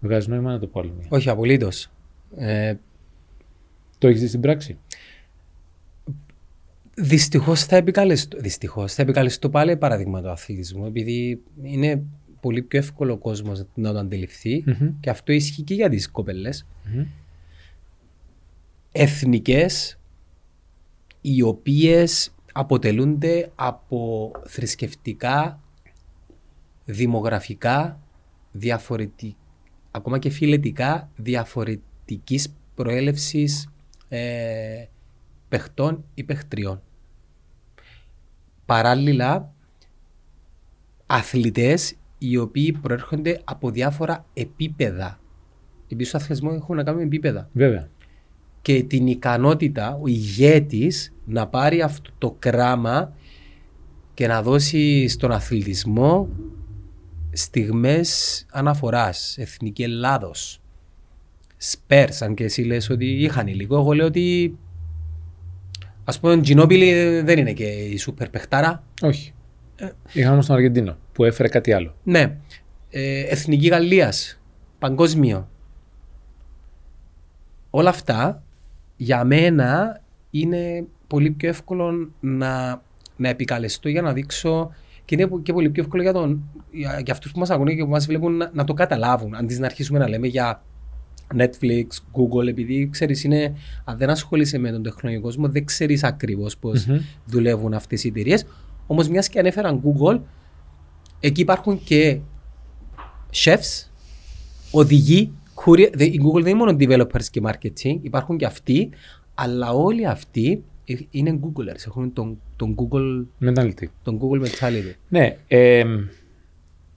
Βγάζει 0.00 0.28
νόημα 0.28 0.52
να 0.52 0.58
το 0.58 0.66
πω 0.66 0.80
άλλη 0.80 0.92
μία. 0.98 1.06
Όχι, 1.08 1.28
απολύτως. 1.28 1.90
Ε, 2.36 2.74
Το 4.00 4.08
έχεις 4.08 4.20
δει 4.20 4.28
στην 4.28 4.40
πράξη; 4.40 4.78
Δυστυχώς 6.94 7.64
θα 7.64 7.76
επικαλεστώ, 7.76 8.38
δυστυχώς, 8.40 8.94
θα 8.94 9.02
επικαλεστώ 9.02 9.50
πάλι 9.50 9.76
παράδειγμα 9.76 10.22
του 10.22 10.30
αθλητισμού, 10.30 10.86
επειδή 10.86 11.42
είναι 11.62 12.02
πολύ 12.40 12.62
πιο 12.62 12.78
εύκολο 12.78 13.12
ο 13.12 13.16
κόσμος 13.16 13.64
να 13.74 13.92
το 13.92 13.98
αντιληφθεί 13.98 14.64
Μμμ. 14.66 15.00
και 15.00 15.10
αυτό 15.10 15.32
ισχύει 15.32 15.62
και 15.62 15.74
για 15.74 15.88
τις 15.88 16.10
κοπέλες. 16.10 16.66
Μμμ. 16.84 17.06
Εθνικές 18.92 19.98
οι 21.20 21.42
οποίες 21.42 22.34
αποτελούνται 22.52 23.50
από 23.54 24.30
θρησκευτικά, 24.46 25.60
δημογραφικά, 26.84 28.00
διαφορετικά, 28.52 29.36
ακόμα 29.90 30.18
και 30.18 30.30
φιλετικά 30.30 31.10
διαφορετικής 31.16 32.54
προέλευσης 32.74 33.69
ε, 34.12 34.84
παιχτών 35.48 36.04
ή 36.14 36.24
παιχτριών. 36.24 36.82
Παράλληλα, 38.66 39.52
αθλητές 41.06 41.94
οι 42.18 42.36
οποίοι 42.36 42.72
προέρχονται 42.72 43.40
από 43.44 43.70
διάφορα 43.70 44.24
επίπεδα. 44.34 45.20
Επειδή 45.84 46.04
στο 46.04 46.16
αθλητισμό 46.16 46.50
έχουν 46.54 46.76
να 46.76 46.82
κάνουν 46.82 47.00
επίπεδα. 47.00 47.48
Βέβαια. 47.52 47.88
Και 48.62 48.82
την 48.82 49.06
ικανότητα, 49.06 49.98
ο 50.02 50.06
ηγέτης, 50.06 51.12
να 51.24 51.46
πάρει 51.46 51.82
αυτό 51.82 52.10
το 52.18 52.36
κράμα 52.38 53.12
και 54.14 54.26
να 54.26 54.42
δώσει 54.42 55.08
στον 55.08 55.32
αθλητισμό 55.32 56.28
στιγμές 57.32 58.46
αναφοράς. 58.50 59.38
Εθνική 59.38 59.82
Ελλάδος. 59.82 60.60
Σπέρς, 61.62 62.22
αν 62.22 62.34
και 62.34 62.44
εσύ 62.44 62.62
λες 62.62 62.90
ότι 62.90 63.06
είχαν 63.06 63.46
υλικό. 63.46 63.76
Εγώ 63.76 63.92
λέω 63.92 64.06
ότι 64.06 64.58
ας 66.04 66.20
πούμε 66.20 66.32
ο 66.32 66.40
Τζινόπιλη 66.40 67.20
δεν 67.20 67.38
είναι 67.38 67.52
και 67.52 67.64
η 67.64 67.96
σούπερ 67.96 68.28
παιχτάρα. 68.28 68.84
Όχι. 69.02 69.32
Είχαμε 70.12 70.32
όμως 70.32 70.46
τον 70.46 70.56
Αργεντίνο 70.56 70.96
που 71.12 71.24
έφερε 71.24 71.48
κάτι 71.48 71.72
άλλο. 71.72 71.94
Ναι. 72.02 72.36
Ε, 72.90 73.20
Εθνική 73.20 73.66
Γαλλίας. 73.66 74.40
Παγκόσμιο. 74.78 75.48
Όλα 77.70 77.88
αυτά 77.88 78.42
για 78.96 79.24
μένα 79.24 80.00
είναι 80.30 80.84
πολύ 81.06 81.30
πιο 81.30 81.48
εύκολο 81.48 82.10
να, 82.20 82.82
να 83.16 83.28
επικαλεστώ 83.28 83.88
για 83.88 84.02
να 84.02 84.12
δείξω 84.12 84.70
Και 85.04 85.14
είναι 85.14 85.28
και 85.42 85.52
πολύ 85.52 85.70
πιο 85.70 85.82
εύκολο 85.82 86.02
για, 86.02 86.12
τον, 86.12 86.42
για, 86.70 87.00
για 87.04 87.12
αυτούς 87.12 87.32
που 87.32 87.38
μας 87.38 87.50
ακούνε 87.50 87.74
και 87.74 87.84
που 87.84 87.90
μας 87.90 88.06
βλέπουν 88.06 88.36
να, 88.36 88.50
να 88.54 88.64
το 88.64 88.74
καταλάβουν. 88.74 89.34
Αντί 89.34 89.58
να 89.58 89.66
αρχίσουμε 89.66 89.98
να 89.98 90.08
λέμε 90.08 90.26
για 90.26 90.62
Netflix, 91.36 91.86
Google, 92.12 92.46
επειδή 92.48 92.88
ξέρεις, 92.92 93.24
είναι, 93.24 93.54
αν 93.84 93.96
δεν 93.96 94.10
ασχολείσαι 94.10 94.58
με 94.58 94.70
τον 94.70 94.82
τεχνολογικό 94.82 95.24
κόσμο, 95.26 95.48
δεν 95.48 95.64
ξέρεις 95.64 96.04
ακριβώς 96.04 96.56
πώς 96.56 96.86
Μμμ. 96.86 96.98
δουλεύουν 97.26 97.74
αυτές 97.74 98.04
οι 98.04 98.08
εταιρείες. 98.08 98.46
Όμως, 98.86 99.08
μιας 99.08 99.28
και 99.28 99.38
ανέφεραν 99.38 99.80
Google, 99.84 100.20
εκεί 101.20 101.40
υπάρχουν 101.40 101.82
και 101.84 102.18
chefs, 103.44 103.88
οδηγοί, 104.70 105.32
courier. 105.54 105.90
δε- 105.94 106.04
Η 106.04 106.20
Google 106.24 106.42
δεν 106.42 106.56
είναι 106.56 106.64
μόνο 106.64 106.76
developers 106.80 107.24
και 107.30 107.40
marketing, 107.44 107.98
υπάρχουν 108.02 108.36
και 108.36 108.44
αυτοί, 108.46 108.88
αλλά 109.34 109.70
όλοι 109.72 110.06
αυτοί 110.06 110.62
ε, 110.84 110.94
είναι 111.10 111.40
Googlers, 111.42 111.86
έχουν 111.86 112.12
τον, 112.12 112.40
τον, 112.56 112.74
Google, 112.78 113.24
Mentality. 113.48 113.84
τον 114.02 114.18
Google 114.20 114.46
mentality. 114.46 114.92
Ναι, 115.08 115.36
ε, 115.48 115.84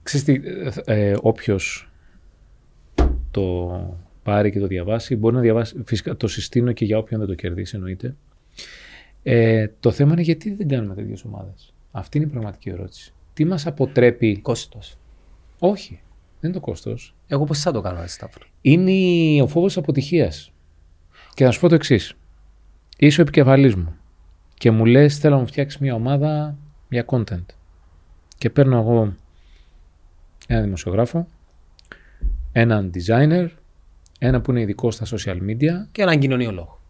ξέρεις 0.02 0.26
τι, 0.26 0.40
ε, 0.84 1.08
ε, 1.08 1.16
όποιος 1.22 1.88
το 3.30 3.70
πάρει 4.24 4.50
και 4.50 4.58
το 4.60 4.66
διαβάσει, 4.66 5.16
μπορεί 5.16 5.34
να 5.34 5.40
διαβάσει, 5.40 5.82
φυσικά 5.84 6.16
το 6.16 6.28
συστήνω 6.28 6.72
και 6.72 6.84
για 6.84 6.98
όποιον 6.98 7.20
δεν 7.20 7.28
το 7.28 7.34
κερδίσει 7.34 7.76
εννοείται. 7.76 8.14
Ε, 9.22 9.66
το 9.80 9.90
θέμα 9.90 10.12
είναι 10.12 10.22
γιατί 10.22 10.54
δεν 10.54 10.68
κάνουμε 10.68 10.94
τέτοιες 10.94 11.24
ομάδες. 11.24 11.72
Αυτή 11.92 12.18
είναι 12.18 12.26
η 12.26 12.30
πραγματική 12.30 12.70
ερώτηση. 12.70 13.12
Τι 13.34 13.44
μας 13.44 13.66
αποτρέπει, 13.66 14.38
Κόστος. 14.42 14.96
όχι, 15.58 16.00
δεν 16.40 16.50
είναι 16.50 16.60
το 16.60 16.66
κόστος, 16.66 17.14
Εγώ 17.26 17.44
πώς 17.44 17.58
θα 17.60 17.72
το 17.72 17.80
κάνω, 17.80 18.00
ρε 18.00 18.06
Σταύρο; 18.06 18.46
είναι 18.60 18.90
η- 18.90 19.40
ο 19.40 19.46
φόβος 19.46 19.76
αποτυχίας. 19.76 20.52
Και 21.34 21.44
να 21.44 21.50
σου 21.50 21.60
πω 21.60 21.68
το 21.68 21.74
εξής. 21.74 22.14
Είσαι 22.98 23.20
ο 23.20 23.22
επικεφαλής 23.22 23.74
μου 23.74 23.94
και 24.54 24.70
μου 24.70 24.84
λες 24.84 25.18
θέλω 25.18 25.34
να 25.34 25.40
μου 25.40 25.46
φτιάξεις 25.46 25.80
μια 25.80 25.94
ομάδα 25.94 26.56
για 26.88 27.04
content. 27.06 27.44
Και 28.38 28.50
παίρνω 28.50 28.78
εγώ 28.78 29.14
ένα 30.48 30.60
δημοσιογράφο, 30.60 31.28
έναν 32.52 32.90
designer, 32.94 33.48
ένα 34.26 34.40
που 34.40 34.50
είναι 34.50 34.60
ειδικό 34.60 34.90
στα 34.90 35.06
social 35.06 35.36
media 35.36 35.86
Και 35.92 36.02
έναν 36.02 36.18
κοινωνιολόγο. 36.18 36.80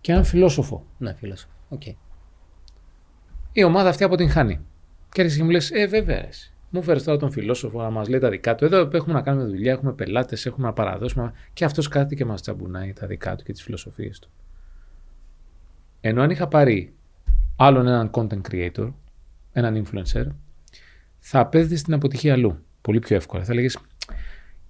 και 0.00 0.12
έναν 0.12 0.24
φιλόσοφο. 0.24 0.84
Ναι, 0.98 1.14
φίλος. 1.14 1.46
Οκ. 1.68 1.82
Η 3.52 3.64
ομάδα 3.64 3.88
αυτή 3.88 4.04
αποτυγχάνει. 4.04 4.60
Και 5.08 5.20
έρχεσαι 5.20 5.38
και 5.38 5.44
μου 5.44 5.50
λες, 5.50 5.70
ε 5.70 5.86
βέβαια 5.86 6.26
εσύ. 6.26 6.52
Μου 6.70 6.82
φέρεις 6.82 7.02
τώρα 7.04 7.18
τον 7.18 7.30
φιλόσοφο 7.30 7.82
να 7.82 7.90
μας 7.90 8.08
λέει 8.08 8.20
τα 8.20 8.28
δικά 8.28 8.54
του. 8.54 8.64
Εδώ 8.64 8.88
έχουμε 8.92 9.14
να 9.14 9.22
κάνουμε 9.22 9.46
δουλειά, 9.46 9.72
έχουμε 9.72 9.92
πελάτες, 9.92 10.46
έχουμε 10.46 10.66
να 10.66 10.72
παραδώσουμε. 10.72 11.32
Και 11.52 11.64
αυτός 11.64 11.88
κάθεται 11.88 12.14
και 12.14 12.24
μας 12.24 12.40
τσαμπουνάει 12.42 12.92
τα 12.92 13.06
δικά 13.06 13.36
του 13.36 13.44
και 13.44 13.52
τις 13.52 13.62
φιλοσοφίες 13.62 14.18
του. 14.18 14.28
Ενώ 16.00 16.22
αν 16.22 16.30
είχα 16.30 16.48
πάρει 16.48 16.94
άλλον 17.56 17.86
έναν 17.86 18.10
content 18.14 18.40
creator, 18.50 18.92
έναν 19.52 19.84
influencer, 19.84 20.26
θα 21.18 21.40
απέδιδε 21.40 21.74
την 21.74 21.94
αποτυχία 21.94 22.32
αλλού. 22.32 22.58
Πολύ 22.80 22.98
πιο 22.98 23.16
εύκολα. 23.16 23.44
Θα 23.44 23.52
έλεγε, 23.52 23.68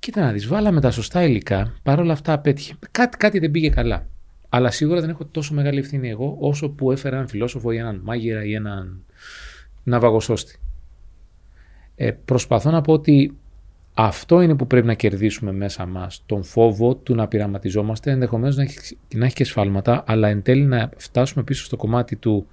κοίτα 0.05 0.21
να 0.21 0.33
δεις, 0.33 0.47
βάλαμε 0.47 0.81
τα 0.81 0.91
σωστά 0.91 1.25
υλικά, 1.25 1.75
παρόλα 1.83 2.13
αυτά 2.13 2.33
απέτυχε. 2.33 2.75
Κάτι, 2.91 3.17
κάτι 3.17 3.39
δεν 3.39 3.51
πήγε 3.51 3.69
καλά. 3.71 4.07
Αλλά 4.49 4.71
σίγουρα 4.71 5.01
δεν 5.01 5.11
έχω 5.11 5.25
τόσο 5.25 5.55
μεγάλη 5.55 5.79
ευθύνη 5.79 6.11
εγώ 6.11 6.37
όσο 6.41 6.71
που 6.71 6.93
έφερα 6.93 7.17
έναν 7.17 7.29
φιλόσοφο 7.29 7.71
ή 7.71 7.77
έναν 7.77 8.01
μάγειρα 8.05 8.45
ή 8.45 8.55
έναν 8.55 9.05
ναυαγοσώστη. 9.83 10.59
Ε, 11.97 12.11
προσπαθώ 12.11 12.71
να 12.71 12.81
πω 12.81 12.93
ότι 12.93 13.37
αυτό 13.95 14.41
είναι 14.41 14.55
που 14.57 14.67
πρέπει 14.67 14.87
να 14.87 14.95
κερδίσουμε 14.95 15.53
μέσα 15.53 15.87
μας, 15.87 16.23
τον 16.27 16.45
φόβο 16.45 16.95
του 16.95 17.15
να 17.15 17.29
πειραματιζόμαστε, 17.29 18.11
ενδεχομένως 18.11 18.57
να 18.57 18.63
έχει, 18.63 18.97
να 19.15 19.25
έχει 19.25 19.35
και 19.35 19.45
σφάλματα, 19.45 20.05
αλλά 20.07 20.29
εν 20.29 20.43
τέλει 20.43 20.65
να 20.65 20.91
φτάσουμε 20.97 21.45
πίσω 21.45 21.65
στο 21.65 21.77
κομμάτι 21.77 22.17
του 22.17 22.47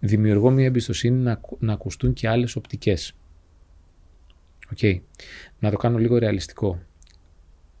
δημιουργώ 0.00 0.50
μια 0.50 0.66
εμπιστοσύνη 0.66 1.22
να, 1.22 1.32
ακου- 1.32 1.62
να 1.62 1.72
ακουστούν 1.72 2.12
και 2.12 2.28
άλλες 2.28 2.56
οπτικές. 2.56 3.14
Οκ. 4.72 5.00
Να 5.58 5.70
το 5.70 5.76
κάνω 5.76 5.98
λίγο 5.98 6.18
ρεαλιστικό 6.18 6.80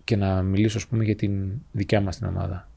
και 0.04 0.16
να 0.16 0.42
μιλήσω, 0.42 0.78
ας 0.78 0.86
πούμε, 0.86 1.04
για 1.04 1.16
την 1.16 1.52
δικιά 1.72 2.00
μας 2.00 2.16
την 2.16 2.26
ομάδα. 2.26 2.68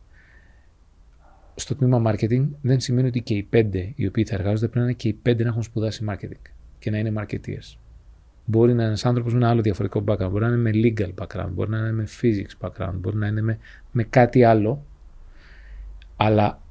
Στο 1.55 1.75
τμήμα 1.75 2.11
marketing 2.11 2.47
δεν 2.61 2.79
σημαίνει 2.79 3.07
ότι 3.07 3.21
και 3.21 3.33
οι 3.33 3.43
πέντε 3.43 3.93
οι 3.95 4.07
οποίοι 4.07 4.25
θα 4.25 4.35
εργάζονται 4.35 4.67
πρέπει 4.67 4.77
να 4.77 4.83
είναι 4.83 4.93
και 4.93 5.07
οι 5.07 5.13
πέντε 5.13 5.43
να 5.43 5.49
έχουν 5.49 5.63
σπουδάσει 5.63 6.05
marketing 6.09 6.49
και 6.79 6.91
να 6.91 6.97
είναι 6.97 7.13
marketeers. 7.17 7.77
Μπορεί 8.45 8.67
να 8.67 8.73
είναι 8.73 8.83
ένας 8.83 9.05
άνθρωπος 9.05 9.33
με 9.33 9.39
ένα 9.39 9.49
άλλο 9.49 9.61
διαφορετικό 9.61 10.03
background, 10.07 10.29
μπορεί 10.31 10.45
να 10.45 10.47
είναι 10.47 10.57
με 10.57 10.71
legal 10.73 11.13
background, 11.23 11.49
μπορεί 11.51 11.69
να 11.69 11.77
είναι 11.77 11.91
με 11.91 12.07
physics 12.21 12.67
background, 12.67 12.93
μπορεί 12.93 13.15
να 13.17 13.27
είναι 13.27 13.41
με, 13.41 13.57
με 13.91 14.03
κάτι 14.03 14.43
άλλο. 14.43 14.85
Αλλά 16.15 16.61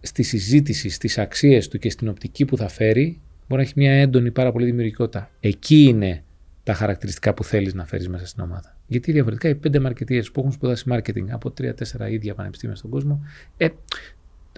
στη 0.00 0.22
συζήτηση, 0.22 0.88
στις 0.88 1.18
αξίες 1.18 1.68
του 1.68 1.78
και 1.78 1.90
στην 1.90 2.08
οπτική 2.08 2.44
που 2.44 2.56
θα 2.56 2.68
φέρει, 2.68 3.20
μπορεί 3.48 3.62
να 3.62 3.68
έχει 3.68 3.72
μια 3.76 3.92
έντονη 3.92 4.30
πάρα 4.30 4.52
πολύ 4.52 4.64
δημιουργικότητα. 4.64 5.30
Εκεί 5.40 5.82
είναι 5.82 6.22
τα 6.68 6.74
χαρακτηριστικά 6.74 7.34
που 7.34 7.44
θέλεις 7.44 7.74
να 7.74 7.84
φέρεις 7.84 8.08
μέσα 8.08 8.26
στην 8.26 8.42
ομάδα. 8.42 8.76
Γιατί 8.86 9.12
διαφορετικά 9.12 9.48
οι 9.48 9.54
πέντε 9.54 9.80
marketeers 9.86 10.32
που 10.32 10.40
έχουν 10.40 10.52
σπουδάσει 10.52 10.84
marketing 10.92 11.24
από 11.30 11.50
τρία-τέσσερα 11.50 12.08
ίδια 12.08 12.34
πανεπιστήμια 12.34 12.76
στον 12.76 12.90
κόσμο, 12.90 13.24
ε, 13.56 13.68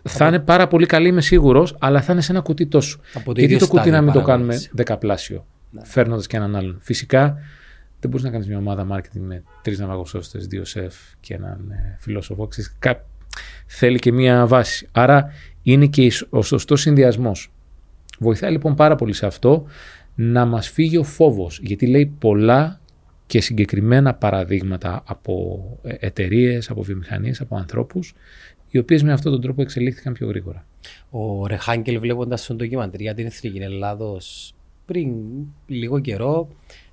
θα 0.03 0.27
είναι 0.27 0.39
πάρα 0.39 0.67
πολύ 0.67 0.87
καλοί, 0.87 1.09
είμαι 1.09 1.21
σίγουρος, 1.21 1.77
αλλά 1.81 2.03
θα 2.03 2.13
είναι 2.13 2.21
σε 2.21 2.33
ένα 2.33 2.41
κουτί 2.41 2.67
τόσο. 2.67 2.99
Από 3.15 3.25
το 3.25 3.41
Γιατί 3.41 3.43
ίδιο 3.55 3.59
το 3.59 3.67
κουτί 3.67 3.77
στάδιο 3.83 3.93
να 3.99 4.03
μην 4.05 4.13
το 4.13 4.23
κάνουμε 4.23 4.47
παραγωγής. 4.47 4.71
δεκαπλάσιο, 4.75 5.47
Ναι. 5.71 5.81
φέρνοντας 5.85 6.27
και 6.27 6.37
έναν 6.37 6.57
άλλον. 6.57 6.79
Φυσικά 6.81 7.39
δεν 8.01 8.11
μπορείς 8.11 8.25
να 8.25 8.31
κάνεις 8.31 8.47
μια 8.49 8.59
ομάδα 8.59 8.87
marketing 8.91 9.21
με 9.21 9.43
τρεις 9.63 9.79
ναυαγοσώστες, 9.79 10.47
δύο 10.47 10.65
σεφ 10.65 10.95
και 11.21 11.35
έναν 11.35 11.71
ε, 11.71 11.97
φιλόσοφο. 12.01 12.47
Ξέρεις, 12.47 12.77
κα- 12.79 13.05
Θέλει 13.67 13.99
και 13.99 14.13
μια 14.13 14.47
βάση. 14.47 14.89
Άρα 14.93 15.31
είναι 15.63 15.87
και 15.87 16.03
η 16.05 16.11
σ- 16.11 16.27
ο 16.31 16.43
σωστός 16.43 16.81
συνδυασμός. 16.81 17.53
Βοηθάει 18.19 18.51
λοιπόν 18.51 18.75
πάρα 18.75 18.95
πολύ 18.97 19.13
σε 19.13 19.27
αυτό 19.27 19.67
να 20.15 20.45
μας 20.45 20.69
φύγει 20.69 20.97
ο 20.97 21.05
φόβος, 21.05 21.61
γιατί 21.63 21.87
λέει 21.87 22.07
πολλά 22.07 22.81
και 23.27 23.41
συγκεκριμένα 23.41 24.15
παραδείγματα 24.15 25.03
από 25.07 25.63
εταιρείες, 25.83 26.71
από 26.71 26.83
βιομηχανίες, 26.83 27.41
από 27.41 27.57
ανθρώπους, 27.57 28.15
οι 28.71 28.79
οποίες 28.79 29.03
με 29.03 29.13
αυτόν 29.13 29.33
τον 29.33 29.41
τρόπο 29.41 29.63
εξελίχθηκαν 29.63 30.13
πιο 30.13 30.27
γρήγορα. 30.27 30.67
Ο 31.11 31.47
Ρεχάγκελ 31.47 31.99
βλέποντας 31.99 32.47
τον 32.47 32.57
ντοκιμαντρί 32.57 33.03
για 33.03 33.15
την 33.15 33.27
εθνική 33.27 33.59
Ελλάδος 33.59 34.55
πριν 34.87 35.15
λίγο 35.67 35.99
καιρό, 35.99 36.49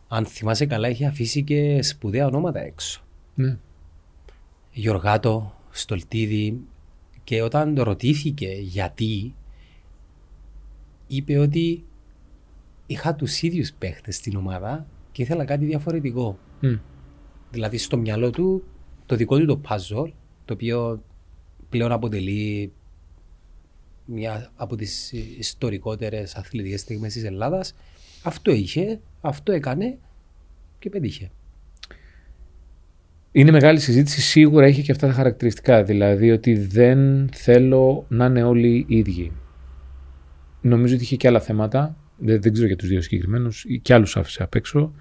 αν 0.07 0.26
θυμάσαι 0.26 0.65
καλά, 0.65 0.89
είχε 0.89 1.06
αφήσει 1.06 1.44
και 1.44 1.81
σπουδαία 1.81 2.26
ονόματα 2.26 2.60
έξω. 2.60 3.02
Ναι. 3.35 3.57
Γιωργάτο, 4.72 5.56
Στολτίδη 5.69 6.60
και 7.23 7.41
όταν 7.41 7.76
το 7.76 7.84
ρωτήθηκε 7.84 8.49
γιατί 8.61 9.34
είπε 11.07 11.38
ότι 11.38 11.84
είχα 12.88 13.15
τους 13.15 13.41
ίδιους 13.41 13.73
παίχτες 13.73 14.15
στην 14.15 14.35
ομάδα 14.35 14.88
και 15.11 15.22
ήθελα 15.22 15.45
κάτι 15.45 15.65
διαφορετικό. 15.65 16.39
Μμ. 16.61 16.76
Δηλαδή 17.51 17.77
στο 17.77 17.97
μυαλό 17.97 18.30
του 18.30 18.64
το 19.05 19.15
δικό 19.15 19.38
του 19.38 19.45
το 19.45 19.61
puzzle 19.69 20.11
το 20.45 20.53
οποίο 20.53 21.03
πλέον 21.69 21.91
αποτελεί 21.91 22.72
μια 24.05 24.51
από 24.55 24.76
τις 24.76 25.11
ιστορικότερες 25.38 26.35
αθλητικές 26.35 26.80
στιγμές 26.80 27.14
της 27.14 27.23
Ελλάδας 27.23 27.73
αυτό 28.23 28.51
είχε, 28.51 28.99
αυτό 29.22 29.51
έκανε 29.51 29.97
και 30.80 30.89
πετύχε. 30.89 31.31
Είναι 33.31 33.51
μεγάλη 33.51 33.80
συζήτηση, 33.80 34.22
σίγουρα 34.22 34.65
έχει 34.65 34.81
και 34.81 34.91
αυτά 34.91 35.07
τα 35.07 35.14
χαρακτηριστικά. 35.14 35.84
Δηλαδή 35.84 36.31
ότι 36.31 36.57
δεν 36.57 37.30
θέλω 37.34 38.05
να 38.09 38.26
είναι 38.26 38.43
όλοι 38.43 38.85
οι 38.88 38.97
ίδιοι. 38.97 39.31
Νομίζω 40.61 40.93
ότι 40.95 41.03
είχε 41.03 41.15
και 41.15 41.27
άλλα 41.27 41.39
θέματα, 41.39 41.95
δεν, 42.18 42.41
δεν 42.41 42.53
ξέρω 42.53 42.68
για 42.68 42.76
τους 42.76 42.88
δύο 42.89 43.02
συγκεκριμένους, 43.02 43.64
ή 43.68 43.80
και 43.80 43.94
άλλους 43.94 44.18
άφησε 44.18 44.44
απ' 44.44 44.56
έξω, 44.56 44.94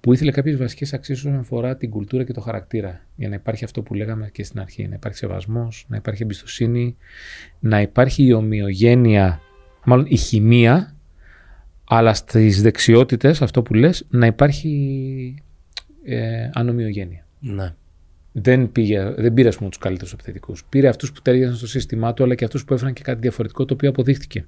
που 0.00 0.12
ήθελε 0.12 0.30
κάποιες 0.30 0.56
βασικές 0.56 0.92
αξίες 0.92 1.18
όσον 1.18 1.38
αφορά 1.38 1.76
την 1.76 1.90
κουλτούρα 1.90 2.24
και 2.24 2.32
το 2.32 2.40
χαρακτήρα. 2.40 3.00
Για 3.16 3.28
να 3.28 3.34
υπάρχει 3.34 3.64
αυτό 3.64 3.82
που 3.82 3.94
λέγαμε 3.94 4.28
και 4.32 4.44
στην 4.44 4.60
αρχή, 4.60 4.88
να 4.88 4.94
υπάρχει 4.94 5.18
σεβασμός, 5.18 5.84
να 5.88 5.96
υπάρχει 5.96 6.22
εμπιστοσύνη, 6.22 6.96
να 7.60 7.80
υπάρχει 7.80 8.24
η 8.24 8.32
ομοιογένεια, 8.32 9.40
μάλλον 9.84 10.06
η 10.08 10.16
χημεία, 10.16 10.96
αλλά 11.84 12.14
στις 12.14 12.62
δεξιότητες, 12.62 13.42
αυτό 13.42 13.62
που 13.62 13.74
λες, 13.74 14.06
να 14.08 14.26
υπάρχει 14.26 15.34
ε, 16.04 16.50
ανομοιογένεια 16.52 17.26
Ναι. 17.40 17.74
δεν, 18.32 18.72
πήγε, 18.72 19.14
δεν 19.16 19.34
πήρε 19.34 19.48
ας 19.48 19.56
πούμε, 19.56 19.68
τους 19.68 19.78
καλύτερους 19.78 20.12
επιθετικούς. 20.12 20.64
Πήρε 20.64 20.88
αυτούς 20.88 21.12
που 21.12 21.22
τέριαζαν 21.22 21.56
στο 21.56 21.66
σύστημά 21.66 22.14
του, 22.14 22.22
αλλά 22.22 22.34
και 22.34 22.44
αυτούς 22.44 22.64
που 22.64 22.74
έφεραν 22.74 22.92
και 22.92 23.02
κάτι 23.02 23.20
διαφορετικό, 23.20 23.64
το 23.64 23.74
οποίο 23.74 23.88
αποδείχθηκε. 23.88 24.46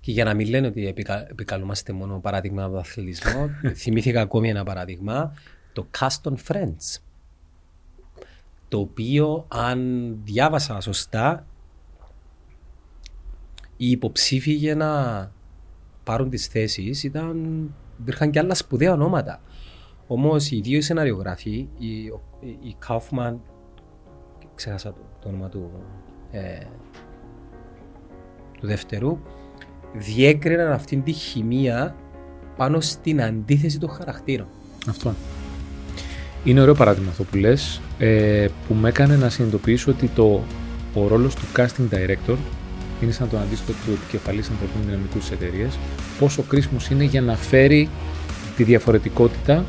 Και 0.00 0.12
για 0.12 0.24
να 0.24 0.34
μην 0.34 0.48
λένε 0.48 0.66
ότι 0.66 0.86
επικα... 0.86 1.28
επικαλούμαστε 1.30 1.92
μόνο 1.92 2.18
παράδειγμα 2.18 2.62
από 2.62 2.72
τον 2.72 2.80
αθλητισμό, 2.80 3.50
θυμήθηκα 3.82 4.20
ακόμη 4.20 4.48
ένα 4.48 4.64
παράδειγμα, 4.64 5.34
το 5.72 5.86
Cast 5.98 6.30
on 6.30 6.34
Friends. 6.48 7.00
Το 8.68 8.78
οποίο, 8.78 9.44
αν 9.48 10.18
διάβασα 10.24 10.80
σωστά, 10.80 11.46
οι 13.76 13.90
υποψήφοι 13.90 14.52
για 14.52 14.76
να 14.76 15.32
πάρουν 16.04 16.30
τις 16.30 16.46
θέσεις 16.46 17.04
ήταν, 17.04 17.74
υπήρχαν 18.00 18.30
και 18.30 18.38
άλλα 18.38 18.54
σπουδαία 18.54 18.92
ονόματα. 18.92 19.40
Όμως 20.06 20.50
οι 20.50 20.60
δύο 20.60 20.82
σεναριογράφοι, 20.82 21.68
η, 21.78 21.88
η 22.40 22.76
Kaufman, 22.88 23.36
ξέχασα 24.54 24.92
το, 24.92 25.00
το 25.20 25.28
όνομα 25.28 25.48
του, 25.48 25.70
ε, 26.30 26.58
του 28.60 28.66
δεύτερου, 28.66 29.18
διέκριναν 29.92 30.72
αυτή 30.72 30.96
τη 30.96 31.12
χημεία 31.12 31.94
πάνω 32.56 32.80
στην 32.80 33.22
αντίθεση 33.22 33.78
των 33.78 33.88
χαρακτήρων. 33.88 34.46
Αυτό. 34.88 35.14
Είναι 36.44 36.60
ωραίο 36.60 36.74
παράδειγμα 36.74 37.10
αυτό 37.10 37.24
που 37.24 37.36
λες, 37.36 37.80
ε, 37.98 38.46
που 38.68 38.74
με 38.74 38.88
έκανε 38.88 39.16
να 39.16 39.28
συνειδητοποιήσω 39.28 39.90
ότι 39.90 40.06
το, 40.06 40.42
ο 40.94 41.08
ρόλος 41.08 41.34
του 41.34 41.44
casting 41.56 41.94
director 41.94 42.36
είναι 43.02 43.12
σαν 43.12 43.28
τον 43.28 43.40
αντίστοιχο 43.40 43.78
του 43.86 43.92
επικεφαλής 43.92 44.48
ανθρωπίνου 44.48 44.84
δυναμικού 44.84 45.18
της 45.18 45.30
εταιρείας, 45.30 45.78
πόσο 46.18 46.42
κρίσιμος 46.42 46.90
είναι 46.90 47.04
για 47.04 47.22
να 47.22 47.36
φέρει 47.36 47.88
τη 48.56 48.64
διαφορετικότητα 48.64 49.64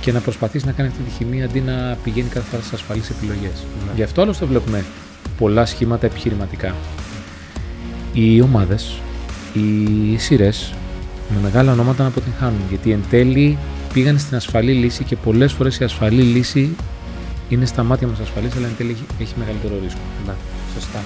και 0.00 0.12
να 0.12 0.20
προσπαθήσει 0.20 0.66
να 0.66 0.72
κάνει 0.72 0.88
αυτή 0.88 1.02
τη 1.02 1.10
χημεία 1.10 1.44
αντί 1.44 1.60
να 1.60 1.98
πηγαίνει 2.04 2.28
κάθε 2.28 2.48
φορά 2.50 2.62
στις 2.62 2.72
ασφαλείς 2.72 3.10
επιλογές. 3.10 3.64
Ναι. 3.86 3.92
Γι' 3.94 4.02
αυτό 4.02 4.22
άλλωστε 4.22 4.44
βλέπουμε 4.44 4.84
πολλά 5.38 5.66
σχήματα 5.66 6.06
επιχειρηματικά. 6.06 6.74
Οι 8.12 8.40
ομάδες, 8.40 9.00
οι 9.56 10.18
σειρές 10.18 10.74
με 11.28 11.40
μεγάλα 11.42 11.72
ονόματα 11.72 12.02
να 12.02 12.08
αποτυγχάνουν. 12.08 12.60
Γιατί 12.68 12.90
εν 12.90 13.04
τέλει 13.10 13.58
πήγαν 13.92 14.18
στην 14.18 14.36
ασφαλή 14.36 14.72
λύση 14.72 15.04
και 15.04 15.16
πολλές 15.16 15.52
φορές 15.52 15.78
η 15.78 15.84
ασφαλή 15.84 16.22
λύση 16.22 16.76
είναι 17.48 17.64
στα 17.64 17.82
μάτια 17.82 18.06
μας 18.06 18.20
ασφαλής, 18.20 18.56
αλλά 18.56 18.66
εν 18.66 18.72
τέλει 18.76 18.90
έχει, 18.90 19.04
έχει 19.18 19.34
μεγαλύτερο 19.38 19.74
ρίσκο. 19.82 20.00
Ναι, 20.26 20.32
σωστά. 20.74 20.98